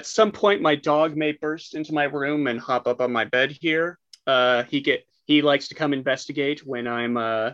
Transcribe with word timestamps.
at 0.00 0.06
some 0.06 0.32
point, 0.32 0.62
my 0.62 0.74
dog 0.74 1.14
may 1.14 1.32
burst 1.32 1.74
into 1.74 1.92
my 1.92 2.04
room 2.04 2.46
and 2.46 2.58
hop 2.58 2.86
up 2.88 3.02
on 3.02 3.12
my 3.12 3.26
bed 3.26 3.50
here. 3.52 3.98
Uh, 4.26 4.62
he 4.64 4.80
get 4.80 5.06
he 5.26 5.42
likes 5.42 5.68
to 5.68 5.74
come 5.74 5.92
investigate 5.92 6.64
when 6.66 6.88
I'm 6.88 7.18
uh, 7.18 7.50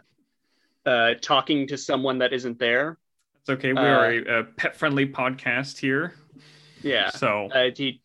uh, 0.86 1.14
talking 1.20 1.66
to 1.66 1.76
someone 1.76 2.18
that 2.18 2.32
isn't 2.32 2.58
there. 2.60 2.98
It's 3.40 3.50
okay. 3.50 3.72
We 3.72 3.78
Uh, 3.80 3.82
are 3.82 4.10
a, 4.12 4.40
a 4.40 4.44
pet-friendly 4.44 5.06
podcast 5.08 5.78
here, 5.78 6.14
Yeah. 6.82 7.10
so 7.10 7.48
Uh, 7.52 7.70
he 7.76 8.00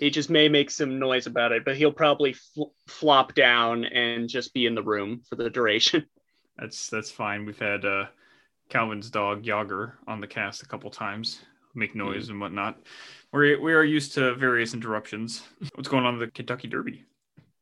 he 0.00 0.10
just 0.10 0.30
may 0.30 0.48
make 0.48 0.70
some 0.72 0.98
noise 0.98 1.26
about 1.28 1.52
it, 1.52 1.64
but 1.64 1.76
he'll 1.76 1.92
probably 1.92 2.32
fl- 2.32 2.74
flop 2.88 3.34
down 3.34 3.84
and 3.84 4.28
just 4.28 4.52
be 4.52 4.66
in 4.66 4.74
the 4.74 4.82
room 4.82 5.22
for 5.28 5.36
the 5.36 5.48
duration. 5.48 6.04
that's 6.58 6.88
that's 6.90 7.10
fine. 7.12 7.46
We've 7.46 7.58
had 7.58 7.84
uh, 7.84 8.06
Calvin's 8.68 9.10
dog 9.10 9.46
Yager 9.46 9.96
on 10.08 10.20
the 10.20 10.26
cast 10.26 10.62
a 10.62 10.66
couple 10.66 10.90
times, 10.90 11.40
make 11.74 11.94
noise 11.94 12.28
and 12.30 12.40
whatnot. 12.40 12.78
We 13.36 13.56
we 13.56 13.74
are 13.74 13.84
used 13.84 14.14
to 14.14 14.34
various 14.34 14.72
interruptions. 14.74 15.42
What's 15.74 15.88
going 15.88 16.04
on 16.06 16.14
in 16.14 16.20
the 16.20 16.28
Kentucky 16.28 16.68
Derby? 16.68 17.04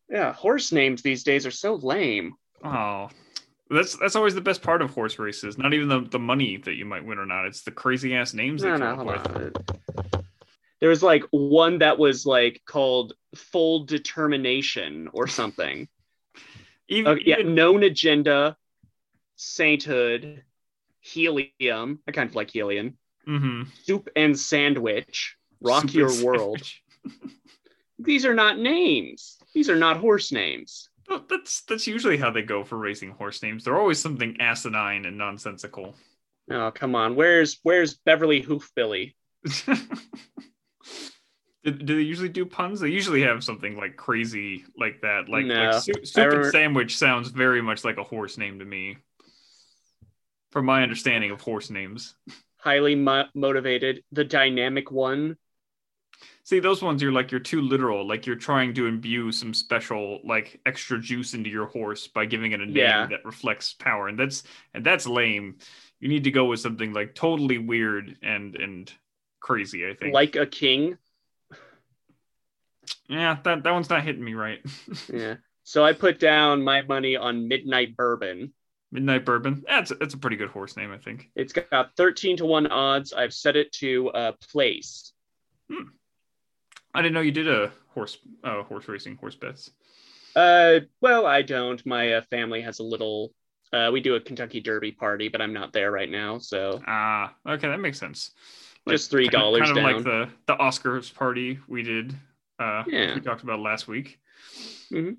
yeah, 0.08 0.32
horse 0.32 0.70
names 0.70 1.02
these 1.02 1.24
days 1.24 1.46
are 1.46 1.50
so 1.50 1.74
lame. 1.74 2.34
Oh, 2.62 3.08
that's 3.70 3.96
that's 3.96 4.14
always 4.16 4.34
the 4.34 4.40
best 4.40 4.62
part 4.62 4.82
of 4.82 4.90
horse 4.90 5.18
races. 5.18 5.58
Not 5.58 5.74
even 5.74 5.88
the, 5.88 6.00
the 6.02 6.18
money 6.18 6.58
that 6.58 6.74
you 6.74 6.84
might 6.84 7.04
win 7.04 7.18
or 7.18 7.26
not. 7.26 7.46
It's 7.46 7.62
the 7.62 7.70
crazy 7.72 8.14
ass 8.14 8.34
names 8.34 8.62
they 8.62 8.68
No, 8.68 8.78
come 8.78 9.06
no, 9.06 9.12
up 9.14 9.26
hold 9.26 9.42
with. 9.42 10.14
on. 10.14 10.24
There 10.80 10.90
was 10.90 11.02
like 11.02 11.24
one 11.30 11.78
that 11.78 11.98
was 11.98 12.26
like 12.26 12.60
called 12.66 13.14
full 13.34 13.84
determination 13.84 15.08
or 15.12 15.26
something. 15.26 15.88
Even, 16.88 17.12
Oh, 17.12 17.18
yeah, 17.24 17.38
even- 17.40 17.54
known 17.54 17.82
agenda, 17.82 18.56
sainthood, 19.36 20.42
helium. 21.00 22.00
I 22.06 22.12
kind 22.12 22.28
of 22.28 22.36
like 22.36 22.50
helium. 22.50 22.98
Mhm. 23.26 23.66
Soup 23.84 24.06
and 24.14 24.38
sandwich, 24.38 25.36
rock 25.60 25.92
your 25.94 26.10
world. 26.24 26.60
These 27.98 28.24
are 28.26 28.34
not 28.34 28.58
names. 28.58 29.36
These 29.54 29.70
are 29.70 29.76
not 29.76 29.98
horse 29.98 30.32
names. 30.32 30.88
Well, 31.08 31.24
That's 31.28 31.62
that's 31.62 31.86
usually 31.86 32.16
how 32.16 32.30
they 32.30 32.42
go 32.42 32.64
for 32.64 32.76
racing 32.78 33.10
horse 33.10 33.42
names. 33.42 33.64
They're 33.64 33.78
always 33.78 33.98
something 33.98 34.36
asinine 34.40 35.04
and 35.04 35.16
nonsensical. 35.18 35.94
Oh, 36.50 36.70
come 36.70 36.94
on. 36.94 37.14
Where's 37.14 37.58
where's 37.62 37.94
Beverly 37.94 38.42
Hoofbilly? 38.42 39.14
do, 41.64 41.70
do 41.70 41.96
they 41.96 42.02
usually 42.02 42.28
do 42.28 42.44
puns? 42.44 42.80
They 42.80 42.88
usually 42.88 43.22
have 43.22 43.44
something 43.44 43.76
like 43.76 43.96
crazy 43.96 44.64
like 44.78 45.00
that. 45.02 45.28
Like, 45.28 45.46
No. 45.46 45.70
like 45.70 45.82
soup, 45.82 45.96
I 46.00 46.04
soup 46.04 46.16
and 46.24 46.26
remember- 46.32 46.50
sandwich 46.50 46.96
sounds 46.96 47.28
very 47.30 47.62
much 47.62 47.84
like 47.84 47.96
a 47.98 48.02
horse 48.04 48.36
name 48.38 48.58
to 48.58 48.64
me. 48.64 48.96
From 50.52 50.66
my 50.66 50.82
understanding 50.82 51.30
of 51.30 51.40
horse 51.40 51.68
names. 51.70 52.14
Highly 52.58 52.94
mo- 52.94 53.26
motivated. 53.34 54.04
The 54.12 54.24
dynamic 54.24 54.90
one. 54.90 55.36
See, 56.44 56.60
those 56.60 56.82
ones 56.82 57.00
you're 57.00 57.12
like 57.12 57.30
you're 57.30 57.40
too 57.40 57.62
literal. 57.62 58.06
Like 58.06 58.26
you're 58.26 58.36
trying 58.36 58.74
to 58.74 58.86
imbue 58.86 59.32
some 59.32 59.54
special 59.54 60.20
like 60.24 60.60
extra 60.66 61.00
juice 61.00 61.32
into 61.34 61.48
your 61.50 61.66
horse 61.66 62.06
by 62.06 62.26
giving 62.26 62.52
it 62.52 62.60
a 62.60 62.66
name 62.66 62.76
Yeah. 62.76 63.06
that 63.06 63.24
reflects 63.24 63.72
power, 63.72 64.08
and 64.08 64.18
that's 64.18 64.42
and 64.74 64.84
that's 64.84 65.06
lame. 65.06 65.56
You 66.00 66.08
need 66.08 66.24
to 66.24 66.30
go 66.30 66.44
with 66.44 66.60
something 66.60 66.92
like 66.92 67.14
totally 67.14 67.58
weird 67.58 68.16
and 68.22 68.56
and 68.56 68.92
crazy. 69.40 69.88
I 69.88 69.94
think. 69.94 70.12
Like 70.12 70.36
a 70.36 70.44
king. 70.46 70.98
yeah, 73.08 73.38
that 73.44 73.62
that 73.62 73.70
one's 73.72 73.90
not 73.90 74.02
hitting 74.04 74.24
me 74.24 74.34
right. 74.34 74.60
Yeah. 75.12 75.36
So 75.62 75.82
I 75.82 75.94
put 75.94 76.18
down 76.20 76.62
my 76.62 76.82
money 76.82 77.16
on 77.16 77.48
Midnight 77.48 77.96
Bourbon. 77.96 78.52
Midnight 78.92 79.24
Bourbon. 79.24 79.64
That's 79.66 79.92
that's 79.98 80.12
a 80.12 80.18
pretty 80.18 80.36
good 80.36 80.50
horse 80.50 80.76
name, 80.76 80.92
I 80.92 80.98
think. 80.98 81.30
It's 81.34 81.54
got 81.54 81.96
13 81.96 82.36
to 82.38 82.44
1 82.44 82.66
odds. 82.66 83.14
I've 83.14 83.32
set 83.32 83.56
it 83.56 83.72
to 83.72 84.10
uh, 84.10 84.32
place. 84.52 85.12
I 86.94 87.02
didn't 87.02 87.14
know 87.14 87.20
you 87.20 87.32
did 87.32 87.48
a 87.48 87.72
horse 87.94 88.18
uh, 88.42 88.62
horse 88.62 88.88
racing 88.88 89.16
horse 89.16 89.34
bets. 89.34 89.70
Uh, 90.36 90.80
well, 91.00 91.26
I 91.26 91.42
don't. 91.42 91.84
My 91.86 92.14
uh, 92.14 92.22
family 92.30 92.60
has 92.62 92.78
a 92.78 92.84
little. 92.84 93.32
Uh, 93.72 93.90
we 93.92 94.00
do 94.00 94.14
a 94.14 94.20
Kentucky 94.20 94.60
Derby 94.60 94.92
party, 94.92 95.28
but 95.28 95.40
I'm 95.40 95.52
not 95.52 95.72
there 95.72 95.90
right 95.90 96.10
now. 96.10 96.38
So 96.38 96.80
Ah, 96.86 97.34
okay, 97.46 97.68
that 97.68 97.80
makes 97.80 97.98
sense. 97.98 98.30
Just 98.88 99.10
$3 99.10 99.30
kind 99.32 99.34
of, 99.56 99.60
kind 99.62 99.78
of 99.78 99.84
like 99.84 100.04
the 100.04 100.28
the 100.46 100.56
Oscars 100.56 101.12
party 101.12 101.58
we 101.66 101.82
did. 101.82 102.14
Uh, 102.58 102.84
Yeah. 102.86 103.14
we 103.14 103.20
talked 103.20 103.42
about 103.42 103.58
last 103.60 103.88
week. 103.88 104.20
Mhm. 104.92 105.16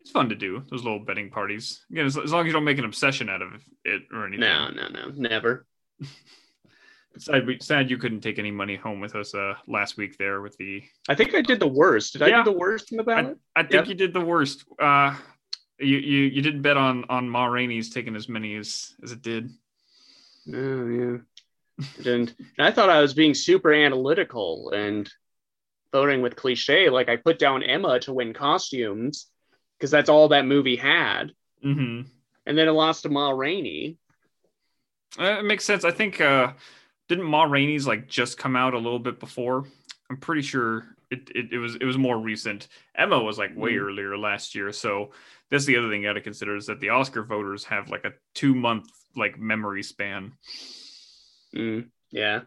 It's 0.00 0.12
fun 0.12 0.30
to 0.30 0.34
do 0.34 0.64
those 0.70 0.82
little 0.82 1.00
betting 1.00 1.28
parties. 1.28 1.84
Again, 1.90 2.06
as, 2.06 2.16
as 2.16 2.32
long 2.32 2.42
as 2.42 2.46
you 2.46 2.52
don't 2.52 2.64
make 2.64 2.78
an 2.78 2.84
obsession 2.86 3.28
out 3.28 3.42
of 3.42 3.52
it 3.84 4.02
or 4.12 4.24
anything. 4.26 4.40
no, 4.40 4.70
no, 4.70 4.88
no, 4.88 5.12
never. 5.14 5.66
Sad, 7.18 7.62
sad 7.62 7.90
you 7.90 7.98
couldn't 7.98 8.20
take 8.20 8.38
any 8.38 8.50
money 8.50 8.76
home 8.76 9.00
with 9.00 9.14
us 9.16 9.34
uh, 9.34 9.54
last 9.66 9.96
week 9.96 10.16
there 10.16 10.40
with 10.40 10.56
the. 10.58 10.82
I 11.08 11.14
think 11.14 11.34
I 11.34 11.42
did 11.42 11.60
the 11.60 11.66
worst. 11.66 12.12
Did 12.14 12.22
I 12.22 12.30
do 12.30 12.44
the 12.44 12.56
worst 12.56 12.92
in 12.92 12.98
the 12.98 13.04
ballot? 13.04 13.36
I 13.56 13.62
think 13.62 13.72
Yep. 13.72 13.86
you 13.88 13.94
did 13.94 14.12
the 14.12 14.20
worst. 14.20 14.64
Uh, 14.80 15.16
you 15.78 15.98
you 15.98 16.18
you 16.26 16.42
didn't 16.42 16.62
bet 16.62 16.76
on 16.76 17.04
on 17.08 17.28
Ma 17.28 17.46
Rainey's 17.46 17.90
taking 17.90 18.14
as 18.14 18.28
many 18.28 18.54
as 18.56 18.94
as 19.02 19.12
it 19.12 19.22
did. 19.22 19.50
Oh 20.52 20.86
yeah. 20.88 21.16
I 21.80 22.02
didn't. 22.02 22.34
And 22.58 22.66
I 22.66 22.70
thought 22.70 22.90
I 22.90 23.00
was 23.00 23.14
being 23.14 23.34
super 23.34 23.72
analytical 23.72 24.70
and 24.70 25.10
voting 25.92 26.22
with 26.22 26.36
cliche. 26.36 26.90
Like 26.90 27.08
I 27.08 27.16
put 27.16 27.38
down 27.38 27.62
Emma 27.62 27.98
to 28.00 28.12
win 28.12 28.32
costumes 28.34 29.26
because 29.78 29.90
that's 29.90 30.08
all 30.10 30.28
that 30.28 30.46
movie 30.46 30.76
had, 30.76 31.32
hmm 31.62 32.02
and 32.46 32.56
then 32.56 32.68
it 32.68 32.72
lost 32.72 33.02
to 33.02 33.08
Ma 33.08 33.30
Rainey. 33.30 33.96
Uh, 35.18 35.38
it 35.40 35.44
makes 35.44 35.64
sense. 35.64 35.84
I 35.84 35.90
think 35.90 36.20
uh 36.20 36.52
didn't 37.10 37.24
Ma 37.24 37.42
Rainey's 37.42 37.86
like 37.88 38.06
just 38.08 38.38
come 38.38 38.54
out 38.54 38.72
a 38.72 38.78
little 38.78 39.00
bit 39.00 39.18
before? 39.18 39.66
I'm 40.08 40.16
pretty 40.16 40.42
sure 40.42 40.86
it, 41.10 41.28
it, 41.34 41.52
it 41.52 41.58
was 41.58 41.74
it 41.74 41.84
was 41.84 41.98
more 41.98 42.16
recent. 42.18 42.68
Emma 42.94 43.20
was 43.20 43.36
like 43.36 43.54
way 43.56 43.72
Mhm. 43.72 43.82
earlier 43.82 44.16
last 44.16 44.54
year. 44.54 44.70
So 44.72 45.10
that's 45.50 45.64
the 45.64 45.76
other 45.76 45.88
thing 45.90 46.02
you 46.02 46.08
got 46.08 46.12
to 46.14 46.20
consider 46.20 46.54
is 46.54 46.66
that 46.66 46.78
the 46.78 46.90
Oscar 46.90 47.24
voters 47.24 47.64
have 47.64 47.90
like 47.90 48.04
a 48.04 48.12
two 48.34 48.54
month 48.54 48.88
like 49.16 49.38
memory 49.40 49.82
span. 49.82 50.32
Mm, 51.54 51.88
yeah. 52.12 52.42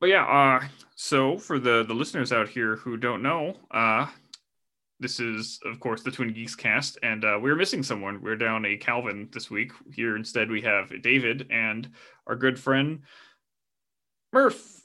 But 0.00 0.08
yeah, 0.08 0.24
uh 0.24 0.66
so 0.96 1.38
for 1.38 1.60
the 1.60 1.84
the 1.84 1.94
listeners 1.94 2.32
out 2.32 2.48
here 2.48 2.74
who 2.76 2.96
don't 2.96 3.22
know, 3.22 3.56
uh 3.70 4.08
this 5.02 5.20
is 5.20 5.60
of 5.64 5.80
course 5.80 6.02
the 6.02 6.10
Twin 6.10 6.32
Geeks 6.32 6.54
cast, 6.54 6.98
and 7.02 7.24
uh, 7.24 7.38
we're 7.42 7.56
missing 7.56 7.82
someone. 7.82 8.22
We're 8.22 8.36
down 8.36 8.64
a 8.64 8.76
Calvin 8.76 9.28
this 9.32 9.50
week. 9.50 9.72
Here 9.92 10.16
instead 10.16 10.50
we 10.50 10.62
have 10.62 11.02
David 11.02 11.48
and 11.50 11.90
our 12.26 12.36
good 12.36 12.58
friend 12.58 13.00
Murph. 14.32 14.80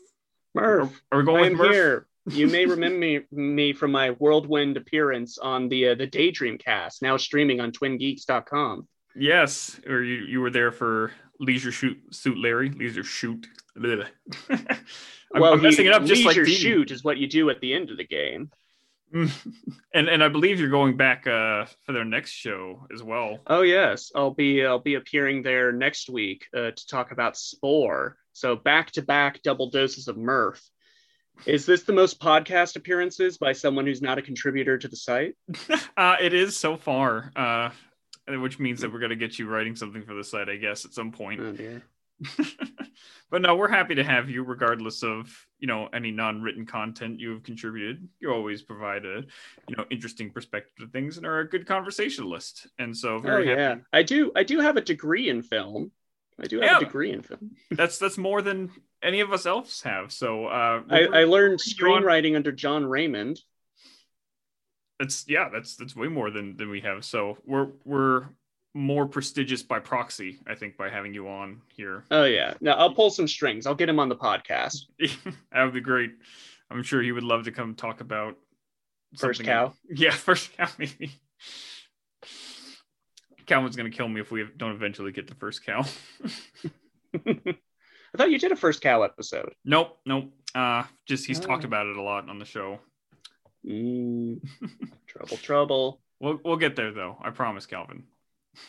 Murph, 0.54 1.02
Are 1.12 1.20
we 1.20 1.24
going 1.24 1.46
I 1.46 1.50
with 1.50 1.58
Murph? 1.58 1.72
here. 1.74 2.08
You 2.30 2.48
may 2.48 2.66
remember 2.66 2.98
me, 2.98 3.22
me 3.32 3.72
from 3.72 3.92
my 3.92 4.10
whirlwind 4.10 4.76
appearance 4.76 5.38
on 5.38 5.70
the 5.70 5.90
uh, 5.90 5.96
the 5.96 6.08
Daydream 6.08 6.58
cast, 6.58 7.02
now 7.02 7.16
streaming 7.16 7.62
on 7.62 7.72
TwinGeeks.com. 7.72 8.86
Yes, 9.16 9.80
or 9.88 10.04
you 10.04 10.26
you 10.26 10.42
were 10.42 10.50
there 10.50 10.74
for 10.74 11.14
Leisure 11.40 11.72
Shoot 11.72 11.98
Suit 12.14 12.38
Larry, 12.38 12.70
Leisure 12.72 13.06
Shoot. 13.06 13.48
I'm, 13.78 14.08
well, 15.42 15.54
I'm 15.54 15.62
messing 15.62 15.86
it 15.86 15.94
up 15.94 16.04
just 16.04 16.26
like 16.26 16.36
leisure 16.36 16.44
Dee 16.46 16.52
Dee. 16.52 16.58
shoot 16.58 16.92
is 16.92 17.04
what 17.04 17.18
you 17.18 17.28
do 17.28 17.50
at 17.50 17.62
the 17.62 17.74
end 17.74 17.92
of 17.92 17.98
the 17.98 18.06
game. 18.08 18.50
and 19.14 20.10
and 20.10 20.24
I 20.24 20.28
believe 20.28 20.60
you're 20.60 20.70
going 20.70 20.98
back 20.98 21.28
uh 21.28 21.66
for 21.84 21.94
their 21.94 22.06
next 22.06 22.32
show 22.32 22.88
as 22.94 23.02
well. 23.02 23.40
Oh 23.48 23.62
yes, 23.62 24.12
I'll 24.16 24.34
be 24.34 24.66
I'll 24.66 24.80
be 24.80 24.96
appearing 24.96 25.44
there 25.44 25.72
next 25.72 26.10
week 26.10 26.46
uh, 26.56 26.72
to 26.72 26.88
talk 26.88 27.12
about 27.12 27.38
Spore. 27.38 28.18
So 28.34 28.56
back 28.56 28.92
to 28.92 29.02
back 29.02 29.42
double 29.44 29.70
doses 29.70 30.08
of 30.08 30.18
Murph. 30.18 30.62
Is 31.46 31.66
this 31.66 31.84
the 31.84 31.94
most 31.94 32.20
podcast 32.20 32.76
appearances 32.76 33.38
by 33.38 33.54
someone 33.54 33.86
who's 33.86 34.02
not 34.02 34.18
a 34.18 34.22
contributor 34.22 34.78
to 34.78 34.88
the 34.88 34.96
site? 34.96 35.36
uh, 35.98 36.16
it 36.20 36.34
is 36.34 36.58
so 36.58 36.78
far, 36.78 37.32
uh, 37.36 37.70
which 38.28 38.60
means 38.60 38.82
that 38.82 38.92
we're 38.92 39.00
going 39.00 39.12
to 39.12 39.16
get 39.16 39.38
you 39.38 39.48
writing 39.48 39.76
something 39.76 40.04
for 40.04 40.16
the 40.16 40.24
site, 40.24 40.50
I 40.50 40.56
guess, 40.58 40.84
at 40.84 40.94
some 40.94 41.12
point. 41.12 41.40
Oh 41.42 41.52
dear. 41.52 41.84
but 43.30 43.42
no, 43.42 43.56
we're 43.56 43.68
happy 43.68 43.96
to 43.96 44.04
have 44.04 44.30
you, 44.30 44.44
regardless 44.44 45.04
of 45.04 45.34
you 45.60 45.68
know 45.68 45.88
any 45.94 46.12
non-written 46.12 46.66
content 46.66 47.20
you 47.20 47.32
have 47.32 47.44
contributed. 47.44 48.08
You 48.20 48.32
always 48.32 48.62
provide 48.62 49.06
a 49.06 49.24
you 49.68 49.76
know 49.76 49.86
interesting 49.90 50.32
perspective 50.32 50.74
to 50.80 50.88
things 50.88 51.18
and 51.18 51.26
are 51.26 51.40
a 51.40 51.50
good 51.50 51.66
conversationalist. 51.68 52.68
And 52.80 52.96
so 52.96 53.16
Oh 53.16 53.20
very 53.20 53.48
happy. 53.48 53.60
yeah, 53.62 53.76
I 53.94 54.04
do. 54.04 54.32
I 54.36 54.44
do 54.44 54.60
have 54.60 54.78
a 54.78 54.82
degree 54.82 55.30
in 55.30 55.42
film. 55.44 55.92
I 56.40 56.46
do 56.48 56.60
have 56.62 56.70
Yeah. 56.72 56.78
a 56.78 56.82
degree 56.82 57.12
in 57.12 57.22
film. 57.24 57.52
That's 57.72 57.98
that's 57.98 58.18
more 58.18 58.42
than 58.42 58.72
any 59.04 59.20
of 59.22 59.32
us 59.34 59.46
else 59.46 59.82
have. 59.84 60.12
So 60.12 60.46
uh, 60.48 60.82
I, 60.90 61.06
I 61.06 61.24
learned 61.26 61.60
screenwriting 61.60 62.36
under 62.36 62.52
John 62.52 62.86
Raymond. 62.86 63.40
that's 65.00 65.26
yeah, 65.28 65.50
that's 65.50 65.76
that's 65.76 65.96
way 65.96 66.08
more 66.08 66.32
than 66.32 66.58
than 66.58 66.70
we 66.70 66.82
have. 66.82 67.06
So 67.06 67.38
we're 67.46 67.70
we're 67.86 68.26
more 68.78 69.08
prestigious 69.08 69.64
by 69.64 69.80
proxy, 69.80 70.40
I 70.48 70.54
think, 70.56 70.78
by 70.78 70.90
having 70.90 71.14
you 71.14 71.28
on 71.28 71.62
here. 71.76 72.04
Oh 72.12 72.26
yeah. 72.26 72.54
Now 72.62 72.74
I'll 72.74 72.94
pull 72.94 73.10
some 73.10 73.28
strings. 73.28 73.66
I'll 73.66 73.76
get 73.76 73.90
him 73.90 74.00
on 74.00 74.08
the 74.10 74.16
podcast. 74.16 74.86
that 75.00 75.64
would 75.64 75.74
be 75.74 75.82
great. 75.82 76.12
I'm 76.70 76.84
sure 76.84 77.02
he 77.02 77.12
would 77.12 77.24
love 77.24 77.46
to 77.46 77.52
come 77.52 77.76
talk 77.76 78.02
about 78.02 78.36
First 79.18 79.44
cow. 79.44 79.74
Yeah, 79.90 80.12
first 80.12 80.56
cow 80.56 80.68
maybe. 80.78 81.12
Calvin's 83.46 83.76
gonna 83.76 83.90
kill 83.90 84.08
me 84.10 84.22
if 84.22 84.32
we 84.32 84.46
don't 84.58 84.74
eventually 84.76 85.12
get 85.12 85.28
the 85.28 85.36
first 85.36 85.66
cow. 85.66 85.86
I 87.16 88.18
thought 88.18 88.32
you 88.32 88.40
did 88.40 88.52
a 88.52 88.56
first 88.56 88.82
cow 88.82 89.04
episode. 89.04 89.54
nope, 89.66 89.98
nope. 90.06 90.32
Uh, 90.54 90.84
just 91.08 91.26
he's 91.26 91.40
talked 91.40 91.64
Oh. 91.64 91.68
about 91.68 91.88
it 91.88 91.98
a 91.98 92.02
lot 92.02 92.30
on 92.30 92.40
the 92.40 92.46
show. 92.46 92.80
Mm, 93.66 94.40
trouble, 95.08 95.38
trouble. 95.38 96.02
We'll 96.20 96.40
we'll 96.44 96.58
get 96.58 96.76
there 96.76 96.92
though. 96.92 97.18
I 97.24 97.30
promise, 97.32 97.66
Calvin. 97.66 98.04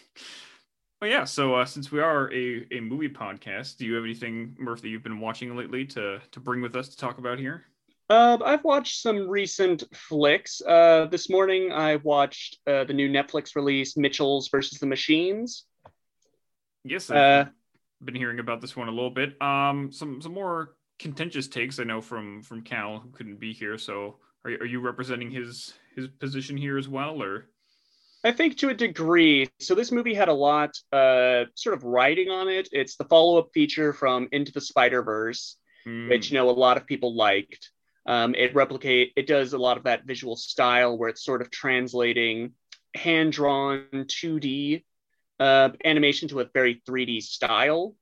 But 1.00 1.11
yeah, 1.11 1.23
so 1.23 1.55
uh, 1.55 1.64
since 1.64 1.93
we 1.93 2.00
are 2.00 2.29
a, 2.32 2.67
a 2.73 2.81
movie 2.81 3.08
podcast, 3.08 3.76
do 3.76 3.87
you 3.87 3.94
have 3.94 4.02
anything, 4.02 4.56
Murph, 4.58 4.82
that 4.82 4.88
you've 4.88 5.05
been 5.05 5.20
watching 5.20 5.56
lately 5.56 5.85
to 5.87 6.19
to 6.32 6.40
bring 6.40 6.61
with 6.61 6.75
us 6.75 6.88
to 6.88 6.96
talk 6.96 7.19
about 7.19 7.38
here? 7.38 7.67
Uh, 8.11 8.37
I've 8.44 8.64
watched 8.64 9.00
some 9.00 9.29
recent 9.29 9.85
flicks. 9.94 10.61
Uh, 10.61 11.06
this 11.08 11.31
morning, 11.31 11.70
I 11.70 11.96
watched 11.96 12.58
uh, 12.67 12.82
the 12.82 12.94
new 12.94 13.08
Netflix 13.08 13.55
release, 13.55 13.96
Mitchell's 13.96 14.49
versus 14.49 14.81
the 14.81 14.87
Machines. 14.87 15.67
Yes, 16.82 17.11
Uh, 17.11 17.44
I've 17.46 17.52
been 18.05 18.17
hearing 18.17 18.40
about 18.40 18.61
this 18.61 18.75
one 18.75 18.88
a 18.88 18.93
little 18.93 19.11
bit. 19.11 19.40
Um, 19.40 19.93
some 19.93 20.20
some 20.20 20.35
more 20.35 20.75
contentious 20.99 21.46
takes 21.46 21.79
I 21.79 21.85
know 21.85 22.00
from 22.00 22.43
from 22.43 22.62
Cal 22.62 22.99
who 22.99 23.11
couldn't 23.11 23.38
be 23.38 23.52
here. 23.52 23.79
So 23.79 24.19
are 24.44 24.50
you- 24.50 24.58
are 24.58 24.67
you 24.67 24.81
representing 24.81 25.31
his 25.31 25.75
his 25.94 26.08
position 26.08 26.56
here 26.56 26.76
as 26.76 26.88
well, 26.88 27.23
or? 27.23 27.50
I 28.25 28.32
think 28.32 28.59
to 28.59 28.69
a 28.69 28.75
degree. 28.75 29.49
So 29.61 29.75
this 29.75 29.93
movie 29.93 30.15
had 30.15 30.29
a 30.29 30.32
lot, 30.32 30.76
uh, 30.93 31.44
sort 31.55 31.76
of 31.76 31.85
writing 31.85 32.31
on 32.31 32.49
it. 32.49 32.69
It's 32.73 32.97
the 32.97 33.05
follow-up 33.05 33.50
feature 33.55 33.93
from 33.93 34.29
Into 34.32 34.53
the 34.53 34.61
Spider-Verse, 34.61 35.56
Hmm, 35.85 36.09
which 36.09 36.31
you 36.31 36.38
know 36.38 36.50
a 36.50 36.53
lot 36.53 36.76
of 36.76 36.87
people 36.87 37.15
liked. 37.15 37.70
Um, 38.06 38.35
it 38.35 38.55
replicate 38.55 39.12
it 39.17 39.26
does 39.26 39.53
a 39.53 39.59
lot 39.59 39.76
of 39.76 39.85
that 39.85 40.06
visual 40.06 40.37
style 40.37 40.97
where 40.97 41.11
it's 41.11 41.25
sort 41.25 41.43
of 41.43 41.50
translating 41.50 42.53
hand-drawn 42.94 43.85
2D 43.93 44.82
uh, 45.38 45.71
animation 45.85 46.29
to 46.29 46.41
a 46.41 46.47
very 46.53 46.82
3D 46.88 47.23
style, 47.23 47.94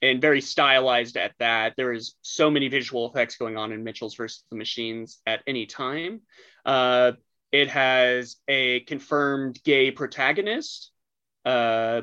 and 0.00 0.20
very 0.20 0.40
stylized 0.40 1.16
at 1.16 1.32
that. 1.38 1.74
There 1.76 1.92
is 1.92 2.14
so 2.22 2.50
many 2.50 2.68
visual 2.68 3.08
effects 3.08 3.36
going 3.36 3.56
on 3.56 3.72
in 3.72 3.84
Mitchell's 3.84 4.16
versus 4.16 4.42
the 4.50 4.56
Machines 4.56 5.20
at 5.26 5.42
any 5.46 5.66
time. 5.66 6.22
Uh, 6.66 7.12
it 7.52 7.68
has 7.68 8.36
a 8.48 8.80
confirmed 8.80 9.62
gay 9.62 9.90
protagonist. 9.90 10.90
Uh, 11.44 12.02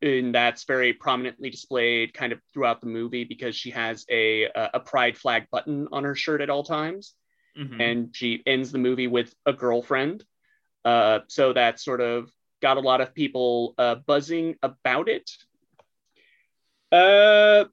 and 0.00 0.34
that's 0.34 0.64
very 0.64 0.92
prominently 0.92 1.50
displayed 1.50 2.14
kind 2.14 2.32
of 2.32 2.40
throughout 2.52 2.80
the 2.80 2.86
movie 2.86 3.24
because 3.24 3.56
she 3.56 3.70
has 3.70 4.04
a 4.08 4.44
a 4.74 4.80
pride 4.80 5.16
flag 5.16 5.46
button 5.50 5.88
on 5.92 6.04
her 6.04 6.14
shirt 6.14 6.40
at 6.40 6.50
all 6.50 6.62
times 6.62 7.14
mhm. 7.58 7.80
and 7.80 8.14
she 8.14 8.42
ends 8.46 8.70
the 8.70 8.78
movie 8.78 9.08
with 9.08 9.34
a 9.44 9.52
girlfriend 9.52 10.24
uh, 10.84 11.18
so 11.26 11.52
that 11.52 11.80
sort 11.80 12.00
of 12.00 12.30
got 12.62 12.76
a 12.76 12.80
lot 12.80 13.00
of 13.00 13.12
people 13.12 13.74
uh, 13.76 13.96
buzzing 13.96 14.54
about 14.62 15.08
it 15.08 15.28
uh, 16.92 17.64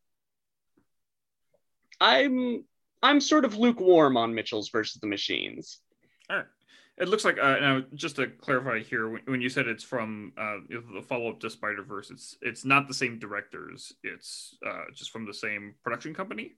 i'm 2.01 2.65
i'm 3.03 3.21
sort 3.21 3.45
of 3.45 3.55
lukewarm 3.55 4.17
on 4.17 4.33
mitchell's 4.33 4.69
versus 4.69 4.99
the 4.99 5.07
machines 5.07 5.79
All 6.27 6.37
right. 6.37 6.45
It 6.97 7.09
looks 7.09 7.25
like 7.25 7.37
uh, 7.37 7.59
now 7.59 7.83
just 7.93 8.15
to 8.15 8.27
clarify 8.27 8.79
here, 8.79 9.09
when, 9.09 9.21
when 9.25 9.41
you 9.41 9.49
said 9.49 9.67
it's 9.67 9.83
from 9.83 10.31
uh, 10.37 10.57
the 10.69 11.01
follow 11.01 11.29
up 11.29 11.41
to 11.41 11.49
Spider 11.49 11.83
Verse, 11.83 12.09
it's 12.09 12.37
it's 12.41 12.63
not 12.63 12.87
the 12.87 12.93
same 12.93 13.19
directors. 13.19 13.93
It's 14.01 14.57
uh, 14.65 14.85
just 14.93 15.11
from 15.11 15.25
the 15.25 15.33
same 15.33 15.75
production 15.83 16.13
company. 16.13 16.53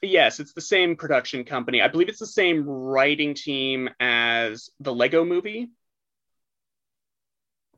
Yes, 0.00 0.40
it's 0.40 0.54
the 0.54 0.60
same 0.60 0.96
production 0.96 1.44
company. 1.44 1.82
I 1.82 1.88
believe 1.88 2.08
it's 2.08 2.18
the 2.18 2.26
same 2.26 2.66
writing 2.66 3.34
team 3.34 3.90
as 4.00 4.70
the 4.80 4.94
Lego 4.94 5.24
movie. 5.24 5.70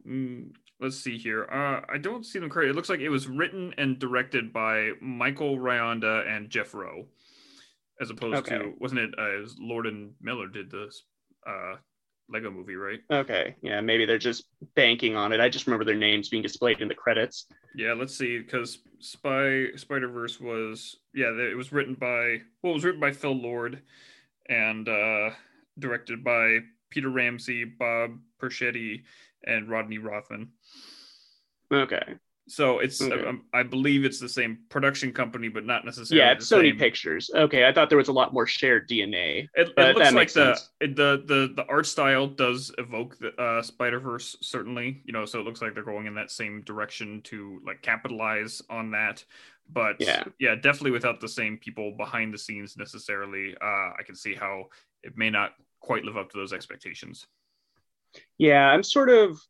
Mm, 0.07 0.53
let's 0.81 0.97
see 0.99 1.19
here. 1.19 1.45
Uh, 1.51 1.81
I 1.93 1.99
don't 1.99 2.25
see 2.25 2.39
them 2.39 2.49
credited. 2.49 2.75
It 2.75 2.77
looks 2.77 2.89
like 2.89 3.01
it 3.01 3.09
was 3.09 3.27
written 3.27 3.75
and 3.79 3.99
directed 3.99 4.53
by 4.53 4.93
Michael 5.01 5.59
Rianda 5.59 6.27
and 6.29 6.51
Jeff 6.51 6.73
Rowe, 6.73 7.07
as 8.01 8.11
opposed 8.11 8.37
Okay. 8.39 8.59
to 8.59 8.75
wasn't 8.79 9.01
it? 9.01 9.11
Uh, 9.19 9.37
it 9.39 9.41
was 9.41 9.57
Lord 9.59 9.87
and 9.87 10.13
Miller 10.21 10.47
did 10.47 10.71
this 10.71 11.03
uh, 11.47 11.77
Lego 12.29 12.51
movie, 12.51 12.75
right? 12.75 13.01
Okay, 13.11 13.57
yeah, 13.63 13.81
maybe 13.81 14.05
they're 14.05 14.19
just 14.19 14.45
banking 14.75 15.17
on 15.17 15.33
it. 15.33 15.41
I 15.41 15.49
just 15.49 15.67
remember 15.67 15.85
their 15.85 15.95
names 15.95 16.29
being 16.29 16.43
displayed 16.43 16.81
in 16.81 16.89
the 16.89 16.95
credits. 16.95 17.47
Yeah, 17.75 17.93
let's 17.93 18.17
see, 18.17 18.39
because 18.39 18.79
Spy 19.01 19.67
Spider 19.77 20.09
Verse 20.09 20.41
was 20.41 20.97
yeah, 21.15 21.31
it 21.31 21.57
was 21.57 21.73
written 21.73 21.95
by 21.95 22.41
well, 22.63 22.73
it 22.73 22.75
was 22.75 22.85
written 22.85 23.01
by 23.01 23.13
Phil 23.13 23.35
Lord, 23.35 23.83
and 24.49 24.89
uh, 24.89 25.31
directed 25.79 26.25
by 26.25 26.59
Peter 26.91 27.11
Ramsey, 27.11 27.65
Bob 27.65 28.19
Persichetti, 28.41 29.03
and 29.45 29.69
Rodney 29.69 29.99
Rothman. 29.99 30.49
Okay, 31.73 32.15
So 32.49 32.79
it's 32.79 33.03
Okay. 33.03 33.27
um, 33.27 33.43
I 33.53 33.65
believe 33.65 34.05
it's 34.05 34.21
the 34.21 34.29
same 34.29 34.59
production 34.69 35.13
company, 35.13 35.49
but 35.49 35.67
not 35.67 35.85
necessarily. 35.85 36.25
yeah, 36.25 36.33
it's 36.33 36.47
Sony 36.47 36.71
same. 36.71 36.79
Pictures. 36.79 37.29
Okay, 37.35 37.67
I 37.67 37.73
thought 37.73 37.89
there 37.89 37.99
was 37.99 38.07
a 38.07 38.13
lot 38.13 38.33
more 38.33 38.47
shared 38.47 38.89
DNA. 38.89 39.49
It, 39.55 39.73
it 39.77 39.97
looks 39.97 40.13
like 40.13 40.33
the, 40.33 40.61
it- 40.81 40.95
the 40.95 41.25
the 41.27 41.53
the 41.57 41.67
art 41.69 41.87
style 41.87 42.29
does 42.29 42.73
evoke 42.79 43.19
the 43.19 43.35
uh, 43.41 43.63
Spider 43.63 43.99
Verse 43.99 44.37
certainly. 44.43 45.03
You 45.05 45.13
know, 45.13 45.25
so 45.25 45.41
it 45.41 45.43
looks 45.45 45.61
like 45.61 45.75
they're 45.75 45.83
going 45.83 46.07
in 46.07 46.15
that 46.15 46.31
same 46.31 46.63
direction 46.63 47.21
to 47.23 47.61
like 47.67 47.83
capitalize 47.83 48.63
on 48.71 48.93
that. 48.93 49.25
But 49.69 49.97
Yeah. 49.99 50.23
yeah, 50.39 50.55
definitely 50.55 50.93
without 50.93 51.21
the 51.21 51.29
same 51.29 51.59
people 51.59 51.97
behind 51.97 52.33
the 52.33 52.39
scenes 52.39 52.77
necessarily. 52.77 53.57
Uh, 53.61 53.91
I 53.99 54.03
can 54.07 54.15
see 54.15 54.35
how 54.37 54.67
it 55.03 55.17
may 55.19 55.31
not 55.31 55.55
quite 55.81 56.05
live 56.05 56.17
up 56.17 56.31
to 56.31 56.39
those 56.39 56.53
expectations. 56.53 57.27
Yeah, 58.39 58.69
I'm 58.69 58.85
sort 58.85 59.09
of, 59.09 59.41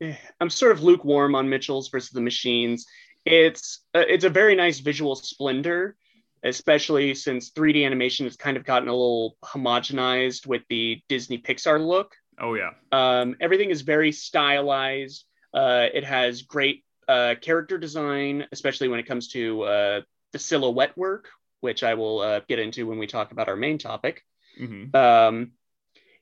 I'm 0.40 0.50
sort 0.50 0.72
of 0.72 0.82
lukewarm 0.82 1.34
on 1.34 1.48
Mitchell's 1.48 1.88
versus 1.88 2.10
the 2.10 2.20
Machines. 2.20 2.86
It's 3.24 3.80
uh, 3.94 4.04
it's 4.06 4.24
a 4.24 4.30
very 4.30 4.54
nice 4.54 4.78
visual 4.78 5.16
splendor, 5.16 5.96
especially 6.44 7.14
since 7.14 7.50
3D 7.50 7.84
animation 7.84 8.26
has 8.26 8.36
kind 8.36 8.56
of 8.56 8.64
gotten 8.64 8.88
a 8.88 8.92
little 8.92 9.36
homogenized 9.44 10.46
with 10.46 10.62
the 10.68 11.00
Disney 11.08 11.38
Pixar 11.38 11.84
look. 11.84 12.14
Oh 12.38 12.54
yeah, 12.54 12.70
Um, 12.92 13.36
everything 13.40 13.70
is 13.70 13.82
very 13.82 14.12
stylized. 14.12 15.24
Uh, 15.52 15.86
it 15.92 16.04
has 16.04 16.42
great 16.42 16.84
uh, 17.08 17.34
character 17.40 17.78
design, 17.78 18.46
especially 18.52 18.88
when 18.88 19.00
it 19.00 19.06
comes 19.06 19.28
to 19.28 19.62
uh, 19.62 20.00
the 20.32 20.38
silhouette 20.38 20.96
work, 20.96 21.30
which 21.60 21.82
I 21.82 21.94
will 21.94 22.20
uh, 22.20 22.40
get 22.46 22.58
into 22.58 22.86
when 22.86 22.98
we 22.98 23.06
talk 23.06 23.32
about 23.32 23.48
our 23.48 23.56
main 23.56 23.78
topic. 23.78 24.22
hmm 24.58 24.94
Um, 24.94 25.52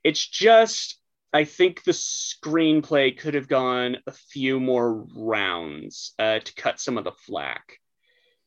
it's 0.02 0.26
just, 0.26 1.00
I 1.35 1.43
think 1.45 1.83
the 1.83 1.91
screenplay 1.91 3.19
could 3.19 3.35
have 3.35 3.49
gone 3.49 3.97
a 4.07 4.12
few 4.12 4.61
more 4.61 5.05
rounds 5.17 6.14
uh, 6.21 6.38
to 6.38 6.55
cut 6.55 6.79
some 6.79 6.97
of 6.97 7.03
the 7.03 7.11
flack. 7.11 7.81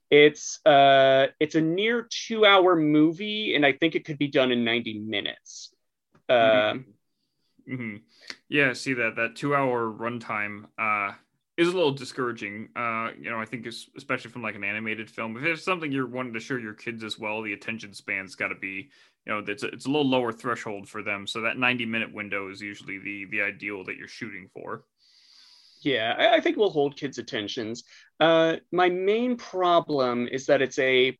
It's 0.10 0.65
uh, 0.65 1.27
it's 1.41 1.56
a 1.56 1.62
near 1.62 2.08
two 2.10 2.46
hour 2.46 2.77
movie, 2.77 3.56
and 3.56 3.65
I 3.65 3.74
think 3.74 3.96
it 3.96 4.06
could 4.06 4.17
be 4.17 4.29
done 4.29 4.53
in 4.53 4.63
90 4.63 5.00
minutes. 5.00 5.74
Uh, 6.29 6.75
hmm 7.67 7.98
Yeah, 8.48 8.72
see 8.72 8.94
that 8.94 9.17
that 9.17 9.36
two 9.36 9.53
hour 9.53 9.91
runtime 9.91 10.67
uh, 10.79 11.12
is 11.58 11.67
a 11.67 11.72
little 11.72 11.91
discouraging. 11.91 12.70
Uh, 12.74 13.10
you 13.20 13.29
know, 13.29 13.39
I 13.39 13.46
think 13.46 13.65
it's, 13.65 13.89
especially 13.98 14.32
from 14.32 14.44
like 14.44 14.56
an 14.56 14.63
animated 14.63 15.10
film, 15.12 15.36
if 15.36 15.44
it's 15.44 15.63
something 15.63 15.91
you're 15.91 16.08
wanting 16.08 16.34
to 16.34 16.39
show 16.39 16.56
your 16.56 16.74
kids 16.74 17.03
as 17.03 17.20
well, 17.20 17.41
the 17.41 17.51
attention 17.51 17.94
span's 17.94 18.36
got 18.36 18.48
to 18.48 18.56
be, 18.56 18.91
you 19.27 19.34
know, 19.34 19.43
it's 19.46 19.63
a, 19.63 19.67
it's 19.67 19.86
a 19.86 19.89
little 19.89 20.07
lower 20.07 20.31
threshold 20.31 20.88
for 20.88 21.03
them. 21.03 21.27
So 21.27 21.41
that 21.41 21.57
ninety 21.57 21.86
minute 21.86 22.13
window 22.13 22.50
is 22.50 22.62
usually 22.62 22.98
the 22.98 23.25
the 23.25 23.41
ideal 23.41 23.84
that 23.84 23.98
you're 23.98 24.07
shooting 24.07 24.50
for. 24.53 24.86
Yeah, 25.81 26.15
I, 26.17 26.38
I 26.38 26.39
think 26.39 26.55
we'll 26.55 26.69
hold 26.69 26.96
kids' 26.96 27.17
attentions. 27.17 27.84
Uh, 28.22 28.57
my 28.72 28.89
main 28.89 29.36
problem 29.36 30.29
is 30.29 30.46
that 30.46 30.62
it's 30.62 30.79
a 30.79 31.17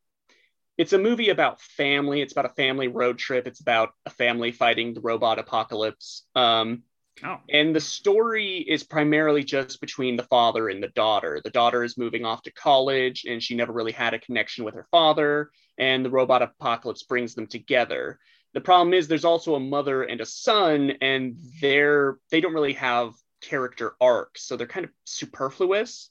it's 0.78 0.94
a 0.94 0.98
movie 0.98 1.28
about 1.28 1.60
family. 1.60 2.22
It's 2.22 2.32
about 2.32 2.46
a 2.46 2.54
family 2.54 2.88
road 2.88 3.18
trip. 3.18 3.46
It's 3.46 3.60
about 3.60 3.90
a 4.06 4.10
family 4.10 4.52
fighting 4.52 4.94
the 4.94 5.00
robot 5.02 5.38
apocalypse. 5.38 6.24
Um, 6.34 6.84
Oh, 7.22 7.40
and 7.50 7.74
the 7.74 7.80
story 7.80 8.58
is 8.58 8.82
primarily 8.84 9.42
just 9.44 9.80
between 9.80 10.16
the 10.16 10.24
father 10.24 10.68
and 10.68 10.82
the 10.82 10.88
daughter. 10.88 11.40
The 11.42 11.50
daughter 11.50 11.82
is 11.84 11.98
moving 11.98 12.24
off 12.24 12.42
to 12.42 12.52
college, 12.52 13.24
and 13.28 13.42
she 13.42 13.54
never 13.56 13.72
really 13.72 13.92
had 13.92 14.14
a 14.14 14.18
connection 14.18 14.64
with 14.64 14.74
her 14.74 14.86
father. 14.90 15.50
And 15.78 16.04
the 16.04 16.10
robot 16.10 16.42
apocalypse 16.42 17.04
brings 17.04 17.34
them 17.34 17.46
together. 17.46 18.18
The 18.54 18.60
problem 18.60 18.94
is 18.94 19.08
there's 19.08 19.24
also 19.24 19.54
a 19.54 19.60
mother 19.60 20.02
and 20.02 20.20
a 20.20 20.26
son, 20.26 20.92
and 21.00 21.36
they're 21.60 22.18
they 22.30 22.40
don't 22.40 22.54
really 22.54 22.74
have 22.74 23.12
character 23.40 23.94
arcs, 24.00 24.42
so 24.44 24.56
they're 24.56 24.66
kind 24.66 24.84
of 24.86 24.92
superfluous. 25.04 26.10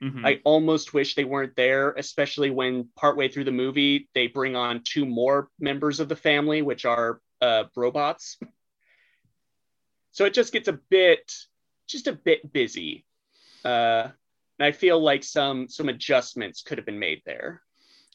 mhm. 0.00 0.24
I 0.24 0.40
almost 0.44 0.94
wish 0.94 1.14
they 1.14 1.24
weren't 1.24 1.56
there, 1.56 1.92
especially 1.92 2.50
when 2.50 2.88
partway 2.96 3.28
through 3.28 3.44
the 3.44 3.52
movie 3.52 4.08
they 4.14 4.26
bring 4.28 4.56
on 4.56 4.82
two 4.84 5.06
more 5.06 5.50
members 5.58 6.00
of 6.00 6.08
the 6.08 6.16
family, 6.16 6.62
which 6.62 6.84
are 6.84 7.20
uh, 7.40 7.64
robots. 7.76 8.38
So 10.14 10.24
it 10.24 10.32
just 10.32 10.52
gets 10.52 10.68
a 10.68 10.78
bit, 10.90 11.36
just 11.88 12.06
a 12.06 12.12
bit 12.12 12.52
busy. 12.52 13.04
Uh, 13.64 14.08
and 14.58 14.66
I 14.66 14.70
feel 14.70 15.00
like 15.02 15.24
some 15.24 15.68
some 15.68 15.88
adjustments 15.88 16.62
could 16.62 16.78
have 16.78 16.86
been 16.86 17.00
made 17.00 17.20
there. 17.26 17.60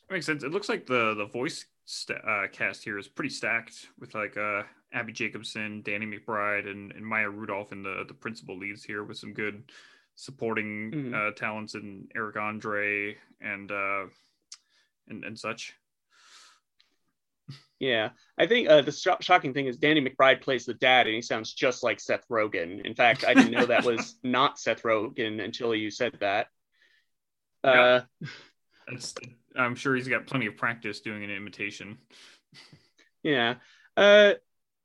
That 0.07 0.13
makes 0.13 0.25
sense. 0.25 0.43
It 0.43 0.51
looks 0.51 0.69
like 0.69 0.85
the 0.85 1.13
the 1.15 1.25
voice 1.25 1.65
sta 1.85 2.13
uh, 2.15 2.47
cast 2.47 2.85
here 2.85 2.97
is 2.97 3.09
pretty 3.09 3.31
stacked 3.31 3.87
with 3.99 4.15
like 4.15 4.37
uh, 4.37 4.63
Abbi 4.93 5.11
Jacobson, 5.11 5.81
Danny 5.81 6.05
McBride, 6.05 6.69
and, 6.69 6.93
and 6.93 7.05
Maya 7.05 7.29
Rudolph 7.29 7.73
in 7.73 7.83
the 7.83 8.05
the 8.07 8.13
principal 8.13 8.57
leads 8.57 8.81
here 8.83 9.03
with 9.03 9.17
some 9.17 9.33
good 9.33 9.69
supporting 10.15 10.91
Mhm. 10.91 11.13
uh, 11.13 11.33
talents 11.35 11.75
in 11.75 12.07
Eric 12.15 12.37
Andre 12.37 13.17
and 13.41 13.69
uh, 13.73 14.05
and 15.09 15.25
and 15.25 15.37
such. 15.37 15.73
Yeah, 17.79 18.09
I 18.37 18.45
think 18.45 18.69
uh, 18.69 18.81
the 18.81 18.91
sh- 18.91 19.07
shocking 19.21 19.53
thing 19.53 19.67
is 19.67 19.77
Danny 19.77 20.01
McBride 20.01 20.41
plays 20.41 20.65
the 20.65 20.73
dad, 20.73 21.07
and 21.07 21.15
he 21.15 21.21
sounds 21.21 21.53
just 21.53 21.81
like 21.81 22.01
Seth 22.01 22.27
Rogen. 22.29 22.85
In 22.85 22.93
fact, 22.93 23.23
I 23.25 23.33
didn't 23.33 23.51
know 23.51 23.65
that 23.65 23.85
was 23.85 24.15
not 24.23 24.59
Seth 24.59 24.83
Rogen 24.83 25.41
until 25.43 25.73
you 25.73 25.89
said 25.89 26.17
that. 26.19 26.47
Uh, 27.63 28.01
I'm 29.55 29.75
sure 29.75 29.95
he's 29.95 30.07
got 30.07 30.27
plenty 30.27 30.45
of 30.47 30.57
practice 30.57 30.99
doing 30.99 31.23
an 31.23 31.29
imitation. 31.29 31.97
yeah. 33.23 33.55
Uh, 33.95 34.33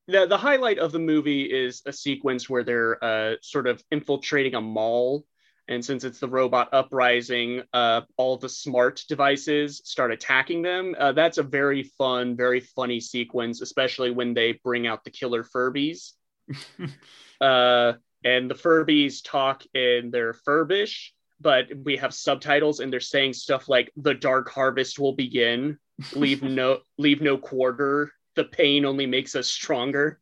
the 0.06 0.26
the 0.26 0.36
highlight 0.36 0.78
of 0.78 0.92
the 0.92 0.98
movie 0.98 1.42
is 1.42 1.82
a 1.86 1.92
sequence 1.92 2.48
where 2.48 2.62
they're 2.62 3.02
uh, 3.02 3.36
sort 3.42 3.66
of 3.66 3.82
infiltrating 3.90 4.54
a 4.54 4.60
mall 4.60 5.24
and 5.68 5.84
since 5.84 6.04
it's 6.04 6.20
the 6.20 6.28
robot 6.28 6.68
uprising, 6.72 7.62
uh, 7.72 8.02
all 8.16 8.36
the 8.36 8.48
smart 8.48 9.02
devices 9.08 9.80
start 9.84 10.12
attacking 10.12 10.62
them. 10.62 10.94
Uh, 10.98 11.12
that's 11.12 11.38
a 11.38 11.42
very 11.42 11.82
fun, 11.82 12.36
very 12.36 12.60
funny 12.60 13.00
sequence, 13.00 13.62
especially 13.62 14.10
when 14.10 14.34
they 14.34 14.52
bring 14.64 14.86
out 14.86 15.04
the 15.04 15.10
killer 15.10 15.42
Furbies. 15.42 16.12
uh, 17.40 17.94
and 18.24 18.50
the 18.50 18.54
Furbies 18.54 19.22
talk 19.24 19.64
in 19.74 20.10
their 20.10 20.34
Furbish, 20.34 21.10
but 21.40 21.68
we 21.84 21.96
have 21.96 22.12
subtitles 22.12 22.80
and 22.80 22.92
they're 22.92 23.00
saying 23.00 23.32
stuff 23.32 23.68
like 23.68 23.90
"The 23.96 24.14
dark 24.14 24.50
harvest 24.50 24.98
will 24.98 25.14
begin." 25.14 25.78
Leave 26.12 26.42
no, 26.42 26.80
leave 26.98 27.22
no 27.22 27.38
quarter. 27.38 28.12
The 28.36 28.44
pain 28.44 28.84
only 28.84 29.06
makes 29.06 29.34
us 29.34 29.48
stronger. 29.48 30.20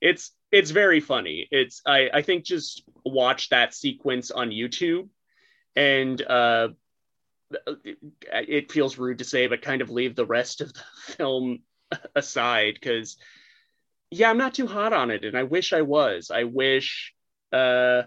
It's 0.00 0.32
it's 0.52 0.70
very 0.70 1.00
funny. 1.00 1.48
It's 1.50 1.82
I 1.86 2.10
I 2.12 2.22
think 2.22 2.44
just 2.44 2.84
watch 3.04 3.48
that 3.48 3.74
sequence 3.74 4.30
on 4.30 4.50
YouTube, 4.50 5.08
and 5.74 6.20
uh, 6.22 6.68
it 8.32 8.70
feels 8.70 8.98
rude 8.98 9.18
to 9.18 9.24
say, 9.24 9.46
but 9.46 9.62
kind 9.62 9.80
of 9.80 9.90
leave 9.90 10.14
the 10.14 10.26
rest 10.26 10.60
of 10.60 10.72
the 10.72 10.82
film 11.16 11.60
aside 12.14 12.74
because 12.74 13.16
yeah, 14.10 14.28
I'm 14.28 14.38
not 14.38 14.54
too 14.54 14.66
hot 14.66 14.92
on 14.92 15.10
it, 15.10 15.24
and 15.24 15.36
I 15.36 15.44
wish 15.44 15.72
I 15.72 15.82
was. 15.82 16.30
I 16.30 16.44
wish. 16.44 17.14
Uh, 17.50 18.02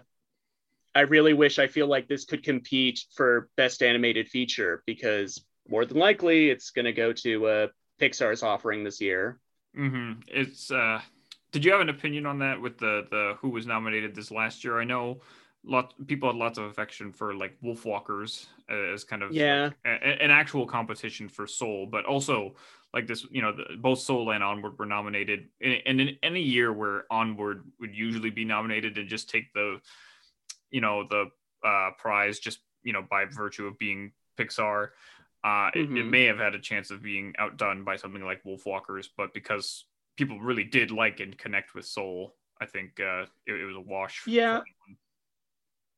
I 0.94 1.00
really 1.00 1.34
wish 1.34 1.58
I 1.58 1.66
feel 1.66 1.88
like 1.88 2.08
this 2.08 2.24
could 2.24 2.42
compete 2.42 3.04
for 3.14 3.50
best 3.56 3.82
animated 3.82 4.28
feature 4.28 4.82
because 4.86 5.44
more 5.68 5.84
than 5.84 5.98
likely 5.98 6.48
it's 6.48 6.70
going 6.70 6.86
to 6.86 6.92
go 6.92 7.12
to 7.12 7.46
uh, 7.46 7.66
Pixar's 8.00 8.42
offering 8.42 8.82
this 8.82 9.00
year. 9.00 9.38
Mm-hmm. 9.76 10.20
It's 10.28 10.70
uh, 10.70 11.02
did 11.56 11.64
you 11.64 11.72
have 11.72 11.80
an 11.80 11.88
opinion 11.88 12.26
on 12.26 12.38
that 12.40 12.60
with 12.60 12.76
the 12.76 13.06
the 13.10 13.34
who 13.40 13.48
was 13.48 13.66
nominated 13.66 14.14
this 14.14 14.30
last 14.30 14.62
year? 14.62 14.78
I 14.78 14.84
know 14.84 15.22
lot 15.64 15.94
people 16.06 16.28
had 16.28 16.36
lots 16.36 16.58
of 16.58 16.64
affection 16.64 17.10
for 17.10 17.34
like 17.34 17.56
Wolfwalkers 17.64 18.44
as 18.68 19.04
kind 19.04 19.22
of 19.22 19.32
yeah 19.32 19.64
like 19.64 19.74
a, 19.86 20.22
an 20.22 20.30
actual 20.30 20.66
competition 20.66 21.30
for 21.30 21.46
Soul, 21.46 21.86
but 21.86 22.04
also 22.04 22.56
like 22.92 23.06
this, 23.06 23.26
you 23.30 23.40
know, 23.40 23.52
the, 23.52 23.76
both 23.78 24.00
Soul 24.00 24.32
and 24.32 24.44
Onward 24.44 24.78
were 24.78 24.84
nominated, 24.84 25.48
and, 25.62 25.80
and 25.86 25.98
in 25.98 26.18
any 26.22 26.42
year 26.42 26.74
where 26.74 27.04
Onward 27.10 27.64
would 27.80 27.96
usually 27.96 28.30
be 28.30 28.44
nominated 28.44 28.98
and 28.98 29.08
just 29.08 29.30
take 29.30 29.50
the, 29.54 29.80
you 30.70 30.82
know, 30.82 31.06
the 31.08 31.30
uh, 31.66 31.92
prize 31.96 32.38
just 32.38 32.58
you 32.82 32.92
know 32.92 33.02
by 33.08 33.24
virtue 33.24 33.66
of 33.66 33.78
being 33.78 34.12
Pixar. 34.38 34.88
Uh, 35.42 35.48
mm-hmm. 35.48 35.78
it, 35.78 35.82
it, 35.82 35.88
mm-hmm. 35.88 36.10
may 36.10 36.24
have 36.24 36.38
had 36.38 36.54
a 36.54 36.60
chance 36.60 36.90
of 36.90 37.02
being 37.02 37.32
outdone 37.38 37.82
by 37.82 37.96
something 37.96 38.22
like 38.22 38.44
Wolfwalkers, 38.44 39.08
but 39.16 39.32
because 39.32 39.86
people 40.16 40.40
really 40.40 40.64
did 40.64 40.90
like 40.90 41.20
and 41.20 41.36
connect 41.36 41.74
with 41.74 41.84
Soul. 41.84 42.34
I 42.60 42.66
think 42.66 43.00
uh, 43.00 43.26
it, 43.46 43.52
it 43.52 43.64
was 43.64 43.76
a 43.76 43.80
wash. 43.80 44.22
Yeah. 44.26 44.60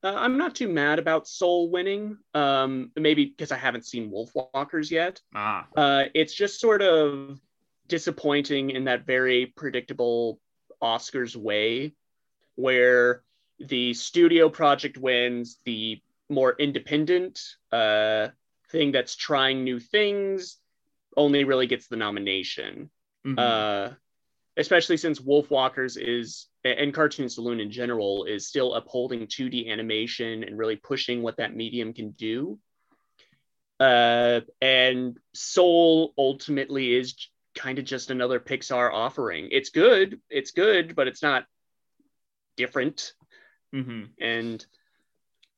Uh, 0.02 0.14
I'm 0.14 0.38
not 0.38 0.54
too 0.54 0.68
mad 0.68 0.98
about 0.98 1.26
Soul 1.26 1.70
winning. 1.70 2.18
Um, 2.34 2.90
maybe 2.96 3.26
because 3.26 3.52
I 3.52 3.56
haven't 3.56 3.86
seen 3.86 4.10
Wolfwalkers 4.10 4.90
yet. 4.90 5.20
Ah. 5.34 5.66
Uh, 5.76 6.04
it's 6.14 6.34
just 6.34 6.60
sort 6.60 6.82
of 6.82 7.40
disappointing 7.88 8.70
in 8.70 8.84
that 8.84 9.06
very 9.06 9.46
predictable 9.46 10.40
Oscars 10.82 11.34
way, 11.34 11.94
where 12.54 13.22
the 13.58 13.94
studio 13.94 14.48
project 14.48 14.98
wins, 14.98 15.58
the 15.64 16.00
more 16.28 16.54
independent 16.58 17.40
uh, 17.72 18.28
thing 18.70 18.92
that's 18.92 19.16
trying 19.16 19.64
new 19.64 19.80
things 19.80 20.58
only 21.16 21.44
really 21.44 21.66
gets 21.66 21.88
the 21.88 21.96
nomination. 21.96 22.90
Mm-hmm. 23.26 23.38
Especially 24.58 24.96
since 24.96 25.20
Wolfwalkers 25.20 25.96
is 25.96 26.48
and 26.64 26.92
Cartoon 26.92 27.28
Saloon 27.28 27.60
in 27.60 27.70
general 27.70 28.24
is 28.24 28.48
still 28.48 28.74
upholding 28.74 29.26
2D 29.26 29.70
animation 29.70 30.44
and 30.44 30.58
really 30.58 30.76
pushing 30.76 31.22
what 31.22 31.36
that 31.36 31.54
medium 31.54 31.94
can 31.94 32.10
do. 32.10 32.58
Uh, 33.80 34.40
and 34.60 35.16
Soul 35.32 36.12
ultimately 36.18 36.94
is 36.94 37.14
kind 37.54 37.78
of 37.78 37.84
just 37.84 38.10
another 38.10 38.40
Pixar 38.40 38.92
offering. 38.92 39.48
It's 39.52 39.70
good, 39.70 40.20
it's 40.28 40.50
good, 40.50 40.96
but 40.96 41.06
it's 41.06 41.22
not 41.22 41.44
different. 42.56 43.12
Mm-hmm. 43.74 44.04
And 44.20 44.66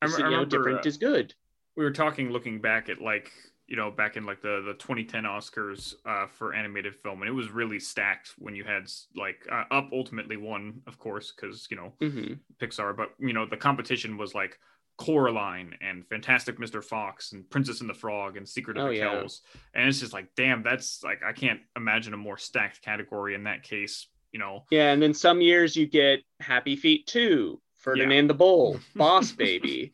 I, 0.01 0.07
you 0.07 0.29
know, 0.29 0.45
different 0.45 0.85
uh, 0.85 0.89
is 0.89 0.97
good. 0.97 1.33
We 1.75 1.83
were 1.83 1.91
talking, 1.91 2.29
looking 2.31 2.61
back 2.61 2.89
at 2.89 3.01
like 3.01 3.31
you 3.67 3.75
know 3.75 3.89
back 3.89 4.17
in 4.17 4.25
like 4.25 4.41
the 4.41 4.61
the 4.65 4.73
2010 4.73 5.23
oscars 5.23 5.93
uh, 6.05 6.27
for 6.27 6.53
animated 6.53 6.95
film 6.95 7.21
and 7.21 7.29
it 7.29 7.33
was 7.33 7.51
really 7.51 7.79
stacked 7.79 8.33
when 8.37 8.55
you 8.55 8.63
had 8.63 8.89
like 9.15 9.47
uh, 9.51 9.63
up 9.71 9.89
ultimately 9.93 10.37
won 10.37 10.81
of 10.87 10.97
course 10.99 11.31
because 11.31 11.67
you 11.71 11.77
know 11.77 11.93
mm-hmm. 12.01 12.33
pixar 12.59 12.95
but 12.95 13.11
you 13.19 13.33
know 13.33 13.45
the 13.45 13.57
competition 13.57 14.17
was 14.17 14.35
like 14.35 14.59
coraline 14.97 15.73
and 15.81 16.05
fantastic 16.07 16.59
mr 16.59 16.83
fox 16.83 17.31
and 17.31 17.49
princess 17.49 17.81
and 17.81 17.89
the 17.89 17.93
frog 17.93 18.37
and 18.37 18.47
secret 18.47 18.77
of 18.77 18.85
oh, 18.85 18.89
the 18.89 18.97
yeah. 18.97 19.09
kells 19.09 19.41
and 19.73 19.87
it's 19.87 19.99
just 19.99 20.13
like 20.13 20.27
damn 20.35 20.61
that's 20.61 21.01
like 21.03 21.21
i 21.23 21.31
can't 21.31 21.61
imagine 21.75 22.13
a 22.13 22.17
more 22.17 22.37
stacked 22.37 22.81
category 22.81 23.33
in 23.33 23.45
that 23.45 23.63
case 23.63 24.07
you 24.31 24.39
know 24.39 24.63
yeah 24.69 24.91
and 24.91 25.01
then 25.01 25.13
some 25.13 25.41
years 25.41 25.75
you 25.75 25.87
get 25.87 26.19
happy 26.39 26.75
feet 26.75 27.07
2 27.07 27.59
ferdinand 27.77 28.25
yeah. 28.25 28.27
the 28.27 28.33
bull 28.33 28.79
boss 28.95 29.31
baby 29.31 29.93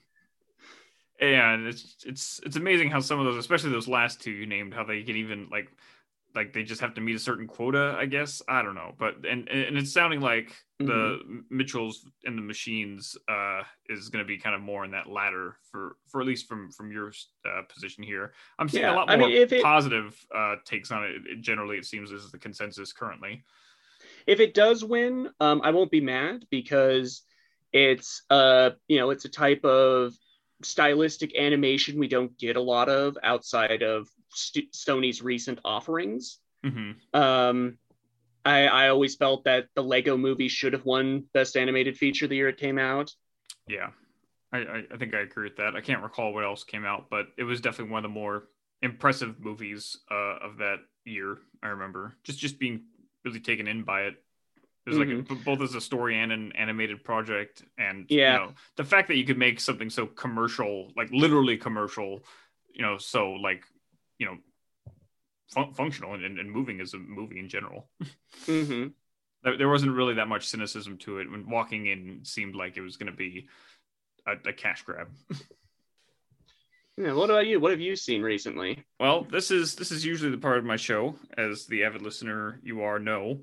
and 1.19 1.67
it's 1.67 1.95
it's 2.05 2.39
it's 2.45 2.55
amazing 2.55 2.91
how 2.91 3.00
some 3.00 3.19
of 3.19 3.25
those, 3.25 3.38
especially 3.38 3.71
those 3.71 3.88
last 3.88 4.21
two 4.21 4.31
you 4.31 4.45
named, 4.45 4.74
how 4.74 4.83
they 4.83 5.01
can 5.03 5.15
even 5.15 5.47
like 5.51 5.69
like 6.36 6.53
they 6.53 6.63
just 6.63 6.81
have 6.81 6.93
to 6.93 7.01
meet 7.01 7.15
a 7.15 7.19
certain 7.19 7.47
quota. 7.47 7.95
I 7.97 8.05
guess 8.05 8.41
I 8.47 8.62
don't 8.62 8.75
know, 8.75 8.93
but 8.97 9.15
and 9.27 9.50
and 9.50 9.77
it's 9.77 9.91
sounding 9.91 10.21
like 10.21 10.50
mm-hmm. 10.79 10.86
the 10.86 11.43
Mitchells 11.50 12.05
and 12.24 12.38
the 12.38 12.43
Machines 12.43 13.17
uh, 13.27 13.63
is 13.89 14.09
going 14.09 14.24
to 14.24 14.27
be 14.27 14.38
kind 14.38 14.55
of 14.55 14.62
more 14.62 14.86
in 14.86 14.91
that 14.91 15.09
ladder 15.09 15.57
for 15.71 15.97
for 16.07 16.21
at 16.21 16.27
least 16.27 16.47
from 16.47 16.71
from 16.71 16.91
your 16.91 17.12
uh, 17.45 17.63
position 17.74 18.03
here. 18.03 18.33
I'm 18.59 18.69
seeing 18.69 18.83
yeah, 18.83 18.93
a 18.93 18.95
lot 18.95 19.07
more 19.07 19.27
I 19.27 19.29
mean, 19.29 19.31
it, 19.31 19.63
positive 19.63 20.15
uh, 20.33 20.57
takes 20.65 20.91
on 20.91 21.03
it. 21.03 21.15
it. 21.25 21.41
Generally, 21.41 21.77
it 21.77 21.86
seems 21.86 22.12
this 22.12 22.24
is 22.24 22.31
the 22.31 22.38
consensus 22.38 22.93
currently. 22.93 23.43
If 24.27 24.39
it 24.39 24.53
does 24.53 24.83
win, 24.83 25.29
um, 25.39 25.62
I 25.63 25.71
won't 25.71 25.89
be 25.89 26.01
mad 26.01 26.45
because 26.51 27.24
it's 27.74 28.24
uh 28.29 28.69
you 28.88 28.97
know 28.97 29.09
it's 29.09 29.25
a 29.25 29.29
type 29.29 29.65
of 29.65 30.13
stylistic 30.63 31.37
animation 31.37 31.99
we 31.99 32.07
don't 32.07 32.37
get 32.37 32.55
a 32.55 32.61
lot 32.61 32.89
of 32.89 33.17
outside 33.23 33.83
of 33.83 34.07
St- 34.29 34.71
Sony's 34.73 35.21
recent 35.21 35.59
offerings. 35.63 36.39
Mm-hmm. 36.65 37.19
Um, 37.19 37.77
I, 38.43 38.67
I 38.67 38.89
always 38.89 39.15
felt 39.15 39.43
that 39.43 39.67
the 39.75 39.83
Lego 39.83 40.17
movie 40.17 40.47
should 40.47 40.73
have 40.73 40.85
won 40.85 41.25
Best 41.33 41.57
Animated 41.57 41.97
Feature 41.97 42.27
the 42.27 42.37
year 42.37 42.49
it 42.49 42.57
came 42.57 42.79
out. 42.79 43.13
Yeah, 43.67 43.89
I, 44.53 44.85
I 44.91 44.97
think 44.97 45.13
I 45.13 45.19
agree 45.19 45.49
with 45.49 45.57
that. 45.57 45.75
I 45.75 45.81
can't 45.81 46.01
recall 46.01 46.33
what 46.33 46.45
else 46.45 46.63
came 46.63 46.85
out, 46.85 47.07
but 47.09 47.27
it 47.37 47.43
was 47.43 47.61
definitely 47.61 47.91
one 47.91 48.05
of 48.05 48.09
the 48.09 48.13
more 48.13 48.45
impressive 48.81 49.39
movies 49.39 49.97
uh, 50.09 50.37
of 50.41 50.57
that 50.57 50.77
year. 51.05 51.39
I 51.61 51.67
remember 51.67 52.17
just 52.23 52.39
just 52.39 52.59
being 52.59 52.83
really 53.25 53.39
taken 53.39 53.67
in 53.67 53.83
by 53.83 54.03
it. 54.03 54.15
There's 54.88 55.00
mm-hmm. 55.00 55.34
like 55.34 55.41
a, 55.41 55.44
both 55.44 55.62
as 55.62 55.75
a 55.75 55.82
story 55.82 56.17
and 56.17 56.32
an 56.32 56.53
animated 56.53 57.03
project, 57.03 57.62
and 57.77 58.06
yeah, 58.08 58.34
you 58.34 58.39
know, 58.39 58.53
the 58.77 58.86
fact 58.86 59.10
that 59.10 59.17
you 59.17 59.25
could 59.25 59.38
make 59.38 59.60
something 59.60 59.89
so 59.89 60.06
commercial, 60.06 60.94
like 60.96 61.10
literally 61.12 61.58
commercial, 61.58 62.24
you 62.74 62.84
know, 62.84 62.98
so 62.98 63.32
like 63.32 63.65
you 64.17 64.27
know, 64.27 64.38
fun- 65.50 65.74
functional 65.74 66.13
and, 66.13 66.39
and, 66.39 66.50
moving 66.50 66.79
as 66.79 66.94
a 66.94 66.98
movie 67.00 67.38
in 67.38 67.50
general. 67.50 67.89
Mm-hmm. 68.46 68.88
there 69.58 69.67
wasn't 69.67 69.91
really 69.91 70.13
that 70.13 70.29
much 70.29 70.48
cynicism 70.48 70.98
to 71.00 71.20
it. 71.20 71.29
When 71.29 71.50
walking 71.50 71.88
in 71.88 72.22
seemed 72.24 72.56
like 72.56 72.77
it 72.77 72.82
was 72.82 72.96
going 72.96 73.12
to 73.12 73.17
be 73.17 73.50
a, 74.25 74.36
a 74.48 74.53
cash 74.53 74.84
grab. 74.84 75.10
Yeah, 77.00 77.13
what 77.13 77.29
about 77.29 77.46
you? 77.46 77.60
What 77.60 77.70
have 77.70 77.79
you 77.79 77.96
seen 77.96 78.24
recently? 78.24 78.84
Well, 79.00 79.24
this 79.24 79.51
is 79.51 79.75
this 79.75 79.91
is 79.91 80.03
usually 80.03 80.32
the 80.32 80.39
part 80.39 80.58
of 80.58 80.65
my 80.65 80.77
show, 80.77 81.13
as 81.38 81.67
the 81.67 81.84
avid 81.84 82.01
listener 82.01 82.60
you 82.63 82.82
are 82.82 82.98
know 82.98 83.41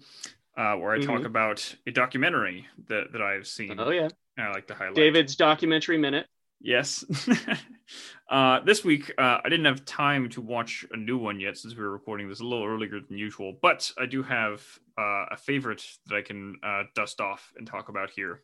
uh, 0.56 0.74
where 0.74 0.92
I 0.92 0.98
mm-hmm. 0.98 1.10
talk 1.10 1.24
about 1.24 1.74
a 1.86 1.90
documentary 1.90 2.66
that, 2.88 3.12
that 3.12 3.22
I've 3.22 3.46
seen. 3.46 3.78
Oh, 3.78 3.90
yeah. 3.90 4.08
I 4.38 4.50
like 4.50 4.66
to 4.68 4.74
highlight. 4.74 4.96
David's 4.96 5.36
documentary 5.36 5.98
minute. 5.98 6.26
Yes. 6.60 7.04
uh, 8.30 8.60
this 8.60 8.84
week, 8.84 9.12
uh, 9.18 9.38
I 9.44 9.48
didn't 9.48 9.66
have 9.66 9.84
time 9.84 10.30
to 10.30 10.40
watch 10.40 10.86
a 10.90 10.96
new 10.96 11.18
one 11.18 11.38
yet 11.38 11.58
since 11.58 11.76
we 11.76 11.82
were 11.82 11.90
recording 11.90 12.28
this 12.28 12.40
a 12.40 12.44
little 12.44 12.66
earlier 12.66 13.00
than 13.06 13.18
usual, 13.18 13.58
but 13.60 13.90
I 13.98 14.06
do 14.06 14.22
have 14.22 14.62
uh, 14.98 15.26
a 15.30 15.36
favorite 15.36 15.84
that 16.06 16.16
I 16.16 16.22
can 16.22 16.56
uh, 16.62 16.84
dust 16.94 17.20
off 17.20 17.52
and 17.56 17.66
talk 17.66 17.90
about 17.90 18.10
here. 18.10 18.42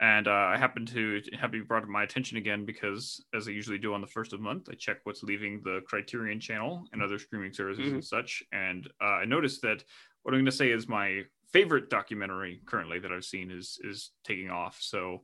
And 0.00 0.28
uh, 0.28 0.30
I 0.30 0.58
happened 0.58 0.88
to 0.88 1.22
have 1.38 1.50
be 1.52 1.60
brought 1.60 1.80
to 1.80 1.86
my 1.86 2.02
attention 2.02 2.36
again 2.36 2.64
because, 2.66 3.24
as 3.34 3.48
I 3.48 3.52
usually 3.52 3.78
do 3.78 3.94
on 3.94 4.02
the 4.02 4.06
first 4.06 4.32
of 4.34 4.38
the 4.40 4.44
month, 4.44 4.68
I 4.70 4.74
check 4.74 4.98
what's 5.04 5.22
leaving 5.22 5.62
the 5.64 5.80
Criterion 5.86 6.38
channel 6.38 6.84
and 6.92 7.02
other 7.02 7.18
streaming 7.18 7.52
services 7.52 7.86
Mhm. 7.86 7.94
and 7.94 8.04
such. 8.04 8.42
And 8.52 8.86
uh, 9.00 9.04
I 9.22 9.24
noticed 9.24 9.62
that 9.62 9.82
what 10.22 10.32
I'm 10.34 10.40
going 10.40 10.46
to 10.46 10.52
say 10.52 10.70
is 10.70 10.86
my 10.86 11.22
favorite 11.50 11.88
documentary 11.88 12.60
currently 12.66 12.98
that 12.98 13.10
I've 13.12 13.24
seen 13.24 13.50
is 13.50 13.78
is 13.84 14.10
taking 14.24 14.50
off. 14.50 14.76
So 14.82 15.22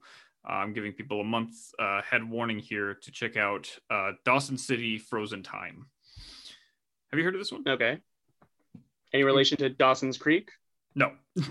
uh, 0.48 0.54
I'm 0.54 0.72
giving 0.72 0.92
people 0.92 1.20
a 1.20 1.24
month 1.24 1.52
uh, 1.78 2.00
head 2.02 2.24
warning 2.28 2.58
here 2.58 2.94
to 2.94 3.10
check 3.12 3.36
out 3.36 3.68
uh, 3.90 4.12
Dawson 4.24 4.56
City 4.56 4.96
Frozen 4.98 5.42
Time. 5.42 5.86
Have 7.10 7.18
you 7.18 7.24
heard 7.24 7.34
of 7.34 7.40
this 7.40 7.52
one? 7.52 7.62
Okay. 7.68 7.98
Any 9.12 9.24
relation 9.24 9.58
to 9.58 9.68
Dawson's 9.68 10.16
Creek? 10.16 10.50
No. 10.94 11.12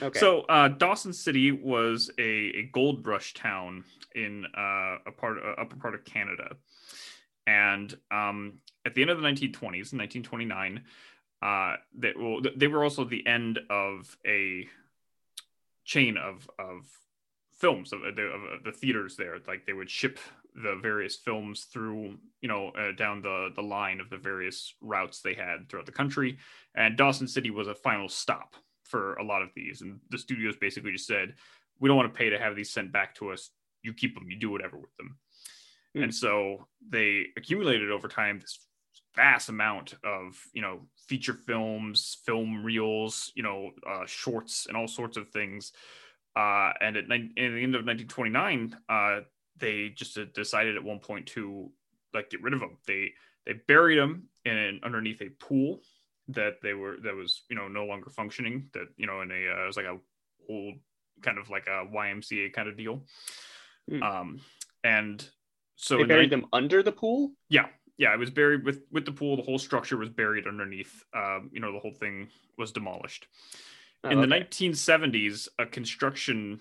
Okay. 0.00 0.18
So 0.18 0.40
uh, 0.42 0.68
Dawson 0.68 1.12
City 1.12 1.52
was 1.52 2.10
a, 2.18 2.22
a 2.22 2.62
gold 2.72 3.06
rush 3.06 3.34
town 3.34 3.84
in 4.14 4.44
uh, 4.56 4.96
a 5.06 5.12
part 5.16 5.38
uh, 5.38 5.60
upper 5.60 5.76
part 5.76 5.94
of 5.94 6.04
Canada, 6.04 6.56
and 7.46 7.96
um, 8.10 8.54
at 8.84 8.94
the 8.94 9.02
end 9.02 9.10
of 9.10 9.20
the 9.20 9.22
1920s, 9.22 9.92
in 9.92 9.98
1929, 9.98 10.82
uh, 11.40 11.76
they, 11.96 12.12
well, 12.18 12.40
they 12.56 12.66
were 12.66 12.82
also 12.82 13.04
the 13.04 13.24
end 13.26 13.60
of 13.70 14.16
a 14.26 14.66
chain 15.84 16.16
of 16.16 16.50
of 16.58 16.84
films 17.58 17.92
of 17.92 18.00
the, 18.00 18.22
of 18.22 18.64
the 18.64 18.72
theaters 18.72 19.16
there. 19.16 19.36
Like 19.46 19.66
they 19.66 19.72
would 19.72 19.90
ship 19.90 20.18
the 20.54 20.78
various 20.82 21.16
films 21.16 21.64
through, 21.64 22.18
you 22.40 22.48
know, 22.48 22.70
uh, 22.70 22.92
down 22.96 23.22
the 23.22 23.50
the 23.54 23.62
line 23.62 24.00
of 24.00 24.10
the 24.10 24.16
various 24.16 24.74
routes 24.80 25.20
they 25.20 25.34
had 25.34 25.68
throughout 25.68 25.86
the 25.86 25.92
country, 25.92 26.38
and 26.74 26.96
Dawson 26.96 27.28
City 27.28 27.50
was 27.50 27.68
a 27.68 27.74
final 27.74 28.08
stop 28.08 28.56
for 28.92 29.14
a 29.14 29.24
lot 29.24 29.40
of 29.40 29.48
these. 29.56 29.80
And 29.80 29.98
the 30.10 30.18
studios 30.18 30.54
basically 30.60 30.92
just 30.92 31.06
said, 31.06 31.34
we 31.80 31.88
don't 31.88 31.96
want 31.96 32.12
to 32.12 32.18
pay 32.18 32.28
to 32.28 32.38
have 32.38 32.54
these 32.54 32.70
sent 32.70 32.92
back 32.92 33.14
to 33.16 33.32
us. 33.32 33.50
You 33.82 33.94
keep 33.94 34.14
them, 34.14 34.30
you 34.30 34.38
do 34.38 34.50
whatever 34.50 34.76
with 34.76 34.94
them. 34.98 35.16
Hmm. 35.94 36.02
And 36.04 36.14
so 36.14 36.68
they 36.86 37.26
accumulated 37.36 37.90
over 37.90 38.06
time 38.06 38.38
this 38.38 38.66
vast 39.16 39.48
amount 39.48 39.94
of, 40.04 40.38
you 40.52 40.60
know, 40.60 40.82
feature 41.08 41.32
films, 41.32 42.18
film 42.26 42.62
reels, 42.62 43.32
you 43.34 43.42
know, 43.42 43.70
uh, 43.88 44.04
shorts, 44.06 44.66
and 44.66 44.76
all 44.76 44.86
sorts 44.86 45.16
of 45.16 45.28
things. 45.30 45.72
Uh, 46.36 46.72
and 46.80 46.96
at, 46.96 47.04
at 47.04 47.08
the 47.08 47.32
end 47.36 47.74
of 47.74 47.84
1929, 47.84 48.76
uh, 48.88 49.20
they 49.58 49.88
just 49.88 50.18
decided 50.34 50.76
at 50.76 50.84
one 50.84 50.98
point 50.98 51.26
to 51.26 51.70
like 52.14 52.30
get 52.30 52.42
rid 52.42 52.54
of 52.54 52.60
them. 52.60 52.76
They 52.86 53.12
they 53.46 53.54
buried 53.66 53.98
them 53.98 54.28
in 54.44 54.80
underneath 54.82 55.20
a 55.20 55.30
pool 55.30 55.80
that 56.28 56.54
they 56.62 56.74
were 56.74 56.96
that 57.02 57.14
was 57.14 57.42
you 57.50 57.56
know 57.56 57.68
no 57.68 57.84
longer 57.84 58.10
functioning 58.10 58.68
that 58.74 58.86
you 58.96 59.06
know 59.06 59.20
in 59.22 59.30
a 59.30 59.34
uh, 59.34 59.64
it 59.64 59.66
was 59.66 59.76
like 59.76 59.86
a 59.86 59.98
old 60.48 60.74
kind 61.22 61.38
of 61.38 61.50
like 61.50 61.66
a 61.66 61.86
YMCA 61.86 62.52
kind 62.52 62.68
of 62.68 62.76
deal. 62.76 63.04
Hmm. 63.88 64.02
um 64.02 64.40
and 64.84 65.28
so 65.76 65.98
they 65.98 66.04
buried 66.04 66.30
them 66.30 66.46
under 66.52 66.82
the 66.82 66.92
pool? 66.92 67.32
yeah. 67.48 67.66
Yeah 67.98 68.14
it 68.14 68.18
was 68.18 68.30
buried 68.30 68.64
with 68.64 68.82
with 68.90 69.04
the 69.04 69.12
pool. 69.12 69.36
The 69.36 69.42
whole 69.42 69.58
structure 69.58 69.96
was 69.96 70.08
buried 70.08 70.46
underneath 70.46 71.04
um 71.14 71.50
you 71.52 71.60
know 71.60 71.72
the 71.72 71.78
whole 71.78 71.94
thing 71.94 72.28
was 72.56 72.72
demolished. 72.72 73.26
Oh, 74.04 74.10
in 74.10 74.20
the 74.20 74.26
1970s 74.26 75.48
a 75.58 75.66
construction 75.66 76.60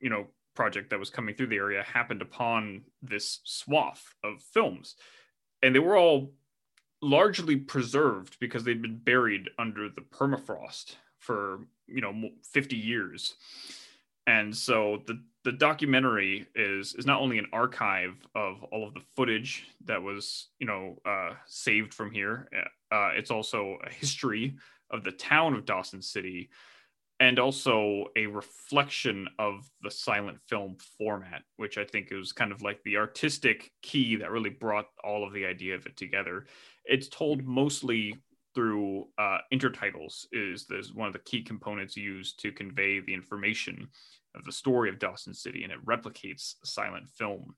you 0.00 0.10
know 0.10 0.26
project 0.54 0.90
that 0.90 0.98
was 0.98 1.10
coming 1.10 1.34
through 1.34 1.46
the 1.46 1.56
area 1.56 1.82
happened 1.82 2.22
upon 2.22 2.82
this 3.02 3.40
swath 3.44 4.14
of 4.22 4.42
films. 4.42 4.96
And 5.62 5.74
they 5.74 5.78
were 5.78 5.96
all 5.96 6.32
largely 7.02 7.56
preserved 7.56 8.38
because 8.40 8.64
they'd 8.64 8.80
been 8.80 8.98
buried 8.98 9.50
under 9.58 9.88
the 9.88 10.00
permafrost 10.00 10.96
for 11.18 11.60
you 11.86 12.00
know 12.00 12.30
50 12.42 12.76
years. 12.76 13.34
And 14.26 14.56
so 14.56 15.02
the 15.06 15.20
the 15.44 15.52
documentary 15.52 16.46
is 16.54 16.94
is 16.94 17.06
not 17.06 17.20
only 17.20 17.38
an 17.38 17.46
archive 17.52 18.14
of 18.34 18.62
all 18.64 18.86
of 18.86 18.94
the 18.94 19.02
footage 19.16 19.66
that 19.84 20.00
was 20.00 20.48
you 20.58 20.66
know 20.66 20.96
uh, 21.04 21.32
saved 21.46 21.92
from 21.92 22.10
here 22.10 22.48
uh, 22.92 23.10
it's 23.14 23.30
also 23.30 23.78
a 23.84 23.90
history 23.90 24.54
of 24.90 25.02
the 25.04 25.12
town 25.12 25.54
of 25.54 25.64
dawson 25.64 26.02
city 26.02 26.48
and 27.22 27.38
also 27.38 28.06
a 28.16 28.26
reflection 28.26 29.28
of 29.38 29.70
the 29.82 29.90
silent 29.92 30.38
film 30.48 30.76
format, 30.98 31.42
which 31.56 31.78
I 31.78 31.84
think 31.84 32.08
is 32.10 32.32
kind 32.32 32.50
of 32.50 32.62
like 32.62 32.82
the 32.82 32.96
artistic 32.96 33.70
key 33.80 34.16
that 34.16 34.32
really 34.32 34.50
brought 34.50 34.86
all 35.04 35.24
of 35.24 35.32
the 35.32 35.46
idea 35.46 35.76
of 35.76 35.86
it 35.86 35.96
together. 35.96 36.46
It's 36.84 37.06
told 37.06 37.44
mostly 37.44 38.16
through 38.56 39.06
uh, 39.18 39.38
intertitles 39.54 40.26
is, 40.32 40.66
is 40.70 40.92
one 40.92 41.06
of 41.06 41.12
the 41.12 41.20
key 41.20 41.44
components 41.44 41.96
used 41.96 42.40
to 42.40 42.50
convey 42.50 42.98
the 42.98 43.14
information 43.14 43.86
of 44.34 44.44
the 44.44 44.50
story 44.50 44.88
of 44.88 44.98
Dawson 44.98 45.32
City, 45.32 45.62
and 45.62 45.72
it 45.72 45.86
replicates 45.86 46.54
silent 46.64 47.08
film 47.08 47.54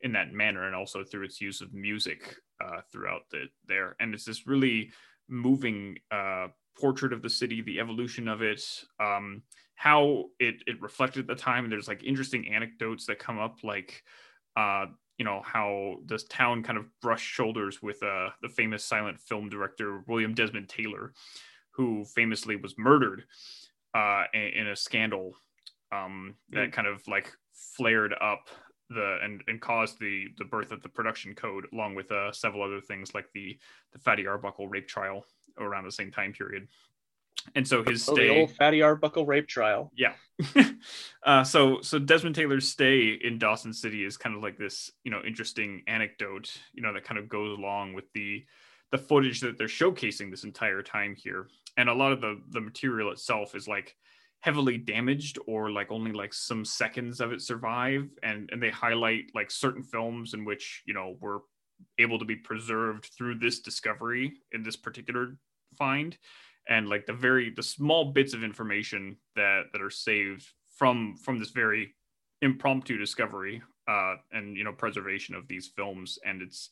in 0.00 0.12
that 0.12 0.32
manner, 0.32 0.66
and 0.66 0.74
also 0.74 1.04
through 1.04 1.24
its 1.24 1.42
use 1.42 1.60
of 1.60 1.74
music 1.74 2.36
uh, 2.64 2.80
throughout 2.90 3.24
the 3.30 3.48
there. 3.68 3.96
And 4.00 4.14
it's 4.14 4.24
this 4.24 4.46
really 4.46 4.92
moving 5.28 5.98
uh, 6.10 6.48
portrait 6.78 7.12
of 7.12 7.22
the 7.22 7.30
city, 7.30 7.62
the 7.62 7.80
evolution 7.80 8.28
of 8.28 8.42
it, 8.42 8.62
um, 9.00 9.42
how 9.74 10.24
it 10.38 10.56
it 10.66 10.80
reflected 10.80 11.20
at 11.20 11.26
the 11.26 11.34
time. 11.34 11.68
There's 11.68 11.88
like 11.88 12.04
interesting 12.04 12.52
anecdotes 12.52 13.06
that 13.06 13.18
come 13.18 13.38
up, 13.38 13.58
like 13.62 14.02
uh, 14.56 14.86
you 15.18 15.24
know 15.24 15.42
how 15.44 15.96
this 16.06 16.24
town 16.24 16.62
kind 16.62 16.78
of 16.78 16.86
brushed 17.00 17.26
shoulders 17.26 17.82
with 17.82 18.02
uh, 18.02 18.30
the 18.42 18.48
famous 18.48 18.84
silent 18.84 19.20
film 19.20 19.48
director 19.48 20.02
William 20.06 20.34
Desmond 20.34 20.68
Taylor, 20.68 21.12
who 21.72 22.04
famously 22.04 22.56
was 22.56 22.74
murdered 22.78 23.24
uh, 23.94 24.24
in, 24.32 24.66
a 24.66 24.76
scandal 24.76 25.32
um, 25.92 26.34
that 26.50 26.72
kind 26.72 26.88
of 26.88 27.06
like 27.06 27.30
flared 27.52 28.14
up 28.20 28.48
the 28.90 29.18
and, 29.22 29.42
and 29.46 29.60
caused 29.60 29.98
the 29.98 30.26
the 30.38 30.44
birth 30.44 30.72
of 30.72 30.82
the 30.82 30.88
production 30.88 31.34
code 31.34 31.66
along 31.72 31.94
with 31.94 32.10
uh, 32.12 32.32
several 32.32 32.62
other 32.62 32.80
things 32.80 33.14
like 33.14 33.26
the 33.34 33.58
the 33.92 33.98
Fatty 33.98 34.26
Arbuckle 34.26 34.68
rape 34.68 34.88
trial 34.88 35.24
around 35.58 35.84
the 35.84 35.92
same 35.92 36.10
time 36.10 36.32
period. 36.32 36.68
And 37.54 37.66
so 37.66 37.82
his 37.84 38.08
Oh, 38.08 38.14
stay 38.14 38.28
old 38.28 38.52
Fatty 38.52 38.80
Arbuckle 38.82 39.26
rape 39.26 39.46
trial. 39.48 39.92
yeah. 39.96 40.14
uh, 41.22 41.44
so 41.44 41.80
so 41.82 41.98
Desmond 41.98 42.34
Taylor's 42.34 42.68
stay 42.68 43.10
in 43.22 43.38
Dawson 43.38 43.72
City 43.72 44.04
is 44.04 44.16
kind 44.16 44.34
of 44.34 44.42
like 44.42 44.56
this, 44.58 44.90
you 45.04 45.10
know, 45.10 45.20
interesting 45.26 45.82
anecdote, 45.86 46.56
you 46.72 46.82
know, 46.82 46.92
that 46.92 47.04
kind 47.04 47.18
of 47.18 47.28
goes 47.28 47.56
along 47.58 47.92
with 47.94 48.10
the 48.14 48.44
the 48.92 48.98
footage 48.98 49.40
that 49.40 49.58
they're 49.58 49.66
showcasing 49.66 50.30
this 50.30 50.44
entire 50.44 50.82
time 50.82 51.14
here. 51.16 51.48
And 51.76 51.88
a 51.88 51.94
lot 51.94 52.12
of 52.12 52.20
the 52.20 52.40
the 52.50 52.60
material 52.60 53.10
itself 53.12 53.54
is 53.54 53.68
like 53.68 53.96
heavily 54.40 54.76
damaged 54.78 55.38
or 55.46 55.70
like 55.70 55.90
only 55.90 56.12
like 56.12 56.32
some 56.34 56.64
seconds 56.64 57.20
of 57.20 57.32
it 57.32 57.40
survive 57.42 58.08
and 58.22 58.48
and 58.52 58.62
they 58.62 58.70
highlight 58.70 59.24
like 59.34 59.50
certain 59.50 59.82
films 59.82 60.34
in 60.34 60.44
which, 60.44 60.82
you 60.86 60.94
know, 60.94 61.16
were 61.20 61.40
able 61.98 62.18
to 62.18 62.24
be 62.24 62.36
preserved 62.36 63.10
through 63.16 63.36
this 63.36 63.60
discovery 63.60 64.32
in 64.52 64.62
this 64.62 64.76
particular 64.76 65.36
find. 65.76 66.16
And 66.68 66.88
like 66.88 67.06
the 67.06 67.12
very 67.12 67.50
the 67.50 67.62
small 67.62 68.12
bits 68.12 68.34
of 68.34 68.42
information 68.42 69.16
that 69.36 69.64
that 69.72 69.82
are 69.82 69.90
saved 69.90 70.46
from 70.76 71.16
from 71.16 71.38
this 71.38 71.50
very 71.50 71.94
impromptu 72.42 72.98
discovery 72.98 73.62
uh 73.88 74.16
and 74.32 74.56
you 74.56 74.64
know 74.64 74.72
preservation 74.72 75.34
of 75.34 75.46
these 75.46 75.68
films. 75.76 76.18
And 76.24 76.42
it's 76.42 76.70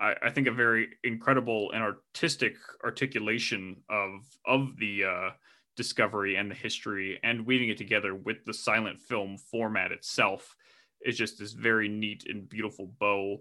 I, 0.00 0.14
I 0.24 0.30
think 0.30 0.48
a 0.48 0.52
very 0.52 0.88
incredible 1.04 1.70
and 1.72 1.82
artistic 1.82 2.56
articulation 2.84 3.76
of 3.88 4.26
of 4.44 4.76
the 4.76 5.04
uh 5.04 5.30
discovery 5.76 6.34
and 6.34 6.50
the 6.50 6.56
history 6.56 7.20
and 7.22 7.46
weaving 7.46 7.68
it 7.68 7.78
together 7.78 8.12
with 8.12 8.44
the 8.44 8.52
silent 8.52 8.98
film 8.98 9.38
format 9.38 9.92
itself 9.92 10.56
is 11.04 11.16
just 11.16 11.38
this 11.38 11.52
very 11.52 11.88
neat 11.88 12.24
and 12.28 12.48
beautiful 12.48 12.86
bow 12.98 13.38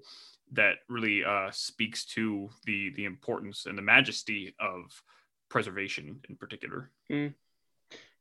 that 0.53 0.75
really 0.87 1.23
uh 1.25 1.49
speaks 1.51 2.05
to 2.05 2.49
the 2.65 2.91
the 2.95 3.05
importance 3.05 3.65
and 3.65 3.77
the 3.77 3.81
majesty 3.81 4.55
of 4.59 5.01
preservation 5.49 6.19
in 6.29 6.35
particular. 6.35 6.89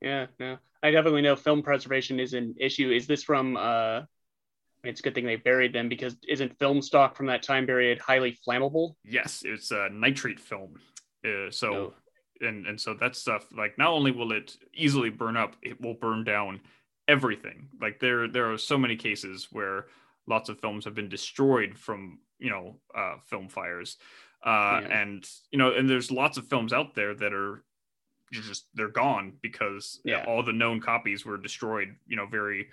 Yeah, 0.00 0.26
no. 0.38 0.58
I 0.82 0.90
definitely 0.90 1.22
know 1.22 1.36
film 1.36 1.62
preservation 1.62 2.20
is 2.20 2.34
an 2.34 2.54
issue. 2.58 2.90
Is 2.90 3.06
this 3.06 3.22
from 3.22 3.56
uh 3.56 4.02
it's 4.84 5.00
a 5.00 5.02
good 5.02 5.14
thing 5.14 5.26
they 5.26 5.36
buried 5.36 5.72
them 5.72 5.88
because 5.88 6.16
isn't 6.28 6.58
film 6.58 6.80
stock 6.80 7.16
from 7.16 7.26
that 7.26 7.42
time 7.42 7.66
period 7.66 7.98
highly 7.98 8.38
flammable? 8.46 8.94
Yes, 9.04 9.42
it's 9.44 9.70
a 9.72 9.88
nitrate 9.90 10.38
film. 10.38 10.74
Uh, 11.24 11.50
so 11.50 11.74
Oh. 11.74 11.94
and 12.46 12.66
and 12.66 12.80
so 12.80 12.94
that 12.94 13.16
stuff 13.16 13.46
like 13.56 13.76
not 13.78 13.88
only 13.88 14.10
will 14.12 14.32
it 14.32 14.56
easily 14.74 15.10
burn 15.10 15.36
up, 15.36 15.56
it 15.62 15.80
will 15.80 15.94
burn 15.94 16.22
down 16.24 16.60
everything. 17.08 17.68
Like 17.80 18.00
there 18.00 18.28
there 18.28 18.52
are 18.52 18.58
so 18.58 18.78
many 18.78 18.96
cases 18.96 19.48
where 19.52 19.86
lots 20.26 20.48
of 20.48 20.60
films 20.60 20.84
have 20.84 20.94
been 20.94 21.08
destroyed 21.08 21.78
from 21.78 22.20
you 22.38 22.50
know 22.50 22.80
uh, 22.94 23.16
film 23.24 23.48
fires, 23.48 23.96
uh, 24.44 24.80
Yeah. 24.82 24.88
and 25.02 25.28
you 25.50 25.58
know 25.58 25.72
and 25.72 25.88
there's 25.88 26.10
lots 26.10 26.38
of 26.38 26.48
films 26.48 26.72
out 26.72 26.94
there 26.94 27.14
that 27.14 27.32
are 27.32 27.64
just 28.32 28.66
they're 28.74 28.88
gone 28.88 29.38
because 29.40 30.00
Yeah. 30.04 30.24
all 30.26 30.42
the 30.42 30.52
known 30.52 30.80
copies 30.80 31.24
were 31.24 31.38
destroyed. 31.38 31.96
You 32.06 32.16
know 32.16 32.26
very 32.26 32.68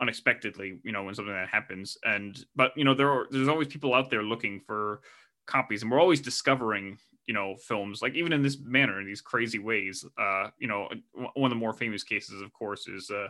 unexpectedly 0.00 0.78
you 0.84 0.92
know 0.92 1.02
when 1.02 1.12
something 1.14 1.34
that 1.34 1.48
happens 1.48 1.98
and 2.04 2.44
but 2.54 2.70
you 2.76 2.84
know 2.84 2.94
there 2.94 3.10
are 3.10 3.26
there's 3.32 3.48
always 3.48 3.66
people 3.66 3.94
out 3.94 4.10
there 4.10 4.22
looking 4.22 4.60
for 4.60 5.00
copies 5.46 5.82
and 5.82 5.90
we're 5.90 5.98
always 6.00 6.20
discovering 6.20 6.96
you 7.26 7.34
know 7.34 7.56
films 7.56 8.00
like 8.00 8.14
even 8.14 8.32
in 8.32 8.40
this 8.40 8.60
manner 8.60 9.00
in 9.00 9.06
these 9.06 9.20
crazy 9.20 9.58
ways 9.58 10.04
uh 10.16 10.50
you 10.58 10.68
know 10.68 10.88
one 11.34 11.50
of 11.50 11.50
the 11.50 11.56
more 11.56 11.72
famous 11.72 12.04
cases 12.04 12.40
of 12.40 12.52
course 12.52 12.86
is 12.86 13.10
uh 13.10 13.26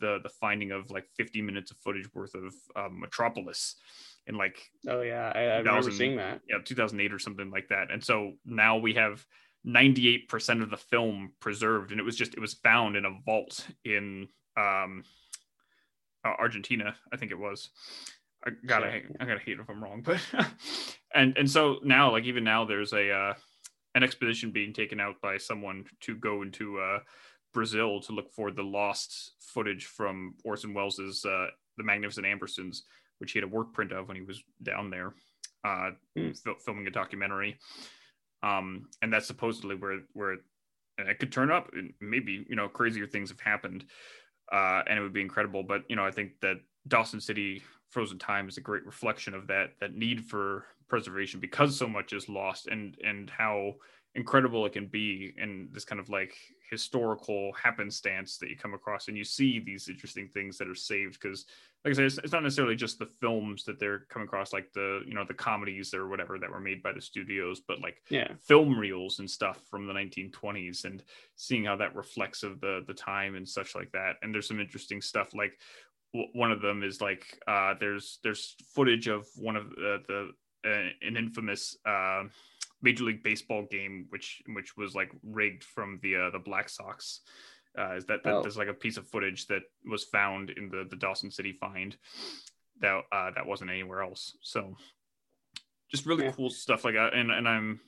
the 0.00 0.18
the 0.22 0.28
finding 0.28 0.70
of 0.72 0.90
like 0.90 1.06
50 1.16 1.42
minutes 1.42 1.70
of 1.70 1.76
footage 1.78 2.12
worth 2.14 2.34
of 2.34 2.54
um, 2.76 3.00
Metropolis 3.00 3.76
in 4.26 4.36
like 4.36 4.58
oh 4.88 5.00
yeah, 5.00 5.32
I, 5.34 5.40
I 5.40 5.56
remember 5.58 5.90
seeing 5.90 6.16
that. 6.16 6.40
Yeah, 6.48 6.58
2008 6.64 7.12
or 7.12 7.18
something 7.18 7.50
like 7.50 7.68
that. 7.68 7.90
And 7.90 8.02
so 8.02 8.32
now 8.44 8.76
we 8.76 8.94
have 8.94 9.24
98% 9.66 10.62
of 10.62 10.70
the 10.70 10.76
film 10.76 11.32
preserved, 11.40 11.90
and 11.90 12.00
it 12.00 12.04
was 12.04 12.16
just 12.16 12.34
it 12.34 12.40
was 12.40 12.54
found 12.54 12.96
in 12.96 13.04
a 13.04 13.18
vault 13.24 13.66
in 13.84 14.28
um, 14.56 15.04
uh, 16.24 16.34
Argentina, 16.38 16.94
I 17.12 17.16
think 17.16 17.30
it 17.30 17.38
was. 17.38 17.70
I 18.44 18.50
gotta. 18.66 19.00
I 19.20 19.24
gotta 19.24 19.40
hate 19.40 19.58
if 19.58 19.68
I'm 19.68 19.82
wrong, 19.82 20.02
but 20.02 20.20
and 21.14 21.36
and 21.36 21.50
so 21.50 21.78
now, 21.82 22.12
like 22.12 22.24
even 22.24 22.44
now, 22.44 22.64
there's 22.64 22.92
a 22.92 23.10
uh, 23.10 23.34
an 23.94 24.02
expedition 24.02 24.52
being 24.52 24.72
taken 24.72 25.00
out 25.00 25.20
by 25.20 25.38
someone 25.38 25.84
to 26.02 26.16
go 26.16 26.42
into 26.42 26.78
uh, 26.78 27.00
Brazil 27.58 28.00
to 28.00 28.12
look 28.12 28.32
for 28.32 28.52
the 28.52 28.62
lost 28.62 29.32
footage 29.40 29.86
from 29.86 30.36
Orson 30.44 30.72
Welles's 30.74 31.24
uh, 31.24 31.48
The 31.76 31.82
Magnificent 31.82 32.24
Ambersons, 32.24 32.82
which 33.18 33.32
he 33.32 33.40
had 33.40 33.44
a 33.44 33.48
work 33.52 33.72
print 33.72 33.90
of 33.90 34.06
when 34.06 34.16
he 34.16 34.22
was 34.22 34.40
down 34.62 34.90
there 34.90 35.12
uh, 35.64 35.90
mm. 36.16 36.30
f- 36.30 36.62
filming 36.64 36.86
a 36.86 36.90
documentary. 36.90 37.58
Um, 38.44 38.88
and 39.02 39.12
that's 39.12 39.26
supposedly 39.26 39.74
where 39.74 39.98
where 40.12 40.34
it, 40.34 40.40
it 40.98 41.18
could 41.18 41.32
turn 41.32 41.50
up. 41.50 41.68
Maybe 42.00 42.46
you 42.48 42.54
know 42.54 42.68
crazier 42.68 43.08
things 43.08 43.30
have 43.30 43.40
happened, 43.40 43.86
uh, 44.52 44.82
and 44.88 44.96
it 44.96 45.02
would 45.02 45.12
be 45.12 45.20
incredible. 45.20 45.64
But 45.64 45.82
you 45.88 45.96
know, 45.96 46.06
I 46.06 46.12
think 46.12 46.38
that 46.42 46.58
Dawson 46.86 47.20
City 47.20 47.60
Frozen 47.90 48.20
Time 48.20 48.48
is 48.48 48.56
a 48.56 48.60
great 48.60 48.86
reflection 48.86 49.34
of 49.34 49.48
that 49.48 49.70
that 49.80 49.96
need 49.96 50.24
for 50.26 50.66
preservation 50.88 51.40
because 51.40 51.76
so 51.76 51.88
much 51.88 52.12
is 52.12 52.28
lost 52.28 52.68
and 52.68 52.96
and 53.04 53.30
how 53.30 53.74
incredible 54.14 54.64
it 54.64 54.72
can 54.72 54.86
be 54.86 55.34
in 55.36 55.68
this 55.72 55.84
kind 55.84 56.00
of 56.00 56.08
like 56.08 56.36
historical 56.70 57.52
happenstance 57.52 58.38
that 58.38 58.50
you 58.50 58.56
come 58.56 58.74
across 58.74 59.08
and 59.08 59.16
you 59.16 59.24
see 59.24 59.58
these 59.58 59.88
interesting 59.88 60.28
things 60.28 60.58
that 60.58 60.68
are 60.68 60.74
saved 60.74 61.18
because 61.20 61.46
like 61.84 61.92
i 61.92 61.94
said 61.94 62.04
it's, 62.04 62.18
it's, 62.18 62.32
not 62.32 62.42
necessarily 62.42 62.76
just 62.76 62.98
the 62.98 63.06
films 63.06 63.64
that 63.64 63.78
they're 63.78 64.00
coming 64.10 64.26
across 64.26 64.52
like 64.52 64.70
the 64.72 65.00
you 65.06 65.14
know 65.14 65.24
the 65.24 65.32
comedies 65.34 65.94
or 65.94 66.08
whatever 66.08 66.38
that 66.38 66.50
were 66.50 66.60
made 66.60 66.82
by 66.82 66.92
the 66.92 67.00
studios 67.00 67.60
but 67.66 67.80
like 67.80 68.02
yeah. 68.10 68.28
film 68.40 68.78
reels 68.78 69.18
and 69.18 69.30
stuff 69.30 69.60
from 69.70 69.86
the 69.86 69.92
1920s 69.92 70.84
and 70.84 71.02
seeing 71.36 71.64
how 71.64 71.76
that 71.76 71.94
reflects 71.94 72.42
of 72.42 72.60
the 72.60 72.82
the 72.86 72.94
time 72.94 73.34
and 73.34 73.48
such 73.48 73.74
like 73.74 73.90
that. 73.92 74.16
And 74.22 74.34
there's 74.34 74.48
some 74.48 74.60
interesting 74.60 75.00
stuff 75.00 75.34
like 75.34 75.58
one 76.12 76.50
of 76.50 76.62
them 76.62 76.82
is 76.82 77.00
like 77.00 77.38
uh 77.46 77.74
there's 77.78 78.18
there's 78.22 78.56
footage 78.74 79.08
of 79.08 79.26
one 79.36 79.56
of 79.56 79.70
the, 79.70 80.02
the 80.08 80.30
uh, 80.68 80.88
an 81.02 81.16
infamous 81.16 81.76
uh, 81.86 82.24
Major 82.82 83.04
League 83.04 83.22
Baseball 83.22 83.66
game, 83.70 84.06
which 84.10 84.42
which 84.54 84.76
was 84.76 84.94
like 84.94 85.10
rigged 85.22 85.64
from 85.64 85.98
the 86.02 86.16
uh, 86.16 86.30
the 86.30 86.38
Black 86.38 86.68
Sox. 86.68 87.20
Uh, 87.78 87.94
is 87.94 88.06
that, 88.06 88.24
that 88.24 88.34
oh. 88.34 88.42
there's 88.42 88.56
like 88.56 88.68
a 88.68 88.74
piece 88.74 88.96
of 88.96 89.06
footage 89.06 89.46
that 89.46 89.62
was 89.88 90.04
found 90.04 90.50
in 90.50 90.68
the 90.68 90.86
the 90.88 90.96
Dawson 90.96 91.30
City 91.30 91.52
find 91.52 91.96
that 92.80 93.02
uh, 93.12 93.30
that 93.34 93.46
wasn't 93.46 93.70
anywhere 93.70 94.02
else. 94.02 94.36
So 94.42 94.76
just 95.90 96.06
really 96.06 96.24
yeah. 96.24 96.32
cool 96.32 96.50
stuff 96.50 96.84
like 96.84 96.94
that, 96.94 97.14
and 97.14 97.30
and 97.30 97.48
I'm 97.48 97.80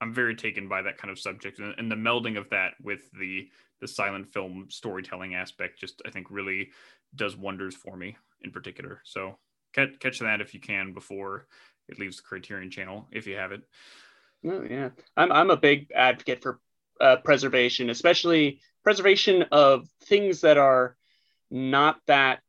I'm 0.00 0.14
very 0.14 0.34
taken 0.34 0.68
by 0.68 0.82
that 0.82 0.98
kind 0.98 1.10
of 1.10 1.18
subject 1.18 1.58
and, 1.58 1.74
and 1.78 1.90
the 1.90 1.96
melding 1.96 2.38
of 2.38 2.48
that 2.50 2.72
with 2.82 3.10
the 3.18 3.48
the 3.80 3.88
silent 3.88 4.28
film 4.28 4.66
storytelling 4.68 5.34
aspect. 5.34 5.78
Just 5.78 6.02
I 6.06 6.10
think 6.10 6.26
really 6.30 6.70
does 7.14 7.36
wonders 7.36 7.74
for 7.74 7.96
me 7.96 8.16
in 8.42 8.50
particular. 8.50 9.00
So 9.04 9.38
catch 9.74 9.98
catch 10.00 10.18
that 10.20 10.40
if 10.40 10.54
you 10.54 10.60
can 10.60 10.92
before 10.92 11.46
it 11.88 11.98
leaves 11.98 12.16
the 12.16 12.22
Criterion 12.22 12.70
Channel 12.70 13.08
if 13.12 13.26
you 13.26 13.36
have 13.36 13.52
it. 13.52 13.62
Oh 14.44 14.62
yeah, 14.68 14.90
I'm 15.16 15.32
I'm 15.32 15.50
a 15.50 15.56
big 15.56 15.90
advocate 15.94 16.42
for 16.42 16.60
uh, 17.00 17.16
preservation, 17.16 17.90
especially 17.90 18.60
preservation 18.82 19.44
of 19.52 19.88
things 20.04 20.42
that 20.42 20.58
are 20.58 20.96
not 21.50 22.00
that 22.06 22.40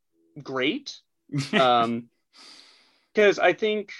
great. 0.42 0.98
um, 1.52 2.08
because 3.14 3.38
I 3.38 3.52
think 3.52 3.92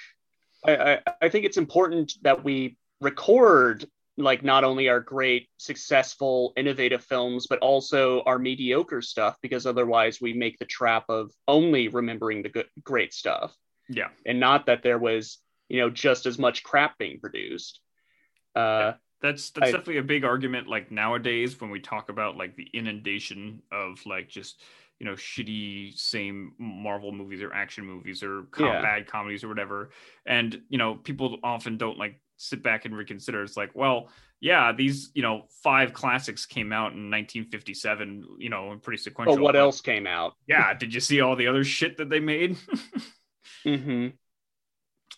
I, 0.67 0.77
I, 0.77 0.99
I 1.23 1.29
think 1.29 1.45
it's 1.45 1.57
important 1.57 2.15
that 2.23 2.45
we 2.45 2.77
record 3.01 3.87
like 4.19 4.43
not 4.43 4.65
only 4.65 4.89
our 4.89 5.01
great 5.01 5.49
successful 5.57 6.53
innovative 6.57 7.03
films 7.03 7.47
but 7.49 7.59
also 7.61 8.23
our 8.25 8.39
mediocre 8.39 9.01
stuff 9.01 9.39
because 9.41 9.65
otherwise 9.65 10.21
we 10.21 10.35
make 10.35 10.59
the 10.59 10.67
trap 10.67 11.05
of 11.09 11.31
only 11.49 11.89
remembering 11.89 12.43
the 12.43 12.51
good 12.51 12.67
great 12.85 13.15
stuff 13.15 13.57
yeah. 13.89 14.09
And 14.27 14.41
not 14.41 14.67
that 14.67 14.83
there 14.83 14.99
was, 14.99 15.39
you 15.69 15.81
know, 15.81 15.91
just 15.91 16.27
as 16.27 16.39
much 16.39 16.63
crap 16.63 16.99
being 16.99 17.21
produced. 17.21 17.81
Uh, 18.55 18.61
yeah. 18.61 18.93
That's 19.23 19.51
that's 19.51 19.69
I, 19.69 19.71
definitely 19.71 19.99
a 19.99 20.03
big 20.03 20.25
argument. 20.25 20.67
Like 20.67 20.91
nowadays, 20.91 21.61
when 21.61 21.71
we 21.71 21.81
talk 21.81 22.09
about 22.09 22.37
like 22.37 22.57
the 22.57 22.69
inundation 22.75 23.63
of 23.71 24.05
like 24.05 24.29
just 24.29 24.61
you 24.99 25.07
know 25.07 25.15
shitty 25.15 25.97
same 25.97 26.53
Marvel 26.59 27.13
movies 27.13 27.41
or 27.41 27.53
action 27.53 27.85
movies 27.85 28.23
or 28.23 28.45
com- 28.51 28.67
yeah. 28.67 28.83
bad 28.83 29.07
comedies 29.07 29.45
or 29.45 29.49
whatever, 29.49 29.91
and 30.27 30.61
you 30.69 30.79
know 30.79 30.97
people 30.97 31.39
often 31.45 31.77
don't 31.77 31.99
like 31.99 32.21
sit 32.37 32.63
back 32.63 32.85
and 32.85 32.97
reconsider. 32.97 33.43
It's 33.45 33.57
like, 33.57 33.71
well, 33.75 34.09
yeah, 34.41 34.73
these 34.73 35.13
you 35.15 35.23
know 35.23 35.45
five 35.63 35.93
classics 35.93 36.45
came 36.45 36.73
out 36.73 36.93
in 36.93 37.11
1957, 37.11 38.27
you 38.39 38.51
know, 38.51 38.73
and 38.73 38.83
pretty 38.83 39.01
sequential. 39.01 39.37
But 39.37 39.43
what 39.43 39.57
else 39.57 39.81
came 39.81 40.07
out? 40.07 40.35
Yeah, 40.49 40.75
did 40.75 40.93
you 40.93 41.01
see 41.01 41.21
all 41.21 41.37
the 41.37 41.47
other 41.47 41.63
shit 41.63 41.99
that 41.99 42.11
they 42.11 42.21
made? 42.21 42.57
Mm-hmm. 43.65 44.09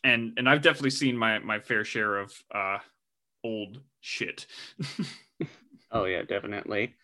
And 0.03 0.35
and 0.37 0.47
I've 0.47 0.61
definitely 0.61 0.90
seen 0.90 1.16
my 1.16 1.38
my 1.38 1.61
fair 1.61 1.83
share 1.83 2.18
of 2.18 2.31
uh, 2.55 2.77
old 3.44 3.80
shit. 4.00 4.46
oh 5.92 6.07
yeah, 6.07 6.22
definitely. 6.22 6.94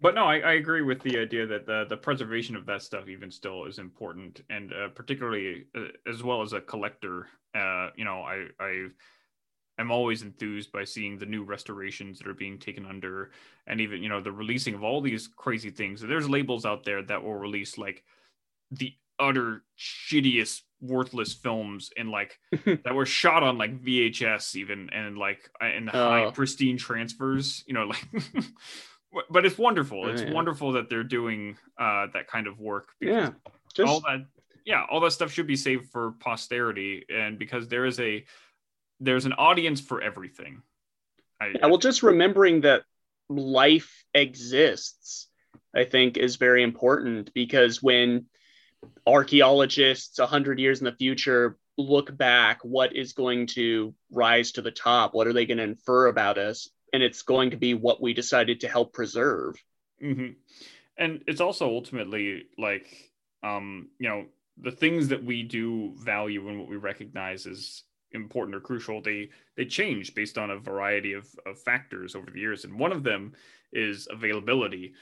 But 0.00 0.14
no, 0.14 0.24
I, 0.24 0.38
I 0.38 0.52
agree 0.52 0.80
with 0.80 1.02
the 1.02 1.18
idea 1.18 1.46
that 1.46 1.66
the 1.66 1.84
the 1.88 1.96
preservation 1.96 2.56
of 2.56 2.64
that 2.66 2.82
stuff 2.82 3.08
even 3.08 3.30
still 3.30 3.66
is 3.66 3.78
important, 3.78 4.40
and 4.48 4.72
uh, 4.72 4.88
particularly 4.88 5.66
uh, 5.76 5.88
as 6.08 6.22
well 6.22 6.40
as 6.40 6.54
a 6.54 6.60
collector. 6.60 7.26
Uh, 7.54 7.90
you 7.96 8.04
know, 8.04 8.22
I 8.22 8.46
I 8.58 8.86
I'm 9.78 9.90
always 9.90 10.22
enthused 10.22 10.72
by 10.72 10.84
seeing 10.84 11.18
the 11.18 11.26
new 11.26 11.42
restorations 11.42 12.18
that 12.18 12.28
are 12.28 12.34
being 12.34 12.58
taken 12.58 12.86
under, 12.86 13.32
and 13.66 13.80
even 13.80 14.02
you 14.02 14.08
know 14.08 14.22
the 14.22 14.32
releasing 14.32 14.74
of 14.74 14.82
all 14.82 15.02
these 15.02 15.28
crazy 15.28 15.70
things. 15.70 16.00
There's 16.00 16.30
labels 16.30 16.64
out 16.64 16.84
there 16.84 17.02
that 17.02 17.22
will 17.22 17.34
release 17.34 17.76
like 17.76 18.02
the 18.70 18.94
utter 19.20 19.62
shittiest 19.78 20.62
worthless 20.80 21.34
films 21.34 21.90
and 21.96 22.10
like 22.10 22.38
that 22.64 22.94
were 22.94 23.06
shot 23.06 23.42
on 23.42 23.58
like 23.58 23.82
VHS 23.82 24.56
even 24.56 24.90
and 24.90 25.18
like 25.18 25.50
in 25.60 25.86
high 25.86 26.24
oh. 26.24 26.30
pristine 26.30 26.78
transfers 26.78 27.62
you 27.66 27.74
know 27.74 27.84
like 27.84 28.06
but 29.30 29.44
it's 29.44 29.58
wonderful 29.58 30.08
it's 30.08 30.22
yeah. 30.22 30.32
wonderful 30.32 30.72
that 30.72 30.88
they're 30.88 31.04
doing 31.04 31.56
uh 31.78 32.06
that 32.14 32.28
kind 32.28 32.46
of 32.46 32.58
work 32.58 32.88
yeah 33.00 33.30
just... 33.74 33.88
all 33.88 34.00
that 34.00 34.24
yeah 34.64 34.84
all 34.90 35.00
that 35.00 35.10
stuff 35.10 35.30
should 35.30 35.46
be 35.46 35.56
saved 35.56 35.90
for 35.90 36.12
posterity 36.12 37.04
and 37.12 37.38
because 37.38 37.68
there 37.68 37.84
is 37.84 38.00
a 38.00 38.24
there's 39.00 39.26
an 39.26 39.32
audience 39.34 39.80
for 39.80 40.00
everything 40.00 40.62
I, 41.40 41.52
yeah, 41.54 41.66
well 41.66 41.78
just 41.78 42.02
remembering 42.02 42.62
that 42.62 42.82
life 43.28 44.04
exists 44.14 45.28
i 45.74 45.84
think 45.84 46.16
is 46.16 46.36
very 46.36 46.62
important 46.62 47.32
because 47.34 47.82
when 47.82 48.26
archaeologists 49.06 50.18
100 50.18 50.58
years 50.58 50.80
in 50.80 50.84
the 50.84 50.92
future 50.92 51.58
look 51.78 52.14
back 52.16 52.60
what 52.62 52.94
is 52.94 53.12
going 53.12 53.46
to 53.46 53.94
rise 54.10 54.52
to 54.52 54.62
the 54.62 54.70
top? 54.70 55.14
What 55.14 55.26
are 55.26 55.32
they 55.32 55.46
going 55.46 55.58
to 55.58 55.64
infer 55.64 56.06
about 56.06 56.38
us? 56.38 56.68
And 56.92 57.02
it's 57.02 57.22
going 57.22 57.50
to 57.50 57.56
be 57.56 57.74
what 57.74 58.02
we 58.02 58.12
decided 58.12 58.60
to 58.60 58.68
help 58.68 58.92
preserve. 58.92 59.56
Mm-hmm. 60.02 60.32
and 60.96 61.22
it's 61.26 61.42
also 61.42 61.66
ultimately 61.66 62.44
like 62.56 62.86
um 63.42 63.90
you 63.98 64.08
know 64.08 64.24
the 64.56 64.70
things 64.70 65.08
that 65.08 65.22
we 65.22 65.42
do 65.42 65.94
value 65.98 66.48
and 66.48 66.58
what 66.58 66.70
we 66.70 66.76
recognize 66.76 67.44
as 67.46 67.82
important 68.12 68.56
or 68.56 68.60
crucial 68.60 69.00
they 69.02 69.28
they 69.56 69.64
change 69.64 70.14
based 70.14 70.38
on 70.38 70.50
a 70.50 70.58
variety 70.58 71.12
of, 71.12 71.26
of 71.46 71.60
factors 71.60 72.14
over 72.14 72.30
the 72.30 72.40
years. 72.40 72.64
And 72.64 72.78
one 72.78 72.92
of 72.92 73.02
them 73.02 73.34
is 73.72 74.08
availability. 74.10 74.94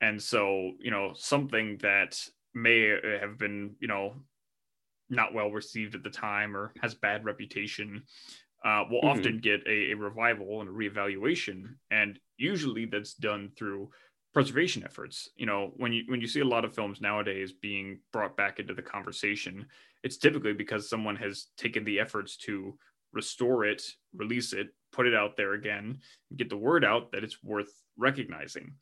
And 0.00 0.20
so 0.20 0.72
you 0.80 0.90
know 0.90 1.12
something 1.14 1.78
that 1.82 2.18
may 2.54 2.94
have 3.20 3.38
been, 3.38 3.74
you 3.80 3.88
know, 3.88 4.14
not 5.08 5.34
well 5.34 5.50
received 5.50 5.94
at 5.94 6.02
the 6.02 6.10
time 6.10 6.56
or 6.56 6.72
has 6.80 6.94
bad 6.94 7.24
reputation, 7.24 8.02
uh, 8.64 8.84
will 8.90 9.00
mm-hmm. 9.00 9.18
often 9.18 9.38
get 9.38 9.60
a, 9.66 9.92
a, 9.92 9.94
revival 9.94 10.60
and 10.60 10.70
a 10.70 10.72
reevaluation. 10.72 11.74
And 11.90 12.18
usually 12.36 12.86
that's 12.86 13.14
done 13.14 13.50
through 13.56 13.90
preservation 14.32 14.84
efforts. 14.84 15.28
You 15.36 15.46
know, 15.46 15.72
when 15.76 15.92
you 15.92 16.04
when 16.06 16.20
you 16.20 16.26
see 16.26 16.40
a 16.40 16.44
lot 16.44 16.64
of 16.64 16.74
films 16.74 17.00
nowadays 17.00 17.52
being 17.52 18.00
brought 18.12 18.36
back 18.36 18.58
into 18.58 18.74
the 18.74 18.82
conversation, 18.82 19.66
it's 20.02 20.16
typically 20.16 20.52
because 20.52 20.88
someone 20.88 21.16
has 21.16 21.48
taken 21.56 21.84
the 21.84 22.00
efforts 22.00 22.36
to 22.38 22.78
restore 23.12 23.64
it, 23.64 23.82
release 24.14 24.52
it, 24.52 24.68
put 24.92 25.06
it 25.06 25.14
out 25.14 25.36
there 25.36 25.52
again, 25.54 25.98
get 26.36 26.48
the 26.48 26.56
word 26.56 26.84
out 26.84 27.12
that 27.12 27.24
it's 27.24 27.42
worth 27.42 27.72
recognizing. 27.96 28.74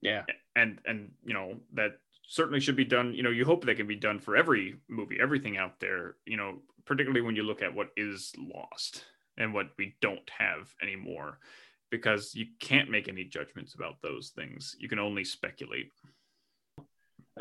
Yeah. 0.00 0.22
And 0.54 0.78
and 0.84 1.10
you 1.24 1.34
know 1.34 1.54
that 1.74 1.92
certainly 2.28 2.60
should 2.60 2.76
be 2.76 2.84
done. 2.84 3.14
You 3.14 3.22
know, 3.22 3.30
you 3.30 3.44
hope 3.44 3.64
that 3.64 3.76
can 3.76 3.86
be 3.86 3.96
done 3.96 4.20
for 4.20 4.36
every 4.36 4.76
movie, 4.88 5.18
everything 5.20 5.56
out 5.56 5.80
there, 5.80 6.16
you 6.26 6.36
know, 6.36 6.58
particularly 6.84 7.22
when 7.22 7.34
you 7.34 7.42
look 7.42 7.62
at 7.62 7.74
what 7.74 7.88
is 7.96 8.32
lost 8.38 9.04
and 9.36 9.52
what 9.52 9.70
we 9.78 9.96
don't 10.00 10.30
have 10.38 10.72
anymore, 10.82 11.38
because 11.90 12.34
you 12.34 12.46
can't 12.60 12.90
make 12.90 13.08
any 13.08 13.24
judgments 13.24 13.74
about 13.74 14.00
those 14.02 14.30
things. 14.36 14.76
You 14.78 14.88
can 14.88 14.98
only 14.98 15.24
speculate. 15.24 15.90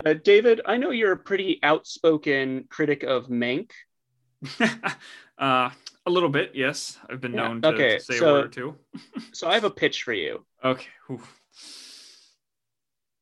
Uh, 0.05 0.13
David, 0.13 0.61
I 0.65 0.77
know 0.77 0.91
you're 0.91 1.11
a 1.11 1.17
pretty 1.17 1.59
outspoken 1.63 2.65
critic 2.69 3.03
of 3.03 3.27
Mank. 3.27 3.71
uh, 4.59 5.69
a 6.05 6.09
little 6.09 6.29
bit, 6.29 6.51
yes. 6.53 6.97
I've 7.09 7.19
been 7.19 7.33
known 7.33 7.61
to, 7.61 7.67
okay, 7.69 7.97
to 7.97 8.03
say 8.03 8.17
so- 8.17 8.29
a 8.29 8.33
word 8.33 8.45
or 8.45 8.49
two. 8.49 8.75
So 9.33 9.49
I 9.49 9.55
have 9.55 9.65
a 9.65 9.69
pitch 9.69 10.03
for 10.03 10.13
you. 10.13 10.45
Okay. 10.63 10.87
Ooh. 11.11 11.21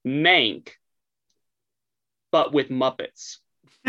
Mank, 0.06 0.70
but 2.36 2.52
with 2.52 2.68
Muppets. 2.68 3.38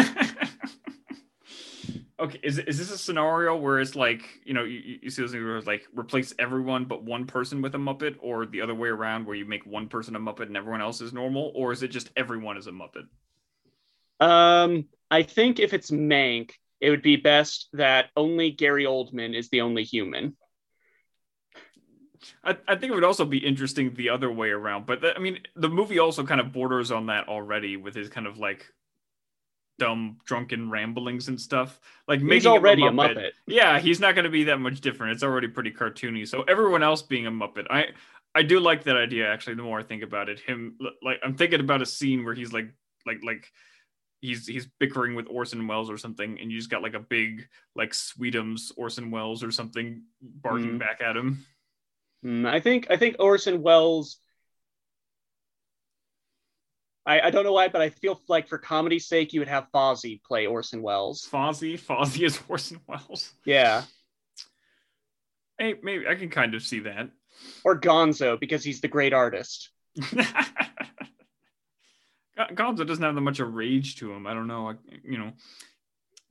okay, 2.20 2.38
is 2.44 2.58
is 2.60 2.78
this 2.78 2.92
a 2.92 2.98
scenario 2.98 3.56
where 3.56 3.80
it's 3.80 3.96
like 3.96 4.22
you 4.44 4.54
know 4.54 4.62
you, 4.62 4.98
you- 5.02 5.10
see 5.10 5.20
those 5.20 5.32
things 5.32 5.42
where 5.42 5.56
it's 5.56 5.66
like 5.66 5.84
replace 5.98 6.32
everyone 6.38 6.84
but 6.84 7.02
one 7.02 7.26
person 7.26 7.60
with 7.60 7.74
a 7.74 7.78
Muppet, 7.78 8.14
or 8.20 8.46
the 8.46 8.60
other 8.60 8.72
way 8.72 8.88
around 8.88 9.26
where 9.26 9.34
you 9.34 9.44
make 9.46 9.66
one 9.66 9.88
person 9.88 10.14
a 10.14 10.20
Muppet 10.20 10.46
and 10.46 10.56
everyone 10.56 10.80
else 10.80 11.00
is 11.00 11.12
normal, 11.12 11.50
or 11.56 11.72
is 11.72 11.82
it 11.82 11.88
just 11.88 12.10
everyone 12.16 12.56
is 12.56 12.68
a 12.68 12.70
Muppet? 12.70 13.08
Um, 14.20 14.84
I 15.10 15.24
think 15.24 15.58
if 15.58 15.74
it's 15.74 15.90
Mank, 15.90 16.52
it 16.80 16.90
would 16.90 17.02
be 17.02 17.16
best 17.16 17.68
that 17.72 18.10
only 18.16 18.52
Gary 18.52 18.84
Oldman 18.84 19.34
is 19.36 19.48
the 19.48 19.62
only 19.62 19.82
human. 19.82 20.36
I, 22.44 22.56
I 22.68 22.76
think 22.76 22.92
it 22.92 22.94
would 22.94 23.04
also 23.04 23.24
be 23.24 23.38
interesting 23.38 23.94
the 23.94 24.10
other 24.10 24.30
way 24.30 24.50
around, 24.50 24.86
but 24.86 25.02
I 25.16 25.18
mean 25.20 25.38
the 25.54 25.68
movie 25.68 25.98
also 25.98 26.24
kind 26.24 26.40
of 26.40 26.52
borders 26.52 26.90
on 26.90 27.06
that 27.06 27.28
already 27.28 27.76
with 27.76 27.94
his 27.94 28.08
kind 28.08 28.26
of 28.26 28.38
like 28.38 28.66
dumb 29.78 30.18
drunken 30.24 30.70
ramblings 30.70 31.28
and 31.28 31.40
stuff. 31.40 31.80
Like 32.08 32.20
He's 32.20 32.46
already 32.46 32.86
a 32.86 32.90
Muppet. 32.90 33.32
Yeah, 33.46 33.78
he's 33.78 34.00
not 34.00 34.14
going 34.14 34.24
to 34.24 34.30
be 34.30 34.44
that 34.44 34.58
much 34.58 34.80
different. 34.80 35.12
It's 35.12 35.22
already 35.22 35.48
pretty 35.48 35.70
cartoony. 35.70 36.26
So 36.26 36.42
everyone 36.42 36.82
else 36.82 37.02
being 37.02 37.26
a 37.26 37.30
Muppet, 37.30 37.66
I 37.70 37.86
I 38.34 38.42
do 38.42 38.60
like 38.60 38.84
that 38.84 38.96
idea 38.96 39.30
actually. 39.30 39.56
The 39.56 39.62
more 39.62 39.78
I 39.80 39.82
think 39.82 40.02
about 40.02 40.28
it, 40.28 40.40
him 40.40 40.78
like 41.02 41.18
I'm 41.22 41.34
thinking 41.36 41.60
about 41.60 41.82
a 41.82 41.86
scene 41.86 42.24
where 42.24 42.34
he's 42.34 42.52
like 42.52 42.68
like 43.06 43.18
like 43.22 43.52
he's 44.22 44.46
he's 44.46 44.66
bickering 44.80 45.14
with 45.14 45.26
Orson 45.28 45.66
Welles 45.66 45.90
or 45.90 45.98
something, 45.98 46.38
and 46.40 46.50
you 46.50 46.56
just 46.58 46.70
got 46.70 46.82
like 46.82 46.94
a 46.94 47.00
big 47.00 47.46
like 47.74 47.90
Sweetums 47.92 48.72
Orson 48.76 49.10
Welles 49.10 49.42
or 49.44 49.50
something 49.50 50.02
barking 50.22 50.72
Mhm. 50.72 50.78
back 50.78 51.00
at 51.02 51.16
him. 51.16 51.44
Mm, 52.26 52.46
I 52.46 52.60
think 52.60 52.88
I 52.90 52.96
think 52.96 53.16
Orson 53.18 53.62
Welles. 53.62 54.18
I, 57.06 57.20
I 57.20 57.30
don't 57.30 57.44
know 57.44 57.52
why, 57.52 57.68
but 57.68 57.80
I 57.80 57.90
feel 57.90 58.20
like 58.26 58.48
for 58.48 58.58
comedy's 58.58 59.06
sake, 59.06 59.32
you 59.32 59.40
would 59.40 59.48
have 59.48 59.68
Fozzie 59.72 60.20
play 60.24 60.46
Orson 60.46 60.82
Welles. 60.82 61.28
Fozzie, 61.30 61.78
Fozzie 61.78 62.26
is 62.26 62.40
Orson 62.48 62.80
Welles. 62.88 63.32
Yeah, 63.44 63.84
Hey, 65.58 65.74
maybe 65.82 66.06
I 66.06 66.14
can 66.16 66.28
kind 66.28 66.54
of 66.54 66.62
see 66.62 66.80
that. 66.80 67.08
or 67.64 67.80
Gonzo 67.80 68.38
because 68.38 68.62
he's 68.64 68.80
the 68.80 68.88
great 68.88 69.12
artist. 69.12 69.70
Gonzo 72.38 72.86
doesn't 72.86 73.02
have 73.02 73.14
that 73.14 73.20
much 73.22 73.40
of 73.40 73.54
rage 73.54 73.96
to 73.96 74.12
him. 74.12 74.26
I 74.26 74.34
don't 74.34 74.46
know. 74.46 74.70
I, 74.70 74.74
you 75.02 75.16
know, 75.16 75.32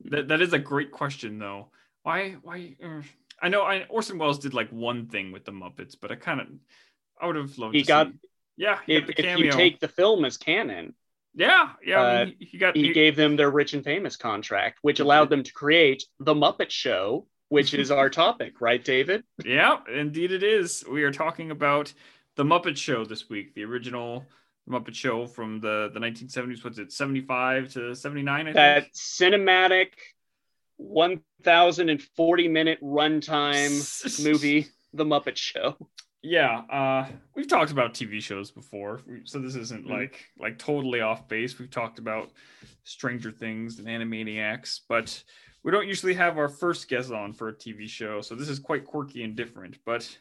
that 0.04 0.28
that 0.28 0.40
is 0.40 0.52
a 0.52 0.58
great 0.58 0.92
question 0.92 1.38
though. 1.38 1.68
Why? 2.02 2.36
Why? 2.42 2.76
uh, 2.84 3.02
I 3.40 3.48
know. 3.48 3.62
I 3.62 3.84
Orson 3.88 4.18
Welles 4.18 4.38
did 4.38 4.54
like 4.54 4.70
one 4.70 5.06
thing 5.06 5.32
with 5.32 5.44
the 5.44 5.52
Muppets, 5.52 5.94
but 6.00 6.10
I 6.10 6.16
kind 6.16 6.40
of, 6.40 6.46
I 7.20 7.26
would 7.26 7.36
have 7.36 7.56
loved. 7.58 7.74
He 7.74 7.82
to 7.82 7.86
got- 7.88 8.06
see- 8.08 8.18
yeah, 8.58 8.78
he 8.86 8.94
If, 8.96 9.06
got 9.06 9.16
the 9.16 9.26
if 9.32 9.38
you 9.38 9.50
take 9.52 9.80
the 9.80 9.88
film 9.88 10.24
as 10.24 10.36
canon, 10.38 10.94
yeah, 11.34 11.70
yeah. 11.84 12.00
I 12.00 12.22
uh, 12.22 12.24
mean, 12.26 12.36
he, 12.38 12.44
he 12.46 12.58
got. 12.58 12.74
he 12.76 12.84
he- 12.88 12.92
gave 12.94 13.14
them 13.16 13.36
their 13.36 13.50
rich 13.50 13.74
and 13.74 13.84
famous 13.84 14.16
contract, 14.16 14.78
which 14.82 15.00
allowed 15.00 15.28
them 15.28 15.42
to 15.42 15.52
create 15.52 16.04
the 16.20 16.32
Muppet 16.34 16.70
Show, 16.70 17.26
which 17.50 17.74
is 17.74 17.90
our 17.90 18.08
topic, 18.08 18.54
right, 18.62 18.82
David? 18.82 19.24
Yeah, 19.44 19.80
indeed 19.92 20.32
it 20.32 20.42
is. 20.42 20.84
We 20.90 21.02
are 21.02 21.12
talking 21.12 21.50
about 21.50 21.92
the 22.36 22.44
Muppet 22.44 22.78
Show 22.78 23.04
this 23.04 23.28
week, 23.28 23.54
the 23.54 23.64
original 23.64 24.24
Muppet 24.68 24.94
Show 24.94 25.26
from 25.26 25.60
the 25.60 25.90
the 25.92 26.00
1970s. 26.00 26.64
What's 26.64 26.78
it, 26.78 26.90
75 26.92 27.72
to 27.74 27.94
79? 27.94 28.48
I 28.48 28.52
That 28.54 28.82
think. 28.84 28.94
cinematic, 28.94 29.88
one 30.76 31.20
thousand 31.42 31.88
and 31.88 32.02
forty 32.02 32.48
minute 32.48 32.80
runtime 32.82 34.24
movie, 34.24 34.66
The 34.92 35.04
Muppet 35.04 35.36
Show. 35.36 35.76
Yeah, 36.22 36.62
uh, 36.70 37.06
we've 37.36 37.46
talked 37.48 37.70
about 37.70 37.94
TV 37.94 38.20
shows 38.20 38.50
before, 38.50 39.00
so 39.24 39.38
this 39.38 39.54
isn't 39.54 39.86
Mhm. 39.86 39.90
like 39.90 40.24
like 40.38 40.58
totally 40.58 41.00
off 41.00 41.28
base. 41.28 41.58
We've 41.58 41.70
talked 41.70 41.98
about 41.98 42.30
Stranger 42.84 43.30
Things 43.30 43.78
and 43.78 43.86
Animaniacs, 43.86 44.80
but 44.88 45.22
we 45.62 45.70
don't 45.70 45.86
usually 45.86 46.14
have 46.14 46.38
our 46.38 46.48
first 46.48 46.88
guest 46.88 47.12
on 47.12 47.32
for 47.32 47.48
a 47.48 47.54
TV 47.54 47.88
show, 47.88 48.20
so 48.20 48.34
this 48.34 48.48
is 48.48 48.58
quite 48.58 48.84
quirky 48.84 49.22
and 49.22 49.36
different. 49.36 49.78
But 49.84 50.18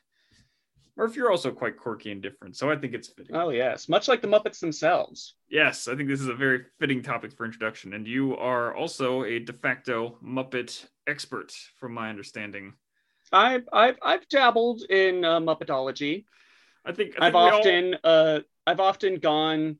Murph, 0.97 1.15
you're 1.15 1.29
also 1.29 1.51
quite 1.51 1.75
quirky 1.77 2.12
and 2.12 2.21
different, 2.21 2.55
so 2.55 2.71
I 2.71 2.77
think 2.77 2.93
it's 2.93 3.10
fitting. 3.10 3.36
Oh 3.36 3.49
yes, 3.49 3.89
much 3.89 4.08
like 4.08 4.21
the 4.21 4.27
Muppets 4.29 4.60
themselves. 4.60 5.36
Yes, 5.49 5.89
I 5.89 5.95
think 5.95 6.08
this 6.08 6.21
is 6.21 6.29
a 6.29 6.34
very 6.34 6.63
fitting 6.79 7.01
topic 7.01 7.34
for 7.34 7.45
introduction, 7.45 7.93
and 7.93 8.08
you 8.08 8.36
are 8.38 8.73
also 8.73 9.23
a 9.23 9.39
de 9.39 9.51
facto 9.51 10.17
Muppet 10.23 10.86
expert, 11.05 11.53
from 11.79 11.93
my 11.93 12.10
understanding. 12.10 12.73
I've 13.31 13.67
I've 13.73 13.97
I've 14.01 14.27
dabbled 14.29 14.84
in 14.89 15.25
uh, 15.25 15.39
Muppetology. 15.41 16.25
I 16.86 16.93
think, 16.93 17.15
I 17.19 17.27
I've 17.27 17.34
we 17.34 17.39
all- 17.39 17.60
often 17.60 17.95
uh 18.03 18.39
I've 18.65 18.79
often 18.79 19.19
gone 19.19 19.77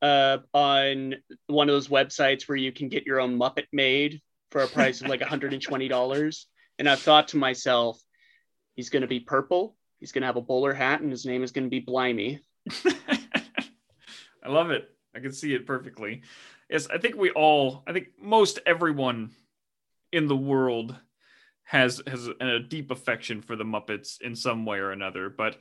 uh 0.00 0.38
on 0.54 1.16
one 1.48 1.68
of 1.68 1.74
those 1.74 1.88
websites 1.88 2.48
where 2.48 2.56
you 2.56 2.72
can 2.72 2.88
get 2.88 3.04
your 3.04 3.20
own 3.20 3.38
Muppet 3.38 3.66
made 3.72 4.22
for 4.50 4.62
a 4.62 4.68
price 4.68 5.00
of 5.02 5.08
like 5.08 5.20
$120. 5.20 6.44
And 6.78 6.88
I've 6.88 7.00
thought 7.00 7.28
to 7.28 7.36
myself, 7.36 8.00
he's 8.74 8.88
gonna 8.90 9.06
be 9.06 9.20
purple, 9.20 9.76
he's 10.00 10.12
gonna 10.12 10.26
have 10.26 10.36
a 10.36 10.40
bowler 10.42 10.72
hat, 10.74 11.00
and 11.00 11.10
his 11.10 11.26
name 11.26 11.42
is 11.42 11.52
gonna 11.52 11.68
be 11.68 11.80
Blimey. 11.80 12.40
I 14.44 14.48
love 14.48 14.70
it. 14.70 14.88
I 15.14 15.20
can 15.20 15.32
see 15.32 15.54
it 15.54 15.66
perfectly. 15.66 16.22
Yes, 16.70 16.88
I 16.88 16.98
think 16.98 17.16
we 17.16 17.30
all, 17.30 17.82
I 17.86 17.92
think 17.92 18.08
most 18.20 18.58
everyone 18.66 19.30
in 20.12 20.28
the 20.28 20.36
world 20.36 20.96
has 21.64 22.00
has 22.06 22.28
a 22.40 22.60
deep 22.60 22.90
affection 22.90 23.42
for 23.42 23.56
the 23.56 23.64
Muppets 23.64 24.20
in 24.20 24.36
some 24.36 24.64
way 24.64 24.78
or 24.78 24.92
another, 24.92 25.28
but 25.30 25.58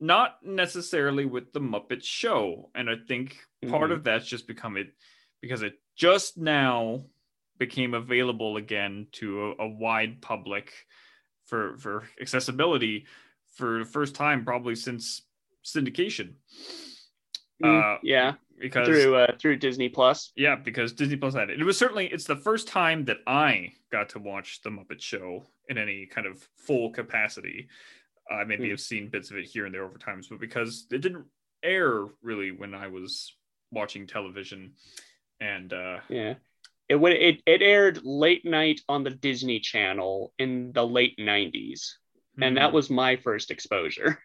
not 0.00 0.44
necessarily 0.44 1.24
with 1.26 1.52
the 1.52 1.60
Muppet 1.60 2.02
Show. 2.02 2.70
And 2.74 2.90
I 2.90 2.94
think 3.06 3.38
part 3.68 3.90
Mhm. 3.90 3.94
of 3.94 4.04
that's 4.04 4.26
just 4.26 4.48
become 4.48 4.76
it 4.76 4.88
because 5.40 5.62
it 5.62 5.74
just 5.96 6.36
now 6.36 7.04
became 7.58 7.94
available 7.94 8.56
again 8.56 9.06
to 9.12 9.54
a, 9.58 9.62
a 9.64 9.68
wide 9.68 10.20
public 10.20 10.72
for 11.46 11.78
for 11.78 12.04
accessibility 12.20 13.06
for 13.54 13.78
the 13.80 13.84
first 13.84 14.14
time 14.14 14.44
probably 14.44 14.74
since 14.74 15.22
syndication. 15.64 16.34
Mm, 17.62 17.94
Uh, 17.96 17.98
yeah, 18.02 18.34
because 18.60 18.86
through 18.86 19.14
uh, 19.16 19.36
through 19.38 19.56
Disney 19.56 19.88
Plus. 19.88 20.32
yeah, 20.36 20.56
because 20.56 20.92
Disney 20.92 21.16
Plus 21.16 21.34
had 21.34 21.50
it. 21.50 21.60
It 21.60 21.64
was 21.64 21.78
certainly 21.78 22.06
it's 22.06 22.24
the 22.24 22.36
first 22.36 22.68
time 22.68 23.04
that 23.06 23.18
I 23.26 23.72
got 23.92 24.08
to 24.10 24.18
watch 24.18 24.60
the 24.62 24.70
Muppet 24.70 25.00
Show 25.00 25.44
in 25.68 25.78
any 25.78 26.06
kind 26.06 26.26
of 26.26 26.46
full 26.56 26.90
capacity. 26.90 27.68
I 28.30 28.44
maybe 28.44 28.64
Hmm. 28.64 28.70
have 28.70 28.80
seen 28.80 29.08
bits 29.08 29.30
of 29.30 29.36
it 29.36 29.44
here 29.46 29.66
and 29.66 29.74
there 29.74 29.84
over 29.84 29.98
times, 29.98 30.28
but 30.28 30.40
because 30.40 30.86
it 30.90 31.00
didn't 31.00 31.26
air 31.62 32.06
really 32.22 32.50
when 32.52 32.74
I 32.74 32.88
was 32.88 33.34
watching 33.70 34.06
television, 34.06 34.74
and 35.40 35.72
uh, 35.72 36.00
Yeah. 36.08 36.34
It 36.88 36.96
it, 36.96 37.42
it 37.46 37.62
aired 37.62 38.00
late 38.04 38.44
night 38.44 38.80
on 38.90 39.04
the 39.04 39.10
Disney 39.10 39.58
Channel 39.60 40.34
in 40.38 40.72
the 40.72 40.86
late 40.86 41.16
90s. 41.18 41.94
And 42.40 42.56
that 42.56 42.70
hmm. 42.70 42.74
was 42.74 42.90
my 42.90 43.16
first 43.16 43.50
exposure. 43.50 44.18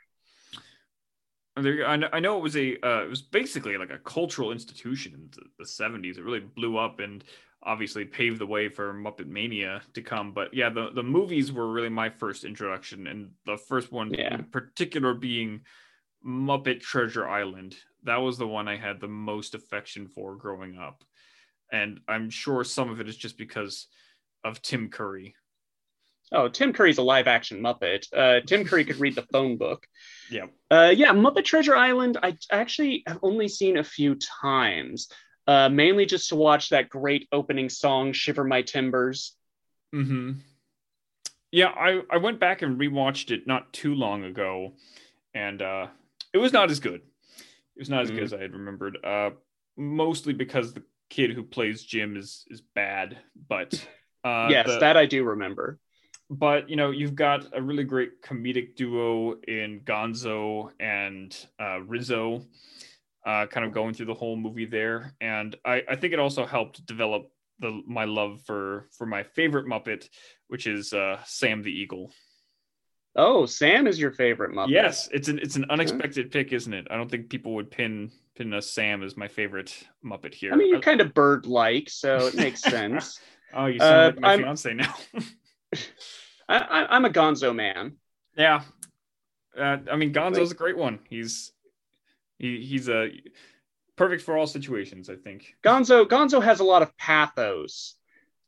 There, 1.55 1.85
I, 1.85 2.19
know, 2.19 2.37
it 2.37 2.43
was 2.43 2.55
a 2.55 2.77
uh, 2.85 3.03
it 3.03 3.09
was 3.09 3.21
basically 3.21 3.77
like 3.77 3.89
a 3.91 3.97
cultural 3.97 4.51
institution 4.51 5.13
in 5.13 5.29
the, 5.31 5.41
the 5.57 5.65
70s. 5.65 6.17
It 6.17 6.23
really 6.23 6.39
blew 6.39 6.77
up 6.77 6.99
and 6.99 7.23
obviously 7.63 8.05
paved 8.05 8.39
the 8.39 8.45
way 8.45 8.69
for 8.69 8.93
Muppet 8.93 9.27
Mania 9.27 9.81
to 9.93 10.01
come. 10.01 10.31
But 10.31 10.53
yeah, 10.53 10.69
the, 10.69 10.89
the 10.93 11.03
movies 11.03 11.51
were 11.51 11.71
really 11.71 11.89
my 11.89 12.09
first 12.09 12.43
introduction, 12.43 13.07
and 13.07 13.31
the 13.45 13.57
first 13.57 13.91
one 13.91 14.13
Yeah. 14.13 14.35
in 14.35 14.45
particular 14.45 15.13
being 15.13 15.61
Muppet 16.25 16.81
Treasure 16.81 17.27
Island. 17.27 17.75
That 18.03 18.17
was 18.17 18.37
the 18.37 18.47
one 18.47 18.67
I 18.67 18.77
had 18.77 19.01
the 19.01 19.09
most 19.09 19.55
affection 19.55 20.07
for 20.07 20.35
growing 20.35 20.77
up, 20.77 21.03
and 21.71 21.99
I'm 22.07 22.29
sure 22.29 22.63
some 22.63 22.89
of 22.89 23.01
it 23.01 23.09
is 23.09 23.17
just 23.17 23.37
because 23.37 23.87
of 24.43 24.61
Tim 24.61 24.89
Curry. 24.89 25.35
Oh, 26.31 26.47
Tim 26.47 26.73
Curry's 26.73 26.99
a 26.99 27.01
live 27.01 27.27
action 27.27 27.59
Muppet. 27.61 28.05
Uh, 28.15 28.41
Tim 28.45 28.63
Curry 28.65 28.85
could 28.85 28.99
read 28.99 29.15
the 29.15 29.21
phone 29.33 29.57
book. 29.57 29.87
Yeah. 30.29 30.45
Uh, 30.69 30.93
yeah, 30.95 31.11
Muppet 31.11 31.43
Treasure 31.45 31.75
Island, 31.75 32.17
I 32.21 32.37
actually 32.51 33.03
have 33.07 33.19
only 33.23 33.47
seen 33.47 33.77
a 33.77 33.83
few 33.83 34.15
times, 34.15 35.09
uh, 35.47 35.69
mainly 35.69 36.05
just 36.05 36.29
to 36.29 36.35
watch 36.35 36.69
that 36.69 36.89
great 36.89 37.27
opening 37.31 37.69
song, 37.69 38.13
Shiver 38.13 38.43
My 38.43 38.61
Timbers. 38.61 39.35
hmm 39.91 40.33
Yeah, 41.51 41.69
I, 41.69 42.01
I 42.11 42.17
went 42.17 42.39
back 42.39 42.61
and 42.61 42.79
rewatched 42.79 43.31
it 43.31 43.47
not 43.47 43.73
too 43.73 43.95
long 43.95 44.23
ago, 44.23 44.73
and 45.33 45.59
uh, 45.63 45.87
it 46.31 46.37
was 46.37 46.53
not 46.53 46.69
as 46.69 46.79
good. 46.79 47.01
It 47.75 47.79
was 47.79 47.89
not 47.89 48.03
as 48.03 48.11
good 48.11 48.19
Mhm. 48.19 48.23
as 48.25 48.33
I 48.33 48.41
had 48.41 48.53
remembered. 48.53 48.97
Uh, 49.03 49.31
mostly 49.75 50.33
because 50.33 50.73
the 50.73 50.83
kid 51.09 51.31
who 51.31 51.41
plays 51.41 51.81
Jim 51.83 52.15
is 52.17 52.45
is 52.51 52.61
bad, 52.61 53.17
but 53.47 53.73
uh, 54.23 54.47
yes, 54.51 54.67
the- 54.67 54.79
that 54.81 54.95
I 54.97 55.07
do 55.07 55.23
remember. 55.23 55.79
But 56.29 56.69
you 56.69 56.75
know 56.75 56.91
you've 56.91 57.15
got 57.15 57.45
a 57.53 57.61
really 57.61 57.83
great 57.83 58.21
comedic 58.21 58.75
duo 58.75 59.35
in 59.47 59.81
Gonzo 59.81 60.69
and 60.79 61.35
uh, 61.59 61.81
Rizzo. 61.81 62.43
uh, 63.25 63.45
kind 63.47 63.65
of 63.65 63.73
going 63.73 63.93
through 63.93 64.05
the 64.05 64.13
whole 64.13 64.35
movie 64.35 64.65
there, 64.65 65.13
and 65.21 65.55
I, 65.65 65.83
I 65.89 65.95
think 65.95 66.13
it 66.13 66.19
also 66.19 66.45
helped 66.45 66.85
develop 66.85 67.29
the 67.59 67.81
my 67.85 68.05
love 68.05 68.41
for 68.45 68.87
for 68.97 69.05
my 69.05 69.23
favorite 69.23 69.65
Muppet, 69.65 70.07
which 70.47 70.67
is 70.67 70.93
uh, 70.93 71.19
Sam 71.25 71.61
the 71.61 71.71
Eagle. 71.71 72.11
Oh, 73.15 73.45
Sam 73.45 73.87
is 73.87 73.99
your 73.99 74.11
favorite 74.11 74.51
Muppet. 74.51 74.69
Yes, 74.69 75.09
it's 75.11 75.27
an 75.27 75.39
it's 75.39 75.55
an 75.55 75.65
unexpected 75.69 76.31
pick, 76.31 76.53
isn't 76.53 76.73
it? 76.73 76.87
I 76.89 76.95
don't 76.95 77.09
think 77.09 77.29
people 77.29 77.53
would 77.55 77.71
pin 77.71 78.11
pin 78.35 78.53
a 78.53 78.61
Sam 78.61 79.03
as 79.03 79.17
my 79.17 79.27
favorite 79.27 79.75
Muppet 80.05 80.33
here. 80.33 80.53
I 80.53 80.55
mean, 80.55 80.69
you're 80.69 80.79
kind 80.79 81.01
of 81.01 81.13
bird-like, 81.13 81.89
so 81.89 82.27
it 82.27 82.35
makes 82.35 82.61
sense. 82.77 83.19
oh, 83.53 83.65
you 83.65 83.79
sound 83.79 83.93
uh, 83.93 84.05
like 84.05 84.19
my 84.19 84.33
I'm, 84.33 84.39
fiance 84.39 84.73
now. 84.73 84.95
I, 86.49 86.95
am 86.95 87.05
a 87.05 87.09
Gonzo 87.09 87.55
man. 87.55 87.97
Yeah, 88.35 88.63
uh, 89.57 89.77
I 89.91 89.95
mean 89.95 90.13
Gonzo's 90.13 90.51
a 90.51 90.55
great 90.55 90.77
one. 90.77 90.99
He's 91.09 91.51
he, 92.37 92.61
he's 92.61 92.89
a 92.89 93.09
perfect 93.95 94.23
for 94.23 94.37
all 94.37 94.47
situations. 94.47 95.09
I 95.09 95.15
think 95.15 95.55
Gonzo 95.63 96.07
Gonzo 96.07 96.41
has 96.41 96.59
a 96.59 96.63
lot 96.63 96.81
of 96.81 96.95
pathos, 96.97 97.95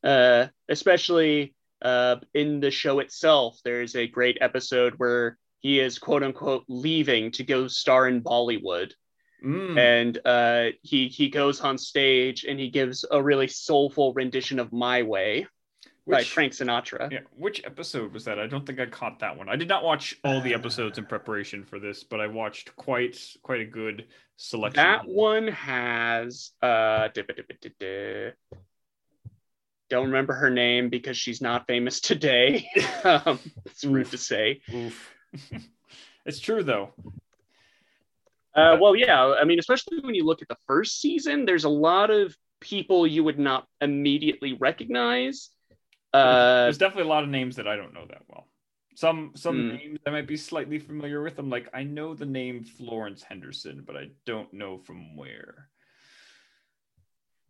uh, 0.02 0.46
especially 0.68 1.54
uh, 1.82 2.16
in 2.34 2.60
the 2.60 2.70
show 2.70 3.00
itself. 3.00 3.60
There's 3.64 3.94
a 3.96 4.06
great 4.06 4.38
episode 4.40 4.94
where 4.96 5.38
he 5.60 5.78
is 5.78 5.98
quote 5.98 6.22
unquote 6.22 6.64
leaving 6.68 7.30
to 7.32 7.44
go 7.44 7.68
star 7.68 8.08
in 8.08 8.22
Bollywood. 8.22 8.92
Mm. 9.44 9.78
And 9.78 10.18
uh, 10.24 10.76
he 10.82 11.08
he 11.08 11.28
goes 11.28 11.60
on 11.60 11.76
stage 11.76 12.44
and 12.44 12.58
he 12.58 12.70
gives 12.70 13.04
a 13.10 13.22
really 13.22 13.48
soulful 13.48 14.12
rendition 14.14 14.58
of 14.58 14.72
"My 14.72 15.02
Way." 15.02 15.46
Which, 16.04 16.18
by 16.18 16.24
Frank 16.24 16.52
Sinatra. 16.52 17.12
Yeah, 17.12 17.20
which 17.36 17.62
episode 17.64 18.12
was 18.12 18.24
that? 18.24 18.38
I 18.38 18.48
don't 18.48 18.66
think 18.66 18.80
I 18.80 18.86
caught 18.86 19.20
that 19.20 19.36
one. 19.36 19.48
I 19.48 19.54
did 19.54 19.68
not 19.68 19.84
watch 19.84 20.16
all 20.24 20.40
the 20.40 20.52
episodes 20.52 20.98
in 20.98 21.06
preparation 21.06 21.64
for 21.64 21.78
this, 21.78 22.02
but 22.02 22.20
I 22.20 22.26
watched 22.26 22.74
quite 22.74 23.18
quite 23.42 23.60
a 23.60 23.64
good 23.64 24.06
selection. 24.36 24.82
That 24.82 25.06
one 25.06 25.48
has 25.48 26.50
uh 26.60 27.08
don't 29.92 30.06
remember 30.06 30.32
her 30.32 30.48
name 30.48 30.88
because 30.88 31.18
she's 31.18 31.42
not 31.42 31.66
famous 31.66 32.00
today. 32.00 32.66
um, 33.04 33.38
it's 33.66 33.84
rude 33.84 34.10
to 34.10 34.16
say. 34.16 34.62
Oof. 34.72 35.10
it's 36.24 36.40
true 36.40 36.62
though. 36.62 36.94
Uh, 38.54 38.78
well, 38.80 38.96
yeah. 38.96 39.34
I 39.38 39.44
mean, 39.44 39.58
especially 39.58 40.00
when 40.00 40.14
you 40.14 40.24
look 40.24 40.40
at 40.40 40.48
the 40.48 40.56
first 40.66 41.00
season, 41.02 41.44
there's 41.44 41.64
a 41.64 41.68
lot 41.68 42.10
of 42.10 42.34
people 42.60 43.06
you 43.06 43.22
would 43.22 43.38
not 43.38 43.66
immediately 43.82 44.54
recognize 44.54 45.50
uh, 46.12 46.64
There's 46.64 46.78
definitely 46.78 47.04
a 47.04 47.14
lot 47.14 47.24
of 47.24 47.30
names 47.30 47.56
that 47.56 47.68
I 47.68 47.76
don't 47.76 47.94
know 47.94 48.06
that 48.08 48.22
well. 48.28 48.46
Some 48.94 49.32
some 49.34 49.56
hmm. 49.56 49.76
names 49.76 49.98
I 50.06 50.10
might 50.10 50.26
be 50.26 50.36
slightly 50.36 50.78
familiar 50.78 51.22
with. 51.22 51.38
I'm 51.38 51.50
like, 51.50 51.68
I 51.72 51.82
know 51.82 52.14
the 52.14 52.26
name 52.26 52.64
Florence 52.64 53.22
Henderson, 53.22 53.84
but 53.86 53.96
I 53.96 54.10
don't 54.26 54.52
know 54.52 54.78
from 54.78 55.16
where. 55.16 55.68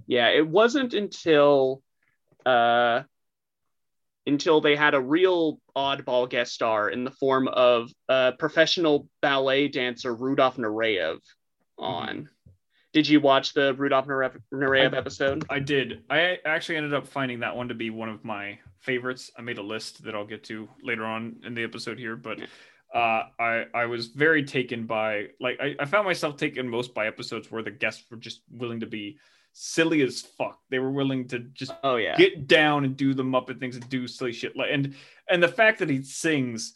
Yeah, 0.06 0.28
it 0.28 0.46
wasn't 0.46 0.94
until 0.94 1.82
uh 2.46 3.02
until 4.24 4.60
they 4.60 4.76
had 4.76 4.94
a 4.94 5.00
real 5.00 5.60
oddball 5.76 6.30
guest 6.30 6.52
star 6.52 6.88
in 6.88 7.02
the 7.02 7.10
form 7.10 7.48
of 7.48 7.90
a 8.08 8.32
professional 8.38 9.08
ballet 9.20 9.66
dancer 9.66 10.14
Rudolf 10.14 10.56
Nureyev 10.56 11.18
on. 11.78 12.08
Mm-hmm. 12.08 12.26
Did 12.92 13.08
you 13.08 13.20
watch 13.20 13.54
the 13.54 13.72
Rudolf 13.74 14.06
Nureyev 14.06 14.94
episode? 14.94 15.46
I 15.48 15.60
did. 15.60 16.02
I 16.10 16.38
actually 16.44 16.76
ended 16.76 16.92
up 16.92 17.06
finding 17.06 17.40
that 17.40 17.56
one 17.56 17.68
to 17.68 17.74
be 17.74 17.88
one 17.88 18.10
of 18.10 18.22
my 18.22 18.58
favorites. 18.80 19.30
I 19.36 19.40
made 19.40 19.56
a 19.56 19.62
list 19.62 20.04
that 20.04 20.14
I'll 20.14 20.26
get 20.26 20.44
to 20.44 20.68
later 20.82 21.06
on 21.06 21.36
in 21.44 21.54
the 21.54 21.64
episode 21.64 21.98
here, 21.98 22.16
but 22.16 22.40
uh, 22.94 23.22
I 23.38 23.64
I 23.74 23.86
was 23.86 24.08
very 24.08 24.44
taken 24.44 24.84
by 24.84 25.28
like 25.40 25.58
I, 25.58 25.74
I 25.80 25.86
found 25.86 26.04
myself 26.04 26.36
taken 26.36 26.68
most 26.68 26.92
by 26.92 27.06
episodes 27.06 27.50
where 27.50 27.62
the 27.62 27.70
guests 27.70 28.04
were 28.10 28.18
just 28.18 28.42
willing 28.50 28.80
to 28.80 28.86
be 28.86 29.16
silly 29.54 30.02
as 30.02 30.20
fuck. 30.20 30.58
They 30.68 30.78
were 30.78 30.90
willing 30.90 31.28
to 31.28 31.38
just 31.38 31.72
oh 31.82 31.96
yeah 31.96 32.16
get 32.18 32.46
down 32.46 32.84
and 32.84 32.94
do 32.94 33.14
the 33.14 33.22
Muppet 33.22 33.58
things 33.58 33.76
and 33.76 33.88
do 33.88 34.06
silly 34.06 34.32
shit. 34.32 34.54
Like 34.54 34.68
and 34.70 34.94
and 35.30 35.42
the 35.42 35.48
fact 35.48 35.78
that 35.78 35.88
he 35.88 36.02
sings 36.02 36.74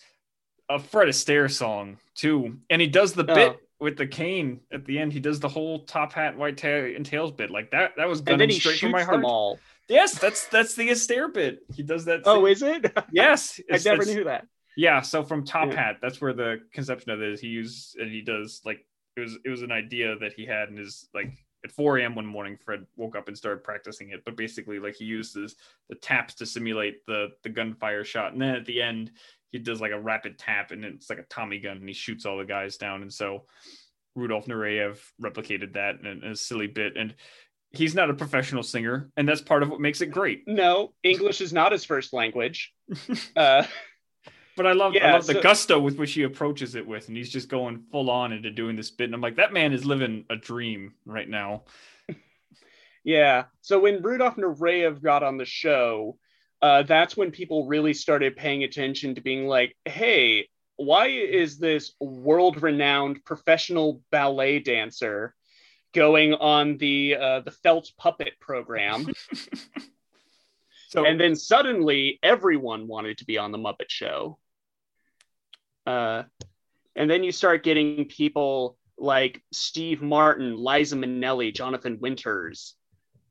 a 0.71 0.79
Fred 0.79 1.09
Astaire 1.09 1.51
song 1.51 1.99
too, 2.15 2.57
and 2.71 2.81
he 2.81 2.87
does 2.87 3.13
the 3.13 3.31
oh. 3.31 3.35
bit 3.35 3.61
with 3.81 3.97
the 3.97 4.07
cane 4.07 4.61
at 4.73 4.85
the 4.85 4.99
end. 4.99 5.13
He 5.13 5.21
does 5.21 5.41
the 5.41 5.49
whole 5.49 5.85
top 5.85 6.13
hat, 6.13 6.37
white 6.37 6.57
tail 6.57 6.95
and 6.95 7.05
tails 7.05 7.33
bit 7.33 7.51
like 7.51 7.71
that. 7.73 7.93
That 7.97 8.09
was 8.09 8.21
gunning 8.21 8.51
straight 8.51 8.79
from 8.79 8.93
my 8.93 9.03
heart. 9.03 9.25
All. 9.25 9.59
Yes, 9.89 10.19
that's 10.19 10.47
that's 10.49 10.75
the 10.75 10.89
Astaire 10.89 11.33
bit. 11.33 11.61
He 11.75 11.83
does 11.83 12.05
that. 12.07 12.23
Oh, 12.25 12.47
is 12.47 12.63
it? 12.63 12.93
Yes, 13.13 13.61
I 13.71 13.79
never 13.85 14.05
knew 14.05 14.25
that. 14.25 14.47
Yeah, 14.77 15.01
so 15.01 15.23
from 15.23 15.45
Top 15.45 15.71
yeah. 15.71 15.77
Hat, 15.77 15.97
that's 16.03 16.21
where 16.21 16.35
the 16.35 16.61
conception 16.73 17.11
of 17.11 17.23
it 17.23 17.33
is. 17.33 17.41
He 17.41 17.49
used 17.49 17.97
and 17.97 18.11
he 18.11 18.21
does 18.21 18.61
like 18.65 18.85
it 19.17 19.21
was 19.21 19.39
it 19.45 19.49
was 19.49 19.63
an 19.63 19.73
idea 19.73 20.17
that 20.19 20.33
he 20.33 20.45
had 20.45 20.69
in 20.69 20.77
his 20.77 21.09
like 21.15 21.33
at 21.65 21.73
4 21.73 21.99
a.m. 21.99 22.15
one 22.15 22.27
morning. 22.27 22.59
Fred 22.63 22.87
woke 22.97 23.17
up 23.17 23.29
and 23.29 23.37
started 23.37 23.65
practicing 23.65 24.11
it, 24.11 24.25
but 24.25 24.37
basically 24.37 24.79
like 24.79 24.95
he 24.97 25.05
uses 25.05 25.57
the 25.89 25.95
taps 25.95 26.35
to 26.35 26.47
simulate 26.47 27.07
the 27.07 27.29
the 27.43 27.49
gunfire 27.49 28.05
shot, 28.05 28.33
and 28.33 28.43
then 28.43 28.55
at 28.55 28.67
the 28.67 28.83
end 28.83 29.13
he 29.57 29.63
does 29.63 29.81
like 29.81 29.93
a 29.93 30.01
rapid 30.01 30.39
tap 30.39 30.71
and 30.71 30.85
it's 30.85 31.09
like 31.09 31.19
a 31.19 31.25
Tommy 31.25 31.59
gun 31.59 31.79
and 31.79 31.89
he 31.89 31.95
shoots 31.95 32.27
all 32.27 32.39
the 32.39 32.45
guys 32.45 32.77
down. 32.77 33.03
And 33.03 33.13
so 33.13 33.47
Rudolf 34.15 34.47
Nureyev 34.47 34.99
replicated 35.23 35.75
that 35.75 36.01
in 36.01 36.25
a 36.25 36.37
silly 36.37 36.67
bit. 36.67 36.97
And 36.97 37.15
he's 37.73 37.95
not 37.95 38.11
a 38.11 38.15
professional 38.15 38.63
singer, 38.63 39.11
and 39.17 39.29
that's 39.29 39.41
part 39.41 39.63
of 39.63 39.71
what 39.71 39.81
makes 39.81 40.01
it 40.01 40.07
great. 40.07 40.45
No, 40.47 40.95
English 41.03 41.41
is 41.41 41.53
not 41.53 41.73
his 41.73 41.85
first 41.85 42.13
language. 42.13 42.73
uh, 43.37 43.65
but 44.57 44.67
I 44.67 44.73
love, 44.73 44.95
yeah, 44.95 45.09
I 45.09 45.13
love 45.13 45.25
so, 45.25 45.35
the 45.35 45.41
gusto 45.41 45.79
with 45.79 45.99
which 45.99 46.15
he 46.15 46.23
approaches 46.23 46.75
it 46.75 46.87
with, 46.87 47.09
and 47.09 47.17
he's 47.17 47.31
just 47.31 47.49
going 47.49 47.85
full 47.93 48.11
on 48.11 48.33
into 48.33 48.51
doing 48.51 48.77
this 48.77 48.91
bit. 48.91 49.05
And 49.05 49.15
I'm 49.15 49.21
like, 49.21 49.37
that 49.37 49.53
man 49.53 49.73
is 49.73 49.85
living 49.85 50.25
a 50.31 50.37
dream 50.37 50.95
right 51.05 51.29
now. 51.29 51.65
yeah. 53.05 53.45
So 53.61 53.79
when 53.79 54.03
Rudolf 54.03 54.37
Nureyev 54.37 55.03
got 55.03 55.23
on 55.23 55.37
the 55.37 55.45
show, 55.45 56.19
uh, 56.67 56.83
that's 56.83 57.17
when 57.17 57.31
people 57.31 57.69
really 57.69 57.95
started 57.95 58.35
paying 58.35 58.65
attention 58.65 59.15
to 59.15 59.21
being 59.21 59.47
like, 59.47 59.77
hey, 59.85 60.49
why 60.75 61.07
is 61.07 61.59
this 61.59 61.93
world 62.01 62.61
renowned 62.61 63.25
professional 63.25 64.03
ballet 64.11 64.59
dancer 64.59 65.33
going 65.95 66.35
on 66.35 66.77
the 66.79 67.15
uh, 67.15 67.41
the 67.41 67.53
felt 67.53 67.93
puppet 67.97 68.33
program? 68.41 69.07
So 70.89 71.05
and 71.05 71.21
then 71.21 71.35
suddenly 71.35 72.21
everyone 72.23 72.87
wanted 72.87 73.19
to 73.19 73.25
be 73.25 73.39
on 73.39 73.51
the 73.51 73.59
muppet 73.59 73.91
show. 73.91 74.39
Uh, 75.85 76.23
and 76.95 77.11
then 77.11 77.25
you 77.25 77.33
start 77.33 77.65
getting 77.65 78.05
people 78.05 78.79
like 78.97 79.43
steve 79.53 80.01
martin 80.01 80.57
liza 80.57 80.97
minnelli 80.97 81.53
jonathan 81.53 81.99
winters 82.01 82.77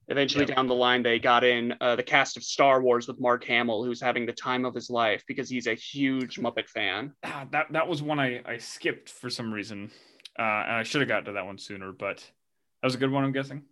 Eventually, 0.07 0.45
yep. 0.47 0.55
down 0.55 0.67
the 0.67 0.75
line, 0.75 1.01
they 1.01 1.17
got 1.17 1.43
in 1.43 1.73
uh, 1.81 1.95
the 1.95 2.03
cast 2.03 2.37
of 2.37 2.43
Star 2.43 2.81
Wars 2.81 3.07
with 3.07 3.19
Mark 3.19 3.43
Hamill, 3.45 3.83
who's 3.83 3.99
having 3.99 4.25
the 4.25 4.33
time 4.33 4.63
of 4.63 4.75
his 4.75 4.89
life 4.89 5.23
because 5.27 5.49
he's 5.49 5.65
a 5.65 5.73
huge 5.73 6.37
Muppet 6.37 6.69
fan. 6.69 7.13
Ah, 7.23 7.45
that 7.51 7.71
that 7.71 7.87
was 7.87 8.01
one 8.01 8.19
I, 8.19 8.41
I 8.45 8.57
skipped 8.59 9.09
for 9.09 9.29
some 9.29 9.51
reason, 9.51 9.91
uh, 10.37 10.41
and 10.41 10.75
I 10.75 10.83
should 10.83 11.01
have 11.01 11.07
got 11.07 11.25
to 11.25 11.33
that 11.33 11.45
one 11.45 11.57
sooner. 11.57 11.91
But 11.91 12.17
that 12.17 12.87
was 12.87 12.95
a 12.95 12.99
good 12.99 13.11
one, 13.11 13.23
I'm 13.23 13.31
guessing. 13.31 13.63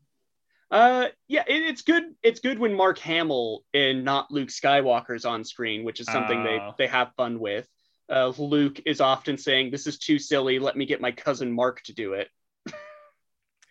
Uh, 0.72 1.10
yeah, 1.28 1.44
it, 1.48 1.62
it's 1.62 1.84
good. 1.84 2.04
It's 2.24 2.40
good 2.40 2.58
when 2.58 2.74
Mark 2.74 2.98
Hamill 2.98 3.64
and 3.76 4.04
not 4.04 4.32
Luke 4.32 4.50
Skywalker's 4.50 5.24
on 5.24 5.44
screen, 5.44 5.84
which 5.84 6.00
is 6.00 6.08
something 6.08 6.44
they 6.44 6.58
ah. 6.60 6.74
they 6.80 6.88
have 6.88 7.14
fun 7.16 7.40
with. 7.40 7.68
Uh, 8.12 8.34
Luke 8.40 8.82
is 8.88 9.00
often 9.00 9.38
saying, 9.38 9.70
"This 9.70 9.86
is 9.86 10.00
too 10.00 10.18
silly. 10.18 10.58
Let 10.58 10.76
me 10.76 10.86
get 10.86 11.00
my 11.00 11.12
cousin 11.12 11.52
Mark 11.52 11.84
to 11.84 11.94
do 11.94 12.14
it." 12.14 12.28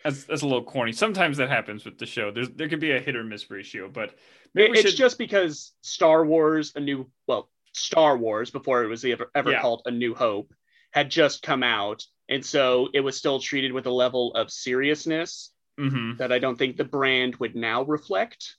That's 0.04 0.24
that's 0.24 0.42
a 0.42 0.46
little 0.46 0.64
corny. 0.64 0.92
Sometimes 0.92 1.36
that 1.38 1.48
happens 1.48 1.84
with 1.84 1.98
the 1.98 2.06
show. 2.06 2.30
There's 2.30 2.50
there 2.50 2.68
could 2.68 2.80
be 2.80 2.92
a 2.92 3.00
hit 3.00 3.16
or 3.16 3.24
miss 3.24 3.50
ratio, 3.50 3.88
but 3.88 4.14
it's 4.54 4.80
should... 4.82 4.96
just 4.96 5.18
because 5.18 5.72
Star 5.82 6.24
Wars, 6.24 6.72
a 6.74 6.80
new 6.80 7.10
well, 7.26 7.50
Star 7.72 8.16
Wars 8.16 8.50
before 8.50 8.84
it 8.84 8.88
was 8.88 9.04
ever, 9.04 9.30
ever 9.34 9.52
yeah. 9.52 9.60
called 9.60 9.82
A 9.86 9.90
New 9.90 10.14
Hope, 10.14 10.52
had 10.92 11.10
just 11.10 11.42
come 11.42 11.62
out, 11.62 12.04
and 12.28 12.44
so 12.44 12.88
it 12.92 13.00
was 13.00 13.16
still 13.16 13.40
treated 13.40 13.72
with 13.72 13.86
a 13.86 13.90
level 13.90 14.34
of 14.34 14.50
seriousness 14.50 15.52
mm-hmm. 15.78 16.16
that 16.18 16.32
I 16.32 16.38
don't 16.38 16.58
think 16.58 16.76
the 16.76 16.84
brand 16.84 17.36
would 17.36 17.56
now 17.56 17.82
reflect. 17.82 18.56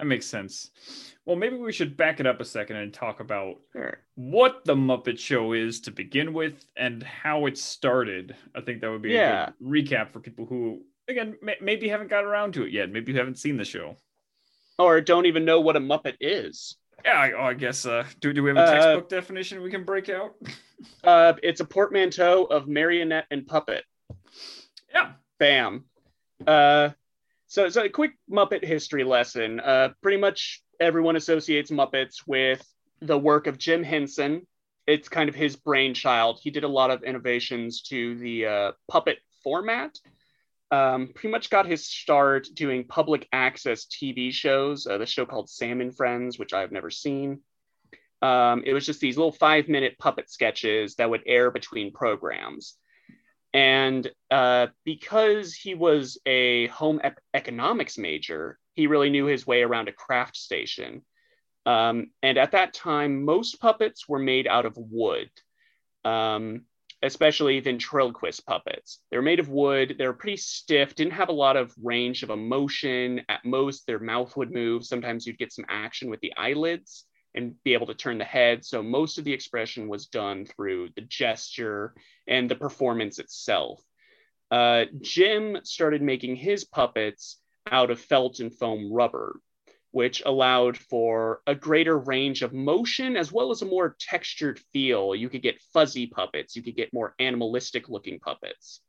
That 0.00 0.06
makes 0.06 0.24
sense. 0.24 0.70
Well, 1.26 1.36
maybe 1.36 1.56
we 1.56 1.72
should 1.72 1.94
back 1.94 2.20
it 2.20 2.26
up 2.26 2.40
a 2.40 2.44
second 2.44 2.76
and 2.76 2.92
talk 2.92 3.20
about 3.20 3.56
sure. 3.74 3.98
what 4.14 4.64
the 4.64 4.74
Muppet 4.74 5.18
Show 5.18 5.52
is 5.52 5.78
to 5.82 5.90
begin 5.90 6.32
with 6.32 6.64
and 6.74 7.02
how 7.02 7.44
it 7.44 7.58
started. 7.58 8.34
I 8.54 8.62
think 8.62 8.80
that 8.80 8.90
would 8.90 9.02
be 9.02 9.10
yeah. 9.10 9.48
a 9.48 9.52
good 9.62 9.88
recap 9.88 10.10
for 10.10 10.20
people 10.20 10.46
who, 10.46 10.80
again, 11.06 11.36
may- 11.42 11.58
maybe 11.60 11.86
haven't 11.86 12.08
got 12.08 12.24
around 12.24 12.54
to 12.54 12.62
it 12.64 12.72
yet. 12.72 12.90
Maybe 12.90 13.12
you 13.12 13.18
haven't 13.18 13.36
seen 13.36 13.58
the 13.58 13.64
show. 13.64 13.98
Or 14.78 15.02
don't 15.02 15.26
even 15.26 15.44
know 15.44 15.60
what 15.60 15.76
a 15.76 15.80
Muppet 15.80 16.16
is. 16.18 16.76
Yeah, 17.04 17.12
I, 17.12 17.32
oh, 17.32 17.44
I 17.44 17.54
guess. 17.54 17.84
Uh, 17.84 18.06
do, 18.20 18.32
do 18.32 18.42
we 18.42 18.48
have 18.48 18.56
a 18.56 18.60
uh, 18.60 18.72
textbook 18.72 19.04
uh, 19.04 19.16
definition 19.16 19.60
we 19.60 19.70
can 19.70 19.84
break 19.84 20.08
out? 20.08 20.34
uh, 21.04 21.34
it's 21.42 21.60
a 21.60 21.66
portmanteau 21.66 22.44
of 22.44 22.68
marionette 22.68 23.26
and 23.30 23.46
puppet. 23.46 23.84
Yeah. 24.94 25.12
Bam. 25.38 25.84
Uh, 26.46 26.88
so, 27.50 27.68
so 27.68 27.82
a 27.82 27.88
quick 27.88 28.12
Muppet 28.30 28.64
history 28.64 29.02
lesson. 29.02 29.58
Uh, 29.58 29.88
pretty 30.02 30.18
much 30.18 30.62
everyone 30.78 31.16
associates 31.16 31.72
Muppets 31.72 32.22
with 32.24 32.64
the 33.00 33.18
work 33.18 33.48
of 33.48 33.58
Jim 33.58 33.82
Henson. 33.82 34.46
It's 34.86 35.08
kind 35.08 35.28
of 35.28 35.34
his 35.34 35.56
brainchild. 35.56 36.38
He 36.40 36.50
did 36.50 36.62
a 36.62 36.68
lot 36.68 36.92
of 36.92 37.02
innovations 37.02 37.82
to 37.88 38.16
the 38.18 38.46
uh, 38.46 38.72
puppet 38.88 39.18
format. 39.42 39.98
Um, 40.70 41.08
pretty 41.12 41.32
much 41.32 41.50
got 41.50 41.66
his 41.66 41.84
start 41.84 42.46
doing 42.54 42.84
public 42.86 43.26
access 43.32 43.84
TV 43.84 44.32
shows. 44.32 44.86
Uh, 44.86 44.98
the 44.98 45.06
show 45.06 45.26
called 45.26 45.50
Sam 45.50 45.80
and 45.80 45.94
Friends, 45.94 46.38
which 46.38 46.52
I've 46.52 46.70
never 46.70 46.88
seen. 46.88 47.40
Um, 48.22 48.62
it 48.64 48.74
was 48.74 48.86
just 48.86 49.00
these 49.00 49.16
little 49.16 49.32
five 49.32 49.68
minute 49.68 49.98
puppet 49.98 50.30
sketches 50.30 50.94
that 50.96 51.10
would 51.10 51.24
air 51.26 51.50
between 51.50 51.92
programs. 51.92 52.76
And 53.52 54.08
uh, 54.30 54.68
because 54.84 55.54
he 55.54 55.74
was 55.74 56.18
a 56.26 56.68
home 56.68 57.00
ep- 57.02 57.20
economics 57.34 57.98
major, 57.98 58.58
he 58.74 58.86
really 58.86 59.10
knew 59.10 59.26
his 59.26 59.46
way 59.46 59.62
around 59.62 59.88
a 59.88 59.92
craft 59.92 60.36
station. 60.36 61.02
Um, 61.66 62.10
and 62.22 62.38
at 62.38 62.52
that 62.52 62.72
time, 62.72 63.24
most 63.24 63.60
puppets 63.60 64.08
were 64.08 64.18
made 64.18 64.46
out 64.46 64.66
of 64.66 64.76
wood, 64.76 65.30
um, 66.04 66.62
especially 67.02 67.60
ventriloquist 67.60 68.46
puppets. 68.46 69.00
They 69.10 69.16
were 69.16 69.22
made 69.22 69.40
of 69.40 69.48
wood, 69.48 69.96
they 69.98 70.06
were 70.06 70.12
pretty 70.12 70.36
stiff, 70.36 70.94
didn't 70.94 71.14
have 71.14 71.28
a 71.28 71.32
lot 71.32 71.56
of 71.56 71.74
range 71.82 72.22
of 72.22 72.30
emotion. 72.30 73.22
At 73.28 73.44
most, 73.44 73.86
their 73.86 73.98
mouth 73.98 74.36
would 74.36 74.52
move. 74.52 74.84
Sometimes 74.84 75.26
you'd 75.26 75.38
get 75.38 75.52
some 75.52 75.66
action 75.68 76.08
with 76.08 76.20
the 76.20 76.32
eyelids 76.36 77.04
and 77.34 77.54
be 77.62 77.74
able 77.74 77.86
to 77.86 77.94
turn 77.94 78.18
the 78.18 78.24
head. 78.24 78.64
So 78.64 78.82
most 78.82 79.18
of 79.18 79.24
the 79.24 79.32
expression 79.32 79.88
was 79.88 80.06
done 80.06 80.46
through 80.46 80.90
the 80.96 81.02
gesture 81.02 81.94
and 82.26 82.50
the 82.50 82.56
performance 82.56 83.18
itself. 83.18 83.82
Uh, 84.50 84.86
Jim 85.00 85.58
started 85.62 86.02
making 86.02 86.36
his 86.36 86.64
puppets 86.64 87.40
out 87.70 87.90
of 87.90 88.00
felt 88.00 88.40
and 88.40 88.52
foam 88.52 88.92
rubber, 88.92 89.40
which 89.92 90.22
allowed 90.24 90.76
for 90.76 91.40
a 91.46 91.54
greater 91.54 91.96
range 91.96 92.42
of 92.42 92.52
motion 92.52 93.16
as 93.16 93.30
well 93.30 93.50
as 93.50 93.62
a 93.62 93.66
more 93.66 93.96
textured 93.98 94.58
feel. 94.72 95.14
You 95.14 95.28
could 95.28 95.42
get 95.42 95.62
fuzzy 95.72 96.06
puppets, 96.06 96.56
you 96.56 96.62
could 96.62 96.76
get 96.76 96.92
more 96.92 97.14
animalistic 97.18 97.88
looking 97.88 98.18
puppets. 98.18 98.80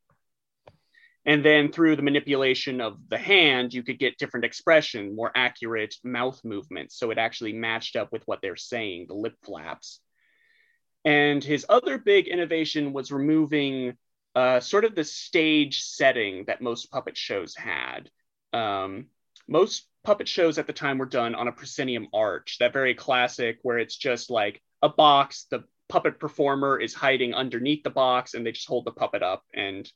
And 1.25 1.45
then 1.45 1.71
through 1.71 1.95
the 1.95 2.01
manipulation 2.01 2.81
of 2.81 2.97
the 3.09 3.17
hand, 3.17 3.73
you 3.73 3.83
could 3.83 3.99
get 3.99 4.17
different 4.17 4.45
expression, 4.45 5.15
more 5.15 5.31
accurate 5.35 5.95
mouth 6.03 6.39
movements. 6.43 6.97
So 6.97 7.11
it 7.11 7.19
actually 7.19 7.53
matched 7.53 7.95
up 7.95 8.11
with 8.11 8.23
what 8.25 8.39
they're 8.41 8.55
saying, 8.55 9.05
the 9.07 9.13
lip 9.13 9.35
flaps. 9.43 9.99
And 11.05 11.43
his 11.43 11.65
other 11.69 11.97
big 11.97 12.27
innovation 12.27 12.93
was 12.93 13.11
removing 13.11 13.97
uh, 14.35 14.59
sort 14.59 14.85
of 14.85 14.95
the 14.95 15.03
stage 15.03 15.83
setting 15.83 16.45
that 16.45 16.61
most 16.61 16.91
puppet 16.91 17.17
shows 17.17 17.55
had. 17.55 18.09
Um, 18.53 19.07
most 19.47 19.87
puppet 20.03 20.27
shows 20.27 20.57
at 20.57 20.67
the 20.67 20.73
time 20.73 20.97
were 20.97 21.05
done 21.05 21.35
on 21.35 21.47
a 21.47 21.51
proscenium 21.51 22.07
arch, 22.13 22.57
that 22.59 22.73
very 22.73 22.95
classic 22.95 23.59
where 23.61 23.77
it's 23.77 23.97
just 23.97 24.29
like 24.29 24.61
a 24.81 24.89
box, 24.89 25.45
the 25.51 25.63
puppet 25.89 26.19
performer 26.19 26.79
is 26.79 26.93
hiding 26.93 27.33
underneath 27.33 27.83
the 27.83 27.89
box, 27.89 28.33
and 28.33 28.45
they 28.45 28.51
just 28.51 28.67
hold 28.67 28.85
the 28.85 28.91
puppet 28.91 29.21
up 29.21 29.43
and 29.53 29.91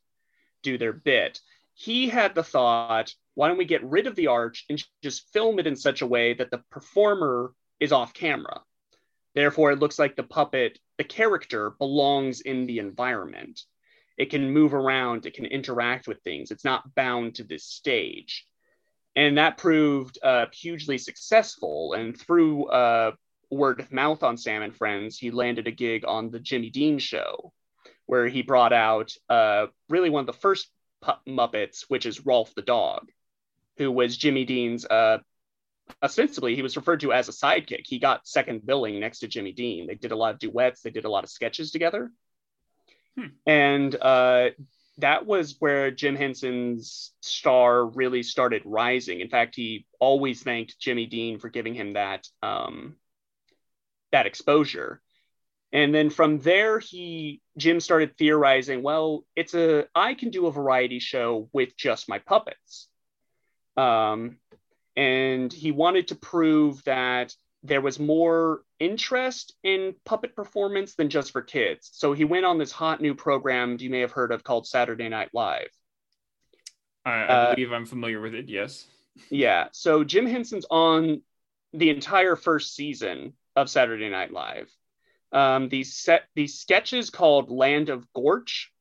do 0.63 0.77
their 0.77 0.93
bit. 0.93 1.39
He 1.73 2.07
had 2.07 2.35
the 2.35 2.43
thought, 2.43 3.13
why 3.33 3.47
don't 3.47 3.57
we 3.57 3.65
get 3.65 3.83
rid 3.83 4.07
of 4.07 4.15
the 4.15 4.27
arch 4.27 4.65
and 4.69 4.83
just 5.03 5.31
film 5.33 5.59
it 5.59 5.67
in 5.67 5.75
such 5.75 6.01
a 6.01 6.07
way 6.07 6.33
that 6.33 6.51
the 6.51 6.63
performer 6.71 7.53
is 7.79 7.91
off 7.91 8.13
camera? 8.13 8.61
Therefore, 9.33 9.71
it 9.71 9.79
looks 9.79 9.99
like 9.99 10.15
the 10.15 10.23
puppet, 10.23 10.79
the 10.97 11.03
character, 11.03 11.71
belongs 11.71 12.39
in 12.39 12.65
the 12.65 12.79
environment. 12.79 13.61
It 14.17 14.29
can 14.29 14.51
move 14.51 14.73
around, 14.73 15.25
it 15.25 15.33
can 15.33 15.45
interact 15.45 16.07
with 16.07 16.21
things. 16.21 16.51
It's 16.51 16.63
not 16.63 16.95
bound 16.95 17.35
to 17.35 17.43
this 17.43 17.65
stage. 17.65 18.47
And 19.17 19.37
that 19.37 19.57
proved 19.57 20.17
uh, 20.23 20.45
hugely 20.53 20.97
successful. 20.97 21.93
And 21.93 22.17
through 22.17 22.67
uh, 22.67 23.11
word 23.51 23.81
of 23.81 23.91
mouth 23.91 24.23
on 24.23 24.37
Sam 24.37 24.61
and 24.61 24.75
Friends, 24.75 25.17
he 25.17 25.31
landed 25.31 25.67
a 25.67 25.71
gig 25.71 26.05
on 26.07 26.31
the 26.31 26.39
Jimmy 26.39 26.69
Dean 26.69 26.97
show, 26.97 27.51
where 28.05 28.27
he 28.27 28.41
brought 28.41 28.73
out 28.73 29.11
uh, 29.29 29.67
really 29.89 30.09
one 30.09 30.21
of 30.21 30.27
the 30.27 30.33
first 30.33 30.69
Muppets, 31.27 31.85
which 31.87 32.05
is 32.05 32.25
Rolf 32.25 32.53
the 32.55 32.61
dog, 32.61 33.11
who 33.77 33.91
was 33.91 34.17
Jimmy 34.17 34.45
Dean's. 34.45 34.85
Uh, 34.85 35.19
ostensibly, 36.01 36.55
he 36.55 36.61
was 36.61 36.75
referred 36.75 37.01
to 37.01 37.13
as 37.13 37.29
a 37.29 37.31
sidekick. 37.31 37.85
He 37.85 37.99
got 37.99 38.27
second 38.27 38.65
billing 38.65 38.99
next 38.99 39.19
to 39.19 39.27
Jimmy 39.27 39.51
Dean. 39.51 39.87
They 39.87 39.95
did 39.95 40.11
a 40.11 40.15
lot 40.15 40.33
of 40.33 40.39
duets. 40.39 40.81
They 40.81 40.89
did 40.89 41.05
a 41.05 41.09
lot 41.09 41.23
of 41.23 41.29
sketches 41.29 41.71
together, 41.71 42.11
hmm. 43.17 43.27
and 43.45 43.95
uh, 43.95 44.49
that 44.97 45.25
was 45.25 45.57
where 45.59 45.91
Jim 45.91 46.15
Henson's 46.15 47.11
star 47.21 47.85
really 47.85 48.23
started 48.23 48.63
rising. 48.65 49.19
In 49.19 49.29
fact, 49.29 49.55
he 49.55 49.85
always 49.99 50.41
thanked 50.41 50.79
Jimmy 50.79 51.05
Dean 51.05 51.37
for 51.39 51.49
giving 51.49 51.75
him 51.75 51.93
that 51.93 52.27
um, 52.41 52.95
that 54.11 54.25
exposure 54.25 55.01
and 55.75 55.93
then 55.93 56.09
from 56.09 56.39
there 56.39 56.79
he 56.79 57.41
jim 57.57 57.79
started 57.79 58.17
theorizing 58.17 58.83
well 58.83 59.23
it's 59.35 59.53
a 59.53 59.85
i 59.95 60.13
can 60.13 60.29
do 60.29 60.47
a 60.47 60.51
variety 60.51 60.99
show 60.99 61.49
with 61.53 61.75
just 61.77 62.09
my 62.09 62.19
puppets. 62.19 62.87
Um, 63.77 64.37
and 64.95 65.51
he 65.51 65.71
wanted 65.71 66.09
to 66.09 66.15
prove 66.15 66.83
that 66.85 67.33
there 67.63 67.81
was 67.81 67.99
more 67.99 68.61
interest 68.79 69.53
in 69.63 69.95
puppet 70.05 70.35
performance 70.35 70.95
than 70.95 71.09
just 71.09 71.31
for 71.31 71.41
kids. 71.41 71.89
So 71.93 72.13
he 72.13 72.23
went 72.23 72.45
on 72.45 72.57
this 72.57 72.71
hot 72.71 73.01
new 73.01 73.15
program 73.15 73.77
you 73.79 73.89
may 73.89 73.99
have 74.01 74.11
heard 74.11 74.31
of 74.31 74.43
called 74.43 74.67
saturday 74.67 75.09
night 75.09 75.29
live. 75.33 75.69
I, 77.03 77.11
I 77.11 77.23
uh, 77.23 77.55
believe 77.55 77.71
i'm 77.71 77.85
familiar 77.85 78.21
with 78.21 78.33
it 78.35 78.49
yes. 78.49 78.85
Yeah. 79.29 79.67
So 79.71 80.03
jim 80.03 80.25
henson's 80.25 80.65
on 80.69 81.21
the 81.73 81.89
entire 81.89 82.35
first 82.35 82.75
season 82.75 83.33
of 83.55 83.69
saturday 83.69 84.09
night 84.09 84.31
live 84.31 84.69
um, 85.35 85.67
these 85.67 85.95
set 85.95 86.23
these 86.33 86.57
sketches 86.57 87.09
called 87.09 87.51
Land 87.51 87.89
of 87.89 88.11
Gorch, 88.13 88.71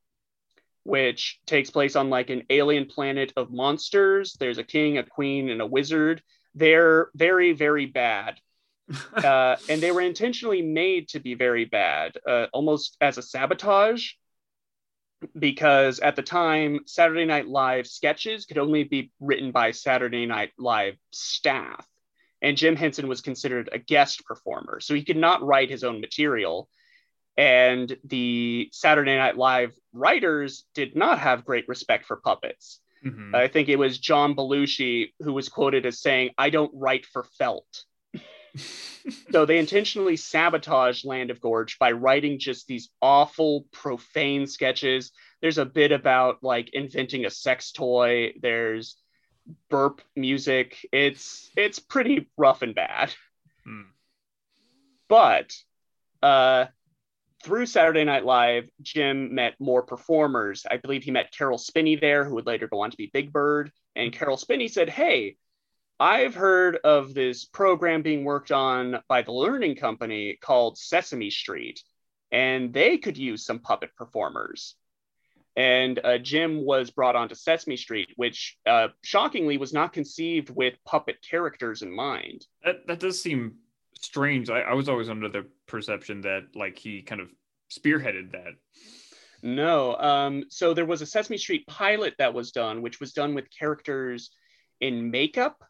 which 0.84 1.40
takes 1.46 1.68
place 1.68 1.96
on 1.96 2.08
like 2.10 2.30
an 2.30 2.44
alien 2.48 2.86
planet 2.86 3.32
of 3.36 3.50
monsters. 3.50 4.34
There's 4.38 4.58
a 4.58 4.64
king, 4.64 4.96
a 4.96 5.02
queen, 5.02 5.50
and 5.50 5.60
a 5.60 5.66
wizard. 5.66 6.22
They're 6.54 7.10
very, 7.14 7.52
very 7.52 7.86
bad. 7.86 8.40
uh, 9.16 9.56
and 9.68 9.80
they 9.82 9.90
were 9.90 10.02
intentionally 10.02 10.62
made 10.62 11.08
to 11.08 11.18
be 11.18 11.34
very 11.34 11.64
bad, 11.64 12.18
uh, 12.28 12.46
almost 12.52 12.96
as 13.00 13.18
a 13.18 13.22
sabotage, 13.22 14.12
because 15.36 16.00
at 16.00 16.16
the 16.16 16.22
time, 16.22 16.80
Saturday 16.86 17.24
Night 17.24 17.48
Live 17.48 17.86
sketches 17.86 18.44
could 18.44 18.58
only 18.58 18.84
be 18.84 19.10
written 19.20 19.50
by 19.52 19.72
Saturday 19.72 20.26
Night 20.26 20.52
Live 20.58 20.96
staff 21.10 21.88
and 22.44 22.58
Jim 22.58 22.76
Henson 22.76 23.08
was 23.08 23.22
considered 23.22 23.70
a 23.72 23.78
guest 23.78 24.24
performer, 24.26 24.78
so 24.78 24.94
he 24.94 25.02
could 25.02 25.16
not 25.16 25.42
write 25.42 25.70
his 25.70 25.82
own 25.82 26.00
material. 26.00 26.68
And 27.38 27.96
the 28.04 28.68
Saturday 28.70 29.16
Night 29.16 29.36
Live 29.36 29.72
writers 29.94 30.66
did 30.74 30.94
not 30.94 31.18
have 31.18 31.46
great 31.46 31.66
respect 31.66 32.04
for 32.04 32.16
puppets. 32.16 32.80
Mm-hmm. 33.04 33.34
I 33.34 33.48
think 33.48 33.70
it 33.70 33.78
was 33.78 33.98
John 33.98 34.36
Belushi 34.36 35.12
who 35.20 35.32
was 35.32 35.48
quoted 35.48 35.86
as 35.86 36.00
saying, 36.00 36.30
I 36.36 36.50
don't 36.50 36.70
write 36.74 37.06
for 37.06 37.24
felt. 37.38 37.84
so 39.32 39.46
they 39.46 39.58
intentionally 39.58 40.16
sabotaged 40.16 41.06
Land 41.06 41.30
of 41.30 41.40
Gorch 41.40 41.78
by 41.78 41.92
writing 41.92 42.38
just 42.38 42.66
these 42.66 42.90
awful, 43.00 43.64
profane 43.72 44.46
sketches. 44.46 45.12
There's 45.40 45.58
a 45.58 45.64
bit 45.64 45.92
about 45.92 46.42
like 46.42 46.70
inventing 46.74 47.24
a 47.24 47.30
sex 47.30 47.72
toy. 47.72 48.34
There's 48.40 48.96
burp 49.68 50.00
music. 50.16 50.86
It's 50.92 51.50
it's 51.56 51.78
pretty 51.78 52.28
rough 52.36 52.62
and 52.62 52.74
bad. 52.74 53.14
Hmm. 53.64 53.82
But 55.08 55.56
uh, 56.22 56.66
through 57.42 57.66
Saturday 57.66 58.04
Night 58.04 58.24
Live, 58.24 58.70
Jim 58.80 59.34
met 59.34 59.54
more 59.58 59.82
performers. 59.82 60.64
I 60.70 60.78
believe 60.78 61.04
he 61.04 61.10
met 61.10 61.32
Caroll 61.32 61.58
Spinney 61.58 61.96
there, 61.96 62.24
who 62.24 62.34
would 62.36 62.46
later 62.46 62.68
go 62.68 62.80
on 62.80 62.90
to 62.90 62.96
be 62.96 63.10
Big 63.12 63.32
Bird. 63.32 63.70
And 63.94 64.12
Caroll 64.12 64.36
Spinney 64.36 64.68
said, 64.68 64.88
"Hey, 64.88 65.36
I've 66.00 66.34
heard 66.34 66.76
of 66.76 67.14
this 67.14 67.44
program 67.44 68.02
being 68.02 68.24
worked 68.24 68.50
on 68.50 69.02
by 69.08 69.22
the 69.22 69.32
Learning 69.32 69.76
Company 69.76 70.36
called 70.40 70.78
Sesame 70.78 71.30
Street, 71.30 71.82
and 72.32 72.72
they 72.72 72.98
could 72.98 73.18
use 73.18 73.44
some 73.44 73.60
puppet 73.60 73.94
performers." 73.96 74.76
And 75.56 76.00
uh, 76.02 76.18
Jim 76.18 76.64
was 76.64 76.90
brought 76.90 77.16
onto 77.16 77.34
Sesame 77.34 77.76
Street, 77.76 78.08
which 78.16 78.56
uh, 78.66 78.88
shockingly 79.02 79.56
was 79.56 79.72
not 79.72 79.92
conceived 79.92 80.50
with 80.50 80.74
puppet 80.84 81.16
characters 81.28 81.82
in 81.82 81.94
mind. 81.94 82.46
That 82.64 82.86
that 82.86 83.00
does 83.00 83.20
seem 83.20 83.56
strange. 84.00 84.50
I, 84.50 84.60
I 84.60 84.74
was 84.74 84.88
always 84.88 85.08
under 85.08 85.28
the 85.28 85.46
perception 85.66 86.22
that 86.22 86.48
like 86.54 86.78
he 86.78 87.02
kind 87.02 87.20
of 87.20 87.28
spearheaded 87.70 88.32
that. 88.32 88.54
No, 89.42 89.94
um, 89.96 90.44
so 90.48 90.72
there 90.72 90.86
was 90.86 91.02
a 91.02 91.06
Sesame 91.06 91.36
Street 91.36 91.66
pilot 91.66 92.14
that 92.18 92.34
was 92.34 92.50
done, 92.50 92.82
which 92.82 92.98
was 92.98 93.12
done 93.12 93.34
with 93.34 93.44
characters 93.56 94.30
in 94.80 95.10
makeup, 95.10 95.62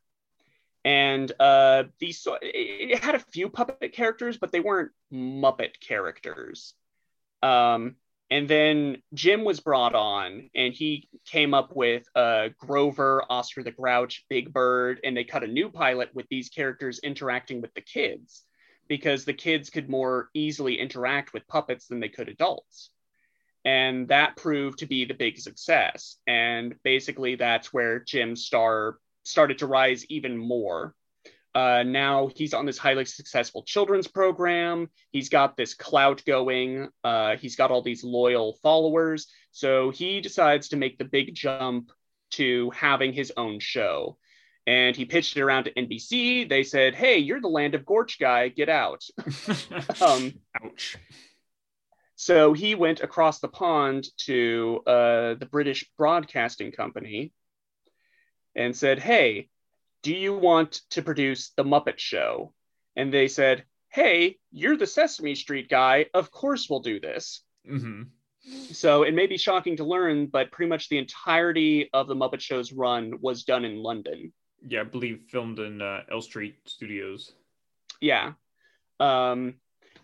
and 0.84 1.30
uh, 1.40 1.84
these 1.98 2.26
it 2.40 3.02
had 3.02 3.16
a 3.16 3.18
few 3.18 3.50
puppet 3.50 3.92
characters, 3.92 4.38
but 4.38 4.52
they 4.52 4.60
weren't 4.60 4.92
Muppet 5.12 5.80
characters. 5.80 6.74
Um, 7.42 7.96
and 8.30 8.48
then 8.48 9.02
Jim 9.12 9.44
was 9.44 9.60
brought 9.60 9.94
on, 9.94 10.50
and 10.54 10.72
he 10.74 11.08
came 11.26 11.54
up 11.54 11.76
with 11.76 12.04
uh, 12.14 12.48
Grover, 12.58 13.24
Oscar 13.30 13.62
the 13.62 13.70
Grouch, 13.70 14.24
Big 14.28 14.52
Bird, 14.52 15.00
and 15.04 15.16
they 15.16 15.24
cut 15.24 15.44
a 15.44 15.48
new 15.48 15.70
pilot 15.70 16.10
with 16.14 16.26
these 16.30 16.48
characters 16.48 17.00
interacting 17.02 17.60
with 17.60 17.72
the 17.74 17.80
kids 17.80 18.44
because 18.88 19.24
the 19.24 19.32
kids 19.34 19.70
could 19.70 19.88
more 19.88 20.28
easily 20.34 20.78
interact 20.78 21.32
with 21.32 21.46
puppets 21.48 21.86
than 21.86 22.00
they 22.00 22.08
could 22.08 22.28
adults. 22.28 22.90
and 23.64 24.08
that 24.08 24.36
proved 24.36 24.78
to 24.80 24.86
be 24.86 25.04
the 25.04 25.14
big 25.14 25.38
success. 25.38 26.18
And 26.26 26.74
basically, 26.82 27.36
that's 27.36 27.72
where 27.72 28.00
Jim's 28.00 28.44
star 28.44 28.98
started 29.24 29.58
to 29.58 29.66
rise 29.66 30.04
even 30.10 30.36
more. 30.36 30.94
Uh, 31.54 31.84
now 31.84 32.28
he's 32.34 32.52
on 32.52 32.66
this 32.66 32.78
highly 32.78 33.04
successful 33.04 33.62
children's 33.62 34.08
program. 34.08 34.88
He's 35.12 35.28
got 35.28 35.56
this 35.56 35.74
clout 35.74 36.24
going. 36.26 36.88
Uh, 37.04 37.36
he's 37.36 37.54
got 37.54 37.70
all 37.70 37.82
these 37.82 38.02
loyal 38.02 38.58
followers. 38.62 39.28
So 39.52 39.90
he 39.90 40.20
decides 40.20 40.68
to 40.68 40.76
make 40.76 40.98
the 40.98 41.04
big 41.04 41.34
jump 41.34 41.92
to 42.32 42.70
having 42.70 43.12
his 43.12 43.32
own 43.36 43.60
show. 43.60 44.18
And 44.66 44.96
he 44.96 45.04
pitched 45.04 45.36
it 45.36 45.42
around 45.42 45.64
to 45.64 45.74
NBC. 45.74 46.48
They 46.48 46.64
said, 46.64 46.94
Hey, 46.94 47.18
you're 47.18 47.40
the 47.40 47.48
land 47.48 47.74
of 47.74 47.86
Gorch 47.86 48.18
guy. 48.18 48.48
Get 48.48 48.68
out. 48.68 49.04
um, 50.00 50.32
Ouch. 50.60 50.96
so 52.16 52.52
he 52.52 52.74
went 52.74 53.00
across 53.00 53.38
the 53.38 53.48
pond 53.48 54.06
to 54.26 54.80
uh, 54.86 55.34
the 55.34 55.48
British 55.48 55.88
Broadcasting 55.96 56.72
Company 56.72 57.32
and 58.56 58.76
said, 58.76 58.98
Hey, 58.98 59.50
do 60.04 60.14
you 60.14 60.34
want 60.34 60.82
to 60.90 61.02
produce 61.02 61.50
The 61.56 61.64
Muppet 61.64 61.98
Show? 61.98 62.52
And 62.94 63.12
they 63.12 63.26
said, 63.26 63.64
Hey, 63.88 64.36
you're 64.52 64.76
the 64.76 64.86
Sesame 64.86 65.34
Street 65.34 65.68
guy. 65.68 66.06
Of 66.12 66.30
course 66.30 66.68
we'll 66.68 66.80
do 66.80 67.00
this. 67.00 67.42
hmm 67.66 68.02
So 68.70 69.02
it 69.04 69.14
may 69.14 69.26
be 69.26 69.38
shocking 69.38 69.78
to 69.78 69.84
learn, 69.84 70.26
but 70.26 70.52
pretty 70.52 70.68
much 70.68 70.88
the 70.88 70.98
entirety 70.98 71.88
of 71.92 72.06
the 72.06 72.14
Muppet 72.14 72.40
Show's 72.40 72.70
run 72.70 73.14
was 73.20 73.44
done 73.44 73.64
in 73.64 73.82
London. 73.82 74.32
Yeah, 74.68 74.82
I 74.82 74.84
believe 74.84 75.22
filmed 75.30 75.58
in 75.58 75.80
uh, 75.80 76.02
Elstree 76.12 76.54
Studios. 76.66 77.32
Yeah. 78.00 78.32
Um, 79.00 79.54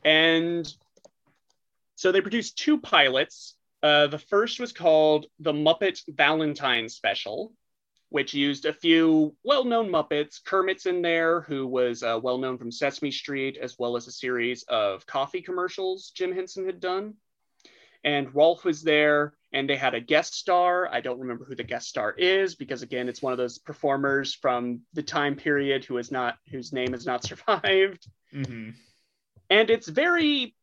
and 0.03 0.73
so 1.97 2.11
they 2.11 2.23
produced 2.23 2.57
two 2.57 2.81
pilots. 2.81 3.55
Uh, 3.83 4.07
the 4.07 4.19
first 4.19 4.61
was 4.61 4.73
called 4.73 5.27
The 5.41 5.53
Muppet 5.53 6.01
Valentine 6.09 6.89
Special, 6.89 7.53
which 8.11 8.35
used 8.35 8.67
a 8.67 8.73
few 8.73 9.35
well 9.43 9.65
known 9.65 9.89
Muppets. 9.91 10.43
Kermit's 10.45 10.87
in 10.87 11.03
there, 11.03 11.41
who 11.43 11.67
was 11.67 12.03
uh, 12.03 12.19
well 12.23 12.39
known 12.39 12.59
from 12.59 12.71
Sesame 12.71 13.11
Street, 13.11 13.59
as 13.61 13.79
well 13.79 13.97
as 13.97 14.07
a 14.07 14.13
series 14.13 14.63
of 14.65 15.07
coffee 15.07 15.43
commercials 15.43 16.13
Jim 16.15 16.33
Henson 16.33 16.67
had 16.67 16.81
done. 16.81 17.15
And 18.05 18.35
Rolf 18.35 18.65
was 18.65 18.83
there, 18.83 19.35
and 19.53 19.69
they 19.69 19.77
had 19.77 19.95
a 19.95 20.01
guest 20.01 20.35
star. 20.35 20.89
I 20.91 21.01
don't 21.01 21.21
remember 21.21 21.45
who 21.45 21.55
the 21.55 21.65
guest 21.65 21.89
star 21.89 22.13
is 22.13 22.55
because, 22.55 22.83
again, 22.83 23.09
it's 23.09 23.21
one 23.21 23.33
of 23.33 23.39
those 23.39 23.59
performers 23.59 24.35
from 24.35 24.81
the 24.95 25.03
time 25.03 25.37
period 25.37 25.85
who 25.85 25.99
is 25.99 26.11
not 26.11 26.37
whose 26.51 26.73
name 26.73 26.93
has 26.93 27.05
not 27.07 27.25
survived 27.25 28.07
hmm 28.33 28.71
and 29.51 29.69
it's 29.69 29.89
very 29.89 30.55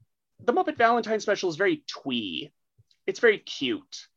the 0.43 0.53
muppet 0.53 0.77
valentine 0.77 1.19
special 1.19 1.49
is 1.49 1.57
very 1.57 1.83
twee 1.87 2.51
it's 3.05 3.19
very 3.19 3.37
cute 3.37 4.07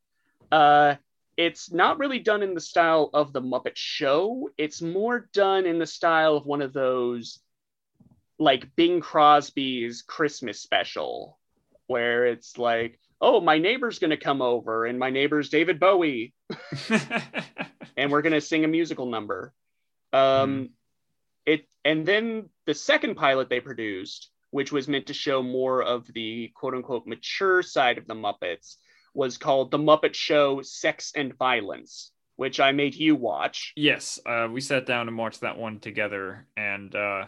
uh 0.53 0.95
it's 1.41 1.72
not 1.72 1.99
really 1.99 2.18
done 2.18 2.43
in 2.43 2.55
the 2.55 2.61
style 2.61 3.11
of 3.14 3.32
the 3.32 3.41
muppet 3.41 3.76
show 3.76 4.49
it's 4.59 4.82
more 4.82 5.28
done 5.32 5.64
in 5.66 5.78
the 5.78 5.86
style 5.86 6.36
of 6.36 6.47
one 6.47 6.62
of 6.62 6.72
those 6.72 7.41
like 8.38 8.74
bing 8.76 9.01
crosby's 9.01 10.03
christmas 10.03 10.61
special 10.61 11.38
where 11.86 12.26
it's 12.26 12.59
like 12.59 12.99
oh 13.20 13.41
my 13.41 13.59
neighbor's 13.59 13.99
going 13.99 14.11
to 14.11 14.16
come 14.16 14.43
over 14.43 14.86
and 14.86 14.99
my 14.99 15.11
neighbor's 15.11 15.51
david 15.51 15.80
bowie 15.80 16.34
and 17.97 18.11
we're 18.11 18.22
going 18.22 18.32
to 18.32 18.41
sing 18.41 18.64
a 18.64 18.68
musical 18.68 19.07
number. 19.07 19.53
Um, 20.12 20.70
It 21.47 21.66
and 21.84 22.05
then 22.07 22.49
the 22.66 22.74
second 22.74 23.16
pilot 23.16 23.49
they 23.49 23.61
produced, 23.61 24.30
which 24.51 24.72
was 24.72 24.88
meant 24.88 25.07
to 25.07 25.14
show 25.14 25.43
more 25.43 25.82
of 25.82 26.07
the 26.12 26.49
quote 26.55 26.74
unquote 26.74 27.07
mature 27.07 27.62
side 27.62 27.99
of 27.99 28.07
the 28.07 28.14
Muppets, 28.14 28.76
was 29.14 29.38
called 29.38 29.70
The 29.70 29.78
Muppet 29.78 30.14
Show: 30.14 30.62
Sex 30.62 31.12
and 31.14 31.36
Violence, 31.36 32.12
which 32.36 32.61
I 32.61 32.72
made 32.72 32.94
you 32.94 33.16
watch. 33.16 33.72
yes, 33.76 34.18
uh, 34.26 34.48
we 34.50 34.61
sat 34.61 34.86
down 34.86 35.08
and 35.08 35.16
watched 35.18 35.40
that 35.40 35.58
one 35.58 35.78
together, 35.80 36.46
and 36.56 36.94
uh, 36.94 37.24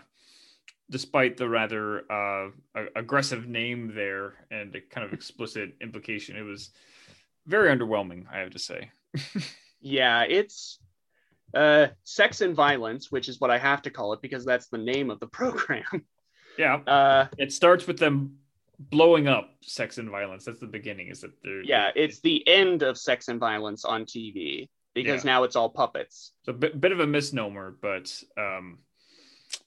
despite 0.90 1.36
the 1.36 1.48
rather 1.48 2.10
uh, 2.12 2.50
aggressive 2.96 3.46
name 3.46 3.92
there 3.94 4.34
and 4.50 4.72
the 4.72 4.80
kind 4.80 5.06
of 5.06 5.12
explicit 5.12 5.74
implication, 5.80 6.36
it 6.36 6.42
was 6.42 6.70
very 7.46 7.74
underwhelming. 7.76 8.26
I 8.32 8.38
have 8.38 8.50
to 8.50 8.58
say. 8.58 8.90
Yeah, 9.84 10.22
it's 10.22 10.78
uh, 11.54 11.88
Sex 12.04 12.40
and 12.40 12.54
Violence, 12.54 13.10
which 13.10 13.28
is 13.28 13.40
what 13.40 13.50
I 13.50 13.58
have 13.58 13.82
to 13.82 13.90
call 13.90 14.12
it 14.12 14.22
because 14.22 14.44
that's 14.44 14.68
the 14.68 14.78
name 14.78 15.10
of 15.10 15.18
the 15.18 15.26
program. 15.40 15.82
Yeah, 16.56 16.76
Uh, 16.86 17.26
it 17.36 17.52
starts 17.52 17.84
with 17.88 17.98
them 17.98 18.38
blowing 18.90 19.28
up 19.28 19.50
sex 19.62 19.98
and 19.98 20.10
violence. 20.10 20.44
That's 20.44 20.60
the 20.60 20.66
beginning. 20.66 21.08
Is 21.08 21.20
that 21.20 21.32
they're 21.42 21.62
yeah, 21.62 21.90
it's 21.94 22.20
the 22.20 22.46
end 22.48 22.82
of 22.82 22.98
Sex 22.98 23.28
and 23.28 23.40
Violence 23.40 23.84
on 23.84 24.04
TV 24.04 24.68
because 24.94 25.24
now 25.24 25.44
it's 25.44 25.56
all 25.56 25.70
puppets. 25.70 26.32
it's 26.40 26.48
a 26.48 26.52
bit, 26.52 26.80
bit 26.80 26.92
of 26.92 27.00
a 27.00 27.06
misnomer, 27.06 27.76
but 27.80 28.12
um, 28.36 28.78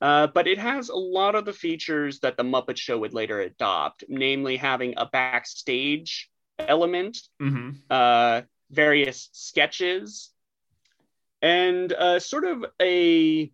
Uh, 0.02 0.28
but 0.28 0.48
it 0.48 0.58
has 0.58 0.90
a 0.90 0.96
lot 0.96 1.36
of 1.36 1.46
the 1.46 1.54
features 1.54 2.20
that 2.20 2.38
the 2.38 2.44
Muppet 2.44 2.78
Show 2.78 3.00
would 3.00 3.14
later 3.14 3.42
adopt, 3.42 4.04
namely 4.08 4.58
having 4.58 4.94
a 4.98 5.06
backstage 5.06 6.30
element, 6.60 7.18
mhm. 7.42 7.78
uh, 7.90 8.42
various 8.72 9.30
sketches, 9.32 10.32
and 11.42 11.92
uh, 11.94 12.20
sort 12.20 12.46
of 12.46 12.66
a 12.82 13.52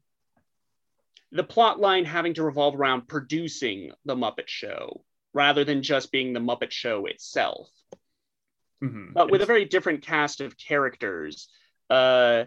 the 1.34 1.43
plot 1.43 1.80
line 1.80 2.03
having 2.03 2.34
to 2.34 2.43
revolve 2.43 2.76
around 2.76 3.07
producing 3.07 3.91
the 4.03 4.16
Muppet 4.16 4.47
Show 4.47 5.03
rather 5.34 5.64
than 5.64 5.82
just 5.84 6.12
being 6.12 6.34
the 6.34 6.40
Muppet 6.40 6.72
Show 6.72 7.06
itself 7.06 7.70
Mhm. 8.82 9.14
but 9.14 9.30
with 9.30 9.42
a 9.42 9.46
very 9.46 9.66
different 9.66 10.02
cast 10.02 10.42
of 10.42 10.58
characters. 10.58 11.50
Uh, 11.90 12.46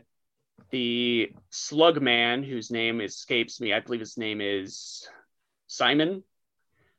the 0.71 1.33
Slug 1.51 2.03
Man, 2.03 2.43
whose 2.43 2.71
name 2.71 3.01
escapes 3.01 3.61
me, 3.61 3.73
I 3.73 3.81
believe 3.81 4.01
his 4.01 4.19
name 4.19 4.41
is 4.41 5.09
Simon, 5.69 6.25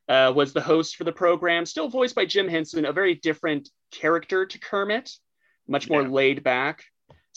uh, 0.07 0.31
was 0.35 0.53
the 0.53 0.61
host 0.61 0.95
for 0.95 1.03
the 1.03 1.11
program, 1.11 1.65
still 1.65 1.89
voiced 1.89 2.15
by 2.15 2.25
Jim 2.25 2.47
Henson, 2.47 2.85
a 2.85 2.93
very 2.93 3.15
different 3.15 3.69
character 3.91 4.45
to 4.45 4.59
Kermit, 4.59 5.17
much 5.67 5.89
more 5.89 6.03
Yeah. 6.03 6.09
laid 6.09 6.43
back. 6.43 6.85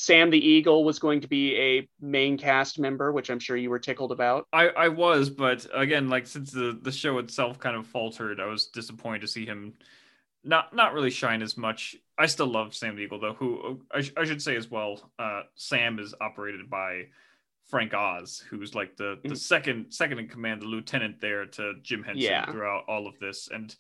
Sam 0.00 0.30
the 0.30 0.38
Eagle 0.38 0.84
was 0.84 1.00
going 1.00 1.22
to 1.22 1.26
be 1.26 1.56
a 1.56 1.88
main 2.00 2.38
cast 2.38 2.78
member, 2.78 3.10
which 3.10 3.30
I'm 3.30 3.40
sure 3.40 3.56
you 3.56 3.68
were 3.68 3.80
tickled 3.80 4.12
about. 4.12 4.46
I, 4.52 4.68
I 4.68 4.88
was, 4.88 5.28
but 5.28 5.66
again, 5.74 6.08
like 6.08 6.28
since 6.28 6.52
the, 6.52 6.78
the 6.80 6.92
show 6.92 7.18
itself 7.18 7.58
kind 7.58 7.76
of 7.76 7.84
faltered, 7.84 8.38
I 8.38 8.46
was 8.46 8.66
disappointed 8.68 9.22
to 9.22 9.26
see 9.26 9.44
him 9.44 9.74
not 10.44 10.72
not 10.72 10.94
really 10.94 11.10
shine 11.10 11.42
as 11.42 11.56
much. 11.56 11.96
I 12.16 12.26
still 12.26 12.46
love 12.46 12.76
Sam 12.76 12.94
the 12.94 13.02
Eagle 13.02 13.18
though, 13.18 13.32
who 13.34 13.80
I, 13.92 14.02
sh- 14.02 14.12
I 14.16 14.24
should 14.24 14.40
say 14.40 14.54
as 14.54 14.70
well. 14.70 15.10
Uh, 15.18 15.42
Sam 15.56 15.98
is 15.98 16.14
operated 16.20 16.70
by 16.70 17.06
Frank 17.66 17.92
Oz, 17.92 18.44
who's 18.48 18.76
like 18.76 18.96
the 18.96 19.18
the 19.24 19.30
Mhm. 19.30 19.36
second 19.36 19.90
second 19.92 20.20
in 20.20 20.28
command, 20.28 20.62
the 20.62 20.66
lieutenant 20.66 21.20
there 21.20 21.44
to 21.44 21.74
Jim 21.82 22.04
Henson 22.04 22.22
Yeah. 22.22 22.46
throughout 22.48 22.84
all 22.86 23.08
of 23.08 23.18
this. 23.18 23.48
And 23.52 23.74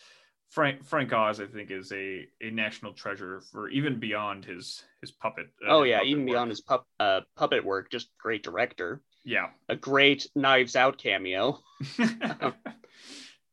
Frank 0.50 0.84
Frank 0.84 1.12
Oz, 1.12 1.40
I 1.40 1.46
think, 1.46 1.70
is 1.70 1.92
a 1.92 2.26
a 2.40 2.50
national 2.50 2.92
treasure 2.94 3.40
for 3.52 3.68
even 3.68 3.98
beyond 4.00 4.44
his 4.44 4.82
his 5.00 5.10
puppet. 5.10 5.46
uh, 5.66 5.70
oh 5.70 5.82
yeah, 5.82 5.96
puppet 5.98 6.08
even 6.10 6.22
work. 6.24 6.32
beyond 6.32 6.50
his 6.50 6.60
pup, 6.62 6.86
uh, 7.00 7.20
puppet 7.36 7.64
work, 7.64 7.90
just 7.90 8.10
great 8.18 8.42
director. 8.42 9.02
yeah. 9.24 9.48
A 9.68 9.76
great 9.76 10.26
Knives 10.34 10.74
Out 10.76 10.98
cameo. 10.98 11.58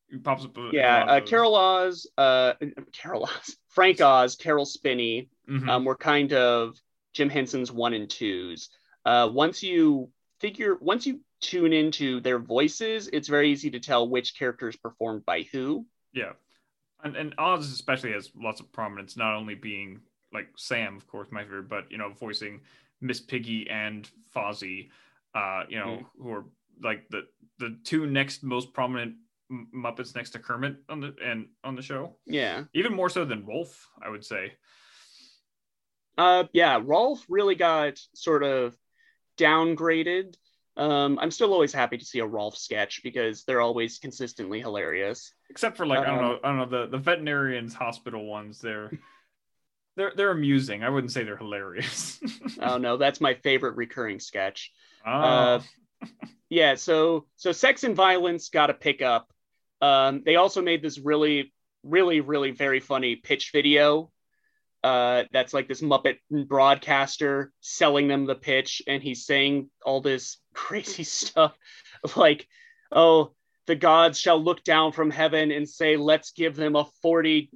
He 0.08 0.18
pops 0.18 0.46
up. 0.46 0.56
Yeah, 0.72 1.04
uh. 1.04 1.22
Carol 1.22 1.56
Oz, 1.56 2.08
uh, 2.18 2.54
Carol 2.94 3.24
Oz, 3.26 3.56
Frank 3.70 4.00
Oz, 4.02 4.36
Caroll 4.36 4.66
Spinney 4.66 5.30
Mhm. 5.50 5.68
um, 5.68 5.84
were 5.86 5.96
kind 5.98 6.32
of 6.32 6.78
Jim 7.14 7.28
Henson's 7.30 7.72
one 7.72 7.94
and 7.94 8.10
twos. 8.10 8.70
Uh, 9.04 9.30
once 9.34 9.64
you 9.64 10.12
figure, 10.40 10.76
once 10.80 11.06
you 11.08 11.22
tune 11.42 11.74
into 11.74 12.20
their 12.22 12.40
voices, 12.40 13.08
it's 13.12 13.28
very 13.28 13.52
easy 13.52 13.72
to 13.72 13.80
tell 13.80 14.08
which 14.08 14.38
character 14.38 14.70
is 14.70 14.76
performed 14.78 15.26
by 15.26 15.42
who. 15.52 15.86
Yeah, 16.14 16.34
and 17.06 17.16
and 17.16 17.34
Oz 17.38 17.72
especially 17.72 18.12
has 18.12 18.32
lots 18.36 18.60
of 18.60 18.72
prominence, 18.74 19.16
not 19.16 19.36
only 19.36 19.56
being 19.56 20.02
like 20.34 20.48
Sam, 20.58 20.98
of 20.98 21.08
course, 21.08 21.30
my 21.32 21.44
favorite, 21.44 21.70
but 21.70 21.90
you 21.90 21.98
know, 21.98 22.10
voicing 22.10 22.60
Miss 23.00 23.22
Piggy 23.22 23.70
and 23.70 24.10
Fozzie, 24.36 24.90
uh, 25.34 25.64
you 25.70 25.78
know, 25.80 25.86
Mm. 26.00 26.06
who 26.22 26.32
are 26.34 26.46
like 26.84 27.08
the 27.10 27.28
the 27.60 27.78
two 27.86 28.06
next 28.08 28.44
most 28.44 28.74
prominent 28.74 29.16
Muppets 29.74 30.16
next 30.16 30.32
to 30.32 30.40
Kermit 30.40 30.78
on 30.90 31.00
the 31.00 31.16
and 31.24 31.48
on 31.64 31.76
the 31.76 31.82
show, 31.82 32.18
Yeah, 32.26 32.64
even 32.74 32.94
more 32.94 33.10
so 33.10 33.24
than 33.24 33.46
Rolf, 33.46 33.88
I 34.02 34.10
would 34.10 34.26
say. 34.26 34.54
uh, 36.18 36.46
yeah. 36.54 36.82
Rolf 36.84 37.24
really 37.30 37.56
got 37.56 38.00
sort 38.16 38.44
of 38.44 38.76
downgraded. 39.38 40.36
Um, 40.78 41.20
I'm 41.20 41.32
still 41.32 41.54
always 41.54 41.74
happy 41.74 41.98
to 41.98 42.06
see 42.06 42.20
a 42.20 42.26
Rolf 42.26 42.58
sketch 42.58 43.02
because 43.04 43.44
they're 43.44 43.62
always 43.62 44.00
consistently 44.00 44.60
hilarious. 44.60 45.34
Except 45.50 45.78
for 45.78 45.86
like 45.86 46.00
I 46.00 46.06
don't 46.06 46.20
Um, 46.20 46.26
know, 46.26 46.40
I 46.44 46.48
don't 46.50 46.58
know 46.58 46.66
the 46.84 46.88
the 46.88 46.98
veterinarians 46.98 47.74
hospital 47.74 48.26
ones. 48.26 48.60
They're 48.62 48.92
they're 49.96 50.14
they're 50.16 50.32
amusing. 50.32 50.84
I 50.84 50.90
wouldn't 50.90 51.12
say 51.12 51.24
they're 51.24 51.38
hilarious. 51.38 52.20
oh 52.62 52.78
no, 52.78 52.98
that's 52.98 53.22
my 53.22 53.36
favorite 53.36 53.76
recurring 53.76 54.20
sketch. 54.20 54.72
oh. 55.06 55.12
uh, 55.12 55.62
yeah 56.50 56.76
so 56.76 57.26
so 57.36 57.52
sex 57.52 57.84
and 57.84 57.96
violence 57.96 58.50
got 58.50 58.70
a 58.70 58.74
pickup 58.74 59.32
um, 59.82 60.22
they 60.26 60.36
also 60.36 60.62
made 60.62 60.82
this 60.84 61.00
really 61.00 61.52
really, 61.86 62.20
really 62.20 62.52
very 62.52 62.80
funny 62.80 63.16
pitch 63.16 63.52
video. 63.54 64.12
Uh, 64.84 65.24
that's 65.32 65.54
like 65.54 65.68
this 65.68 65.82
Muppet 65.82 66.18
broadcaster 66.48 67.52
selling 67.62 68.08
them 68.08 68.26
the 68.26 68.36
pitch, 68.36 68.82
and 68.88 69.02
he's 69.02 69.26
saying 69.26 69.70
all 69.86 70.02
this 70.02 70.38
crazy 70.54 71.04
stuff, 71.04 71.58
like, 72.16 72.48
"Oh, 72.92 73.34
the 73.68 73.76
gods 73.76 74.20
shall 74.20 74.42
look 74.42 74.64
down 74.64 74.92
from 74.92 75.10
heaven 75.10 75.52
and 75.52 75.68
say, 75.68 75.98
let's 75.98 76.32
give 76.32 76.56
them 76.56 76.76
a 76.76 76.86
40 77.02 77.50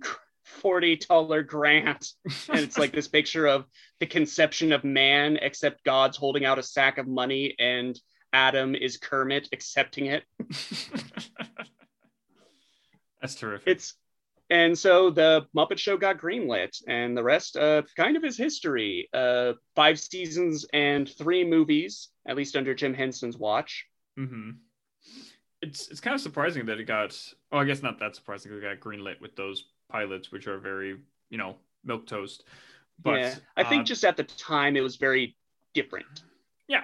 40 0.50 0.98
dollar 0.98 1.44
grant. 1.44 2.12
And 2.50 2.60
it's 2.60 2.78
like 2.78 2.92
this 2.92 3.08
picture 3.18 3.48
of 3.48 3.66
the 4.00 4.06
conception 4.08 4.72
of 4.72 4.84
man 4.84 5.38
except 5.42 5.84
god's 5.84 6.18
holding 6.18 6.46
out 6.46 6.60
a 6.60 6.64
sack 6.64 6.98
of 6.98 7.08
money 7.08 7.56
and 7.60 8.00
adam 8.34 8.76
is 8.76 8.98
kermit 8.98 9.48
accepting 9.54 10.08
it. 10.08 10.24
That's 13.22 13.36
terrific. 13.36 13.68
it's 13.68 13.94
and 14.50 14.76
so 14.78 15.12
the 15.12 15.46
muppet 15.56 15.78
show 15.78 15.98
got 15.98 16.18
greenlit 16.18 16.82
and 16.88 17.16
the 17.16 17.24
rest 17.24 17.56
uh, 17.56 17.84
kind 17.96 18.18
of 18.18 18.24
is 18.24 18.36
history. 18.36 19.08
Uh, 19.14 19.54
five 19.76 20.00
seasons 20.00 20.66
and 20.74 21.08
three 21.08 21.44
movies 21.44 22.10
at 22.28 22.36
least 22.36 22.56
under 22.56 22.74
jim 22.74 22.96
henson's 22.96 23.38
watch. 23.38 23.86
Hmm 24.18 24.52
It's 25.62 25.90
it's 25.90 26.00
kind 26.00 26.16
of 26.16 26.22
surprising 26.22 26.66
that 26.68 26.80
it 26.80 26.86
got. 26.86 27.18
Oh, 27.52 27.58
I 27.58 27.66
guess 27.66 27.84
not 27.84 28.00
that 28.00 28.16
surprising. 28.16 28.52
It 28.54 28.62
got 28.62 28.80
greenlit 28.80 29.20
with 29.22 29.36
those 29.36 29.66
pilots, 29.90 30.32
which 30.32 30.48
are 30.48 30.58
very 30.60 30.98
you 31.30 31.38
know 31.38 31.58
milk 31.84 32.08
toast. 32.08 32.44
But 33.02 33.20
yeah 33.20 33.36
i 33.56 33.64
think 33.64 33.82
uh, 33.82 33.86
just 33.86 34.04
at 34.04 34.18
the 34.18 34.26
time 34.26 34.76
it 34.76 34.82
was 34.82 34.98
very 34.98 35.38
different 35.74 36.24
yeah, 36.68 36.84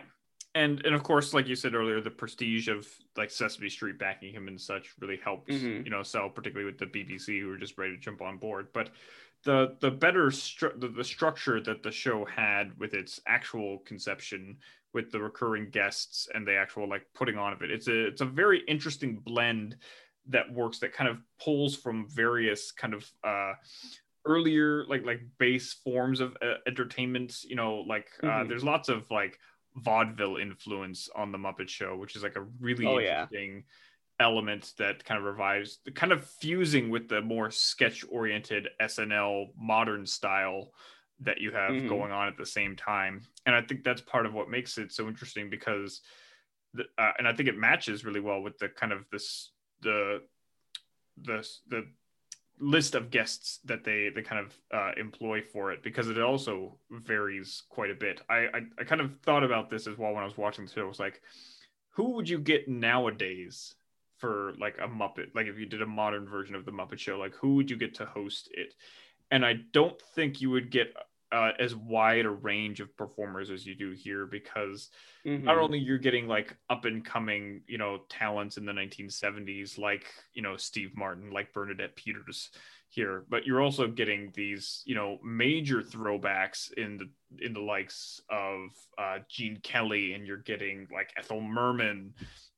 and 0.55 0.83
and 0.85 0.95
of 0.95 1.03
course, 1.03 1.33
like 1.33 1.47
you 1.47 1.55
said 1.55 1.75
earlier, 1.75 2.01
the 2.01 2.09
prestige 2.09 2.67
of 2.69 2.87
like 3.15 3.29
Sesame 3.29 3.69
Street 3.69 3.99
backing 3.99 4.33
him 4.33 4.47
and 4.47 4.59
such 4.59 4.93
really 4.99 5.17
helped 5.23 5.49
Mhm. 5.49 5.83
you 5.83 5.91
know 5.91 6.01
sell, 6.01 6.27
particularly 6.29 6.65
with 6.65 6.79
the 6.79 6.87
BBC 6.87 7.39
who 7.39 7.49
were 7.49 7.57
just 7.57 7.77
ready 7.77 7.95
to 7.95 8.01
jump 8.01 8.21
on 8.21 8.37
board. 8.37 8.69
But 8.73 8.89
the 9.45 9.77
the 9.79 9.91
better 9.91 10.27
stru- 10.27 10.79
the, 10.79 10.87
the 10.89 11.03
structure 11.03 11.61
that 11.61 11.83
the 11.83 11.91
show 11.91 12.25
had 12.25 12.77
with 12.77 12.93
its 12.93 13.19
actual 13.27 13.79
conception 13.79 14.57
with 14.93 15.11
the 15.11 15.19
recurring 15.19 15.69
guests 15.69 16.27
and 16.33 16.45
the 16.47 16.55
actual 16.55 16.89
like 16.89 17.05
putting 17.13 17.37
on 17.37 17.53
of 17.53 17.61
it 17.61 17.71
it's 17.71 17.87
a 17.87 18.07
it's 18.07 18.21
a 18.21 18.25
very 18.25 18.61
interesting 18.67 19.21
blend 19.23 19.77
that 20.27 20.51
works 20.51 20.79
that 20.79 20.91
kind 20.93 21.09
of 21.09 21.17
pulls 21.39 21.75
from 21.75 22.07
various 22.09 22.71
kind 22.71 22.93
of 22.93 23.09
uh 23.23 23.53
earlier 24.25 24.83
like 24.87 25.05
like 25.05 25.21
base 25.37 25.73
forms 25.73 26.19
of 26.19 26.35
uh, 26.41 26.55
entertainment 26.65 27.43
you 27.43 27.55
know 27.55 27.77
like 27.87 28.07
uh, 28.23 28.27
Mhm. 28.27 28.49
there's 28.49 28.63
lots 28.63 28.89
of 28.89 29.09
like 29.11 29.39
vaudeville 29.75 30.37
influence 30.37 31.09
on 31.15 31.31
the 31.31 31.37
muppet 31.37 31.69
show 31.69 31.95
which 31.95 32.15
is 32.15 32.23
like 32.23 32.35
a 32.35 32.41
really 32.59 32.85
Oh, 32.87 32.97
yeah. 32.97 33.27
Element 34.19 34.73
that 34.77 35.03
kind 35.03 35.17
of 35.17 35.25
revives 35.25 35.79
kind 35.93 36.11
of 36.11 36.25
fusing 36.25 36.89
with 36.89 37.09
the 37.09 37.21
more 37.21 37.51
sketch 37.51 38.05
oriented 38.09 38.69
snl 38.83 39.47
modern 39.57 40.05
style 40.05 40.71
that 41.19 41.39
you 41.39 41.51
have 41.51 41.75
Mhm. 41.75 41.87
going 41.89 42.11
on 42.11 42.27
at 42.27 42.37
the 42.37 42.45
same 42.45 42.75
time 42.75 43.21
and 43.45 43.53
i 43.55 43.61
think 43.61 43.83
that's 43.83 44.01
part 44.01 44.25
of 44.25 44.33
what 44.33 44.49
makes 44.49 44.77
it 44.77 44.91
so 44.91 45.07
interesting 45.07 45.49
because 45.49 46.01
the, 46.73 46.85
uh, 46.97 47.11
and 47.17 47.27
i 47.27 47.33
think 47.33 47.49
it 47.49 47.57
matches 47.57 48.05
really 48.05 48.21
well 48.21 48.41
with 48.41 48.57
the 48.57 48.69
kind 48.69 48.93
of 48.93 49.05
this 49.11 49.51
the 49.81 50.21
the 51.21 51.47
the 51.67 51.87
list 52.59 52.95
of 52.95 53.09
guests 53.11 53.59
that 53.65 53.83
they 53.83 54.09
they 54.15 54.21
kind 54.21 54.45
of 54.45 54.57
uh, 54.73 54.91
employ 54.97 55.41
for 55.41 55.73
it 55.73 55.83
because 55.83 56.07
it 56.09 56.17
also 56.21 56.77
varies 56.89 57.63
quite 57.69 57.91
a 57.91 57.95
bit. 57.95 58.21
I, 58.29 58.47
I 58.53 58.61
I 58.79 58.83
kind 58.85 59.01
of 59.01 59.19
thought 59.23 59.43
about 59.43 59.69
this 59.69 59.87
as 59.87 59.97
well 59.97 60.13
when 60.13 60.23
I 60.23 60.25
was 60.25 60.37
watching 60.37 60.65
the 60.65 60.71
show. 60.71 60.85
I 60.85 60.87
was 60.87 60.99
like, 60.99 61.21
who 61.89 62.11
would 62.11 62.29
you 62.29 62.39
get 62.39 62.69
nowadays 62.69 63.75
for 64.17 64.53
like 64.59 64.77
a 64.79 64.87
Muppet? 64.87 65.33
Like 65.35 65.47
if 65.47 65.57
you 65.57 65.65
did 65.65 65.81
a 65.81 65.87
modern 65.87 66.27
version 66.27 66.55
of 66.55 66.65
the 66.65 66.71
Muppet 66.71 66.99
Show, 66.99 67.17
like 67.17 67.33
who 67.35 67.55
would 67.55 67.69
you 67.69 67.77
get 67.77 67.95
to 67.95 68.05
host 68.05 68.49
it? 68.53 68.73
And 69.31 69.45
I 69.45 69.53
don't 69.73 69.99
think 70.15 70.41
you 70.41 70.51
would 70.51 70.69
get 70.69 70.93
uh, 71.31 71.51
as 71.59 71.75
wide 71.75 72.25
a 72.25 72.29
range 72.29 72.79
of 72.79 72.95
performers 72.95 73.49
as 73.49 73.65
you 73.65 73.75
do 73.75 73.91
here 73.91 74.25
because 74.25 74.89
Mhm. 75.25 75.43
not 75.43 75.57
only 75.57 75.79
you're 75.79 75.97
getting 75.97 76.27
like 76.27 76.55
up 76.69 76.85
and 76.85 77.03
coming 77.03 77.63
you 77.67 77.79
know 77.79 78.05
talents 78.09 78.57
in 78.57 78.65
the 78.65 78.71
1970s 78.71 79.77
like 79.77 80.05
you 80.33 80.41
know 80.43 80.55
steve 80.55 80.95
martin 80.95 81.31
like 81.31 81.51
bernadette 81.51 81.95
peters 81.95 82.51
here 82.89 83.25
but 83.27 83.45
you're 83.45 83.61
also 83.61 83.87
getting 83.87 84.31
these 84.35 84.83
you 84.85 84.93
know 84.95 85.17
major 85.23 85.81
throwbacks 85.81 86.71
in 86.73 86.97
the 86.97 87.09
in 87.45 87.53
the 87.53 87.59
likes 87.59 88.21
of 88.29 88.69
uh, 88.97 89.17
gene 89.27 89.57
kelly 89.63 90.13
and 90.13 90.25
you're 90.27 90.37
getting 90.37 90.87
like 90.93 91.11
ethel 91.17 91.41
merman 91.41 92.13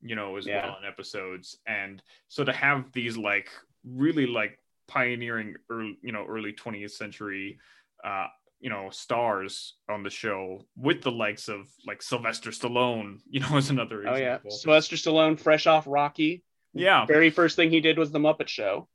you 0.07 0.15
know 0.15 0.37
as 0.37 0.45
Yeah. 0.47 0.65
well 0.65 0.77
in 0.81 0.87
episodes 0.87 1.57
and 1.67 2.01
so 2.27 2.43
to 2.43 2.53
have 2.53 2.91
these 2.93 3.17
like 3.17 3.49
really 3.85 4.25
like 4.27 4.59
pioneering 4.87 5.55
early 5.69 5.97
you 6.01 6.11
know 6.11 6.25
early 6.27 6.53
20th 6.53 6.91
century 6.91 7.59
uh 8.03 8.27
you 8.59 8.69
know 8.69 8.89
stars 8.89 9.75
on 9.89 10.03
the 10.03 10.09
show 10.09 10.65
with 10.75 11.01
the 11.01 11.11
likes 11.11 11.47
of 11.47 11.67
like 11.85 12.01
Sylvester 12.01 12.49
Stallone, 12.51 13.19
you 13.29 13.39
know, 13.39 13.57
as 13.57 13.69
another 13.69 14.03
Oh 14.07 14.15
yeah. 14.15 14.39
Sylvester 14.49 14.95
Stallone, 14.95 15.39
fresh 15.39 15.67
off 15.67 15.85
Rocky. 15.87 16.43
Yeah, 16.73 17.05
Very 17.05 17.29
first 17.29 17.55
thing 17.55 17.69
he 17.71 17.81
did 17.81 17.97
was 17.97 18.11
the 18.11 18.19
Muppet 18.19 18.47
Show. 18.47 18.87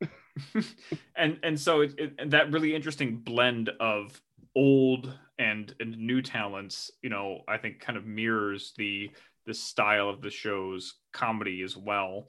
and 1.16 1.38
and 1.42 1.58
so 1.58 1.80
it, 1.80 1.94
it, 1.98 2.14
and 2.18 2.30
that 2.32 2.52
really 2.52 2.74
interesting 2.74 3.16
blend 3.16 3.70
of 3.80 4.20
old 4.54 5.12
and 5.38 5.74
and 5.80 5.96
new 5.98 6.22
talents, 6.22 6.90
you 7.02 7.10
know, 7.10 7.40
I 7.48 7.58
think 7.58 7.80
kind 7.80 7.96
of 7.98 8.06
mirrors 8.06 8.72
the 8.76 9.10
the 9.46 9.54
style 9.54 10.08
of 10.08 10.20
the 10.20 10.30
show's 10.30 10.94
comedy 11.12 11.62
as 11.62 11.76
well. 11.76 12.28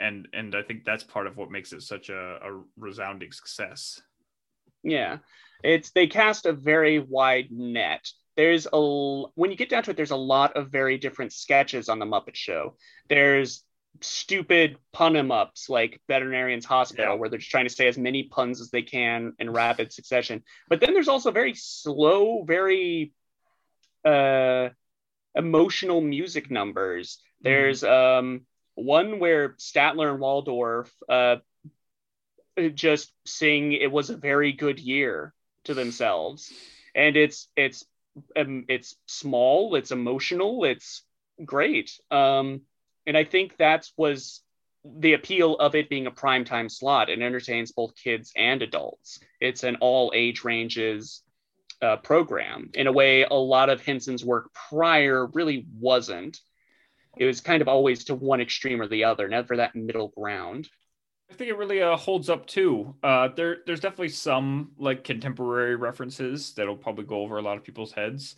And 0.00 0.28
and 0.32 0.54
I 0.54 0.62
think 0.62 0.84
that's 0.84 1.04
part 1.04 1.26
of 1.26 1.36
what 1.36 1.50
makes 1.50 1.72
it 1.72 1.82
such 1.82 2.10
a, 2.10 2.38
a 2.42 2.62
resounding 2.76 3.32
success. 3.32 4.00
Yeah, 4.82 5.18
it's 5.64 5.90
they 5.90 6.06
cast 6.06 6.46
a 6.46 6.52
very 6.52 6.98
wide 6.98 7.48
net. 7.50 8.06
There's 8.36 8.66
a 8.70 9.22
when 9.34 9.50
you 9.50 9.56
get 9.56 9.70
down 9.70 9.82
to 9.84 9.90
it, 9.92 9.96
there's 9.96 10.10
a 10.10 10.16
lot 10.16 10.56
of 10.56 10.68
very 10.70 10.98
different 10.98 11.32
sketches 11.32 11.88
on 11.88 11.98
the 11.98 12.04
Muppet 12.04 12.34
Show. 12.34 12.76
There's 13.08 13.62
stupid 14.02 14.76
pun 14.92 15.16
em 15.16 15.32
ups 15.32 15.70
like 15.70 15.98
Veterinarian's 16.06 16.66
Hospital, 16.66 17.14
Yeah. 17.14 17.14
where 17.14 17.30
they're 17.30 17.38
just 17.38 17.50
trying 17.50 17.64
to 17.64 17.74
say 17.74 17.88
as 17.88 17.96
many 17.96 18.24
puns 18.24 18.60
as 18.60 18.68
they 18.70 18.82
can 18.82 19.32
in 19.38 19.50
rapid 19.50 19.90
succession. 19.94 20.44
But 20.68 20.80
then 20.80 20.92
there's 20.92 21.08
also 21.08 21.30
very 21.30 21.54
slow, 21.54 22.44
very 22.44 23.14
uh, 24.04 24.68
emotional 25.36 26.00
music 26.00 26.50
numbers. 26.50 27.18
There's 27.42 27.84
um, 27.84 28.46
one 28.74 29.18
where 29.18 29.50
Statler 29.50 30.10
and 30.10 30.20
Waldorf 30.20 30.92
uh, 31.08 31.36
just 32.74 33.12
sing 33.24 33.72
"It 33.72 33.92
was 33.92 34.10
a 34.10 34.16
very 34.16 34.52
good 34.52 34.80
year" 34.80 35.32
to 35.64 35.74
themselves, 35.74 36.52
and 36.94 37.16
it's 37.16 37.48
it's 37.56 37.84
um, 38.36 38.64
it's 38.68 38.96
small, 39.06 39.74
it's 39.74 39.90
emotional, 39.90 40.64
it's 40.64 41.02
great. 41.44 42.00
Um, 42.10 42.62
and 43.06 43.16
I 43.16 43.24
think 43.24 43.56
that 43.58 43.88
was 43.96 44.42
the 44.84 45.14
appeal 45.14 45.56
of 45.56 45.74
it 45.74 45.90
being 45.90 46.06
a 46.06 46.12
primetime 46.12 46.70
slot. 46.70 47.10
It 47.10 47.20
entertains 47.20 47.72
both 47.72 47.96
kids 47.96 48.32
and 48.36 48.62
adults. 48.62 49.20
It's 49.40 49.64
an 49.64 49.76
all 49.80 50.12
age 50.14 50.44
ranges 50.44 51.22
uh, 51.82 51.96
program 51.96 52.70
in 52.74 52.86
a 52.86 52.92
way 52.92 53.22
a 53.24 53.34
lot 53.34 53.68
of 53.68 53.84
Henson's 53.84 54.24
work 54.24 54.52
prior 54.52 55.26
really 55.26 55.66
wasn't. 55.78 56.40
It 57.16 57.24
was 57.24 57.40
kind 57.40 57.62
of 57.62 57.68
always 57.68 58.04
to 58.04 58.14
one 58.14 58.40
extreme 58.40 58.80
or 58.80 58.88
the 58.88 59.04
other, 59.04 59.28
never 59.28 59.56
that 59.56 59.74
middle 59.74 60.08
ground. 60.08 60.68
I 61.30 61.34
think 61.34 61.50
it 61.50 61.56
really 61.56 61.82
uh, 61.82 61.96
holds 61.96 62.30
up 62.30 62.46
too. 62.46 62.94
Uh, 63.02 63.28
there, 63.34 63.58
there's 63.66 63.80
definitely 63.80 64.10
some 64.10 64.72
like 64.78 65.02
contemporary 65.02 65.76
references 65.76 66.52
that'll 66.54 66.76
probably 66.76 67.04
go 67.04 67.22
over 67.22 67.38
a 67.38 67.42
lot 67.42 67.56
of 67.56 67.64
people's 67.64 67.92
heads. 67.92 68.36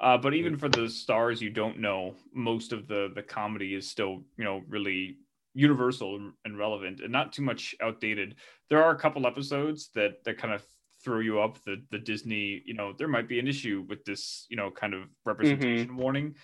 Uh, 0.00 0.16
but 0.16 0.32
even 0.32 0.56
for 0.56 0.68
the 0.68 0.88
stars 0.88 1.42
you 1.42 1.50
don't 1.50 1.78
know, 1.78 2.14
most 2.32 2.72
of 2.72 2.88
the 2.88 3.10
the 3.14 3.22
comedy 3.22 3.74
is 3.74 3.86
still 3.86 4.22
you 4.38 4.44
know 4.44 4.62
really 4.66 5.18
universal 5.52 6.32
and- 6.44 6.58
relevant, 6.58 7.00
and 7.00 7.12
not 7.12 7.32
too 7.32 7.42
much 7.42 7.74
outdated. 7.82 8.36
There 8.70 8.82
are 8.82 8.92
a 8.92 8.98
couple 8.98 9.26
episodes 9.26 9.90
that 9.94 10.24
that 10.24 10.38
kind 10.38 10.54
of 10.54 10.64
throw 11.04 11.20
you 11.20 11.40
up 11.40 11.62
the 11.64 11.82
the 11.90 11.98
Disney. 11.98 12.62
You 12.64 12.74
know, 12.74 12.92
there 12.96 13.08
might 13.08 13.28
be 13.28 13.38
an 13.38 13.48
issue 13.48 13.84
with 13.88 14.04
this. 14.04 14.46
You 14.48 14.56
know, 14.56 14.70
kind 14.70 14.94
of 14.94 15.02
representation 15.24 15.96
warning. 15.96 16.34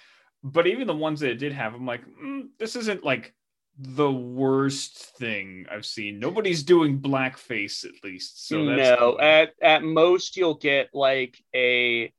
But 0.42 0.66
even 0.66 0.86
the 0.86 0.94
ones 0.94 1.20
that 1.20 1.30
it 1.30 1.38
did 1.38 1.52
have, 1.52 1.74
I'm 1.74 1.86
like, 1.86 2.02
mm, 2.06 2.48
this 2.58 2.76
isn't 2.76 3.04
like 3.04 3.34
the 3.78 4.10
worst 4.10 4.96
thing 5.18 5.66
I've 5.70 5.84
seen. 5.84 6.18
Nobody's 6.18 6.62
doing 6.62 7.00
blackface 7.00 7.84
at 7.84 7.92
least. 8.02 8.46
So 8.48 8.64
that's 8.64 9.00
no, 9.00 9.18
at 9.18 9.52
at 9.60 9.82
most 9.82 10.36
you'll 10.36 10.54
get 10.54 10.90
like 10.94 11.42
a 11.54 12.12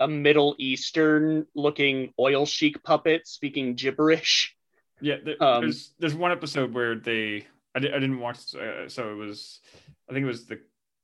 a 0.00 0.08
Middle 0.08 0.56
Eastern 0.58 1.46
looking 1.54 2.12
oil 2.18 2.46
sheik 2.46 2.82
puppet 2.82 3.26
speaking 3.26 3.74
gibberish. 3.74 4.56
yeah. 5.00 5.16
There, 5.24 5.42
um, 5.42 5.62
there's 5.62 5.92
there's 5.98 6.14
one 6.14 6.32
episode 6.32 6.74
where 6.74 6.96
they 6.96 7.46
I, 7.74 7.80
di- 7.80 7.92
I 7.92 7.98
didn't 7.98 8.20
watch 8.20 8.54
uh, 8.54 8.88
so 8.88 9.12
it 9.12 9.16
was 9.16 9.60
I 10.08 10.12
think 10.12 10.24
it 10.24 10.28
was 10.28 10.46
the 10.46 10.60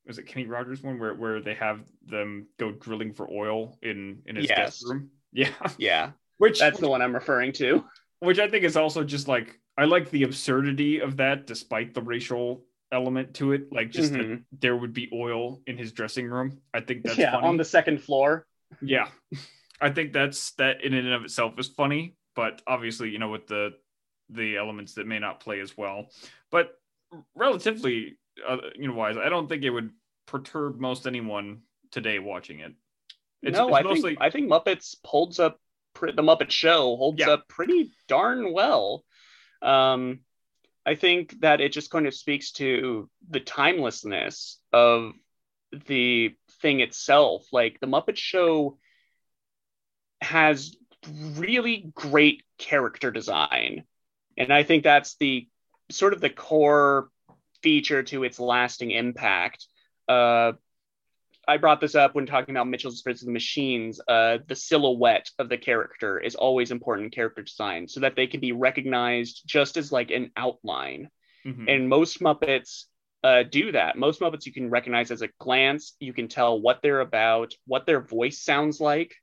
was 0.07 0.19
it 0.19 0.27
Kenny 0.27 0.47
Rogers 0.47 0.83
one 0.83 0.99
where 0.99 1.15
where 1.15 1.41
they 1.41 1.55
have 1.55 1.81
them 2.07 2.47
go 2.59 2.73
drilling 2.73 3.13
for 3.13 3.29
oil 3.31 3.79
in 3.83 4.23
in 4.27 4.37
his 4.37 4.49
Yes. 4.49 4.59
guest 4.59 4.85
room. 4.89 5.11
Yeah, 5.37 5.51
Yeah, 5.79 6.11
which 6.39 6.61
that's 6.61 6.79
the 6.79 6.89
one 6.89 7.03
I'm 7.03 7.13
referring 7.15 7.53
to. 7.55 7.85
which 8.21 8.39
I 8.39 8.49
think 8.49 8.63
is 8.65 8.77
also 8.77 9.03
just 9.03 9.27
like 9.29 9.59
I 9.77 9.85
like 9.85 10.09
the 10.11 10.23
absurdity 10.23 11.01
of 11.01 11.17
that, 11.17 11.47
despite 11.49 11.93
the 11.95 12.03
racial 12.03 12.65
element 12.93 13.35
to 13.35 13.51
it, 13.53 13.73
like 13.73 13.91
just 13.91 14.13
that 14.13 14.21
Mhm. 14.21 14.45
there 14.61 14.77
would 14.77 14.93
be 14.93 15.11
oil 15.13 15.61
in 15.67 15.77
his 15.77 15.91
dressing 15.91 16.29
room. 16.29 16.61
I 16.73 16.81
think 16.81 17.03
that's 17.03 17.19
yeah, 17.19 17.33
funny. 17.33 17.49
on 17.49 17.57
the 17.57 17.65
second 17.65 18.01
floor. 18.01 18.47
Yeah, 18.81 19.09
I 19.81 19.91
think 19.91 20.13
that's 20.13 20.53
that 20.53 20.85
in 20.85 20.95
and 20.95 21.09
of 21.13 21.25
itself 21.25 21.59
is 21.59 21.67
funny, 21.69 22.15
but 22.37 22.63
obviously, 22.69 23.11
you 23.11 23.19
know, 23.19 23.31
with 23.31 23.49
the 23.49 23.73
the 24.31 24.57
elements 24.57 24.95
that 24.95 25.07
may 25.09 25.19
not 25.19 25.41
play 25.41 25.59
as 25.59 25.77
well, 25.77 26.07
but 26.53 26.79
relatively, 27.35 28.17
uh, 28.47 28.59
you 28.77 28.89
know, 28.89 28.95
wise, 28.95 29.17
I 29.17 29.29
don't 29.29 29.49
think 29.49 29.63
it 29.63 29.71
would 29.71 29.91
perturb 30.27 30.81
most 30.81 31.07
anyone 31.07 31.63
today 31.91 32.19
watching 32.19 32.61
it. 32.61 32.73
It's, 33.43 33.57
no, 33.57 33.69
it's 33.69 33.77
I 33.79 33.83
mostly 33.83 34.11
think 34.13 34.23
I 34.23 34.31
think 34.31 34.51
Muppets 34.51 34.97
holds 35.05 35.39
up. 35.39 35.61
The 36.01 36.23
Muppet 36.23 36.51
Show 36.51 36.97
holds 36.97 37.21
Yeah. 37.21 37.31
up 37.31 37.49
pretty 37.49 37.93
darn 38.09 38.53
well. 38.53 39.05
Um, 39.63 40.21
I 40.85 40.97
think 40.97 41.41
that 41.41 41.61
it 41.61 41.73
just 41.73 41.91
kind 41.91 42.07
of 42.07 42.15
speaks 42.15 42.53
to 42.53 43.09
the 43.31 43.41
timelessness 43.41 44.59
of 44.73 45.13
the 45.87 46.35
thing 46.61 46.81
itself. 46.81 47.47
Like 47.53 47.79
the 47.81 47.87
Muppet 47.87 48.17
Show 48.17 48.79
has 50.21 50.77
really 51.07 51.91
great 51.95 52.43
character 52.59 53.11
design, 53.11 53.85
and 54.37 54.53
I 54.53 54.63
think 54.63 54.83
that's 54.83 55.17
the 55.17 55.49
sort 55.91 56.13
of 56.13 56.21
the 56.21 56.31
core 56.31 57.09
feature 57.65 58.03
to 58.03 58.25
its 58.25 58.39
lasting 58.39 58.91
impact. 58.93 59.67
Uh, 60.09 60.53
I 61.49 61.57
brought 61.59 61.81
this 61.81 61.95
up 61.95 62.15
when 62.15 62.27
talking 62.27 62.55
about 62.55 62.69
Mitchell's 62.69 63.03
versus 63.03 63.27
the 63.27 63.33
Machines. 63.33 64.01
Uh, 64.07 64.39
the 64.47 64.55
silhouette 64.55 65.31
of 65.39 65.49
the 65.49 65.59
character 65.59 66.19
is 66.21 66.35
always 66.35 66.71
important 66.71 67.07
in 67.07 67.11
character 67.11 67.43
design, 67.43 67.89
so 67.89 68.01
that 68.01 68.15
they 68.17 68.27
can 68.27 68.41
be 68.41 68.53
recognized 68.53 69.43
just 69.47 69.77
as 69.77 69.91
like 69.91 70.11
an 70.11 70.31
outline. 70.37 71.09
Mhm. 71.45 71.69
And 71.69 71.89
most 71.89 72.21
Muppets 72.21 72.85
uh, 73.23 73.43
do 73.43 73.73
that. 73.73 73.97
Most 73.97 74.21
Muppets 74.21 74.47
you 74.47 74.53
can 74.53 74.69
recognize 74.71 75.11
as 75.11 75.23
a 75.23 75.29
glance. 75.39 75.97
You 76.01 76.13
can 76.13 76.29
tell 76.29 76.61
what 76.61 76.81
they're 76.83 77.01
about, 77.01 77.55
what 77.67 77.87
their 77.87 78.01
voice 78.01 78.39
sounds 78.43 78.81
like. 78.81 79.15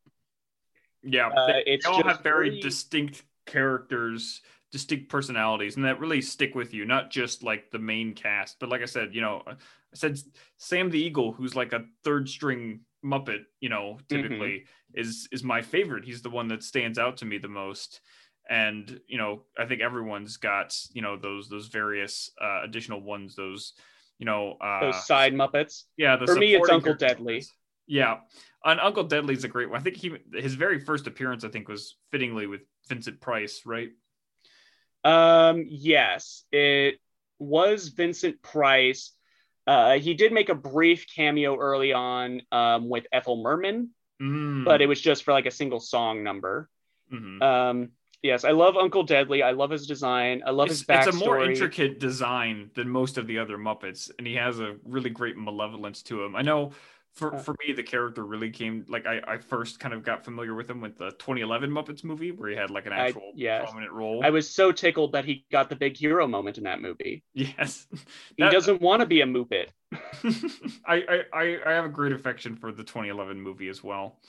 yeah, 1.03 1.29
uh, 1.29 1.47
they, 1.47 1.63
it's 1.65 1.85
they 1.85 1.91
all 1.91 1.97
just 2.03 2.07
have 2.15 2.23
very 2.23 2.49
very- 2.49 2.61
distinct 2.61 3.23
characters, 3.47 4.41
distinct 4.71 5.09
personalities, 5.09 5.75
and 5.75 5.85
that 5.85 5.99
really 5.99 6.21
stick 6.21 6.55
with 6.55 6.73
you. 6.73 6.85
Not 6.85 7.11
just 7.11 7.43
like 7.43 7.71
the 7.71 7.79
main 7.79 8.13
cast, 8.13 8.59
but 8.59 8.69
like 8.69 8.81
I 8.81 8.85
said, 8.85 9.13
you 9.13 9.21
know, 9.21 9.43
I 9.47 9.55
said 9.93 10.19
Sam 10.57 10.89
the 10.89 10.99
Eagle, 10.99 11.33
who's 11.33 11.55
like 11.55 11.73
a 11.73 11.85
third 12.03 12.29
string 12.29 12.81
Muppet, 13.03 13.43
you 13.59 13.69
know, 13.69 13.97
typically 14.09 14.65
is 14.93 15.27
is 15.31 15.43
my 15.43 15.61
favorite. 15.61 16.05
He's 16.05 16.21
the 16.21 16.29
one 16.29 16.47
that 16.49 16.63
stands 16.63 16.97
out 16.97 17.17
to 17.17 17.25
me 17.25 17.37
the 17.37 17.47
most. 17.47 18.01
And 18.49 18.99
you 19.07 19.17
know, 19.17 19.43
I 19.57 19.65
think 19.65 19.81
everyone's 19.81 20.37
got 20.37 20.77
you 20.93 21.01
know 21.01 21.17
those 21.17 21.49
those 21.49 21.67
various 21.67 22.31
uh, 22.41 22.61
additional 22.63 23.01
ones. 23.01 23.35
Those 23.35 23.73
you 24.21 24.25
know, 24.25 24.55
uh, 24.61 24.81
Those 24.81 25.07
side 25.07 25.33
Muppets. 25.33 25.85
yeah. 25.97 26.15
The 26.15 26.27
for 26.27 26.35
me, 26.35 26.53
it's 26.53 26.69
Uncle. 26.69 26.93
Deadly. 26.93 27.43
Yeah, 27.87 28.19
and 28.63 28.79
Uncle 28.79 29.03
Deadly's 29.03 29.43
a 29.43 29.47
great 29.47 29.69
one. 29.69 29.79
I 29.79 29.83
think 29.83 29.97
he 29.97 30.13
his 30.33 30.53
very 30.53 30.79
first 30.79 31.07
appearance, 31.07 31.43
I 31.43 31.49
think, 31.49 31.67
was 31.67 31.97
fittingly 32.11 32.45
with 32.45 32.61
Vincent 32.87 33.19
Price, 33.19 33.63
right? 33.65 33.89
Um, 35.03 35.65
yes, 35.67 36.43
it 36.51 36.99
was 37.39 37.89
Vincent 37.89 38.41
Price. 38.41 39.11
Uh, 39.67 39.93
he 39.99 40.13
did 40.13 40.31
make 40.33 40.49
a 40.49 40.55
brief 40.55 41.05
cameo 41.15 41.57
early 41.57 41.93
on 41.93 42.41
um, 42.51 42.89
with 42.89 43.05
Ethel 43.11 43.41
Merman, 43.41 43.89
Mm. 44.21 44.65
but 44.65 44.83
it 44.83 44.85
was 44.85 45.01
just 45.01 45.23
for 45.23 45.31
like 45.33 45.47
a 45.47 45.51
single 45.51 45.79
song 45.79 46.23
number. 46.23 46.69
Mhm. 47.11 47.41
Um, 47.41 47.89
yes, 48.21 48.43
I 48.45 48.51
love 48.51 48.77
Uncle 48.77 49.01
Deadly. 49.01 49.41
I 49.41 49.49
love 49.51 49.71
his 49.71 49.87
design. 49.87 50.43
I 50.45 50.51
love 50.51 50.67
it's, 50.67 50.79
his 50.81 50.87
backstory. 50.87 51.07
it's 51.07 51.15
a 51.15 51.25
more 51.25 51.43
intricate 51.43 51.99
design 51.99 52.69
than 52.75 52.87
most 52.87 53.17
of 53.17 53.25
the 53.25 53.39
other 53.39 53.57
Muppets, 53.57 54.11
and 54.19 54.27
he 54.27 54.35
has 54.35 54.59
a 54.59 54.75
really 54.83 55.09
great 55.09 55.37
malevolence 55.37 56.03
to 56.03 56.23
him. 56.23 56.35
I 56.35 56.43
know 56.43 56.71
for, 57.13 57.35
Uh. 57.35 57.39
for 57.39 57.55
me, 57.65 57.73
the 57.73 57.83
character 57.83 58.23
really 58.25 58.49
came 58.49 58.85
like 58.87 59.05
I, 59.05 59.21
I 59.27 59.37
first 59.37 59.79
kind 59.79 59.93
of 59.93 60.03
got 60.03 60.23
familiar 60.23 60.53
with 60.55 60.69
him 60.69 60.81
with 60.81 60.97
the 60.97 61.11
2011 61.11 61.69
Muppets 61.69 62.03
movie 62.03 62.31
where 62.31 62.49
he 62.49 62.55
had 62.55 62.69
like 62.71 62.85
an 62.85 62.93
I- 62.93 63.07
actual 63.07 63.31
yes. 63.35 63.63
prominent 63.69 63.91
role. 63.91 64.23
I 64.23 64.29
was 64.29 64.49
so 64.49 64.71
tickled 64.71 65.11
that 65.13 65.25
he 65.25 65.45
got 65.51 65.69
the 65.69 65.75
big 65.75 65.97
hero 65.97 66.27
moment 66.27 66.57
in 66.57 66.63
that 66.65 66.81
movie. 66.81 67.23
yes, 67.33 67.87
He 68.37 68.43
doesn't 68.49 68.81
want 68.81 69.01
to 69.01 69.05
be 69.05 69.21
a 69.21 69.25
Muppet. 69.25 69.67
I, 70.85 70.95
I 70.95 71.21
I 71.33 71.57
I 71.65 71.71
have 71.73 71.85
a 71.85 71.89
great 71.89 72.13
affection 72.13 72.55
for 72.55 72.71
the 72.71 72.83
2011 72.83 73.41
movie 73.41 73.67
as 73.67 73.83
well. 73.83 74.19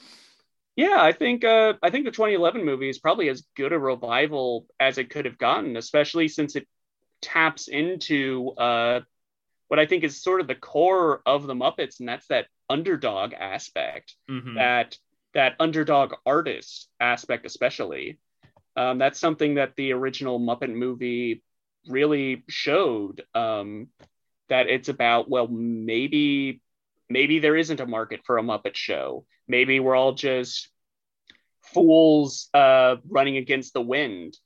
Yeah, 0.74 0.96
I 1.00 1.12
think 1.12 1.44
uh, 1.44 1.74
I 1.82 1.90
think 1.90 2.04
the 2.06 2.10
2011 2.10 2.64
movie 2.64 2.88
is 2.88 2.98
probably 2.98 3.28
as 3.28 3.44
good 3.56 3.72
a 3.72 3.78
revival 3.78 4.66
as 4.80 4.98
it 4.98 5.10
could 5.10 5.26
have 5.26 5.38
gotten, 5.38 5.76
especially 5.76 6.28
since 6.28 6.56
it 6.56 6.66
taps 7.20 7.68
into 7.68 8.50
uh, 8.58 9.00
what 9.72 9.78
I 9.78 9.86
think 9.86 10.04
is 10.04 10.22
sort 10.22 10.42
of 10.42 10.48
the 10.48 10.54
core 10.54 11.22
of 11.24 11.46
the 11.46 11.54
Muppets, 11.54 11.98
and 11.98 12.06
that's 12.06 12.26
that 12.26 12.46
underdog 12.68 13.32
aspect, 13.32 14.14
Mhm. 14.28 14.56
that 14.56 14.98
that 15.32 15.56
underdog 15.58 16.12
artist 16.26 16.90
aspect, 17.00 17.46
especially. 17.46 18.18
Um, 18.76 18.98
that's 18.98 19.18
something 19.18 19.54
that 19.54 19.74
the 19.76 19.94
original 19.94 20.38
Muppet 20.38 20.74
movie 20.74 21.42
really 21.86 22.44
showed. 22.50 23.24
Um, 23.32 23.88
that 24.48 24.68
it's 24.68 24.90
about 24.90 25.30
well, 25.30 25.48
maybe 25.48 26.60
maybe 27.08 27.38
there 27.38 27.56
isn't 27.56 27.80
a 27.80 27.86
market 27.86 28.20
for 28.26 28.36
a 28.36 28.42
Muppet 28.42 28.76
show. 28.76 29.24
Maybe 29.48 29.80
we're 29.80 29.96
all 29.96 30.12
just 30.12 30.68
fools 31.62 32.50
uh, 32.52 32.96
running 33.08 33.38
against 33.38 33.72
the 33.72 33.80
wind. 33.80 34.36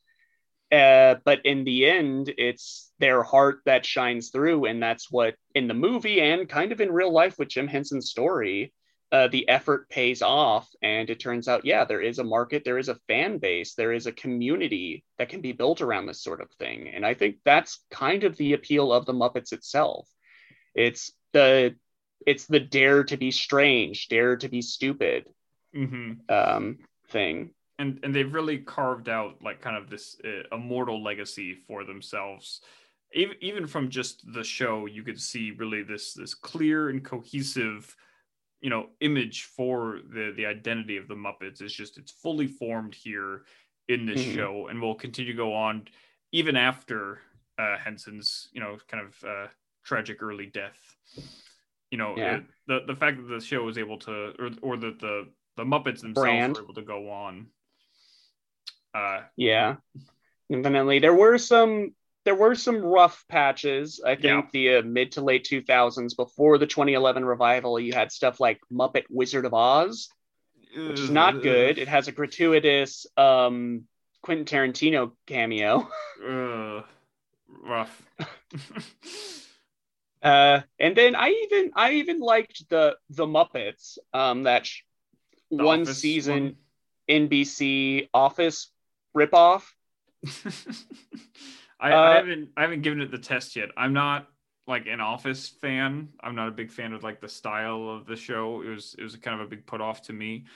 Uh, 0.73 1.17
but 1.25 1.47
in 1.47 1.65
the 1.65 1.87
end, 1.87 2.33
it's 2.39 2.93
their 2.99 3.23
heart 3.23 3.61
that 3.67 3.87
shines 3.87 4.31
through, 4.31 4.65
and 4.65 4.83
that's 4.83 5.11
what 5.11 5.37
in 5.55 5.69
the 5.69 5.75
movie 5.75 6.21
and 6.21 6.49
kind 6.49 6.73
of 6.73 6.81
in 6.81 6.91
real 6.91 7.13
life 7.13 7.39
with 7.39 7.49
Jim 7.49 7.69
Henson's 7.69 8.11
story, 8.11 8.73
uh, 9.13 9.29
the 9.29 9.49
effort 9.49 9.89
pays 9.89 10.23
off, 10.23 10.69
and 10.83 11.09
it 11.09 11.21
turns 11.21 11.47
out, 11.47 11.65
yeah, 11.65 11.85
there 11.85 12.01
is 12.01 12.19
a 12.19 12.25
market, 12.25 12.65
there 12.65 12.79
is 12.79 12.89
a 12.89 12.99
fan 13.07 13.39
base, 13.39 13.75
there 13.75 13.93
is 13.93 14.07
a 14.07 14.13
community 14.13 15.05
that 15.19 15.29
can 15.29 15.41
be 15.41 15.53
built 15.53 15.81
around 15.81 16.07
this 16.07 16.23
sort 16.23 16.41
of 16.41 16.51
thing, 16.59 16.89
and 16.89 17.07
I 17.07 17.15
think 17.15 17.37
that's 17.45 17.85
kind 17.91 18.25
of 18.25 18.37
the 18.37 18.55
appeal 18.55 18.93
of 18.93 19.07
the 19.07 19.15
Muppets 19.15 19.53
itself. 19.53 20.09
It's 20.75 21.13
the 21.33 21.77
it's 22.27 22.47
the 22.47 22.59
dare 22.61 23.05
to 23.05 23.17
be 23.17 23.31
strange, 23.31 24.09
dare 24.09 24.37
to 24.39 24.49
be 24.49 24.63
stupid 24.63 25.27
Mhm. 25.75 26.29
um, 26.29 26.79
thing. 27.09 27.55
And 27.79 28.01
and 28.03 28.15
they've 28.15 28.35
really 28.35 28.59
carved 28.59 29.09
out 29.09 29.43
like 29.43 29.61
kind 29.61 29.77
of 29.77 29.91
this 29.91 30.17
uh, 30.25 30.55
immortal 30.55 31.03
legacy 31.03 31.55
for 31.55 31.85
themselves 31.85 32.61
even 33.15 33.37
even 33.41 33.67
from 33.67 33.89
just 33.89 34.25
the 34.33 34.45
show 34.45 34.87
you 34.87 35.03
could 35.03 35.21
see 35.21 35.53
really 35.53 35.83
this 35.83 36.13
this 36.15 36.35
clear 36.35 36.89
and 36.89 37.05
cohesive 37.05 37.95
you 38.61 38.71
know 38.71 38.89
image 39.01 39.45
for 39.45 40.01
the 40.13 40.33
the 40.37 40.47
identity 40.47 40.97
of 40.97 41.09
the 41.09 41.15
muppets 41.15 41.61
it's 41.61 41.75
just 41.75 41.99
it's 41.99 42.13
fully 42.13 42.47
formed 42.47 42.95
here 42.95 43.43
in 43.89 44.07
this 44.07 44.21
Mhm. 44.21 44.35
show 44.35 44.67
and 44.69 44.81
will 44.81 44.95
continue 44.95 45.33
to 45.33 45.37
go 45.37 45.53
on 45.55 45.87
even 46.33 46.57
after 46.57 47.21
uh 47.59 47.77
henson's 47.77 48.49
you 48.53 48.61
know 48.61 48.77
kind 48.89 49.07
of 49.07 49.29
uh 49.29 49.47
tragic 49.85 50.23
early 50.23 50.47
death 50.47 50.97
you 51.91 51.99
know 51.99 52.17
Yeah. 52.17 52.41
the 52.67 52.81
the 52.87 52.97
fact 52.97 53.17
that 53.19 53.29
the 53.29 53.41
show 53.41 53.63
was 53.63 53.79
able 53.79 53.99
to 53.99 54.33
or 54.39 54.51
or 54.63 54.77
that 54.77 54.99
the 54.99 55.29
the 55.57 55.65
muppets 55.65 56.01
themselves 56.01 56.15
Brand. 56.15 56.57
were 56.57 56.63
able 56.65 56.75
to 56.75 56.83
go 56.83 57.11
on 57.11 57.47
uh 58.97 59.21
Yeah, 59.37 59.77
definitely. 60.51 60.99
There 61.01 61.15
were 61.15 61.39
some 61.39 61.95
there 62.25 62.35
were 62.35 62.55
some 62.57 62.79
rough 62.85 63.25
patches. 63.29 64.01
I 64.05 64.15
think 64.17 64.25
Yeah. 64.25 64.43
the 64.53 64.75
uh, 64.79 64.83
mid 64.83 65.13
to 65.13 65.21
late 65.21 65.45
2000s 65.45 66.15
before 66.17 66.59
the 66.59 66.67
2011 66.67 67.25
revival, 67.25 67.79
you 67.79 67.93
had 67.93 68.11
stuff 68.11 68.41
like 68.41 68.59
Muppet 68.73 69.05
Wizard 69.11 69.45
of 69.45 69.55
Oz, 69.55 70.09
which 70.89 70.99
is 71.01 71.11
not 71.11 71.43
good. 71.43 71.79
It 71.79 71.89
has 71.89 72.09
a 72.09 72.13
gratuitous 72.13 73.07
um, 73.17 73.85
Quentin 74.23 74.45
Tarantino 74.45 75.13
cameo. 75.27 75.89
uh, 76.27 76.83
rough 77.63 78.03
Uh, 80.23 80.63
and 80.81 80.97
then 80.97 81.15
I 81.15 81.29
even 81.29 81.71
I 81.77 81.93
even 82.01 82.19
liked 82.21 82.69
the 82.69 82.97
the 83.11 83.27
Muppets 83.27 83.99
um, 84.13 84.43
that 84.45 84.67
sh- 84.67 84.83
The 85.51 85.63
one 85.63 85.87
season 85.87 86.57
NBC 87.09 88.09
Office 88.13 88.73
ripoff. 89.17 89.63
I, 91.81 91.93
Uh, 91.93 91.97
I 91.97 92.15
haven't 92.17 92.51
I 92.57 92.63
haven't 92.63 92.83
given 92.83 93.01
it 93.01 93.11
the 93.11 93.19
test 93.19 93.57
yet. 93.57 93.71
I'm 93.77 93.93
not 93.93 94.29
like 94.67 94.87
an 94.87 95.01
Office 95.01 95.49
fan. 95.49 96.09
I'm 96.21 96.35
not 96.35 96.49
a 96.49 96.53
big 96.53 96.71
fan 96.73 96.93
of 96.93 97.03
like 97.03 97.21
the 97.21 97.29
style 97.29 97.89
of 97.89 98.07
the 98.07 98.17
show. 98.17 98.63
It 98.63 98.69
was 98.69 98.95
it 98.99 99.03
was 99.03 99.17
kind 99.17 99.41
of 99.41 99.47
a 99.47 99.51
big 99.51 99.67
put 99.67 99.81
off 99.81 100.03
to 100.03 100.13
me. 100.13 100.47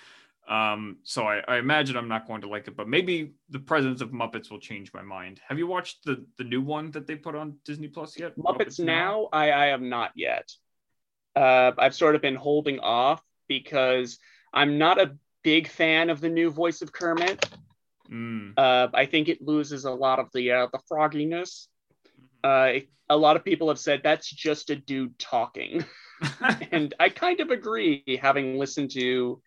Um, 0.48 0.96
so 1.04 1.24
I, 1.26 1.42
I 1.46 1.58
imagine 1.58 1.96
I'm 1.96 2.08
not 2.08 2.26
going 2.26 2.40
to 2.40 2.48
like 2.48 2.66
it, 2.66 2.76
but 2.76 2.88
maybe 2.88 3.34
the 3.50 3.61
presence 3.61 4.00
of 4.00 4.11
Muppets 4.11 4.50
will 4.50 4.58
change 4.58 4.92
my 4.92 5.02
mind. 5.02 5.40
Have 5.48 5.58
you 5.58 5.66
watched 5.66 6.04
the 6.04 6.26
the 6.38 6.44
new 6.44 6.61
one 6.62 6.90
that 6.92 7.06
they 7.06 7.14
put 7.16 7.36
on 7.36 7.56
Disney 7.64 7.88
Plus 7.88 8.18
yet? 8.18 8.36
Muppets 8.36 8.80
Now, 8.80 9.28
I, 9.32 9.52
I 9.52 9.66
have 9.66 9.82
not 9.82 10.12
yet. 10.16 10.50
Uh, 11.36 11.72
I've 11.78 11.94
sort 11.94 12.16
of 12.16 12.22
been 12.22 12.34
holding 12.34 12.80
off 12.80 13.22
because 13.46 14.18
I'm 14.52 14.78
not 14.78 15.00
a 15.00 15.16
big 15.44 15.68
fan 15.68 16.11
of 16.11 16.20
the 16.20 16.28
new 16.28 16.50
voice 16.50 16.82
of 16.82 16.92
Kermit. 16.92 17.48
Mm, 18.11 18.54
Uh, 18.56 18.88
I 18.92 19.06
think 19.06 19.28
it 19.28 19.40
loses 19.42 19.84
a 19.84 19.90
lot 19.92 20.18
of 20.18 20.28
the 20.34 20.50
uh, 20.52 20.66
the 20.72 20.80
frogginess. 20.90 21.66
uh, 22.44 22.80
a 23.08 23.16
lot 23.16 23.36
of 23.36 23.44
people 23.44 23.68
have 23.68 23.78
said 23.78 24.00
that's 24.02 24.28
just 24.30 24.70
a 24.70 24.76
dude 24.76 25.18
talking, 25.18 25.84
and 26.72 26.94
I 26.98 27.08
kind 27.08 27.40
of 27.40 27.50
agree. 27.50 28.04
Having 28.20 28.58
listened 28.58 28.90
to 28.92 29.42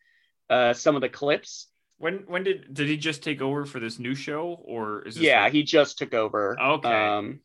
uh, 0.49 0.73
some 0.73 0.95
of 0.95 1.01
the 1.01 1.09
clips, 1.09 1.67
when 1.97 2.23
when 2.27 2.43
did 2.43 2.73
did 2.73 2.87
he 2.87 2.97
just 2.97 3.23
take 3.23 3.41
over 3.41 3.65
for 3.65 3.79
this 3.79 3.99
new 3.99 4.15
show 4.15 4.59
or 4.65 5.01
is 5.07 5.15
this 5.15 5.23
yeah, 5.23 5.43
like- 5.43 5.53
he 5.53 5.63
just 5.63 5.97
took 5.97 6.13
over. 6.13 6.57
Okay. 6.59 6.89
Um, 6.89 7.39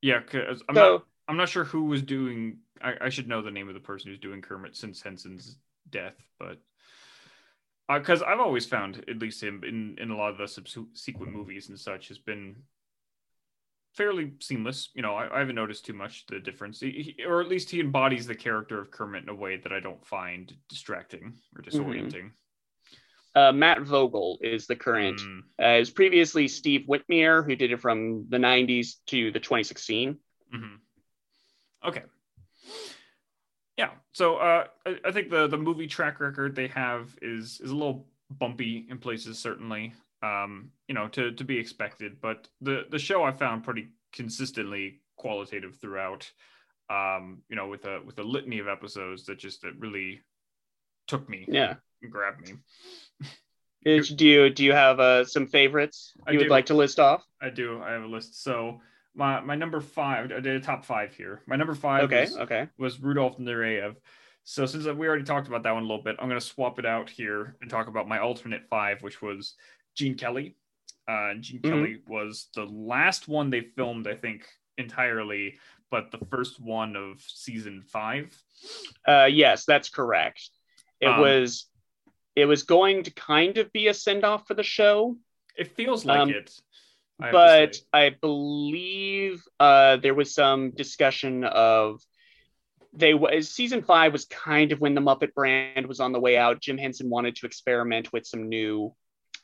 yeah? 0.00 0.20
Cause 0.22 0.62
I'm 0.68 0.74
so 0.74 0.92
not 0.92 1.04
I'm 1.28 1.36
not 1.36 1.48
sure 1.48 1.64
who 1.64 1.84
was 1.84 2.02
doing. 2.02 2.58
I, 2.80 2.94
I 3.02 3.08
should 3.10 3.28
know 3.28 3.42
the 3.42 3.50
name 3.50 3.68
of 3.68 3.74
the 3.74 3.80
person 3.80 4.10
who's 4.10 4.20
doing 4.20 4.40
Kermit 4.40 4.76
since 4.76 5.02
Henson's 5.02 5.58
death, 5.90 6.14
but 6.38 6.58
because 7.88 8.22
I've 8.22 8.40
always 8.40 8.66
found 8.66 9.02
at 9.08 9.18
least 9.18 9.42
him 9.42 9.62
in 9.64 9.96
in 9.98 10.10
a 10.10 10.16
lot 10.16 10.30
of 10.32 10.38
the 10.38 10.46
subsequent 10.48 11.32
movies 11.32 11.68
and 11.70 11.78
such 11.80 12.08
has 12.08 12.18
been 12.18 12.56
fairly 13.94 14.32
seamless. 14.40 14.90
You 14.94 15.02
know, 15.02 15.14
I, 15.14 15.34
I 15.34 15.38
haven't 15.40 15.54
noticed 15.56 15.86
too 15.86 15.92
much 15.94 16.26
the 16.26 16.38
difference, 16.38 16.80
he, 16.80 17.14
he- 17.16 17.24
or 17.24 17.40
at 17.40 17.48
least 17.48 17.70
he 17.70 17.80
embodies 17.80 18.26
the 18.26 18.34
character 18.34 18.78
of 18.80 18.90
Kermit 18.90 19.22
in 19.22 19.28
a 19.28 19.34
way 19.34 19.56
that 19.56 19.72
I 19.72 19.80
don't 19.80 20.04
find 20.06 20.52
distracting 20.68 21.34
or 21.56 21.62
disorienting. 21.62 22.30
uh, 23.34 23.52
Matt 23.52 23.80
Vogel 23.82 24.38
is 24.42 24.66
the 24.66 24.76
current. 24.76 25.20
Mm, 25.20 25.40
Uh, 25.60 25.76
it 25.76 25.78
was 25.80 25.90
previously 25.90 26.46
Steve 26.48 26.86
Whitmire, 26.88 27.44
who 27.44 27.56
did 27.56 27.72
it 27.72 27.80
from 27.80 28.26
the 28.28 28.38
90s 28.38 28.96
to 29.06 29.30
the 29.32 29.40
2016. 29.40 30.18
mhm. 30.54 30.78
Okay. 31.84 32.02
Yeah. 33.78 33.90
So 34.12 34.36
uh, 34.36 34.64
I, 34.84 34.96
I 35.06 35.12
think 35.12 35.30
the 35.30 35.46
the 35.46 35.56
movie 35.56 35.86
track 35.86 36.20
record 36.20 36.54
they 36.54 36.68
have 36.68 37.16
is 37.22 37.60
is 37.62 37.70
a 37.70 37.74
little 37.74 38.06
bumpy 38.30 38.86
in 38.90 38.98
places, 38.98 39.38
certainly. 39.38 39.94
Um, 40.22 40.72
you 40.88 40.94
know, 40.94 41.08
to 41.08 41.32
to 41.32 41.44
be 41.44 41.56
expected, 41.58 42.20
but 42.20 42.48
the 42.60 42.84
the 42.90 42.98
show 42.98 43.22
I 43.22 43.30
found 43.32 43.62
pretty 43.64 43.88
consistently 44.12 45.00
qualitative 45.16 45.76
throughout. 45.80 46.30
Um, 46.90 47.42
you 47.48 47.54
know, 47.56 47.68
with 47.68 47.84
a 47.84 48.00
with 48.04 48.18
a 48.18 48.22
litany 48.24 48.58
of 48.58 48.66
episodes 48.68 49.26
that 49.26 49.38
just 49.38 49.62
that 49.62 49.78
really 49.78 50.22
took 51.06 51.28
me 51.28 51.44
Yeah. 51.46 51.74
and 52.02 52.10
grabbed 52.10 52.40
me. 52.48 52.54
Do 53.84 54.02
you 54.26 54.50
do 54.50 54.64
you 54.64 54.72
have 54.72 54.98
uh, 54.98 55.24
some 55.24 55.46
favorites 55.46 56.12
I 56.26 56.32
you 56.32 56.38
would 56.38 56.44
do. 56.44 56.50
like 56.50 56.66
to 56.66 56.74
list 56.74 56.98
off? 56.98 57.24
I 57.40 57.50
do. 57.50 57.80
I 57.80 57.92
have 57.92 58.02
a 58.02 58.06
list. 58.06 58.42
So 58.42 58.80
my 59.14 59.40
my 59.40 59.54
number 59.54 59.80
five. 59.80 60.30
I 60.32 60.40
did 60.40 60.56
a 60.56 60.60
top 60.60 60.84
five 60.84 61.14
here. 61.14 61.42
My 61.46 61.56
number 61.56 61.74
five 61.74 62.04
Okay. 62.04 62.22
was, 62.22 62.36
Okay. 62.38 62.68
was 62.78 63.00
Rudolf 63.00 63.38
Nureyev. 63.38 63.96
So 64.44 64.64
since 64.64 64.86
we 64.86 65.06
already 65.06 65.24
talked 65.24 65.48
about 65.48 65.62
that 65.64 65.72
one 65.74 65.82
a 65.82 65.86
little 65.86 66.02
bit, 66.02 66.16
I'm 66.18 66.28
going 66.28 66.40
to 66.40 66.46
swap 66.46 66.78
it 66.78 66.86
out 66.86 67.10
here 67.10 67.56
and 67.60 67.70
talk 67.70 67.86
about 67.88 68.08
my 68.08 68.18
alternate 68.18 68.62
five, 68.70 69.02
which 69.02 69.20
was 69.20 69.54
Gene 69.94 70.14
Kelly. 70.16 70.56
Uh, 71.06 71.34
Gene 71.34 71.60
Mhm. 71.60 71.68
Kelly 71.68 72.02
was 72.06 72.48
the 72.54 72.64
last 72.64 73.28
one 73.28 73.50
they 73.50 73.60
filmed, 73.60 74.06
I 74.06 74.14
think, 74.14 74.46
entirely, 74.78 75.58
but 75.90 76.10
the 76.10 76.18
first 76.30 76.60
one 76.60 76.96
of 76.96 77.20
season 77.20 77.82
five. 77.82 78.34
Uh, 79.06 79.28
yes, 79.30 79.64
that's 79.66 79.90
correct. 79.90 80.48
It 81.00 81.08
Um, 81.08 81.20
was 81.20 81.66
it 82.36 82.44
was 82.46 82.62
going 82.62 83.02
to 83.02 83.10
kind 83.10 83.58
of 83.58 83.72
be 83.72 83.88
a 83.88 83.94
send 83.94 84.22
off 84.24 84.46
for 84.46 84.54
the 84.54 84.62
show, 84.62 85.18
It 85.56 85.74
feels 85.74 86.04
like 86.04 86.20
Um, 86.20 86.30
it. 86.30 86.56
I 87.20 87.32
but. 87.32 87.76
I 87.92 88.10
believe 88.10 89.42
uh, 89.58 89.96
there 89.96 90.14
was 90.14 90.34
some 90.34 90.70
discussion 90.70 91.44
of 91.44 92.00
they 92.92 93.14
was 93.14 93.50
season 93.50 93.82
five 93.82 94.12
was 94.12 94.24
kind 94.24 94.72
of 94.72 94.80
when 94.80 94.94
the 94.94 95.00
Muppet 95.00 95.34
brand 95.34 95.86
was 95.86 96.00
on 96.00 96.12
the 96.12 96.20
way 96.20 96.36
out. 96.36 96.60
Jim 96.60 96.78
Henson 96.78 97.10
wanted 97.10 97.36
to 97.36 97.46
experiment 97.46 98.12
with 98.12 98.26
some 98.26 98.48
new 98.48 98.94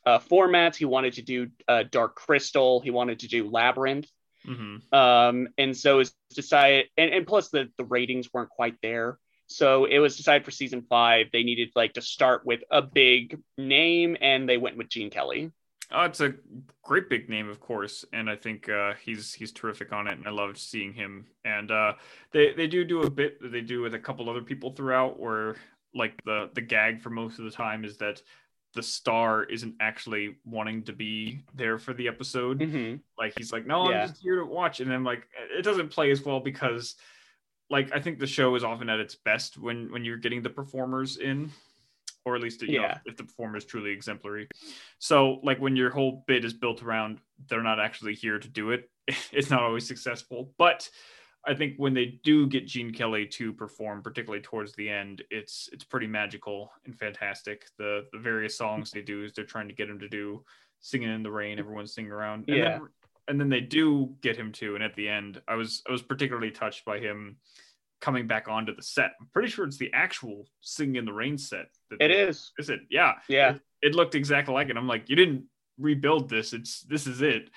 uh, 0.06 0.18
formats. 0.18 0.76
He 0.76 0.84
wanted 0.84 1.14
to 1.14 1.22
do 1.22 1.48
uh, 1.68 1.84
Dark 1.90 2.14
Crystal. 2.14 2.80
He 2.80 2.90
wanted 2.90 3.20
to 3.20 3.28
do 3.28 3.48
Labyrinth. 3.48 4.08
Mhm. 4.46 4.92
Um, 4.92 5.48
and 5.56 5.76
so 5.76 6.00
it's 6.00 6.14
decided, 6.34 6.86
and, 6.96 7.10
and 7.10 7.26
plus 7.26 7.48
the, 7.48 7.70
the 7.78 7.84
ratings 7.84 8.28
weren't 8.32 8.50
quite 8.50 8.76
there. 8.82 9.18
So 9.46 9.84
it 9.84 9.98
was 9.98 10.16
decided 10.16 10.44
for 10.44 10.50
season 10.50 10.82
five, 10.88 11.28
they 11.32 11.42
needed 11.42 11.70
like 11.74 11.94
to 11.94 12.02
start 12.02 12.44
with 12.44 12.60
a 12.70 12.82
big 12.82 13.40
name 13.56 14.16
and 14.20 14.48
they 14.48 14.56
went 14.56 14.76
with 14.76 14.88
Gene 14.88 15.10
Kelly. 15.10 15.50
Oh, 15.90 16.02
it's 16.02 16.20
a 16.20 16.34
great 16.82 17.08
big 17.08 17.28
name, 17.28 17.48
of 17.48 17.60
course, 17.60 18.04
and 18.12 18.28
I 18.28 18.36
think 18.36 18.68
uh, 18.68 18.94
he's 19.04 19.32
he's 19.34 19.52
terrific 19.52 19.92
on 19.92 20.06
it, 20.06 20.18
and 20.18 20.26
I 20.26 20.30
loved 20.30 20.56
seeing 20.56 20.92
him. 20.92 21.26
And 21.44 21.70
uh, 21.70 21.94
they 22.32 22.52
they 22.52 22.66
do 22.66 22.84
do 22.84 23.02
a 23.02 23.10
bit 23.10 23.40
that 23.42 23.52
they 23.52 23.60
do 23.60 23.82
with 23.82 23.94
a 23.94 23.98
couple 23.98 24.28
other 24.30 24.42
people 24.42 24.70
throughout, 24.70 25.20
where 25.20 25.56
like 25.94 26.22
the 26.24 26.50
the 26.54 26.60
gag 26.60 27.02
for 27.02 27.10
most 27.10 27.38
of 27.38 27.44
the 27.44 27.50
time 27.50 27.84
is 27.84 27.98
that 27.98 28.22
the 28.74 28.82
star 28.82 29.44
isn't 29.44 29.74
actually 29.80 30.36
wanting 30.44 30.82
to 30.82 30.92
be 30.92 31.44
there 31.54 31.78
for 31.78 31.94
the 31.94 32.08
episode. 32.08 32.58
Mm-hmm. 32.58 32.96
Like 33.16 33.34
he's 33.36 33.52
like, 33.52 33.66
no, 33.66 33.88
Yeah. 33.88 34.02
I'm 34.02 34.08
just 34.08 34.22
here 34.22 34.36
to 34.36 34.46
watch, 34.46 34.80
and 34.80 34.90
then 34.90 35.04
like 35.04 35.28
it 35.56 35.62
doesn't 35.62 35.90
play 35.90 36.10
as 36.10 36.24
well 36.24 36.40
because 36.40 36.96
like 37.70 37.92
I 37.94 38.00
think 38.00 38.18
the 38.18 38.26
show 38.26 38.54
is 38.56 38.64
often 38.64 38.88
at 38.88 39.00
its 39.00 39.14
best 39.14 39.58
when 39.58 39.92
when 39.92 40.04
you're 40.04 40.16
getting 40.16 40.42
the 40.42 40.50
performers 40.50 41.18
in, 41.18 41.50
or 42.24 42.34
at 42.36 42.42
least 42.42 42.62
you 42.62 42.80
know, 42.80 42.94
if 43.04 43.16
the 43.16 43.24
performer 43.24 43.56
is 43.56 43.64
truly 43.64 43.90
exemplary. 43.90 44.48
So 44.98 45.40
like 45.42 45.60
when 45.60 45.76
your 45.76 45.90
whole 45.90 46.24
bit 46.26 46.44
is 46.44 46.54
built 46.54 46.82
around 46.82 47.18
they're 47.48 47.62
not 47.62 47.80
actually 47.80 48.14
here 48.14 48.38
to 48.38 48.48
do 48.48 48.70
it, 48.70 48.90
it's 49.32 49.50
not 49.50 49.62
always 49.62 49.86
successful. 49.86 50.52
But 50.58 50.88
I 51.46 51.54
think 51.54 51.74
when 51.76 51.92
they 51.92 52.20
do 52.24 52.46
get 52.46 52.66
Gene 52.66 52.92
Kelly 52.92 53.26
to 53.26 53.52
perform, 53.52 54.02
particularly 54.02 54.42
towards 54.42 54.74
the 54.74 54.88
end, 54.88 55.22
it's 55.30 55.68
it's 55.72 55.84
pretty 55.84 56.06
magical 56.06 56.72
and 56.86 56.98
fantastic. 56.98 57.66
The 57.78 58.06
the 58.12 58.18
various 58.18 58.56
songs 58.56 58.90
they 58.90 59.02
do 59.02 59.24
is 59.24 59.32
they're 59.32 59.44
trying 59.44 59.68
to 59.68 59.74
get 59.74 59.90
him 59.90 59.98
to 59.98 60.08
do 60.08 60.44
singing 60.80 61.10
in 61.10 61.22
the 61.22 61.30
rain, 61.30 61.58
everyone's 61.58 61.94
singing 61.94 62.12
around. 62.12 62.44
And 62.48 62.56
Yeah. 62.56 62.78
then 62.78 62.88
and 63.26 63.40
then 63.40 63.48
they 63.48 63.60
do 63.62 64.14
get 64.20 64.36
him 64.36 64.52
to, 64.52 64.74
and 64.74 64.84
at 64.84 64.94
the 64.96 65.08
end, 65.08 65.40
I 65.48 65.54
was 65.54 65.82
I 65.88 65.92
was 65.92 66.02
particularly 66.02 66.50
touched 66.50 66.84
by 66.84 66.98
him 66.98 67.36
coming 68.04 68.26
back 68.26 68.48
onto 68.48 68.76
the 68.76 68.82
set. 68.82 69.12
I'm 69.18 69.28
pretty 69.32 69.48
sure 69.48 69.64
it's 69.64 69.78
the 69.78 69.90
actual 69.94 70.46
singing 70.60 70.96
in 70.96 71.04
the 71.06 71.12
rain 71.12 71.38
set. 71.38 71.68
That 71.88 72.02
It 72.02 72.10
is. 72.10 72.52
Is 72.58 72.68
it? 72.68 72.80
Yeah. 72.90 73.14
Yeah. 73.28 73.54
It 73.80 73.94
looked 73.94 74.14
exactly 74.14 74.52
like 74.52 74.68
it. 74.68 74.76
I'm 74.76 74.86
like, 74.86 75.08
you 75.08 75.16
didn't 75.16 75.44
rebuild 75.78 76.28
this. 76.28 76.52
It's 76.52 76.82
this 76.82 77.06
is 77.06 77.22
it. 77.22 77.48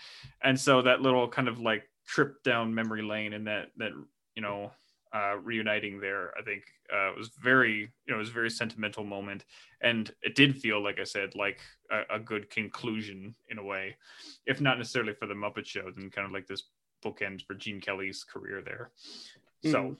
And 0.41 0.57
so 0.57 0.81
that 0.83 1.01
little 1.01 1.27
kind 1.27 1.49
of 1.49 1.59
like 1.59 1.83
trip 2.05 2.41
down 2.43 2.73
memory 2.73 3.01
lane 3.01 3.33
and 3.33 3.45
that 3.47 3.65
that 3.75 3.91
you 4.35 4.41
know 4.41 4.71
uh 5.13 5.35
reuniting 5.51 5.99
there 5.99 6.31
i 6.39 6.41
think 6.41 6.63
uh 6.93 7.11
was 7.17 7.29
very 7.41 7.79
you 8.05 8.09
know 8.09 8.15
it 8.15 8.19
was 8.19 8.29
a 8.29 8.33
very 8.41 8.49
sentimental 8.49 9.03
moment 9.05 9.43
and 9.81 10.11
it 10.21 10.35
did 10.35 10.55
feel 10.55 10.81
like 10.83 10.99
i 10.99 11.03
said 11.05 11.29
like 11.35 11.59
a, 11.91 12.15
a 12.15 12.19
good 12.19 12.49
conclusion 12.49 13.33
in 13.49 13.57
a 13.57 13.63
way 13.63 13.95
if 14.45 14.59
not 14.61 14.77
necessarily 14.77 15.13
for 15.13 15.27
the 15.27 15.33
muppet 15.33 15.65
show 15.65 15.85
then 15.95 16.09
kind 16.09 16.25
of 16.27 16.31
like 16.33 16.45
this 16.47 16.63
bookend 17.03 17.41
for 17.45 17.55
gene 17.55 17.79
kelly's 17.81 18.23
career 18.23 18.61
there 18.61 18.91
so 19.63 19.79
Mhm. 19.79 19.97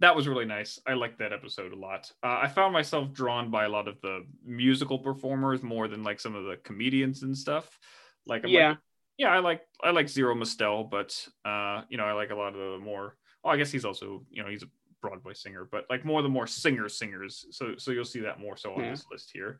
That 0.00 0.14
was 0.16 0.26
really 0.26 0.44
nice 0.46 0.78
i 0.86 0.92
liked 0.94 1.18
that 1.18 1.32
episode 1.32 1.72
a 1.72 1.76
lot 1.76 2.10
uh, 2.22 2.38
i 2.42 2.48
found 2.48 2.72
myself 2.72 3.12
drawn 3.12 3.50
by 3.50 3.64
a 3.64 3.68
lot 3.68 3.86
of 3.88 4.00
the 4.00 4.24
musical 4.44 4.98
performers 4.98 5.62
more 5.62 5.86
than 5.88 6.02
like 6.02 6.18
some 6.20 6.34
of 6.34 6.44
the 6.44 6.56
comedians 6.64 7.22
and 7.22 7.36
stuff 7.36 7.78
like 8.26 8.42
I'm 8.44 8.50
like, 8.50 8.58
Yeah. 8.60 8.74
yeah, 9.16 9.28
I 9.28 9.38
like 9.38 9.62
I 9.82 9.90
like 9.90 10.08
Zero 10.08 10.34
Mostel, 10.34 10.84
but 10.84 11.26
uh, 11.44 11.82
you 11.88 11.96
know, 11.96 12.04
I 12.04 12.12
like 12.12 12.30
a 12.30 12.34
lot 12.34 12.54
of 12.54 12.58
the 12.72 12.78
more. 12.84 13.16
Oh, 13.42 13.48
I 13.48 13.56
guess 13.56 13.70
he's 13.72 13.86
also 13.86 14.22
you 14.30 14.42
know 14.42 14.50
he's 14.50 14.62
a 14.62 14.66
Broadway 15.00 15.32
singer, 15.32 15.66
but 15.72 15.86
like 15.88 16.04
more 16.04 16.20
of 16.20 16.24
the 16.24 16.28
more 16.28 16.46
singer 16.46 16.88
singers. 16.90 17.46
So 17.50 17.74
so 17.78 17.92
you'll 17.92 18.04
see 18.04 18.20
that 18.20 18.38
more 18.38 18.58
so 18.58 18.74
on 18.74 18.84
Yeah. 18.84 18.90
this 18.90 19.06
list 19.10 19.30
here. 19.32 19.58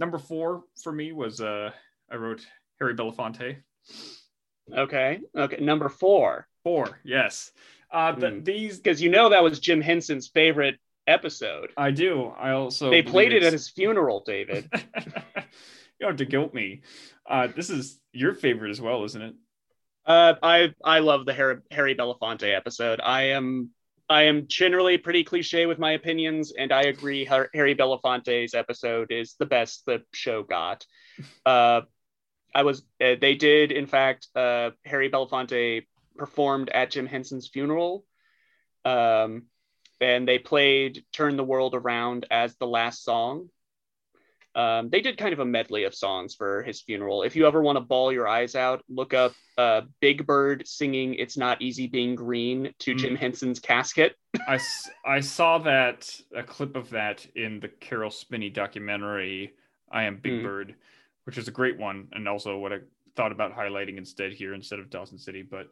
Number 0.00 0.18
four 0.18 0.64
for 0.82 0.90
me 0.92 1.12
was 1.12 1.40
uh 1.40 1.70
I 2.10 2.16
wrote 2.16 2.44
Harry 2.80 2.94
Belafonte. 2.94 3.58
Okay. 4.76 5.20
Okay. 5.36 5.64
Number 5.64 5.88
four. 5.88 6.46
Four, 6.64 6.98
yes. 7.04 7.52
Uh, 7.90 8.12
th- 8.14 8.32
Hmm. 8.34 8.42
these 8.44 8.78
Because 8.78 9.00
you 9.00 9.10
know 9.10 9.30
that 9.30 9.42
was 9.42 9.60
Jim 9.60 9.80
Henson's 9.80 10.28
favorite 10.28 10.76
episode. 11.06 11.70
I 11.76 11.90
do. 11.90 12.26
I 12.26 12.52
also 12.52 12.90
they 12.90 13.02
played 13.02 13.32
it 13.32 13.42
at 13.42 13.52
his 13.52 13.68
funeral, 13.70 14.22
David. 14.26 14.68
you 14.74 14.82
don't 16.00 16.10
have 16.10 16.16
to 16.16 16.26
guilt 16.26 16.52
me. 16.54 16.82
Uh, 17.28 17.48
this 17.48 17.70
is 17.70 18.00
your 18.12 18.34
favorite 18.34 18.70
as 18.70 18.80
well, 18.80 19.04
isn't 19.04 19.22
it? 19.22 19.34
Uh, 20.06 20.34
I 20.42 20.74
I 20.84 21.00
love 21.00 21.26
the 21.26 21.34
Harry, 21.34 21.58
Harry 21.70 21.94
Belafonte 21.94 22.54
episode. 22.54 23.00
I 23.02 23.22
am 23.30 23.70
I 24.08 24.22
am 24.22 24.46
generally 24.48 24.96
pretty 24.96 25.24
cliche 25.24 25.66
with 25.66 25.78
my 25.78 25.92
opinions, 25.92 26.52
and 26.56 26.72
I 26.72 26.82
agree. 26.82 27.24
Harry 27.26 27.74
Belafonte's 27.74 28.54
episode 28.54 29.10
is 29.12 29.34
the 29.38 29.44
best 29.46 29.84
the 29.86 30.02
show 30.12 30.42
got. 30.42 30.84
Uh, 31.44 31.80
I 32.54 32.62
was 32.62 32.82
uh, 33.02 33.16
they 33.20 33.34
did 33.34 33.72
in 33.72 33.86
fact. 33.86 34.28
Uh, 34.36 34.70
Harry 34.84 35.10
Belafonte 35.10 35.86
performed 36.18 36.68
at 36.70 36.90
Jim 36.90 37.06
Henson's 37.06 37.48
funeral, 37.48 38.04
um, 38.84 39.44
and 40.00 40.26
they 40.28 40.38
played 40.38 41.04
"Turn 41.12 41.36
the 41.36 41.44
World 41.44 41.74
Around" 41.74 42.26
as 42.30 42.56
the 42.56 42.66
last 42.66 43.04
song. 43.04 43.48
Um, 44.54 44.90
they 44.90 45.00
did 45.00 45.18
kind 45.18 45.32
of 45.32 45.38
a 45.38 45.44
medley 45.44 45.84
of 45.84 45.94
songs 45.94 46.34
for 46.34 46.62
his 46.64 46.80
funeral. 46.80 47.22
If 47.22 47.36
you 47.36 47.46
ever 47.46 47.62
want 47.62 47.76
to 47.76 47.80
bawl 47.80 48.12
your 48.12 48.26
eyes 48.26 48.56
out, 48.56 48.82
look 48.88 49.14
up 49.14 49.32
uh, 49.56 49.82
Big 50.00 50.26
Bird 50.26 50.66
singing 50.66 51.14
"It's 51.14 51.36
Not 51.36 51.62
Easy 51.62 51.86
Being 51.86 52.16
Green" 52.16 52.72
to 52.80 52.94
Mm. 52.94 52.98
Jim 52.98 53.16
Henson's 53.16 53.60
casket. 53.60 54.16
I, 54.48 54.58
I 55.06 55.20
saw 55.20 55.58
that 55.58 56.10
a 56.34 56.42
clip 56.42 56.74
of 56.76 56.90
that 56.90 57.24
in 57.36 57.60
the 57.60 57.68
Caroll 57.68 58.10
Spinney 58.10 58.50
documentary 58.50 59.52
I 59.90 60.04
Am 60.04 60.16
Big 60.16 60.32
Mm. 60.32 60.42
Bird, 60.42 60.74
which 61.24 61.38
is 61.38 61.46
a 61.46 61.52
great 61.52 61.78
one 61.78 62.08
and 62.12 62.26
also 62.26 62.58
what 62.58 62.72
I 62.72 62.78
thought 63.14 63.32
about 63.32 63.56
highlighting 63.56 63.96
instead 63.96 64.32
here 64.32 64.54
instead 64.54 64.78
of 64.80 64.90
Dawson 64.90 65.18
City. 65.18 65.42
But 65.42 65.68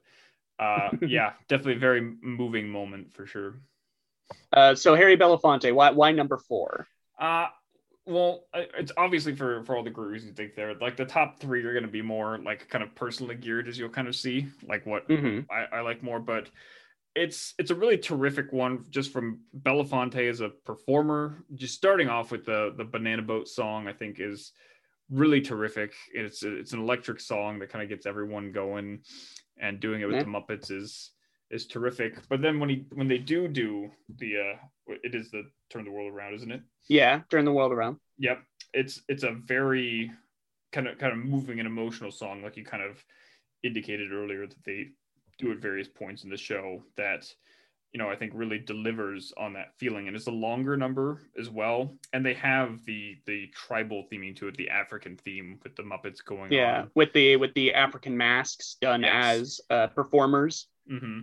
uh, 0.59 0.91
yeah, 1.07 1.33
definitely 1.49 1.75
a 1.77 1.79
very 1.79 2.01
moving 2.23 2.69
moment 2.69 3.15
for 3.15 3.27
sure. 3.27 3.61
Uh, 4.53 4.75
so 4.75 4.95
Harry 4.95 5.17
Belafonte, 5.17 5.75
why 5.75 5.91
why 5.91 6.13
number 6.13 6.37
four? 6.37 6.87
Uh 7.19 7.47
well, 8.07 8.45
it's 8.55 8.93
obviously 8.97 9.35
for 9.35 9.65
for 9.65 9.77
all 9.77 9.83
the 9.83 9.91
great 9.91 10.11
reasons 10.11 10.37
think 10.37 10.55
there. 10.55 10.75
Like 10.75 10.97
the 10.97 11.05
top 11.05 11.41
three 11.41 11.65
are 11.65 11.73
going 11.73 11.85
to 11.85 11.91
be 11.91 12.03
more 12.03 12.39
like 12.39 12.69
kind 12.69 12.85
of 12.85 12.95
personally 12.95 13.35
geared, 13.35 13.69
as 13.69 13.79
you'll 13.79 13.89
kind 13.89 14.07
of 14.07 14.15
see, 14.15 14.47
like 14.69 14.87
what 14.87 15.09
mm-hmm. 15.09 15.41
I, 15.53 15.79
I 15.79 15.81
like 15.81 16.05
more. 16.05 16.21
But 16.21 16.49
it's 17.17 17.55
it's 17.59 17.73
a 17.73 17.75
really 17.75 17.99
terrific 17.99 18.53
one 18.53 18.85
just 18.91 19.13
from 19.13 19.41
Belafonte 19.61 20.29
as 20.29 20.41
a 20.41 20.51
performer. 20.51 21.45
Just 21.55 21.75
starting 21.75 22.09
off 22.09 22.31
with 22.31 22.45
the 22.45 22.75
the 22.77 22.85
Banana 22.85 23.23
Boat 23.23 23.49
song, 23.49 23.89
I 23.89 23.93
think 23.93 24.21
is 24.21 24.53
really 25.11 25.41
terrific. 25.41 25.93
It's 26.15 26.45
it's 26.45 26.75
an 26.75 26.81
electric 26.81 27.19
song 27.19 27.59
that 27.59 27.71
kind 27.71 27.83
of 27.83 27.89
gets 27.89 28.07
everyone 28.07 28.53
going, 28.53 29.01
and 29.59 29.81
doing 29.81 30.01
it 30.01 30.07
with 30.07 30.17
yeah. 30.17 30.23
the 30.23 30.29
Muppets 30.29 30.71
is 30.71 31.13
is 31.51 31.67
terrific. 31.67 32.29
But 32.29 32.43
then 32.43 32.59
when 32.59 32.69
he 32.69 32.87
when 32.95 33.09
they 33.09 33.19
do 33.19 33.49
do 33.49 33.91
the 34.19 34.37
uh 34.37 34.95
it 35.03 35.15
is 35.15 35.31
the 35.31 35.45
turn 35.71 35.85
the 35.85 35.91
world 35.91 36.13
around, 36.13 36.35
isn't 36.35 36.51
it? 36.51 36.63
Yeah, 36.89 37.23
turn 37.31 37.45
the 37.45 37.53
world 37.53 37.73
around. 37.73 37.99
Yep. 38.19 38.43
It's 38.73 39.03
it's 39.09 39.23
a 39.23 39.33
very 39.33 40.11
kind 40.73 40.89
of 40.89 40.99
kind 40.99 41.13
of 41.13 41.19
moving 41.19 41.59
and 41.59 41.67
emotional 41.67 42.11
song, 42.11 42.43
like 42.43 42.57
you 42.57 42.65
kind 42.65 42.83
of 42.83 43.03
indicated 43.63 44.13
earlier 44.13 44.47
that 44.47 44.65
they 44.65 44.89
do 45.39 45.53
at 45.53 45.59
various 45.59 45.89
points 45.89 46.25
in 46.25 46.31
the 46.31 46.37
show 46.37 46.83
that 46.97 47.27
you 47.97 48.03
know 48.03 48.11
I 48.11 48.15
think 48.15 48.33
really 48.35 48.59
delivers 48.59 49.33
on 49.39 49.55
that 49.55 49.73
feeling, 49.79 50.07
and 50.07 50.15
it's 50.15 50.27
a 50.27 50.31
longer 50.31 50.77
number 50.77 51.23
as 51.41 51.49
well. 51.49 51.97
And 52.13 52.27
they 52.27 52.35
have 52.35 52.85
the 52.85 53.17
the 53.25 53.47
tribal 53.55 54.05
theming 54.13 54.37
to 54.37 54.49
it, 54.49 54.57
the 54.59 54.69
African 54.69 55.17
theme 55.17 55.59
with 55.63 55.77
the 55.77 55.83
Muppets 55.83 56.23
going 56.23 56.53
yeah, 56.53 56.83
on. 56.83 56.91
with 56.95 57.15
the 57.15 57.37
with 57.37 57.55
the 57.55 57.73
African 57.73 58.15
masks 58.15 58.77
done 58.83 59.03
yes. 59.03 59.13
as 59.15 59.61
uh, 59.71 59.87
performers. 59.87 60.67
Mm-hmm. 60.93 61.21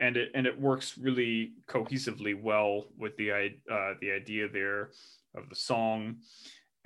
And 0.00 0.16
it 0.16 0.30
and 0.34 0.46
it 0.46 0.58
works 0.58 0.96
really 0.96 1.52
cohesively 1.68 2.40
well 2.40 2.86
with 2.96 3.14
the 3.18 3.30
uh, 3.30 3.92
the 4.00 4.12
idea 4.12 4.48
there 4.48 4.92
of 5.34 5.50
the 5.50 5.56
song 5.56 6.16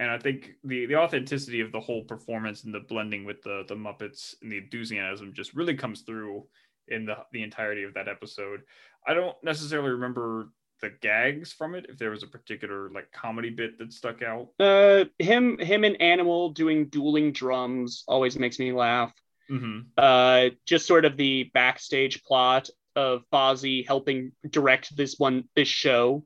and 0.00 0.10
I 0.10 0.18
think 0.18 0.50
the 0.64 0.86
the 0.86 0.96
authenticity 0.96 1.60
of 1.60 1.70
the 1.70 1.80
whole 1.80 2.02
performance 2.02 2.64
and 2.64 2.74
the 2.74 2.80
blending 2.80 3.24
with 3.24 3.40
the 3.42 3.62
the 3.68 3.76
Muppets 3.76 4.34
and 4.42 4.50
the 4.50 4.58
enthusiasm 4.58 5.32
just 5.32 5.54
really 5.54 5.76
comes 5.76 6.00
through 6.00 6.44
in 6.88 7.04
the 7.04 7.16
the 7.32 7.42
entirety 7.42 7.82
of 7.82 7.94
that 7.94 8.08
episode. 8.08 8.62
I 9.06 9.14
don't 9.14 9.36
necessarily 9.42 9.90
remember 9.90 10.48
the 10.82 10.90
gags 11.00 11.52
from 11.52 11.74
it 11.74 11.86
if 11.88 11.96
there 11.96 12.10
was 12.10 12.22
a 12.22 12.26
particular 12.26 12.90
like 12.90 13.10
comedy 13.12 13.50
bit 13.50 13.78
that 13.78 13.92
stuck 13.92 14.22
out. 14.22 14.48
Uh, 14.60 15.04
him 15.18 15.58
him 15.58 15.84
and 15.84 16.00
Animal 16.00 16.50
doing 16.50 16.88
dueling 16.88 17.32
drums 17.32 18.04
always 18.06 18.38
makes 18.38 18.58
me 18.58 18.72
laugh. 18.72 19.12
Mm-hmm. 19.50 19.80
Uh, 19.96 20.50
just 20.66 20.86
sort 20.86 21.04
of 21.04 21.16
the 21.16 21.44
backstage 21.54 22.24
plot 22.24 22.68
of 22.96 23.22
Fozzie 23.32 23.86
helping 23.86 24.32
direct 24.50 24.96
this 24.96 25.18
one 25.18 25.44
this 25.54 25.68
show 25.68 26.24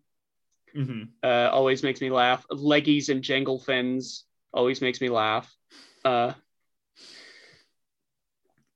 Mm-hmm. 0.75 1.03
Uh, 1.23 1.49
always 1.51 1.83
makes 1.83 2.01
me 2.01 2.11
laugh. 2.11 2.45
Leggies 2.51 3.09
and 3.09 3.23
jangle 3.23 3.59
fins 3.59 4.25
always 4.53 4.81
makes 4.81 5.01
me 5.01 5.09
laugh. 5.09 5.53
Uh, 6.05 6.33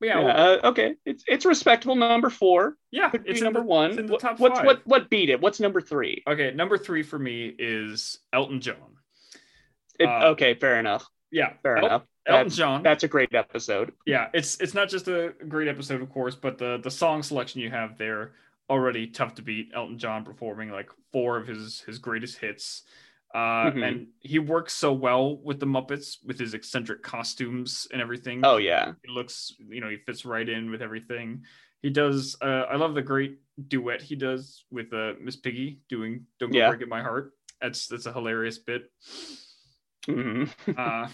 yeah, 0.04 0.20
yeah 0.20 0.26
uh, 0.26 0.60
okay, 0.64 0.96
it's 1.04 1.24
it's 1.26 1.44
respectable. 1.44 1.96
Number 1.96 2.30
four. 2.30 2.76
Yeah, 2.90 3.10
Could 3.10 3.24
it's 3.26 3.40
number 3.40 3.60
the, 3.60 3.66
one. 3.66 3.90
It's 3.90 4.00
in 4.00 4.06
the 4.06 4.18
top 4.18 4.38
what's 4.38 4.58
five. 4.58 4.66
what 4.66 4.86
what 4.86 5.10
beat 5.10 5.30
it? 5.30 5.40
What's 5.40 5.60
number 5.60 5.80
three? 5.80 6.22
Okay, 6.26 6.52
number 6.52 6.78
three 6.78 7.02
for 7.02 7.18
me 7.18 7.54
is 7.58 8.18
Elton 8.32 8.60
John. 8.60 8.76
It, 9.98 10.08
uh, 10.08 10.28
okay, 10.30 10.54
fair 10.54 10.78
enough. 10.78 11.06
Yeah, 11.30 11.54
fair 11.62 11.76
El- 11.76 11.86
enough. 11.86 12.02
Elton 12.26 12.46
that's, 12.46 12.56
John. 12.56 12.82
That's 12.82 13.04
a 13.04 13.08
great 13.08 13.34
episode. 13.34 13.92
Yeah, 14.06 14.28
it's 14.32 14.60
it's 14.60 14.74
not 14.74 14.88
just 14.88 15.08
a 15.08 15.34
great 15.48 15.68
episode, 15.68 16.00
of 16.00 16.10
course, 16.10 16.34
but 16.34 16.58
the 16.58 16.78
the 16.82 16.90
song 16.90 17.22
selection 17.22 17.60
you 17.60 17.70
have 17.70 17.98
there 17.98 18.32
already 18.70 19.06
tough 19.06 19.34
to 19.34 19.42
beat. 19.42 19.70
Elton 19.74 19.98
John 19.98 20.24
performing 20.24 20.70
like 20.70 20.90
four 21.12 21.36
of 21.36 21.46
his 21.46 21.80
his 21.80 21.98
greatest 21.98 22.38
hits. 22.38 22.82
Uh, 23.34 23.70
mm-hmm. 23.70 23.82
and 23.82 24.06
he 24.20 24.38
works 24.38 24.72
so 24.72 24.92
well 24.92 25.38
with 25.38 25.58
the 25.58 25.66
Muppets 25.66 26.18
with 26.24 26.38
his 26.38 26.54
eccentric 26.54 27.02
costumes 27.02 27.88
and 27.92 28.00
everything. 28.00 28.42
Oh 28.44 28.58
yeah, 28.58 28.92
he 29.04 29.10
looks 29.10 29.52
you 29.68 29.80
know 29.80 29.88
he 29.88 29.96
fits 29.96 30.24
right 30.24 30.48
in 30.48 30.70
with 30.70 30.80
everything. 30.80 31.42
He 31.82 31.90
does. 31.90 32.36
Uh, 32.40 32.64
I 32.70 32.76
love 32.76 32.94
the 32.94 33.02
great 33.02 33.40
duet 33.68 34.00
he 34.00 34.14
does 34.14 34.64
with 34.70 34.92
uh, 34.94 35.14
Miss 35.20 35.34
Piggy 35.34 35.80
doing 35.88 36.26
"Don't 36.38 36.52
Go 36.52 36.58
yeah. 36.58 36.68
Breaking 36.68 36.88
My 36.88 37.02
Heart." 37.02 37.32
That's 37.60 37.88
that's 37.88 38.06
a 38.06 38.12
hilarious 38.12 38.58
bit. 38.58 38.84
Mm-hmm. 40.06 40.70
uh, 40.78 41.08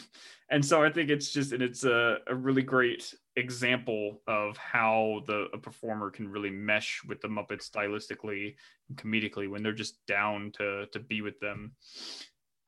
and 0.50 0.64
so 0.64 0.82
I 0.82 0.90
think 0.90 1.10
it's 1.10 1.30
just 1.30 1.52
and 1.52 1.62
it's 1.62 1.84
a, 1.84 2.18
a 2.26 2.34
really 2.34 2.62
great 2.62 3.14
example 3.36 4.22
of 4.26 4.56
how 4.56 5.22
the 5.26 5.46
a 5.52 5.58
performer 5.58 6.10
can 6.10 6.28
really 6.28 6.50
mesh 6.50 7.02
with 7.06 7.20
the 7.20 7.28
Muppets 7.28 7.70
stylistically 7.70 8.56
and 8.88 8.98
comedically 8.98 9.48
when 9.48 9.62
they're 9.62 9.72
just 9.72 10.04
down 10.06 10.52
to 10.56 10.86
to 10.86 10.98
be 10.98 11.20
with 11.20 11.38
them. 11.40 11.72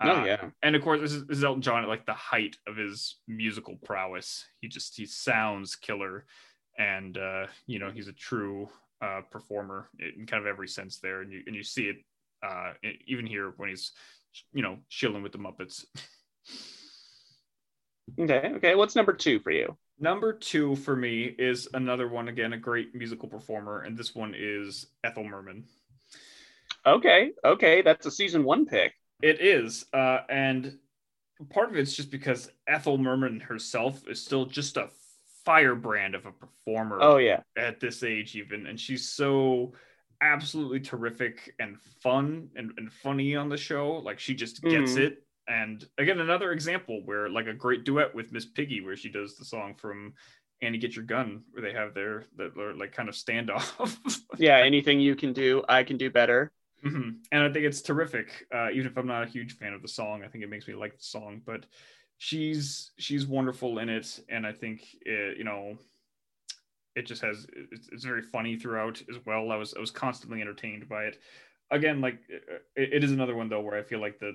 Oh 0.01 0.11
uh, 0.11 0.25
yeah, 0.25 0.51
and 0.63 0.77
of 0.77 0.83
course 0.83 1.01
this 1.01 1.13
is, 1.13 1.27
this 1.27 1.39
is 1.39 1.45
Elton 1.45 1.63
John 1.63 1.83
at 1.83 1.89
like 1.89 2.07
the 2.07 2.15
height 2.15 2.57
of 2.67 2.77
his 2.77 3.17
musical 3.27 3.77
prowess. 3.85 4.45
He 4.61 4.69
just 4.69 4.97
he 4.97 5.07
sounds 5.07 5.75
killer, 5.75 6.27
and 6.79 7.17
uh, 7.17 7.47
you 7.67 7.79
know 7.79 7.91
he's 7.91 8.09
a 8.09 8.13
true 8.13 8.69
uh, 9.03 9.23
performer 9.31 9.89
in 9.99 10.27
kind 10.27 10.41
of 10.41 10.47
every 10.47 10.69
sense 10.69 10.99
there, 10.99 11.23
and 11.23 11.33
you 11.33 11.43
and 11.47 11.57
you 11.57 11.65
see 11.65 11.85
it 11.85 11.97
uh, 12.47 12.75
even 13.07 13.27
here 13.27 13.55
when 13.57 13.71
he's 13.71 13.93
you 14.53 14.63
know 14.63 14.79
chilling 14.89 15.23
with 15.23 15.33
the 15.33 15.39
Muppets. 15.39 15.85
okay, 18.21 18.53
okay. 18.57 18.75
What's 18.75 18.95
number 18.95 19.15
two 19.15 19.41
for 19.41 19.51
you? 19.51 19.77
Number 20.01 20.33
two 20.33 20.77
for 20.77 20.95
me 20.95 21.25
is 21.25 21.69
another 21.75 22.09
one 22.09 22.29
again, 22.29 22.53
a 22.53 22.57
great 22.57 22.95
musical 22.95 23.29
performer, 23.29 23.81
and 23.83 23.97
this 23.97 24.15
one 24.15 24.35
is 24.37 24.87
Ethel 25.03 25.25
Merman. 25.25 25.65
Okay, 26.87 27.33
okay, 27.45 27.83
that's 27.83 28.07
a 28.07 28.11
season 28.11 28.45
one 28.45 28.65
pick. 28.65 28.93
It 29.23 29.41
is, 29.41 29.87
uh, 29.93 30.21
and 30.29 30.79
part 31.51 31.71
of 31.71 31.77
it's 31.77 31.97
just 31.97 32.11
because 32.11 32.51
Ethel 32.69 32.97
Merman 32.97 33.41
herself 33.41 34.07
is 34.09 34.25
still 34.25 34.47
just 34.47 34.77
a 34.77 34.89
firebrand 35.45 36.15
of 36.15 36.27
a 36.27 36.33
performer. 36.33 36.99
Oh 37.01 37.17
yeah, 37.17 37.41
at 37.57 37.81
this 37.81 38.05
age 38.05 38.37
even, 38.37 38.67
and 38.67 38.79
she's 38.79 39.09
so 39.09 39.73
absolutely 40.21 40.81
terrific 40.81 41.55
and 41.59 41.77
fun 42.03 42.49
and, 42.57 42.73
and 42.77 42.93
funny 42.93 43.35
on 43.35 43.49
the 43.49 43.57
show. 43.57 43.95
Like 44.05 44.21
she 44.21 44.35
just 44.35 44.63
gets 44.63 44.93
mm. 44.93 44.99
it 44.99 45.23
and 45.49 45.85
again, 45.99 46.21
another 46.21 46.53
example 46.53 47.03
where 47.05 47.29
like 47.29 47.47
a 47.47 47.55
great 47.55 47.85
duet 47.85 48.15
with 48.15 48.33
Miss 48.33 48.45
Piggy, 48.45 48.81
where 48.81 48.97
she 48.97 49.09
does 49.09 49.37
the 49.37 49.45
song 49.45 49.75
from 49.75 50.15
Annie 50.63 50.79
Get 50.79 50.95
Your 50.95 51.05
Gun, 51.05 51.43
where 51.53 51.63
they 51.63 51.73
have 51.73 51.95
their 51.95 52.25
that 52.37 52.57
like 52.77 52.93
kind 52.93 53.09
of 53.09 53.15
standoff. 53.15 54.21
yeah, 54.39 54.59
anything 54.59 55.01
you 55.01 55.17
can 55.17 55.33
do, 55.33 55.63
I 55.69 55.83
can 55.83 55.97
do 55.97 56.11
better. 56.11 56.53
Mm-hmm. 56.85 57.11
And 57.33 57.43
I 57.43 57.53
think 57.53 57.65
it's 57.65 57.83
terrific. 57.83 58.47
Uh, 58.55 58.71
even 58.71 58.87
if 58.87 58.97
I'm 58.97 59.07
not 59.07 59.25
a 59.25 59.31
huge 59.31 59.57
fan 59.57 59.73
of 59.73 59.83
the 59.83 59.89
song, 59.89 60.23
I 60.25 60.29
think 60.29 60.45
it 60.45 60.51
makes 60.51 60.69
me 60.69 60.75
like 60.75 60.97
the 60.97 61.05
song. 61.05 61.43
But 61.45 61.67
she's 62.19 62.93
she's 62.99 63.27
wonderful 63.27 63.79
in 63.79 63.89
it, 63.89 64.21
and 64.29 64.47
I 64.47 64.53
think 64.53 64.83
it, 65.03 65.39
you 65.39 65.45
know 65.45 65.79
it 66.99 67.07
just 67.07 67.23
has 67.23 67.47
it's, 67.71 67.89
it's 67.93 68.05
very 68.05 68.23
funny 68.23 68.57
throughout 68.57 69.01
as 69.09 69.17
well. 69.25 69.51
I 69.51 69.57
was 69.57 69.73
I 69.75 69.81
was 69.81 69.91
constantly 69.91 70.41
entertained 70.41 70.89
by 70.89 71.05
it. 71.05 71.19
Again, 71.71 72.01
like 72.01 72.19
it, 72.29 72.93
it 72.93 73.05
is 73.05 73.13
another 73.13 73.37
one 73.37 73.49
though 73.49 73.61
where 73.61 73.79
I 73.79 73.83
feel 73.83 74.01
like 74.01 74.19
the 74.19 74.35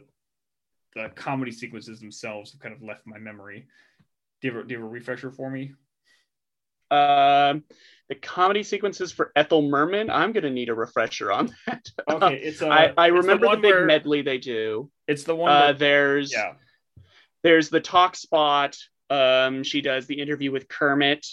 the 0.96 1.10
comedy 1.10 1.52
sequences 1.52 2.00
themselves 2.00 2.52
have 2.52 2.62
kind 2.62 2.74
of 2.74 2.82
left 2.82 3.06
my 3.06 3.18
memory. 3.18 3.68
Do 4.42 4.48
you 4.48 4.54
have 4.54 4.66
a, 4.66 4.68
do 4.68 4.74
you 4.74 4.80
have 4.80 4.88
a 4.88 4.90
refresher 4.90 5.32
for 5.32 5.50
me? 5.50 5.74
Um, 6.92 7.64
the 8.10 8.16
comedy 8.16 8.62
sequences 8.62 9.12
for 9.12 9.32
Ethel 9.36 9.64
Merman. 9.64 10.10
I'm 10.10 10.32
going 10.32 10.44
to 10.44 10.50
need 10.50 10.70
a 10.70 10.76
refresher 10.76 11.32
on 11.32 11.56
that. 11.66 11.88
Okay, 12.10 12.36
it's 12.36 12.62
uh, 12.62 12.68
I, 12.68 12.94
I 12.98 13.08
remember 13.08 13.48
the, 13.50 13.56
the, 13.56 13.62
big 13.62 13.74
where, 13.74 13.86
medley 13.86 14.22
they 14.22 14.38
do. 14.38 14.92
It's 15.08 15.24
the 15.24 15.36
one. 15.36 15.52
Uh, 15.52 15.62
where, 15.62 15.74
there's 15.74 16.34
yeah. 16.34 16.54
There's 17.44 17.70
the 17.70 17.82
talk 17.82 18.16
spot. 18.16 18.78
Um, 19.10 19.64
she 19.64 19.82
does 19.82 20.08
the 20.08 20.20
interview 20.20 20.52
with 20.52 20.68
Kermit, 20.68 21.28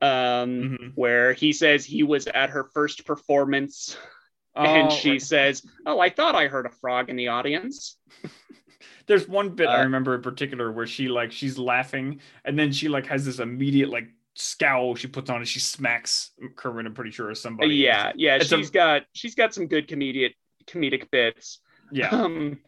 um, 0.00 0.08
mm-hmm. 0.08 0.86
where 0.94 1.34
he 1.34 1.52
says 1.52 1.84
he 1.84 2.02
was 2.02 2.26
at 2.26 2.50
her 2.50 2.64
first 2.64 3.06
performance, 3.06 3.96
oh, 4.56 4.64
and 4.64 4.90
she 4.90 5.12
right. 5.12 5.22
says, 5.22 5.62
"Oh, 5.86 6.00
I 6.00 6.10
thought 6.10 6.34
I 6.34 6.48
heard 6.48 6.66
a 6.66 6.70
frog 6.70 7.10
in 7.10 7.16
the 7.16 7.28
audience." 7.28 7.98
There's 9.06 9.28
one 9.28 9.50
bit 9.50 9.68
uh, 9.68 9.72
I 9.72 9.80
remember 9.82 10.14
in 10.14 10.22
particular 10.22 10.72
where 10.72 10.86
she 10.86 11.08
like 11.08 11.32
she's 11.32 11.58
laughing 11.58 12.20
and 12.44 12.58
then 12.58 12.72
she 12.72 12.88
like 12.88 13.06
has 13.06 13.24
this 13.24 13.38
immediate 13.38 13.90
like 13.90 14.08
scowl 14.34 14.94
she 14.94 15.08
puts 15.08 15.28
on 15.28 15.36
and 15.36 15.48
she 15.48 15.60
smacks 15.60 16.30
Kermit. 16.56 16.86
I'm 16.86 16.94
pretty 16.94 17.10
sure 17.10 17.28
or 17.28 17.34
somebody. 17.34 17.74
Yeah, 17.76 18.12
yeah. 18.16 18.36
It's 18.36 18.46
she's 18.46 18.70
a, 18.70 18.72
got 18.72 19.02
she's 19.12 19.34
got 19.34 19.54
some 19.54 19.66
good 19.66 19.88
comedic 19.88 20.34
comedic 20.66 21.10
bits. 21.10 21.60
Yeah. 21.90 22.08
Um, 22.08 22.60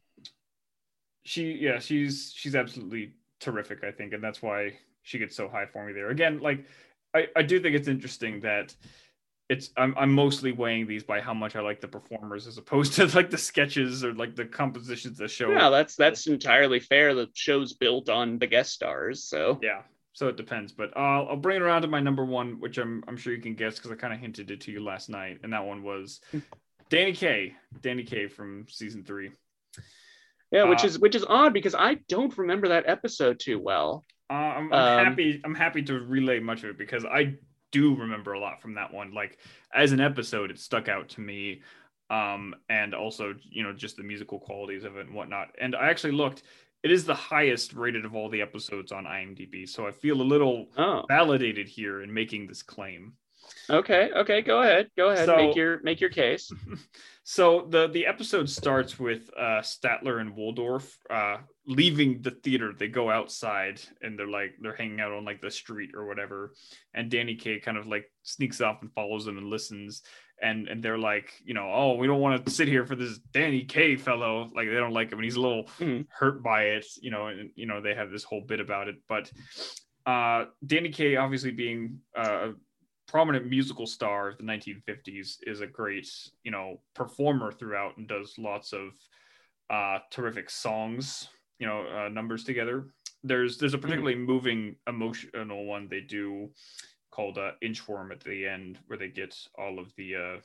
she 1.24 1.52
yeah 1.52 1.78
she's 1.78 2.32
she's 2.36 2.54
absolutely 2.54 3.14
terrific 3.40 3.82
I 3.82 3.90
think 3.90 4.12
and 4.12 4.22
that's 4.22 4.42
why 4.42 4.74
she 5.02 5.18
gets 5.18 5.36
so 5.36 5.48
high 5.48 5.66
for 5.66 5.86
me 5.86 5.92
there. 5.92 6.10
Again, 6.10 6.40
like 6.40 6.66
I 7.14 7.28
I 7.36 7.42
do 7.42 7.60
think 7.60 7.74
it's 7.76 7.88
interesting 7.88 8.40
that 8.40 8.74
it's 9.48 9.70
I'm 9.76 9.94
I'm 9.98 10.12
mostly 10.12 10.52
weighing 10.52 10.86
these 10.86 11.02
by 11.04 11.20
how 11.20 11.34
much 11.34 11.54
I 11.56 11.60
like 11.60 11.80
the 11.80 11.88
performers 11.88 12.46
as 12.46 12.56
opposed 12.58 12.94
to 12.94 13.06
like 13.16 13.30
the 13.30 13.38
sketches 13.38 14.02
or 14.04 14.14
like 14.14 14.34
the 14.36 14.46
compositions 14.46 15.20
of 15.20 15.24
the 15.24 15.28
show. 15.28 15.50
Yeah, 15.50 15.70
that's 15.70 15.96
that's 15.96 16.26
entirely 16.26 16.80
fair. 16.80 17.14
The 17.14 17.28
show's 17.34 17.74
built 17.74 18.08
on 18.08 18.38
the 18.38 18.46
guest 18.46 18.72
stars, 18.72 19.24
so 19.24 19.58
yeah. 19.62 19.82
so 20.14 20.28
it 20.28 20.36
depends. 20.36 20.72
But 20.72 20.96
I'll, 20.96 21.28
I'll 21.28 21.36
bring 21.36 21.56
it 21.56 21.62
around 21.62 21.82
to 21.82 21.88
my 21.88 22.00
number 22.00 22.24
one, 22.24 22.58
which 22.60 22.78
I'm 22.78 23.04
I'm 23.06 23.16
sure 23.16 23.34
you 23.34 23.42
can 23.42 23.54
guess 23.54 23.76
because 23.76 23.90
I 23.90 23.96
kind 23.96 24.14
of 24.14 24.20
hinted 24.20 24.50
it 24.50 24.62
to 24.62 24.72
you 24.72 24.82
last 24.82 25.08
night, 25.10 25.40
and 25.42 25.52
that 25.52 25.64
one 25.66 25.82
was 25.82 26.20
Danny 26.88 27.12
Kaye. 27.12 27.54
Danny 27.82 28.04
Kaye 28.04 28.28
from 28.28 28.66
season 28.68 29.04
three. 29.04 29.30
Yeah, 30.50 30.64
which 30.64 30.84
Uh, 30.84 30.86
is 30.86 30.98
which 30.98 31.14
is 31.16 31.24
odd 31.28 31.52
because 31.52 31.74
I 31.74 31.94
don't 32.08 32.36
remember 32.38 32.68
that 32.68 32.88
episode 32.88 33.40
too 33.40 33.58
well. 33.58 34.04
Uh, 34.30 34.34
I'm, 34.34 34.72
I'm 34.72 34.98
Um, 35.00 35.04
happy. 35.06 35.40
I'm 35.44 35.54
happy 35.54 35.82
to 35.82 35.94
relay 36.00 36.38
much 36.40 36.62
of 36.64 36.70
it 36.70 36.78
because 36.78 37.04
I 37.04 37.34
do 37.74 37.94
remember 37.96 38.34
a 38.34 38.40
lot 38.40 38.62
from 38.62 38.74
that 38.74 38.92
one. 38.94 39.12
Like 39.12 39.38
as 39.74 39.90
an 39.92 40.00
episode, 40.00 40.50
it 40.50 40.58
stuck 40.58 40.88
out 40.88 41.08
to 41.10 41.20
me, 41.20 41.60
um, 42.08 42.54
and 42.68 42.94
also 42.94 43.34
you 43.50 43.62
know 43.64 43.72
just 43.72 43.96
the 43.96 44.04
musical 44.04 44.38
qualities 44.38 44.84
of 44.84 44.96
it 44.96 45.06
and 45.06 45.14
whatnot. 45.14 45.48
And 45.60 45.74
I 45.74 45.88
actually 45.90 46.12
looked; 46.12 46.44
it 46.84 46.92
is 46.92 47.04
the 47.04 47.14
highest 47.14 47.74
rated 47.74 48.04
of 48.04 48.14
all 48.14 48.28
the 48.30 48.40
episodes 48.40 48.92
on 48.92 49.04
IMDb. 49.04 49.68
So 49.68 49.86
I 49.86 49.90
feel 49.90 50.22
a 50.22 50.22
little 50.22 50.68
Oh, 50.78 51.02
validated 51.08 51.68
here 51.68 52.02
in 52.02 52.14
making 52.14 52.46
this 52.46 52.62
claim. 52.62 53.14
Okay, 53.70 54.10
okay. 54.16 54.42
Go 54.42 54.62
ahead, 54.62 54.90
go 54.96 55.10
ahead. 55.10 55.26
So- 55.26 55.36
make 55.36 55.56
your 55.56 55.80
make 55.82 56.00
your 56.00 56.10
case. 56.10 56.50
So 57.26 57.66
the 57.70 57.88
the 57.88 58.04
episode 58.04 58.50
starts 58.50 58.98
with 58.98 59.30
uh, 59.34 59.62
Statler 59.62 60.20
and 60.20 60.36
Waldorf 60.36 60.98
uh, 61.08 61.38
leaving 61.66 62.20
the 62.20 62.32
theater. 62.32 62.74
They 62.78 62.88
go 62.88 63.10
outside 63.10 63.80
and 64.02 64.18
they're 64.18 64.26
like 64.28 64.56
they're 64.60 64.76
hanging 64.76 65.00
out 65.00 65.12
on 65.12 65.24
like 65.24 65.40
the 65.40 65.50
street 65.50 65.92
or 65.94 66.04
whatever. 66.04 66.52
And 66.92 67.10
Danny 67.10 67.34
Kaye 67.34 67.60
kind 67.60 67.78
of 67.78 67.86
like 67.86 68.12
sneaks 68.24 68.60
off 68.60 68.82
and 68.82 68.92
follows 68.92 69.24
them 69.24 69.38
and 69.38 69.48
listens. 69.48 70.02
And 70.42 70.68
and 70.68 70.82
they're 70.82 70.98
like, 70.98 71.30
you 71.46 71.54
know, 71.54 71.70
oh, 71.72 71.94
we 71.94 72.06
don't 72.06 72.20
want 72.20 72.44
to 72.44 72.52
sit 72.52 72.68
here 72.68 72.84
for 72.84 72.94
this 72.94 73.16
Danny 73.32 73.64
Kaye 73.64 73.96
fellow. 73.96 74.50
Like 74.54 74.68
they 74.68 74.74
don't 74.74 74.92
like 74.92 75.10
him, 75.10 75.16
and 75.18 75.24
he's 75.24 75.36
a 75.36 75.40
little 75.40 75.64
Mhm. 75.80 76.04
hurt 76.10 76.42
by 76.42 76.64
it. 76.76 76.84
You 77.00 77.10
know, 77.10 77.28
and 77.28 77.48
you 77.54 77.64
know 77.64 77.80
they 77.80 77.94
have 77.94 78.10
this 78.10 78.24
whole 78.24 78.42
bit 78.42 78.60
about 78.60 78.88
it. 78.88 78.96
But 79.08 79.32
uh, 80.04 80.44
Danny 80.66 80.90
Kaye, 80.90 81.16
obviously 81.16 81.52
being 81.52 82.00
uh, 82.14 82.48
prominent 83.06 83.46
musical 83.46 83.86
star 83.86 84.28
of 84.28 84.38
the 84.38 84.44
1950s 84.44 85.38
is 85.42 85.60
a 85.60 85.66
great 85.66 86.08
you 86.42 86.50
know 86.50 86.80
performer 86.94 87.52
throughout 87.52 87.96
and 87.96 88.08
does 88.08 88.34
lots 88.38 88.72
of 88.72 88.92
uh 89.70 89.98
terrific 90.10 90.50
songs 90.50 91.28
you 91.58 91.66
know 91.66 91.86
uh, 91.86 92.08
numbers 92.08 92.44
together 92.44 92.86
there's 93.22 93.58
there's 93.58 93.74
a 93.74 93.78
particularly 93.78 94.14
moving 94.14 94.76
emotional 94.86 95.64
one 95.64 95.88
they 95.88 96.00
do 96.00 96.50
called 97.10 97.38
uh, 97.38 97.52
inchworm 97.62 98.10
at 98.10 98.20
the 98.20 98.46
end 98.46 98.78
where 98.86 98.98
they 98.98 99.08
get 99.08 99.36
all 99.58 99.78
of 99.78 99.92
the 99.96 100.14
uh 100.14 100.40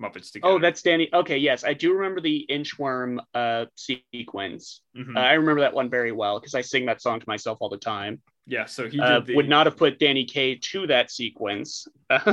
muppets 0.00 0.32
together 0.32 0.54
Oh, 0.54 0.58
that's 0.58 0.82
Danny. 0.82 1.10
Okay, 1.12 1.36
yes, 1.36 1.64
I 1.64 1.74
do 1.74 1.92
remember 1.92 2.20
the 2.20 2.46
inchworm 2.48 3.18
uh, 3.34 3.66
sequence. 3.74 4.80
Mhm. 4.96 5.16
Uh, 5.16 5.20
I 5.20 5.34
remember 5.34 5.60
that 5.62 5.74
one 5.74 5.90
very 5.90 6.12
well 6.12 6.38
because 6.38 6.54
I 6.54 6.62
sing 6.62 6.86
that 6.86 7.02
song 7.02 7.20
to 7.20 7.26
myself 7.28 7.58
all 7.60 7.68
the 7.68 7.76
time. 7.76 8.22
Yeah 8.46 8.64
so 8.66 8.84
he 8.88 8.96
did 8.98 9.00
Uh, 9.00 9.20
the, 9.20 9.34
Would 9.36 9.48
not 9.48 9.66
have 9.66 9.76
put 9.76 9.98
Danny 9.98 10.24
Kaye 10.24 10.56
to 10.56 10.86
that 10.88 11.10
sequence. 11.10 11.86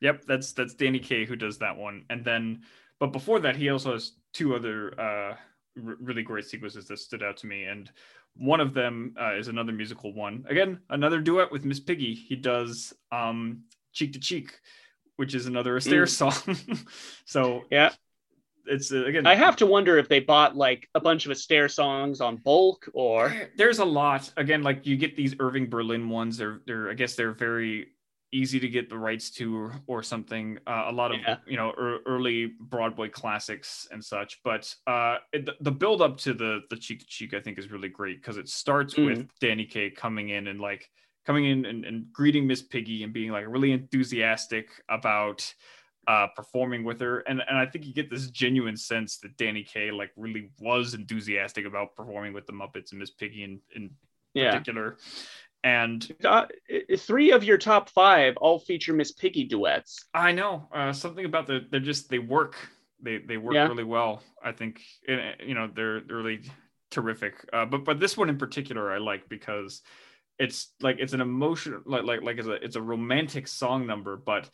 Yep, 0.00 0.24
that's 0.26 0.52
that's 0.52 0.74
Danny 0.74 0.98
Kaye 0.98 1.24
who 1.24 1.34
does 1.36 1.58
that 1.58 1.76
one, 1.78 2.04
and 2.10 2.22
then 2.24 2.60
but 3.00 3.10
before 3.12 3.40
that, 3.40 3.56
he 3.56 3.70
also 3.70 3.92
has 3.92 4.12
two 4.34 4.54
other 4.54 4.92
uh, 5.00 5.34
r- 5.82 5.96
really 5.98 6.22
great 6.22 6.44
sequences 6.44 6.86
that 6.88 6.98
stood 6.98 7.22
out 7.22 7.38
to 7.38 7.46
me, 7.46 7.64
and 7.64 7.90
one 8.36 8.60
of 8.60 8.74
them 8.74 9.14
uh, 9.18 9.34
is 9.34 9.48
another 9.48 9.72
musical 9.72 10.12
one. 10.12 10.44
Again, 10.48 10.80
another 10.90 11.20
duet 11.20 11.50
with 11.50 11.64
Miss 11.64 11.80
Piggy. 11.80 12.12
He 12.12 12.36
does 12.36 12.92
um, 13.12 13.62
"Cheek 13.94 14.12
to 14.12 14.20
Cheek," 14.20 14.60
which 15.16 15.34
is 15.34 15.46
another 15.46 15.78
Astaire 15.78 16.02
Mm. 16.02 16.08
song. 16.34 16.56
so 17.24 17.64
yeah, 17.70 17.92
it's 18.66 18.92
uh, 18.92 19.04
again. 19.04 19.26
I 19.26 19.34
have 19.34 19.56
to 19.56 19.66
wonder 19.66 19.98
if 19.98 20.08
they 20.08 20.20
bought 20.20 20.56
like 20.56 20.88
a 20.94 21.00
bunch 21.00 21.26
of 21.26 21.32
Astaire 21.32 21.70
songs 21.70 22.20
on 22.20 22.36
bulk 22.36 22.88
or. 22.94 23.34
there's 23.56 23.78
a 23.78 23.84
lot 23.84 24.32
again 24.36 24.62
like 24.62 24.86
you 24.86 24.96
get 24.96 25.16
these 25.16 25.34
irving 25.40 25.68
berlin 25.68 26.08
ones 26.08 26.36
they're 26.36 26.60
they're 26.66 26.90
i 26.90 26.94
guess 26.94 27.14
they're 27.14 27.32
very 27.32 27.88
easy 28.32 28.58
to 28.58 28.68
get 28.68 28.88
the 28.88 28.98
rights 28.98 29.30
to 29.30 29.56
or, 29.56 29.72
or 29.86 30.02
something 30.02 30.58
uh, 30.66 30.84
a 30.88 30.92
lot 30.92 31.12
of 31.12 31.20
Yeah. 31.20 31.36
you 31.46 31.56
know 31.56 31.72
er, 31.78 31.98
early 32.06 32.52
broadway 32.58 33.08
classics 33.08 33.86
and 33.92 34.04
such 34.04 34.40
but 34.42 34.74
uh 34.86 35.18
it, 35.32 35.48
the 35.62 35.70
build 35.70 36.02
up 36.02 36.16
to 36.18 36.32
the 36.34 36.60
the 36.70 36.76
cheek 36.76 36.98
to 37.00 37.06
cheek 37.06 37.32
i 37.34 37.40
think 37.40 37.58
is 37.58 37.70
really 37.70 37.88
great 37.88 38.20
because 38.20 38.36
it 38.36 38.48
starts 38.48 38.94
Mm. 38.94 39.06
with 39.06 39.28
danny 39.40 39.64
kaye 39.66 39.90
coming 39.90 40.30
in 40.30 40.48
and 40.48 40.60
like 40.60 40.90
coming 41.26 41.44
in 41.46 41.64
and, 41.64 41.84
and 41.84 42.12
greeting 42.12 42.46
miss 42.46 42.60
piggy 42.62 43.02
and 43.04 43.12
being 43.12 43.30
like 43.30 43.44
really 43.48 43.72
enthusiastic 43.72 44.68
about 44.88 45.54
uh 46.06 46.26
performing 46.36 46.84
with 46.84 47.00
her 47.00 47.20
and 47.20 47.42
and 47.48 47.58
i 47.58 47.66
think 47.66 47.86
you 47.86 47.94
get 47.94 48.10
this 48.10 48.28
genuine 48.30 48.76
sense 48.76 49.18
that 49.18 49.36
danny 49.36 49.62
kaye 49.62 49.90
like 49.90 50.10
really 50.16 50.50
was 50.60 50.94
enthusiastic 50.94 51.66
about 51.66 51.94
performing 51.96 52.32
with 52.32 52.46
the 52.46 52.52
muppets 52.52 52.90
and 52.90 53.00
miss 53.00 53.10
piggy 53.10 53.42
in 53.44 53.60
in 53.74 53.90
Yeah. 54.34 54.50
particular 54.50 54.96
and 55.62 56.10
Uh, 56.22 56.46
three 56.98 57.32
of 57.32 57.42
your 57.42 57.56
top 57.56 57.88
five 57.88 58.36
all 58.36 58.58
feature 58.58 58.92
Miss 58.92 59.12
Piggy 59.12 59.44
duets. 59.44 60.04
i 60.12 60.32
know 60.32 60.68
uh 60.74 60.92
something 60.92 61.24
about 61.24 61.46
the 61.46 61.66
they're 61.70 61.80
just 61.80 62.08
they 62.10 62.18
work 62.18 62.56
they 63.02 63.18
they 63.18 63.36
work 63.36 63.54
Yeah. 63.54 63.68
really 63.68 63.84
well 63.84 64.22
i 64.42 64.52
think 64.52 64.82
eh, 65.08 65.32
you 65.44 65.54
know 65.54 65.68
they're, 65.74 66.00
they're 66.00 66.16
really 66.16 66.40
terrific 66.90 67.34
uh 67.52 67.64
but 67.64 67.84
but 67.84 67.98
this 67.98 68.16
one 68.16 68.28
in 68.28 68.38
particular 68.38 68.92
i 68.92 68.98
like 68.98 69.28
because 69.28 69.82
it's 70.38 70.72
like 70.80 70.96
it's 70.98 71.12
an 71.12 71.20
emotion 71.20 71.80
like 71.86 72.04
like 72.04 72.22
like 72.22 72.38
it's 72.38 72.48
a 72.48 72.52
it's 72.52 72.76
a 72.76 72.82
romantic 72.82 73.48
song 73.48 73.86
number 73.86 74.16
but 74.16 74.50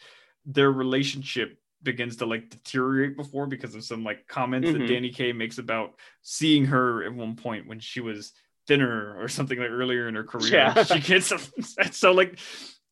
their 0.46 0.70
relationship 0.72 1.58
begins 1.82 2.16
to 2.16 2.26
like 2.26 2.50
deteriorate 2.50 3.16
before 3.16 3.46
because 3.46 3.74
of 3.74 3.82
some 3.84 4.04
like 4.04 4.26
comments 4.26 4.68
Mhm. 4.68 4.78
that 4.78 4.86
Danny 4.86 5.10
Kaye 5.10 5.32
makes 5.32 5.58
about 5.58 5.94
seeing 6.22 6.66
her 6.66 7.02
at 7.04 7.12
one 7.14 7.36
point 7.36 7.66
when 7.66 7.80
she 7.80 8.00
was 8.00 8.32
thinner 8.66 9.16
or 9.18 9.28
something 9.28 9.58
like 9.58 9.70
earlier 9.70 10.06
in 10.08 10.14
her 10.14 10.24
career. 10.24 10.52
Yeah. 10.52 10.82
She 10.84 11.00
gets 11.00 11.30
upset. 11.32 11.94
so 11.94 12.12
like 12.12 12.38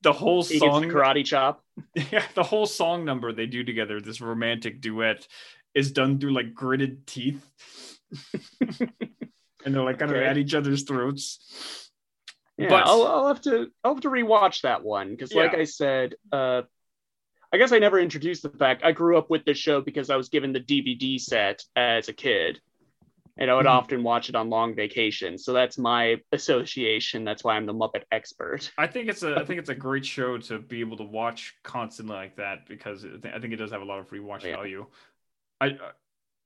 the 0.03 0.12
whole 0.12 0.42
He 0.42 0.59
song 0.59 0.84
karate 0.84 1.24
chop. 1.24 1.62
yeah, 1.94 2.24
the 2.34 2.42
whole 2.42 2.66
song 2.66 3.05
number 3.05 3.32
they 3.32 3.46
do 3.46 3.62
together, 3.64 4.01
this 4.01 4.20
romantic 4.20 4.80
duet, 4.80 5.26
is 5.74 5.92
done 5.92 6.18
through 6.18 6.32
like 6.32 6.55
gritted 6.55 7.07
teeth. 7.07 7.44
and 9.64 9.74
they're 9.74 9.82
like 9.82 9.99
kind 9.99 10.11
Okay. 10.12 10.20
of 10.22 10.26
at 10.26 10.38
each 10.38 10.55
other's 10.55 10.82
throats. 10.84 11.90
Yeah, 12.57 12.68
But- 12.70 12.86
I'll, 12.86 13.07
I'll 13.07 13.26
have 13.28 13.42
to 13.42 13.70
I'll 13.84 13.94
have 13.94 14.03
to 14.03 14.09
rewatch 14.11 14.62
that 14.62 14.82
one 14.82 15.11
because, 15.11 15.32
like 15.34 15.53
Yeah. 15.53 15.59
I 15.59 15.64
said, 15.64 16.14
uh, 16.32 16.62
I 17.53 17.57
guess 17.57 17.72
I 17.72 17.78
never 17.78 17.98
introduced 17.98 18.43
the 18.43 18.51
fact 18.51 18.85
I 18.85 18.93
grew 18.93 19.16
up 19.16 19.31
with 19.31 19.44
this 19.44 19.59
show 19.59 19.81
because 19.81 20.10
I 20.10 20.16
was 20.16 20.28
given 20.28 20.52
the 20.52 20.60
DVD 20.60 21.18
set 21.18 21.62
as 21.77 22.09
a 22.09 22.12
kid, 22.12 22.60
and 23.39 23.51
I 23.51 23.55
would 23.55 23.66
Mhm. 23.66 23.70
often 23.70 24.02
watch 24.02 24.28
it 24.28 24.35
on 24.35 24.51
long 24.51 24.74
vacations. 24.74 25.44
So 25.44 25.52
that's 25.52 25.78
my 25.78 26.16
association. 26.32 27.24
That's 27.24 27.44
why 27.44 27.56
I'm 27.56 27.66
the 27.66 27.73
Muppet 27.74 28.05
expert. 28.12 28.70
I 28.77 28.86
think 28.86 29.09
it's 29.09 29.23
a 29.23 29.36
I 29.36 29.44
think 29.44 29.60
it's 29.60 29.70
a 29.70 29.74
great 29.86 30.05
show 30.05 30.39
to 30.39 30.59
be 30.59 30.81
able 30.81 30.97
to 30.98 31.05
watch 31.05 31.55
constantly 31.62 32.16
like 32.16 32.36
that 32.36 32.66
because 32.66 33.05
I 33.05 33.39
think 33.39 33.52
it 33.55 33.56
does 33.56 33.70
have 33.70 33.82
a 33.82 33.86
lot 33.86 33.98
of 34.01 34.10
rewatch 34.10 34.44
Yeah. 34.44 34.56
value. 34.56 34.86
I 35.60 35.68
uh, 35.70 35.93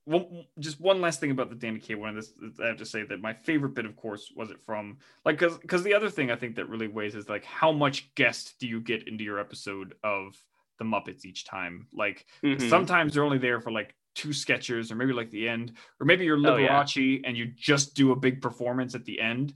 well, 0.04 0.46
just 0.58 0.80
one 0.80 1.00
last 1.00 1.20
thing 1.20 1.30
about 1.30 1.48
the 1.48 1.54
Danny 1.56 1.78
Kaye 1.78 1.94
one. 1.94 2.16
This 2.16 2.32
I 2.62 2.66
have 2.68 2.78
to 2.78 2.86
say 2.86 3.04
that 3.04 3.20
my 3.20 3.34
favorite 3.34 3.74
bit, 3.74 3.86
of 3.86 3.96
course, 3.96 4.32
was 4.34 4.50
it 4.50 4.60
from 4.60 4.98
like 5.24 5.38
because 5.38 5.58
because 5.58 5.82
the 5.84 5.94
other 5.94 6.10
thing 6.10 6.30
I 6.30 6.36
think 6.36 6.56
that 6.56 6.68
really 6.68 6.88
weighs 6.88 7.14
is 7.14 7.28
like 7.28 7.44
how 7.44 7.72
much 7.72 8.14
guest 8.14 8.56
do 8.58 8.66
you 8.68 8.80
get 8.80 9.06
into 9.08 9.24
your 9.24 9.38
episode 9.38 9.94
of 10.02 10.34
the 10.78 10.84
Muppets 10.84 11.24
each 11.24 11.44
time? 11.44 11.86
Like 11.92 12.26
Mhm. 12.42 12.68
sometimes 12.68 13.14
they're 13.14 13.24
only 13.24 13.38
there 13.38 13.60
for 13.60 13.70
like 13.70 13.94
two 14.14 14.32
sketches 14.32 14.92
or 14.92 14.94
maybe 14.96 15.12
like 15.12 15.30
the 15.30 15.48
end 15.48 15.72
or 15.98 16.04
maybe 16.06 16.24
you're 16.24 16.36
Oh, 16.36 16.56
yeah. 16.56 16.82
Liberace 16.82 17.22
and 17.24 17.36
you 17.36 17.46
just 17.46 17.94
do 17.94 18.12
a 18.12 18.16
big 18.16 18.42
performance 18.42 18.94
at 18.94 19.04
the 19.06 19.18
end 19.20 19.54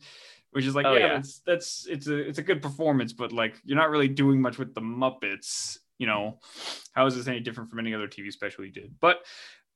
which 0.52 0.64
is 0.64 0.74
like 0.74 0.86
Oh, 0.86 0.94
yeah, 0.94 1.06
yeah. 1.06 1.18
It's, 1.18 1.40
that's 1.40 1.86
it's 1.86 2.06
a 2.06 2.16
it's 2.16 2.38
a 2.38 2.42
good 2.42 2.62
performance 2.62 3.12
but 3.12 3.32
like 3.32 3.60
you're 3.66 3.76
not 3.76 3.90
really 3.90 4.08
doing 4.08 4.40
much 4.40 4.56
with 4.56 4.74
the 4.74 4.80
Muppets 4.80 5.76
you 5.98 6.06
know 6.06 6.38
how 6.92 7.04
is 7.04 7.14
this 7.16 7.28
any 7.28 7.40
different 7.40 7.68
from 7.68 7.80
any 7.80 7.92
other 7.92 8.08
TV 8.08 8.32
special 8.32 8.64
he 8.64 8.70
did 8.70 8.94
but 8.98 9.26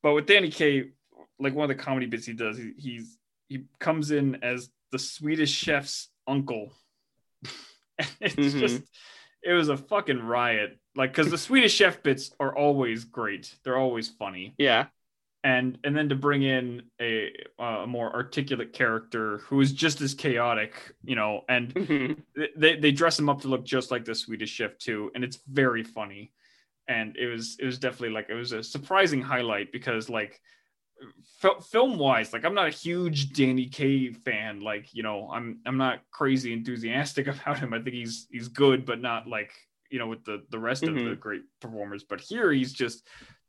but 0.03 0.15
with 0.15 0.25
Danny 0.25 0.49
Kaye 0.51 0.93
like 1.39 1.55
one 1.55 1.71
of 1.71 1.77
the 1.77 1.83
comedy 1.83 2.07
bits 2.07 2.25
he 2.25 2.33
does 2.33 2.57
he, 2.57 2.73
he's 2.79 3.19
he 3.51 3.65
comes 3.81 4.13
in 4.13 4.37
as 4.43 4.71
the 4.93 4.99
Swedish 4.99 5.51
chef's 5.53 6.09
uncle 6.27 6.73
it's 8.21 8.35
Mhm. 8.35 8.61
just 8.61 8.83
it 9.43 9.53
was 9.53 9.69
a 9.69 9.77
fucking 9.77 10.23
riot 10.23 10.79
like 11.01 11.11
because 11.13 11.31
the 11.31 11.39
swedish 11.39 11.75
chef 11.75 12.03
bits 12.05 12.33
are 12.41 12.55
always 12.57 13.05
great. 13.05 13.45
They're 13.65 13.79
always 13.87 14.09
funny. 14.09 14.55
Yeah. 14.59 14.87
and 15.43 15.79
and 15.85 15.97
then 15.97 16.09
to 16.11 16.17
bring 16.27 16.43
in 16.43 16.83
a, 17.01 17.33
a 17.59 17.87
more 17.87 18.13
articulate 18.15 18.73
character 18.75 19.39
who 19.47 19.61
is 19.65 19.73
just 19.73 20.01
as 20.03 20.13
chaotic 20.15 20.73
you 21.11 21.17
know 21.21 21.33
and 21.49 21.75
Mhm. 21.75 22.23
they, 22.63 22.77
they 22.77 22.93
dress 22.93 23.19
him 23.19 23.31
up 23.31 23.41
to 23.43 23.49
look 23.49 23.65
just 23.65 23.91
like 23.91 24.05
the 24.05 24.15
swedish 24.15 24.51
chef 24.51 24.77
too 24.79 25.11
and 25.15 25.25
it's 25.25 25.39
very 25.49 25.85
funny. 25.99 26.33
And 26.89 27.17
it 27.17 27.29
was 27.35 27.57
it 27.63 27.67
was 27.71 27.79
definitely 27.79 28.11
like 28.19 28.29
it 28.31 28.35
was 28.45 28.53
a 28.53 28.63
surprising 28.63 29.23
highlight 29.23 29.73
because 29.73 30.11
like 30.11 30.41
film 31.71 31.97
wise 31.99 32.33
like 32.33 32.45
i'm 32.45 32.55
not 32.55 32.69
a 32.69 32.71
huge 32.71 33.33
danny 33.33 33.67
Kaye 33.67 34.13
fan. 34.13 34.61
Like 34.61 34.93
you 34.93 35.03
know 35.03 35.31
i'm 35.33 35.61
i'm 35.67 35.79
not 35.79 36.01
crazy 36.11 36.53
enthusiastic 36.53 37.27
about 37.35 37.59
him. 37.59 37.73
I 37.73 37.79
think 37.81 37.95
he's 37.97 38.27
he's 38.31 38.49
good 38.49 38.85
but 38.85 39.01
not 39.01 39.27
like 39.27 39.53
you 39.91 39.99
know 39.99 40.07
with 40.07 40.25
the 40.25 40.45
the 40.51 40.59
rest 40.59 40.85
of 40.85 40.95
the 40.95 41.17
great 41.17 41.43
performers 41.61 42.05
but 42.05 42.21
here 42.21 42.51
he's 42.53 42.73
just 42.73 43.07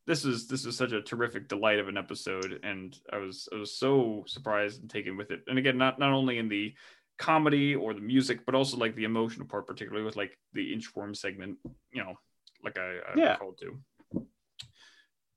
this 0.08 0.26
is 0.26 0.48
this 0.48 0.66
is 0.66 0.76
such 0.76 0.92
a 0.92 1.02
terrific 1.02 1.48
delight 1.48 1.80
of 1.80 1.88
an 1.88 1.98
episode 1.98 2.60
and 2.64 2.98
i 3.14 3.18
was 3.18 3.48
i 3.54 3.56
was 3.56 3.78
so 3.78 4.24
surprised 4.28 4.82
and 4.82 4.90
taken 4.90 5.16
with 5.16 5.32
it 5.32 5.42
and 5.48 5.58
again 5.58 5.78
not 5.78 6.00
not 6.00 6.12
only 6.12 6.38
in 6.40 6.50
the 6.50 6.74
comedy 7.18 7.76
or 7.76 7.94
the 7.94 8.02
music, 8.02 8.48
but 8.48 8.56
also 8.56 8.78
like 8.78 8.96
the 8.96 9.04
emotional 9.04 9.46
part, 9.46 9.68
particularly 9.68 10.04
with 10.04 10.16
like 10.16 10.36
the 10.54 10.76
inchworm 10.76 11.16
segment. 11.16 11.56
You 11.92 12.04
know, 12.04 12.16
like 12.64 12.80
I, 12.80 12.98
I 12.98 13.14
Yeah. 13.16 13.36
called 13.38 13.60
to. 13.60 13.80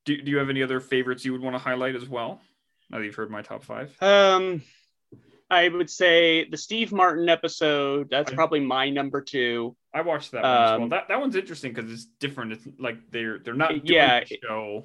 Do, 0.06 0.22
do 0.22 0.30
you 0.30 0.38
have 0.38 0.48
any 0.48 0.62
other 0.62 0.80
favorites 0.80 1.26
you 1.26 1.32
would 1.32 1.42
want 1.42 1.54
to 1.54 1.58
highlight 1.62 1.94
as 1.94 2.08
well? 2.08 2.40
Now 2.88 2.98
that 2.98 3.04
you've 3.04 3.14
heard 3.14 3.30
my 3.30 3.42
top 3.42 3.64
five. 3.64 3.94
Um, 4.00 4.62
I 5.54 5.68
would 5.68 5.88
say 5.90 6.48
the 6.48 6.56
Steve 6.56 6.92
Martin 6.92 7.28
episode. 7.28 8.10
That's 8.10 8.32
I- 8.32 8.34
probably 8.34 8.60
my 8.60 8.90
number 8.90 9.20
two. 9.22 9.76
I 9.94 10.00
watched 10.02 10.32
that 10.32 10.42
one 10.42 10.50
as 10.52 10.70
well. 10.72 10.82
Um, 10.82 10.88
That 10.90 11.08
that 11.08 11.20
one's 11.20 11.36
interesting 11.36 11.72
because 11.72 11.90
it's 11.90 12.04
different. 12.18 12.52
It's 12.52 12.66
like 12.78 12.96
they're 13.10 13.38
they're 13.38 13.54
not 13.54 13.70
doing 13.70 13.82
Yeah, 13.86 14.20
the 14.20 14.38
show. 14.42 14.84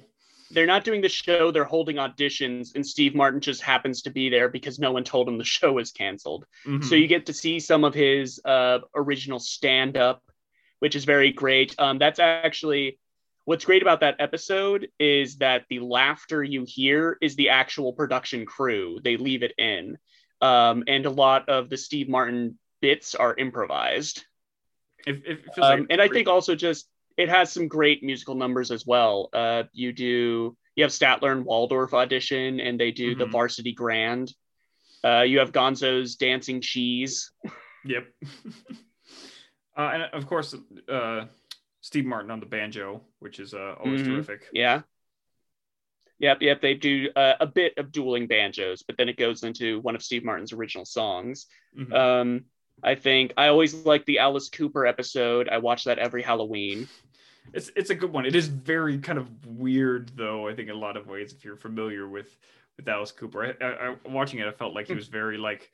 They're 0.52 0.66
not 0.66 0.82
doing 0.84 1.00
the 1.00 1.08
show. 1.08 1.50
They're 1.52 1.64
holding 1.64 1.96
auditions, 1.96 2.74
and 2.74 2.84
Steve 2.86 3.14
Martin 3.14 3.40
just 3.40 3.62
happens 3.62 4.02
to 4.02 4.10
be 4.10 4.28
there 4.28 4.48
because 4.48 4.78
no 4.80 4.90
one 4.92 5.04
told 5.04 5.28
him 5.28 5.38
the 5.38 5.44
show 5.44 5.72
was 5.74 5.90
canceled. 5.92 6.44
Mhm. 6.66 6.82
So 6.84 6.94
you 6.96 7.06
get 7.06 7.26
to 7.26 7.32
see 7.32 7.60
some 7.60 7.84
of 7.84 7.94
his 7.94 8.40
uh, 8.44 8.80
original 8.96 9.38
stand 9.38 9.96
up, 9.96 10.22
which 10.80 10.94
is 10.96 11.04
very 11.04 11.32
great. 11.32 11.74
Um, 11.78 11.98
that's 11.98 12.18
actually 12.18 12.98
what's 13.44 13.64
great 13.64 13.82
about 13.82 14.00
that 14.00 14.16
episode 14.20 14.88
is 14.98 15.36
that 15.38 15.64
the 15.70 15.80
laughter 15.80 16.42
you 16.42 16.64
hear 16.66 17.16
is 17.20 17.34
the 17.36 17.48
actual 17.48 17.92
production 17.92 18.44
crew. 18.46 18.98
They 19.02 19.16
leave 19.16 19.42
it 19.42 19.54
in. 19.58 19.98
Um, 20.40 20.84
and 20.86 21.04
a 21.06 21.10
lot 21.10 21.48
of 21.48 21.68
the 21.68 21.76
Steve 21.76 22.08
Martin 22.08 22.58
bits 22.80 23.14
are 23.14 23.36
improvised. 23.36 24.24
It, 25.06 25.22
it 25.26 25.54
feels 25.54 25.66
Um, 25.66 25.80
like 25.80 25.86
and 25.90 26.00
I 26.00 26.08
think 26.08 26.28
also 26.28 26.54
just 26.54 26.88
it 27.16 27.28
has 27.28 27.52
some 27.52 27.68
great 27.68 28.02
musical 28.02 28.34
numbers 28.34 28.70
as 28.70 28.86
well. 28.86 29.28
Uh, 29.32 29.64
you 29.72 29.92
do 29.92 30.56
you 30.76 30.84
have 30.84 30.90
Statler 30.92 31.32
and 31.32 31.44
Waldorf 31.44 31.92
audition, 31.94 32.60
and 32.60 32.78
they 32.80 32.90
do 32.92 33.14
the 33.14 33.26
Mhm. 33.26 33.32
Varsity 33.32 33.72
Grand. 33.72 34.32
Uh, 35.04 35.22
you 35.22 35.38
have 35.38 35.52
Gonzo's 35.52 36.16
Dancing 36.16 36.60
Cheese. 36.60 37.32
Yep. 37.84 38.06
uh, 39.76 39.90
and 39.94 40.02
of 40.12 40.26
course, 40.26 40.54
uh, 40.88 41.26
Steve 41.80 42.04
Martin 42.06 42.30
on 42.30 42.40
the 42.40 42.46
banjo, 42.46 43.02
which 43.18 43.40
is 43.40 43.52
uh, 43.54 43.74
always 43.78 44.02
Mhm. 44.02 44.06
terrific. 44.06 44.48
Yeah. 44.52 44.82
Yep, 46.20 46.42
yep. 46.42 46.60
They 46.60 46.74
do 46.74 47.08
uh, 47.16 47.34
a 47.40 47.46
bit 47.46 47.76
of 47.78 47.90
dueling 47.92 48.26
banjos, 48.28 48.82
but 48.82 48.96
then 48.96 49.08
it 49.08 49.16
goes 49.16 49.42
into 49.42 49.80
one 49.80 49.94
of 49.96 50.02
Steve 50.02 50.24
Martin's 50.24 50.52
original 50.52 50.84
songs. 50.84 51.46
Mhm. 51.76 51.92
Um, 51.92 52.44
I 52.82 52.94
think 52.94 53.32
I 53.36 53.48
always 53.48 53.74
like 53.74 54.04
the 54.06 54.18
Alice 54.20 54.48
Cooper 54.48 54.86
episode. 54.86 55.48
I 55.48 55.58
watch 55.58 55.84
that 55.84 55.98
every 55.98 56.22
Halloween. 56.22 56.88
It's 57.52 57.72
it's 57.74 57.90
a 57.90 57.94
good 57.96 58.12
one. 58.12 58.26
It 58.26 58.36
is 58.36 58.46
very 58.46 58.98
kind 58.98 59.18
of 59.18 59.26
weird 59.46 60.12
though. 60.14 60.46
I 60.46 60.54
think 60.54 60.68
in 60.68 60.74
a 60.76 60.78
lot 60.78 60.96
of 60.96 61.08
ways, 61.08 61.32
if 61.32 61.44
you're 61.44 61.56
familiar 61.56 62.06
with 62.06 62.36
with 62.76 62.86
Alice 62.88 63.10
Cooper, 63.10 63.56
I, 63.60 63.64
I, 63.64 63.88
I 63.88 63.96
watching 64.08 64.38
it, 64.38 64.46
I 64.46 64.52
felt 64.52 64.72
like 64.74 64.86
Hmm. 64.86 64.92
he 64.92 64.96
was 64.96 65.08
very 65.08 65.36
like 65.36 65.72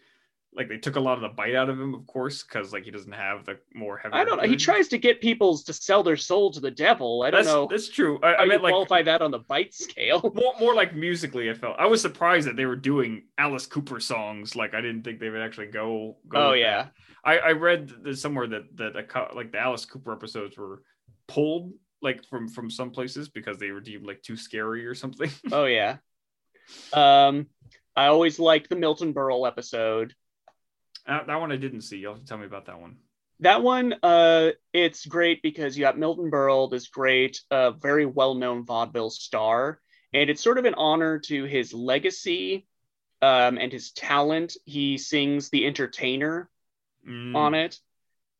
like 0.56 0.68
they 0.68 0.78
took 0.78 0.96
a 0.96 1.00
lot 1.00 1.14
of 1.14 1.22
the 1.22 1.28
bite 1.28 1.54
out 1.54 1.68
of 1.68 1.78
him, 1.78 1.94
of 1.94 2.06
course, 2.06 2.42
because 2.42 2.72
like 2.72 2.84
he 2.84 2.90
doesn't 2.90 3.12
have 3.12 3.44
the 3.44 3.58
more 3.74 3.98
heavy. 3.98 4.14
I 4.14 4.24
don't 4.24 4.42
know. 4.42 4.48
He 4.48 4.56
tries 4.56 4.88
to 4.88 4.98
get 4.98 5.20
people 5.20 5.58
to 5.58 5.72
sell 5.72 6.02
their 6.02 6.16
soul 6.16 6.50
to 6.52 6.60
the 6.60 6.70
devil. 6.70 7.22
I 7.22 7.30
don't 7.30 7.44
That's 7.44 7.54
know 7.54 7.68
that's 7.70 7.88
true. 7.88 8.18
I, 8.22 8.36
I 8.36 8.46
meant 8.46 8.62
like 8.62 8.72
qualify 8.72 9.02
that 9.02 9.20
on 9.20 9.30
the 9.30 9.40
bite 9.40 9.74
scale. 9.74 10.20
more 10.34 10.54
more 10.58 10.74
like 10.74 10.94
musically. 10.94 11.50
I 11.50 11.54
felt 11.54 11.76
I 11.78 11.86
was 11.86 12.00
surprised 12.00 12.46
that 12.48 12.56
they 12.56 12.66
were 12.66 12.76
doing 12.76 13.24
Alice 13.36 13.66
Cooper 13.66 14.00
songs. 14.00 14.56
Like 14.56 14.74
I 14.74 14.80
didn't 14.80 15.02
think 15.02 15.20
they 15.20 15.28
would 15.28 15.42
actually 15.42 15.66
go. 15.66 16.16
go 16.28 16.48
Oh 16.48 16.52
yeah. 16.54 16.88
I, 17.24 17.38
I 17.38 17.52
read 17.52 17.92
that 18.04 18.16
somewhere 18.16 18.46
that 18.46 18.76
that 18.76 18.96
a, 18.96 19.34
like 19.34 19.52
the 19.52 19.60
Alice 19.60 19.84
Cooper 19.84 20.12
episodes 20.12 20.56
were 20.56 20.82
pulled 21.28 21.72
like 22.00 22.24
from 22.24 22.48
from 22.48 22.70
some 22.70 22.90
places 22.90 23.28
because 23.28 23.58
they 23.58 23.72
were 23.72 23.80
deemed 23.80 24.06
like 24.06 24.22
too 24.22 24.36
scary 24.36 24.86
or 24.86 24.94
something. 24.94 25.30
Oh 25.52 25.66
yeah. 25.66 25.96
Um, 26.92 27.46
I 27.94 28.06
always 28.06 28.38
liked 28.38 28.68
the 28.68 28.76
Milton 28.76 29.14
Berle 29.14 29.46
episode. 29.46 30.14
Uh, 31.06 31.24
that 31.24 31.40
one 31.40 31.52
I 31.52 31.56
didn't 31.56 31.82
see. 31.82 31.98
You'll 31.98 32.14
have 32.14 32.22
to 32.22 32.26
tell 32.26 32.38
me 32.38 32.46
about 32.46 32.66
that 32.66 32.80
one. 32.80 32.96
That 33.40 33.62
one, 33.62 33.94
uh, 34.02 34.52
it's 34.72 35.04
great 35.04 35.42
because 35.42 35.76
you 35.76 35.84
got 35.84 35.98
Milton 35.98 36.30
Berle, 36.30 36.70
this 36.70 36.88
great, 36.88 37.42
uh, 37.50 37.72
very 37.72 38.06
well-known 38.06 38.64
vaudeville 38.64 39.10
star, 39.10 39.80
and 40.12 40.30
it's 40.30 40.42
sort 40.42 40.58
of 40.58 40.64
an 40.64 40.74
honor 40.74 41.18
to 41.20 41.44
his 41.44 41.74
legacy, 41.74 42.66
um, 43.20 43.58
and 43.58 43.70
his 43.70 43.92
talent. 43.92 44.56
He 44.64 44.96
sings 44.96 45.50
"The 45.50 45.66
Entertainer" 45.66 46.50
Mm, 47.06 47.36
on 47.36 47.54
it, 47.54 47.78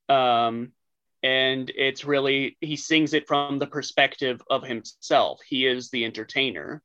um, 0.09 0.73
and 1.23 1.71
it's 1.71 2.05
really 2.05 2.57
he 2.61 2.77
sings 2.77 3.15
it 3.15 3.29
from 3.29 3.59
the 3.59 3.67
perspective 3.67 4.43
of 4.51 4.65
himself. 4.65 5.41
He 5.47 5.67
is 5.67 5.91
the 5.91 6.05
entertainer, 6.05 6.83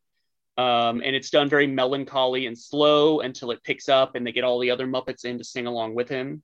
um, 0.58 1.02
and 1.04 1.16
it's 1.16 1.30
done 1.30 1.50
very 1.50 1.68
melancholy 1.68 2.46
and 2.46 2.58
slow 2.58 3.22
until 3.22 3.52
it 3.52 3.64
picks 3.64 3.90
up, 3.90 4.16
and 4.16 4.26
they 4.26 4.32
get 4.32 4.44
all 4.44 4.60
the 4.60 4.72
other 4.72 4.88
Muppets 4.88 5.26
in 5.26 5.38
to 5.38 5.44
sing 5.44 5.68
along 5.68 5.96
with 5.96 6.10
him. 6.10 6.44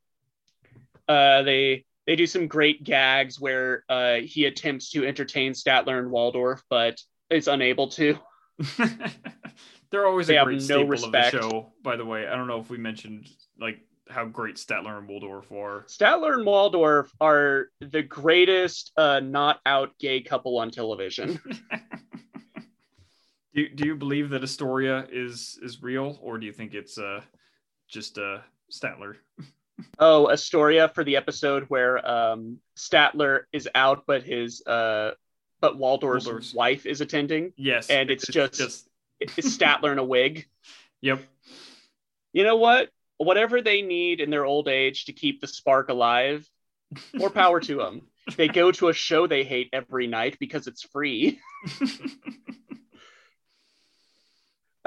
Uh, 1.08 1.44
they 1.44 1.86
they 2.06 2.16
do 2.16 2.26
some 2.26 2.48
great 2.48 2.84
gags 2.84 3.40
where 3.40 3.84
uh, 3.90 4.16
he 4.16 4.46
attempts 4.46 4.92
to 4.92 5.06
entertain 5.06 5.52
Statler 5.52 6.00
and 6.00 6.10
Waldorf, 6.10 6.62
but 6.70 7.00
is 7.30 7.48
unable 7.48 7.90
to. 7.90 8.18
They're 9.92 10.06
always 10.06 10.28
They 10.28 10.38
a 10.38 10.44
great 10.44 10.60
no 10.60 10.66
staple 10.66 10.86
respect. 10.88 11.34
of 11.36 11.42
the 11.42 11.50
show. 11.50 11.74
By 11.84 11.96
the 11.96 12.06
way, 12.06 12.28
I 12.28 12.36
don't 12.36 12.48
know 12.48 12.60
if 12.60 12.70
we 12.70 12.78
mentioned 12.78 13.28
like 13.60 13.80
how 14.10 14.26
great 14.26 14.56
Statler 14.56 14.98
and 14.98 15.08
Waldorf 15.08 15.52
are. 15.52 15.86
Statler 15.88 16.34
and 16.36 16.46
Waldorf 16.46 17.12
are 17.20 17.68
the 17.80 18.04
greatest 18.04 18.92
uh, 18.98 19.20
not 19.20 19.60
out 19.66 19.98
gay 20.00 20.22
couple 20.22 20.58
on 20.58 20.72
television. 20.72 21.40
do, 23.54 23.62
you- 23.62 23.70
do 23.70 23.86
you 23.88 23.96
believe 23.96 24.30
that 24.32 24.44
Astoria 24.44 25.08
is 25.12 25.58
is 25.62 25.82
real, 25.82 26.18
or 26.22 26.38
do 26.38 26.46
you 26.46 26.54
think 26.54 26.74
it's 26.74 26.98
uh 26.98 27.22
just 27.88 28.18
uh 28.18 28.40
Statler? 28.72 29.16
Oh, 30.00 30.28
Astoria 30.30 30.90
for 30.90 31.04
the 31.04 31.18
episode 31.18 31.66
where 31.68 32.06
um, 32.10 32.58
Statler 32.76 33.42
is 33.54 33.70
out, 33.76 34.06
but 34.08 34.24
his 34.24 34.66
uh, 34.66 35.12
but 35.62 35.78
Waldorf's, 35.78 36.26
Waldorf's- 36.26 36.54
wife 36.54 36.86
is 36.88 37.00
attending. 37.02 37.54
Yes, 37.58 37.90
And 37.90 38.10
it's 38.10 38.26
just- 38.28 38.54
just 38.56 38.90
It's 39.20 39.36
Statler 39.36 39.92
in 39.92 40.00
a 40.00 40.04
wig. 40.04 40.48
yep. 41.02 41.22
You 42.34 42.44
know 42.44 42.56
what? 42.58 42.90
Whatever 43.18 43.62
they 43.62 43.82
need 43.84 44.20
in 44.20 44.30
their 44.32 44.46
old 44.46 44.68
age 44.68 45.06
to 45.06 45.14
keep 45.14 45.42
the 45.42 45.48
spark 45.48 45.90
alive, 45.90 46.48
more 47.14 47.30
power 47.30 47.60
to 47.62 47.76
them. 47.78 48.02
They 48.36 48.50
go 48.50 48.72
to 48.74 48.90
a 48.90 48.94
show 48.94 49.26
they 49.26 49.44
hate 49.46 49.70
every 49.72 50.06
night 50.06 50.38
because 50.40 50.68
it's 50.68 50.84
free. 50.84 51.40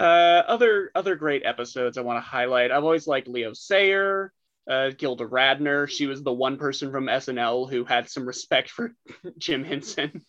Uh, 0.01 0.43
other 0.48 0.90
other 0.94 1.14
great 1.14 1.43
episodes 1.44 1.98
I 1.98 2.01
want 2.01 2.16
to 2.16 2.27
highlight. 2.27 2.72
I've 2.72 2.85
always 2.85 3.06
liked 3.06 3.28
Leo 3.28 3.52
Sayer, 3.52 4.32
uh, 4.66 4.93
Gilda 4.97 5.27
Radner. 5.27 5.86
She 5.86 6.06
was 6.06 6.22
the 6.22 6.32
one 6.32 6.56
person 6.56 6.90
from 6.90 7.05
SNL 7.05 7.70
who 7.70 7.85
had 7.85 8.09
some 8.09 8.24
respect 8.24 8.70
for 8.70 8.94
Jim 9.39 9.62
Henson. 9.62 10.24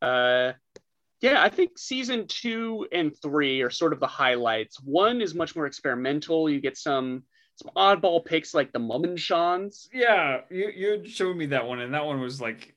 Uh, 0.00 0.52
yeah, 1.20 1.42
I 1.42 1.48
think 1.48 1.78
season 1.78 2.28
two 2.28 2.86
and 2.92 3.12
three 3.20 3.60
are 3.62 3.70
sort 3.70 3.92
of 3.92 3.98
the 3.98 4.06
highlights. 4.06 4.80
One 4.80 5.20
is 5.20 5.34
much 5.34 5.56
more 5.56 5.66
experimental. 5.66 6.48
You 6.48 6.60
get 6.60 6.78
some 6.78 7.24
some 7.56 7.72
oddball 7.74 8.24
picks 8.24 8.54
like 8.54 8.72
the 8.72 8.78
Mummenschanz. 8.78 9.88
yeah, 9.92 10.42
you 10.48 10.68
you 10.68 11.08
showed 11.08 11.36
me 11.36 11.46
that 11.46 11.66
one, 11.66 11.80
and 11.80 11.92
that 11.92 12.06
one 12.06 12.20
was 12.20 12.40
like 12.40 12.76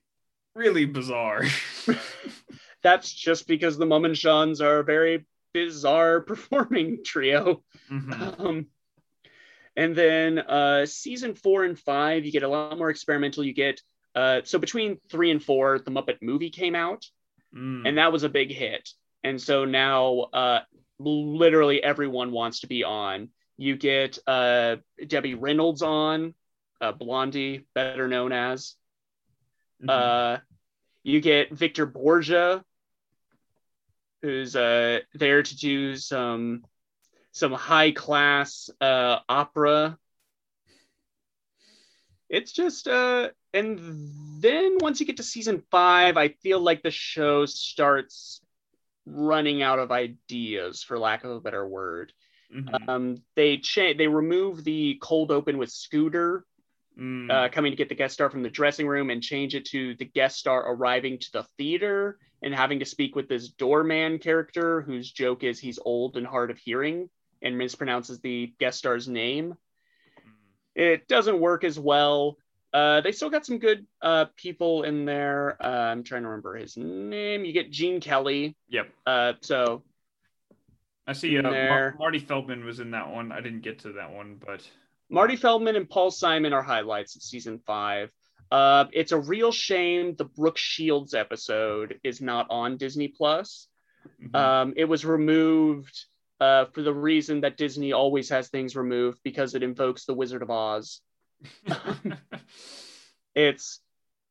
really 0.55 0.85
bizarre. 0.85 1.43
That's 2.81 3.11
just 3.11 3.47
because 3.47 3.77
the 3.77 3.85
Mummenschanz 3.85 4.61
are 4.61 4.80
a 4.80 4.84
very 4.84 5.26
bizarre 5.53 6.22
performing 6.31 7.03
trio. 7.06 7.64
Mhm. 7.89 8.39
Um, 8.39 8.65
and 9.76 9.95
then 9.95 10.39
uh, 10.39 10.85
season 10.85 11.35
four 11.35 11.64
and 11.64 11.77
five, 11.80 12.26
you 12.26 12.31
get 12.31 12.43
a 12.43 12.47
lot 12.47 12.77
more 12.77 12.89
experimental. 12.89 13.43
You 13.43 13.53
get 13.53 13.81
uh, 14.15 14.41
so 14.43 14.57
between 14.60 14.99
three 15.10 15.31
and 15.31 15.41
four, 15.41 15.80
the 15.80 15.91
Muppet 15.91 16.18
movie 16.22 16.49
came 16.49 16.76
out, 16.76 17.06
Mm. 17.56 17.88
and 17.88 17.97
that 17.97 18.11
was 18.11 18.22
a 18.23 18.30
big 18.30 18.51
hit. 18.51 18.89
And 19.23 19.41
so 19.41 19.65
now, 19.65 20.27
uh, 20.34 20.60
literally 20.99 21.81
everyone 21.81 22.31
wants 22.31 22.60
to 22.60 22.68
be 22.68 22.84
on. 22.84 23.30
You 23.57 23.76
get 23.76 24.19
uh, 24.27 24.77
Debbie 25.07 25.34
Reynolds 25.34 25.81
on, 25.81 26.35
uh, 26.80 26.91
Blondie, 26.91 27.65
better 27.73 28.07
known 28.07 28.31
as. 28.34 28.76
Mhm. 29.84 29.89
Uh, 29.89 30.38
you 31.03 31.22
get 31.22 31.51
Victor 31.51 31.88
Borge, 31.88 32.64
who's 34.22 34.56
uh, 34.56 35.00
there 35.14 35.44
to 35.44 35.58
do 35.58 35.96
some 35.96 36.64
some 37.32 37.54
high 37.54 37.91
class 37.91 38.70
uh, 38.82 39.20
opera. 39.28 39.98
It's 42.30 42.52
just 42.52 42.88
uh, 42.88 43.30
and 43.54 43.80
then 44.40 44.78
once 44.80 45.00
you 45.00 45.06
get 45.06 45.18
to 45.18 45.24
season 45.24 45.64
five, 45.72 46.18
I 46.18 46.30
feel 46.30 46.60
like 46.60 46.84
the 46.84 46.91
show 46.91 47.46
starts 47.46 48.41
running 49.06 49.64
out 49.64 49.80
of 49.80 49.91
ideas, 49.91 50.84
for 50.84 51.00
lack 51.00 51.24
of 51.24 51.32
a 51.32 51.41
better 51.41 51.68
word. 51.68 52.14
Mhm. 52.54 52.90
Um, 52.90 53.24
they 53.36 53.58
cha- 53.58 53.94
they 53.98 54.08
remove 54.08 54.64
the 54.64 55.00
cold 55.02 55.32
open 55.32 55.58
with 55.58 55.72
Scooter 55.72 56.46
Mm. 56.99 57.31
uh, 57.31 57.47
coming 57.49 57.71
to 57.71 57.77
get 57.77 57.88
the 57.88 57.95
guest 57.95 58.13
star 58.15 58.30
from 58.30 58.43
the 58.43 58.49
dressing 58.49 58.85
room 58.85 59.09
and 59.09 59.23
change 59.23 59.55
it 59.55 59.65
to 59.67 59.95
the 59.95 60.05
guest 60.05 60.38
star 60.38 60.69
arriving 60.69 61.17
to 61.19 61.31
the 61.31 61.43
theater 61.57 62.19
and 62.41 62.53
having 62.53 62.80
to 62.80 62.85
speak 62.85 63.15
with 63.15 63.30
this 63.30 63.47
doorman 63.49 64.19
character 64.19 64.81
whose 64.81 65.09
joke 65.11 65.43
is 65.43 65.59
he's 65.59 65.80
old 65.85 66.17
and 66.17 66.27
hard 66.27 66.51
of 66.51 66.57
hearing. 66.57 67.09
and 67.41 67.55
mispronounces 67.55 68.19
the 68.21 68.53
guest 68.59 68.77
star's 68.80 69.07
name. 69.07 69.55
It 70.76 71.07
doesn't 71.07 71.39
work 71.39 71.63
as 71.63 71.80
well. 71.80 72.38
Uh, 72.73 73.01
they 73.01 73.11
still 73.11 73.30
got 73.30 73.45
some 73.45 73.57
good 73.59 73.85
uh, 74.01 74.26
people 74.35 74.84
in 74.84 75.05
there. 75.05 75.57
Uh, 75.59 75.91
I'm 75.91 76.03
trying 76.03 76.23
to 76.23 76.27
remember 76.27 76.55
his 76.55 76.77
name. 76.77 77.45
You 77.45 77.53
get 77.53 77.71
Gene 77.71 77.99
Kelly. 77.99 78.55
Yep. 78.69 78.89
Uh, 79.05 79.34
so 79.41 79.84
I 81.07 81.13
see. 81.13 81.38
Uh. 81.38 81.43
Mar- 81.43 81.95
Marty 81.97 82.19
Feldman 82.19 82.63
was 82.63 82.80
in 82.80 82.91
that 82.91 83.09
one. 83.09 83.31
I 83.31 83.41
didn't 83.41 83.61
get 83.61 83.80
to 83.80 83.93
that 83.93 84.11
one, 84.11 84.39
but 84.45 84.69
Marty 85.10 85.36
Feldman 85.36 85.76
and 85.76 85.90
Paul 85.90 86.11
Simon 86.11 86.53
are 86.53 86.61
highlights 86.61 87.15
of 87.15 87.23
season 87.23 87.60
five. 87.65 88.11
Uh, 88.52 88.86
it's 88.94 89.11
a 89.11 89.19
real 89.19 89.52
shame 89.52 90.15
the 90.15 90.26
Brooke 90.26 90.57
Shields 90.57 91.14
episode 91.14 91.99
is 92.03 92.22
not 92.22 92.48
on 92.49 92.77
Disney 92.77 93.07
Plus. 93.07 93.68
mhm. 94.22 94.36
Um, 94.36 94.73
it 94.77 94.86
was 94.86 95.06
removed 95.06 96.06
uh, 96.40 96.65
for 96.65 96.81
the 96.81 96.94
reason 96.94 97.41
that 97.41 97.57
Disney 97.57 97.91
always 97.94 98.30
has 98.30 98.49
things 98.49 98.76
removed 98.76 99.19
because 99.23 99.56
it 99.56 99.64
invokes 99.64 100.06
the 100.06 100.14
Wizard 100.14 100.41
of 100.41 100.49
Oz. 100.49 101.02
It's 103.36 103.80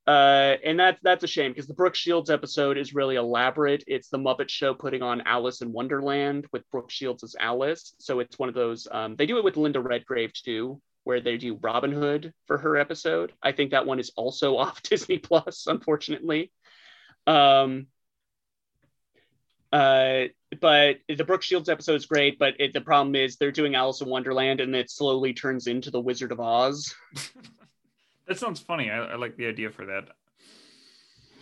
uh, 0.09 0.57
and 0.65 0.81
that's 0.81 0.99
that's 1.03 1.23
a 1.23 1.27
shame 1.27 1.51
because 1.51 1.67
the 1.67 1.75
Brooke 1.75 1.95
Shields 1.95 2.31
episode 2.31 2.79
is 2.79 2.95
really 2.95 3.17
elaborate. 3.17 3.85
It's 3.87 4.09
the 4.09 4.17
Muppet 4.17 4.49
Show 4.49 4.73
putting 4.73 5.03
on 5.03 5.21
Alice 5.27 5.61
in 5.61 5.71
Wonderland 5.71 6.47
with 6.51 6.69
Brooke 6.71 6.91
Shields 6.91 7.23
as 7.25 7.37
Alice. 7.39 7.95
So 7.99 8.21
it's 8.21 8.39
one 8.39 8.49
of 8.49 8.55
those. 8.55 8.89
Um, 8.91 9.17
they 9.17 9.27
do 9.27 9.37
it 9.37 9.45
with 9.45 9.59
Linda 9.59 9.81
Redgrave 9.81 10.33
too, 10.33 10.81
where 11.05 11.21
they 11.21 11.37
do 11.37 11.59
Robin 11.61 11.93
Hood 11.93 12.33
for 12.47 12.57
her 12.57 12.79
episode. 12.79 13.35
I 13.43 13.53
think 13.53 13.73
that 13.73 13.85
one 13.85 14.01
is 14.01 14.11
also 14.17 14.57
off 14.57 14.83
Disney 14.83 15.19
Plus, 15.19 15.67
unfortunately. 15.67 16.53
Um, 17.27 17.89
uh, 19.71 20.25
but 20.59 21.01
the 21.15 21.25
Brooke 21.25 21.43
Shields 21.43 21.69
episode 21.69 21.97
is 21.97 22.07
great, 22.07 22.39
but 22.39 22.55
it, 22.59 22.73
the 22.73 22.81
problem 22.81 23.15
is 23.15 23.37
they're 23.37 23.53
doing 23.53 23.75
Alice 23.75 24.01
in 24.01 24.09
Wonderland, 24.09 24.61
and 24.61 24.75
it 24.75 24.91
slowly 24.91 25.35
turns 25.35 25.67
into 25.67 25.91
the 25.91 26.01
Wizard 26.01 26.33
of 26.33 26.41
Oz. 26.41 26.95
that 28.29 28.39
sounds 28.39 28.61
funny. 28.61 28.91
I, 28.91 28.99
I 28.99 29.17
like 29.17 29.37
the 29.37 29.47
idea 29.47 29.71
for 29.71 29.87
that. 29.87 30.09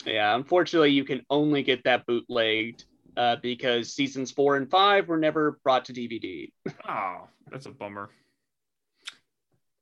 Yeah, 0.06 0.34
unfortunately, 0.36 0.90
you 0.92 1.04
can 1.04 1.22
only 1.30 1.62
get 1.62 1.82
that 1.84 2.06
bootlegged 2.06 2.84
uh, 3.16 3.36
because 3.42 3.92
seasons 3.92 4.30
four 4.30 4.56
and 4.56 4.70
five 4.70 5.08
were 5.08 5.16
never 5.18 5.58
brought 5.64 5.84
to 5.86 5.92
DVD. 5.92 6.52
Oh, 6.88 7.26
that's 7.50 7.66
a 7.66 7.70
bummer. 7.70 8.10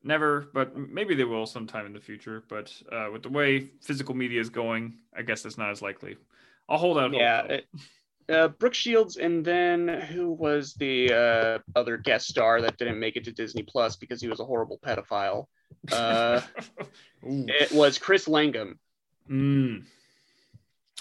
Never, 0.02 0.48
but 0.52 0.76
maybe 0.76 1.14
they 1.14 1.24
will 1.24 1.46
sometime 1.46 1.86
in 1.86 1.92
the 1.92 2.00
future. 2.00 2.44
But 2.48 2.72
uh, 2.92 3.08
with 3.12 3.22
the 3.22 3.30
way 3.30 3.70
physical 3.80 4.14
media 4.14 4.40
is 4.40 4.50
going, 4.50 4.94
I 5.16 5.22
guess 5.22 5.42
that's 5.42 5.56
not 5.58 5.70
as 5.70 5.80
likely. 5.82 6.16
I'll 6.68 6.78
hold 6.78 6.98
out. 6.98 7.12
yeah, 7.12 7.42
it- 7.44 7.66
uh, 8.26 8.48
Brooke 8.48 8.72
Shields, 8.72 9.18
and 9.18 9.44
then 9.44 9.86
who 9.86 10.32
was 10.32 10.72
the 10.74 11.12
uh, 11.12 11.78
other 11.78 11.98
guest 11.98 12.26
star 12.26 12.62
that 12.62 12.78
didn't 12.78 12.98
make 12.98 13.16
it 13.16 13.24
to 13.24 13.32
Disney 13.32 13.62
Plus 13.62 13.96
because 13.96 14.18
he 14.22 14.28
was 14.28 14.40
a 14.40 14.44
horrible 14.46 14.78
pedophile? 14.82 15.44
Uh, 15.90 16.40
it 17.22 17.72
was 17.72 17.98
Chris 17.98 18.28
Langham. 18.28 18.78
Mm. 19.30 19.84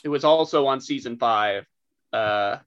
It 0.03 0.09
was 0.09 0.23
also 0.23 0.67
on 0.67 0.81
season 0.81 1.17
five. 1.17 1.65
Uh, 2.11 2.57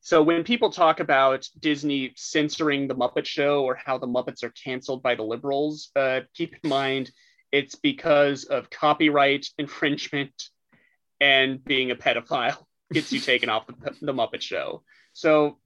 so 0.00 0.20
when 0.22 0.42
people 0.42 0.70
talk 0.70 0.98
about 0.98 1.48
Disney 1.60 2.12
censoring 2.16 2.88
the 2.88 2.94
Muppet 2.94 3.24
Show 3.24 3.62
or 3.62 3.76
how 3.76 3.98
the 3.98 4.08
Muppets 4.08 4.42
are 4.42 4.50
canceled 4.50 5.02
by 5.02 5.14
the 5.14 5.22
liberals, 5.22 5.90
uh, 5.94 6.20
keep 6.34 6.56
in 6.62 6.68
mind 6.68 7.12
it's 7.52 7.76
because 7.76 8.44
of 8.44 8.70
copyright 8.70 9.46
infringement 9.58 10.48
and 11.20 11.64
being 11.64 11.92
a 11.92 11.94
pedophile 11.94 12.56
gets 12.92 13.12
you 13.12 13.20
taken 13.20 13.48
off 13.48 13.66
the, 13.66 13.74
the 14.00 14.12
Muppet 14.12 14.40
Show. 14.40 14.82
So 15.12 15.58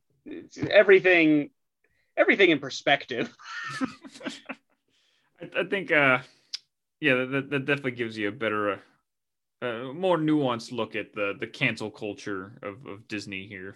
everything, 0.70 1.50
everything 2.16 2.50
in 2.50 2.58
perspective. 2.58 3.34
I, 5.54 5.60
I 5.60 5.64
think, 5.64 5.92
uh, 5.92 6.18
yeah, 7.00 7.24
that, 7.24 7.50
that 7.50 7.66
definitely 7.66 7.92
gives 7.92 8.16
you 8.16 8.28
a 8.28 8.32
better, 8.32 8.72
uh, 8.72 8.78
uh, 9.62 9.92
more 9.92 10.18
nuanced 10.18 10.72
look 10.72 10.94
at 10.94 11.14
the 11.14 11.34
the 11.40 11.46
cancel 11.46 11.90
culture 11.90 12.58
of, 12.62 12.84
of 12.86 13.08
Disney 13.08 13.46
here. 13.46 13.74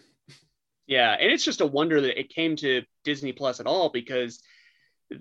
Yeah, 0.86 1.16
and 1.18 1.32
it's 1.32 1.44
just 1.44 1.60
a 1.60 1.66
wonder 1.66 2.00
that 2.00 2.20
it 2.20 2.28
came 2.28 2.56
to 2.56 2.82
Disney 3.04 3.32
Plus 3.32 3.60
at 3.60 3.66
all 3.66 3.88
because 3.88 4.42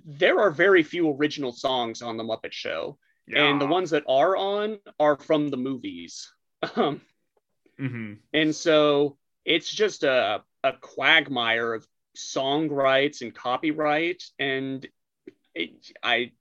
there 0.05 0.39
are 0.39 0.51
very 0.51 0.83
few 0.83 1.11
original 1.11 1.51
songs 1.51 2.01
on 2.01 2.17
the 2.17 2.23
Muppet 2.23 2.51
Show, 2.51 2.97
and 3.33 3.61
the 3.61 3.67
ones 3.67 3.91
that 3.91 4.03
are 4.07 4.35
on 4.35 4.79
are 4.99 5.17
from 5.17 5.49
the 5.49 5.57
movies. 5.57 6.31
Um, 6.75 7.01
Mhm. 7.79 8.17
and 8.33 8.53
so 8.53 9.17
it's 9.45 9.71
just 9.71 10.03
a, 10.03 10.43
a 10.63 10.73
quagmire 10.73 11.73
of 11.73 11.87
song 12.15 12.67
rights 12.67 13.21
and 13.21 13.33
copyright, 13.33 14.23
and 14.37 14.85
it, 15.55 15.91
I 16.03 16.33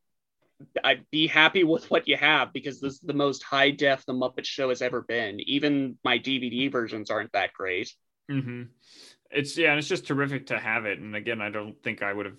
I'd 0.83 1.09
be 1.11 1.27
happy 1.27 1.65
with 1.65 1.91
what 1.91 2.09
you 2.09 2.17
have 2.17 2.53
because 2.53 2.81
this 2.81 2.95
is 2.95 3.01
the 3.01 3.13
most 3.15 3.43
high 3.43 3.71
def 3.71 4.05
the 4.07 4.13
Muppet 4.13 4.45
Show 4.45 4.71
has 4.71 4.83
ever 4.83 5.03
been. 5.03 5.41
Even 5.41 5.99
my 6.05 6.19
DVD 6.19 6.69
versions 6.69 7.11
aren't 7.11 7.33
that 7.33 7.53
great. 7.53 7.93
hmm 8.29 8.63
It's 9.31 9.57
yeah, 9.57 9.71
and 9.71 9.79
it's 9.79 9.89
just 9.89 10.07
terrific 10.07 10.47
to 10.47 10.59
have 10.59 10.87
it. 10.87 10.99
And 10.99 11.17
again, 11.17 11.41
I 11.41 11.51
don't 11.51 11.83
think 11.83 12.03
I 12.03 12.13
would 12.13 12.27
have 12.27 12.37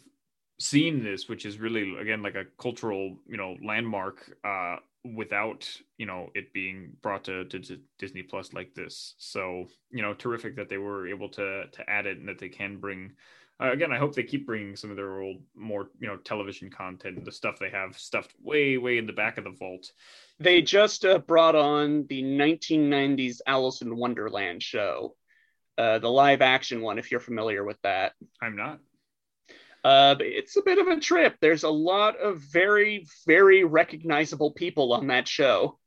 seen 0.60 1.04
this, 1.04 1.30
which 1.30 1.46
is 1.46 1.60
really 1.60 1.98
again 2.00 2.24
like 2.24 2.36
a 2.36 2.46
cultural 2.60 3.18
you 3.28 3.38
know 3.38 3.58
landmark 3.66 4.32
uh, 4.44 4.78
without 5.16 5.70
you 5.98 6.06
know 6.06 6.30
it 6.36 6.54
being 6.54 6.94
brought 7.02 7.26
to, 7.26 7.46
to, 7.46 7.60
to 7.60 7.80
Disney 8.00 8.24
Plus 8.24 8.54
like 8.54 8.74
this. 8.76 9.16
So 9.20 9.66
you 9.92 10.02
know, 10.02 10.14
terrific 10.14 10.56
that 10.58 10.70
they 10.70 10.78
were 10.80 11.08
able 11.08 11.30
to 11.30 11.66
to 11.72 11.90
add 11.90 12.06
it 12.06 12.18
and 12.20 12.28
that 12.30 12.40
they 12.40 12.50
can 12.50 12.78
bring. 12.78 13.14
Uh, 13.62 13.72
again, 13.72 13.92
I 13.92 13.98
hope 13.98 14.16
they 14.16 14.24
keep 14.24 14.46
bringing 14.46 14.76
some 14.76 14.90
of 14.90 14.96
their 14.96 15.20
old, 15.20 15.42
more 15.54 15.90
you 16.00 16.08
know, 16.08 16.16
television 16.16 16.70
content, 16.70 17.26
the 17.26 17.32
stuff 17.32 17.60
they 17.60 17.70
have 17.70 17.98
stuffed 17.98 18.34
way, 18.42 18.78
way 18.78 18.98
in 18.98 19.06
the 19.06 19.14
back 19.14 19.38
of 19.38 19.44
the 19.44 19.52
vault. 19.52 19.92
They 20.40 20.62
just 20.62 21.04
uh, 21.04 21.20
brought 21.20 21.56
on 21.56 22.06
the 22.08 22.24
1990s 22.24 23.42
Alice 23.46 23.82
in 23.82 23.98
Wonderland 23.98 24.64
show, 24.64 25.16
uh, 25.78 26.00
the 26.00 26.10
live 26.10 26.42
action 26.42 26.82
one, 26.82 27.00
if 27.00 27.12
you're 27.12 27.20
familiar 27.20 27.66
with 27.66 27.82
that. 27.82 28.14
I'm 28.42 28.56
not. 28.56 28.80
Uh, 29.84 30.16
it's 30.20 30.56
a 30.56 30.62
bit 30.62 30.78
of 30.78 30.88
a 30.88 31.00
trip. 31.00 31.36
There's 31.42 31.64
a 31.64 31.70
lot 31.70 32.18
of 32.18 32.40
very, 32.40 33.08
very 33.26 33.64
recognizable 33.64 34.52
people 34.52 34.94
on 34.94 35.08
that 35.08 35.28
show. 35.28 35.80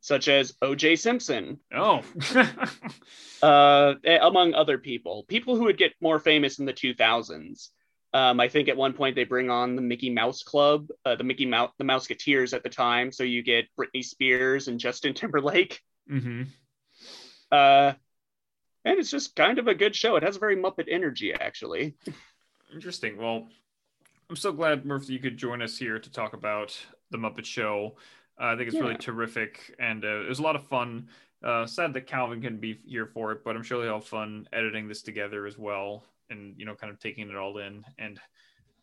Such 0.00 0.28
as 0.28 0.54
O.J. 0.62 0.96
Simpson, 0.96 1.58
Oh, 1.74 2.02
uh, 3.42 3.94
among 4.20 4.54
other 4.54 4.78
people. 4.78 5.24
People 5.28 5.56
who 5.56 5.64
would 5.64 5.78
get 5.78 5.92
more 6.00 6.18
famous 6.18 6.58
in 6.58 6.66
the 6.66 6.72
2000s. 6.72 7.68
Um, 8.12 8.40
I 8.40 8.48
think 8.48 8.68
at 8.68 8.76
one 8.76 8.92
point 8.92 9.14
they 9.14 9.24
bring 9.24 9.50
on 9.50 9.76
the 9.76 9.82
Mickey 9.82 10.10
Mouse 10.10 10.42
Club, 10.42 10.88
uh, 11.04 11.14
the 11.14 11.22
Mickey 11.22 11.46
Mouse, 11.46 11.70
the 11.78 11.84
Mouseketeers 11.84 12.52
at 12.52 12.64
the 12.64 12.68
time. 12.68 13.12
So 13.12 13.22
you 13.22 13.42
get 13.42 13.66
Britney 13.78 14.04
Spears 14.04 14.66
and 14.66 14.80
Justin 14.80 15.14
Timberlake. 15.14 15.80
hmm 16.08 16.42
Uh, 17.52 17.92
and 18.84 18.98
it's 18.98 19.10
just 19.10 19.36
kind 19.36 19.58
of 19.58 19.68
a 19.68 19.74
good 19.74 19.94
show. 19.94 20.16
It 20.16 20.22
has 20.24 20.36
a 20.36 20.40
very 20.40 20.56
Muppet 20.56 20.86
energy, 20.88 21.32
actually. 21.32 21.94
Interesting. 22.72 23.16
Well, 23.16 23.48
I'm 24.28 24.36
so 24.36 24.52
glad, 24.52 24.84
Murphy, 24.84 25.12
you 25.12 25.18
could 25.18 25.36
join 25.36 25.60
us 25.62 25.76
here 25.76 25.98
to 25.98 26.10
talk 26.10 26.32
about 26.32 26.76
the 27.10 27.18
Muppet 27.18 27.44
Show. 27.44 27.96
Uh, 28.40 28.46
I 28.46 28.56
think 28.56 28.68
it's 28.68 28.80
really 28.80 28.96
terrific, 28.96 29.74
and 29.78 30.04
uh, 30.04 30.22
it 30.22 30.28
was 30.28 30.38
a 30.38 30.42
lot 30.42 30.56
of 30.56 30.64
fun. 30.66 31.08
Uh, 31.44 31.66
sad 31.66 31.92
that 31.94 32.06
Calvin 32.06 32.40
can't 32.40 32.60
be 32.60 32.80
here 32.86 33.06
for 33.06 33.32
it, 33.32 33.44
but 33.44 33.56
I'm 33.56 33.62
sure 33.62 33.82
he'll 33.82 33.94
have 33.94 34.06
fun 34.06 34.48
editing 34.52 34.88
this 34.88 35.02
together 35.02 35.46
as 35.46 35.58
well, 35.58 36.04
and 36.30 36.54
you 36.56 36.64
know, 36.64 36.74
kind 36.74 36.92
of 36.92 36.98
taking 36.98 37.28
it 37.28 37.36
all 37.36 37.58
in. 37.58 37.84
And 37.98 38.18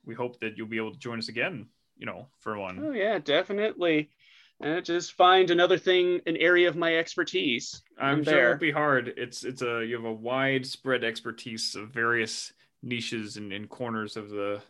we 0.05 0.13
hope 0.13 0.39
that 0.41 0.57
you'll 0.57 0.67
be 0.67 0.77
able 0.77 0.93
to 0.93 0.99
join 0.99 1.17
us 1.17 1.29
again. 1.29 1.67
You 1.97 2.05
know, 2.05 2.27
for 2.39 2.57
one. 2.59 2.79
Oh 2.83 2.91
yeah, 2.91 3.17
definitely. 3.17 4.11
Uh, 4.63 4.81
just 4.81 5.13
find 5.13 5.51
another 5.51 5.77
thing, 5.77 6.19
an 6.25 6.37
area 6.37 6.67
of 6.67 6.75
my 6.75 6.95
expertise. 6.97 7.81
I'm 7.99 8.19
I'm 8.19 8.23
sure 8.23 8.33
it 8.33 8.35
there. 8.35 8.49
won't 8.49 8.61
be 8.61 8.71
hard. 8.71 9.13
It's 9.17 9.43
it's 9.43 9.61
a 9.61 9.83
you 9.85 9.95
have 9.95 10.05
a 10.05 10.13
widespread 10.13 11.03
expertise 11.03 11.75
of 11.75 11.89
various 11.89 12.53
niches 12.83 13.37
and, 13.37 13.51
and 13.51 13.69
corners 13.69 14.17
of 14.17 14.29
the 14.29 14.61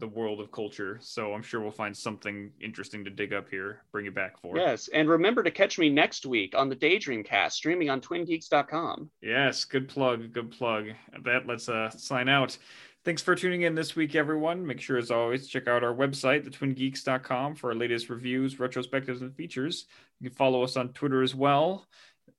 the 0.00 0.08
world 0.08 0.40
of 0.40 0.50
culture. 0.50 0.98
So 1.00 1.32
I'm 1.34 1.42
sure 1.42 1.60
we'll 1.60 1.70
find 1.70 1.96
something 1.96 2.50
interesting 2.60 3.04
to 3.04 3.10
dig 3.10 3.32
up 3.32 3.48
here, 3.48 3.82
bring 3.92 4.06
it 4.06 4.14
back 4.14 4.40
for. 4.40 4.56
Yes, 4.56 4.88
and 4.88 5.08
remember 5.08 5.42
to 5.42 5.50
catch 5.50 5.78
me 5.78 5.88
next 5.88 6.26
week 6.26 6.54
on 6.56 6.68
the 6.68 6.74
Daydream 6.74 7.22
Cast, 7.22 7.56
streaming 7.56 7.90
on 7.90 8.00
TwinGeeks.com. 8.00 9.10
Yes, 9.22 9.64
good 9.64 9.88
plug, 9.88 10.32
good 10.32 10.50
plug. 10.50 10.88
At 11.14 11.24
that, 11.24 11.46
let's 11.46 11.68
uh 11.68 11.90
sign 11.90 12.28
out. 12.28 12.56
Thanks 13.02 13.22
for 13.22 13.34
tuning 13.34 13.62
in 13.62 13.74
this 13.74 13.96
week, 13.96 14.14
everyone. 14.14 14.66
Make 14.66 14.80
sure, 14.80 14.98
as 14.98 15.10
always, 15.10 15.48
check 15.48 15.66
out 15.66 15.82
our 15.82 15.94
website, 15.94 16.46
thetwingeeks.com, 16.46 17.54
for 17.54 17.70
our 17.70 17.74
latest 17.74 18.10
reviews, 18.10 18.56
retrospectives, 18.56 19.22
and 19.22 19.34
features. 19.34 19.86
You 20.20 20.28
can 20.28 20.36
follow 20.36 20.62
us 20.62 20.76
on 20.76 20.92
Twitter 20.92 21.22
as 21.22 21.34
well 21.34 21.86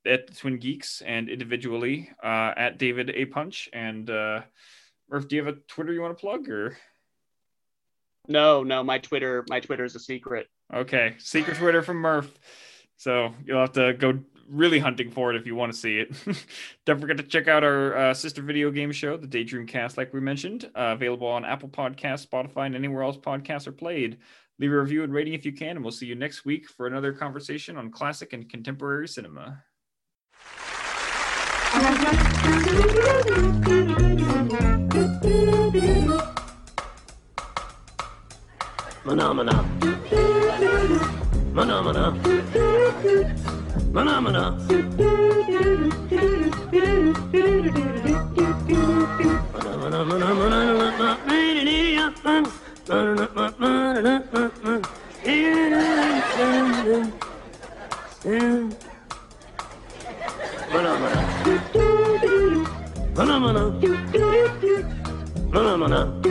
at 0.05 0.27
the 0.27 0.33
Twin 0.33 0.57
Geeks 0.57 1.01
and 1.01 1.29
individually 1.29 2.11
uh, 2.23 2.53
at 2.55 2.77
David 2.77 3.09
A. 3.11 3.25
Punch. 3.25 3.69
And 3.73 4.09
uh, 4.09 4.41
Murph, 5.09 5.27
do 5.27 5.35
you 5.35 5.45
have 5.45 5.55
a 5.55 5.59
Twitter 5.67 5.93
you 5.93 6.01
want 6.01 6.17
to 6.17 6.21
plug? 6.21 6.47
Or 6.49 6.77
No, 8.27 8.63
no, 8.63 8.83
my 8.83 8.99
Twitter, 8.99 9.45
my 9.49 9.59
Twitter 9.59 9.83
is 9.83 9.95
a 9.95 9.99
secret. 9.99 10.47
okay, 10.73 11.15
secret 11.19 11.57
Twitter 11.57 11.81
from 11.81 11.97
Murph. 11.97 12.31
So 12.97 13.33
you'll 13.45 13.61
have 13.61 13.73
to 13.73 13.93
go 13.93 14.19
really 14.47 14.79
hunting 14.79 15.09
for 15.09 15.31
it 15.33 15.37
if 15.37 15.45
you 15.47 15.55
want 15.55 15.71
to 15.71 15.77
see 15.77 15.97
it. 15.97 16.15
Don't 16.85 16.99
forget 16.99 17.17
to 17.17 17.23
check 17.23 17.47
out 17.47 17.63
our 17.63 17.97
uh, 17.97 18.13
sister 18.13 18.41
video 18.41 18.69
game 18.69 18.91
show, 18.91 19.17
the 19.17 19.27
Daydream 19.27 19.65
Cast, 19.65 19.97
like 19.97 20.13
we 20.13 20.19
mentioned, 20.19 20.65
uh, 20.75 20.93
available 20.93 21.27
on 21.27 21.45
Apple 21.45 21.69
Podcasts, 21.69 22.27
Spotify, 22.27 22.67
and 22.67 22.75
anywhere 22.75 23.03
else 23.03 23.17
podcasts 23.17 23.65
are 23.67 23.71
played. 23.71 24.17
Leave 24.59 24.71
a 24.71 24.79
review 24.79 25.03
and 25.03 25.13
rating 25.13 25.33
if 25.33 25.45
you 25.45 25.53
can, 25.53 25.77
and 25.77 25.83
we'll 25.83 25.91
see 25.91 26.05
you 26.05 26.15
next 26.15 26.45
week 26.45 26.69
for 26.69 26.85
another 26.85 27.13
conversation 27.13 27.77
on 27.77 27.89
classic 27.89 28.33
and 28.33 28.49
contemporary 28.49 29.07
cinema. 29.07 29.63
Phenomena. 39.03 39.65
Phenomena. 41.55 42.13
Phenomena. 43.93 44.57
Phenomena. 60.73 61.21
Phenomena. 63.15 65.00
No, 65.51 65.61
no, 65.61 65.77
no, 65.77 65.87
no. 65.87 66.21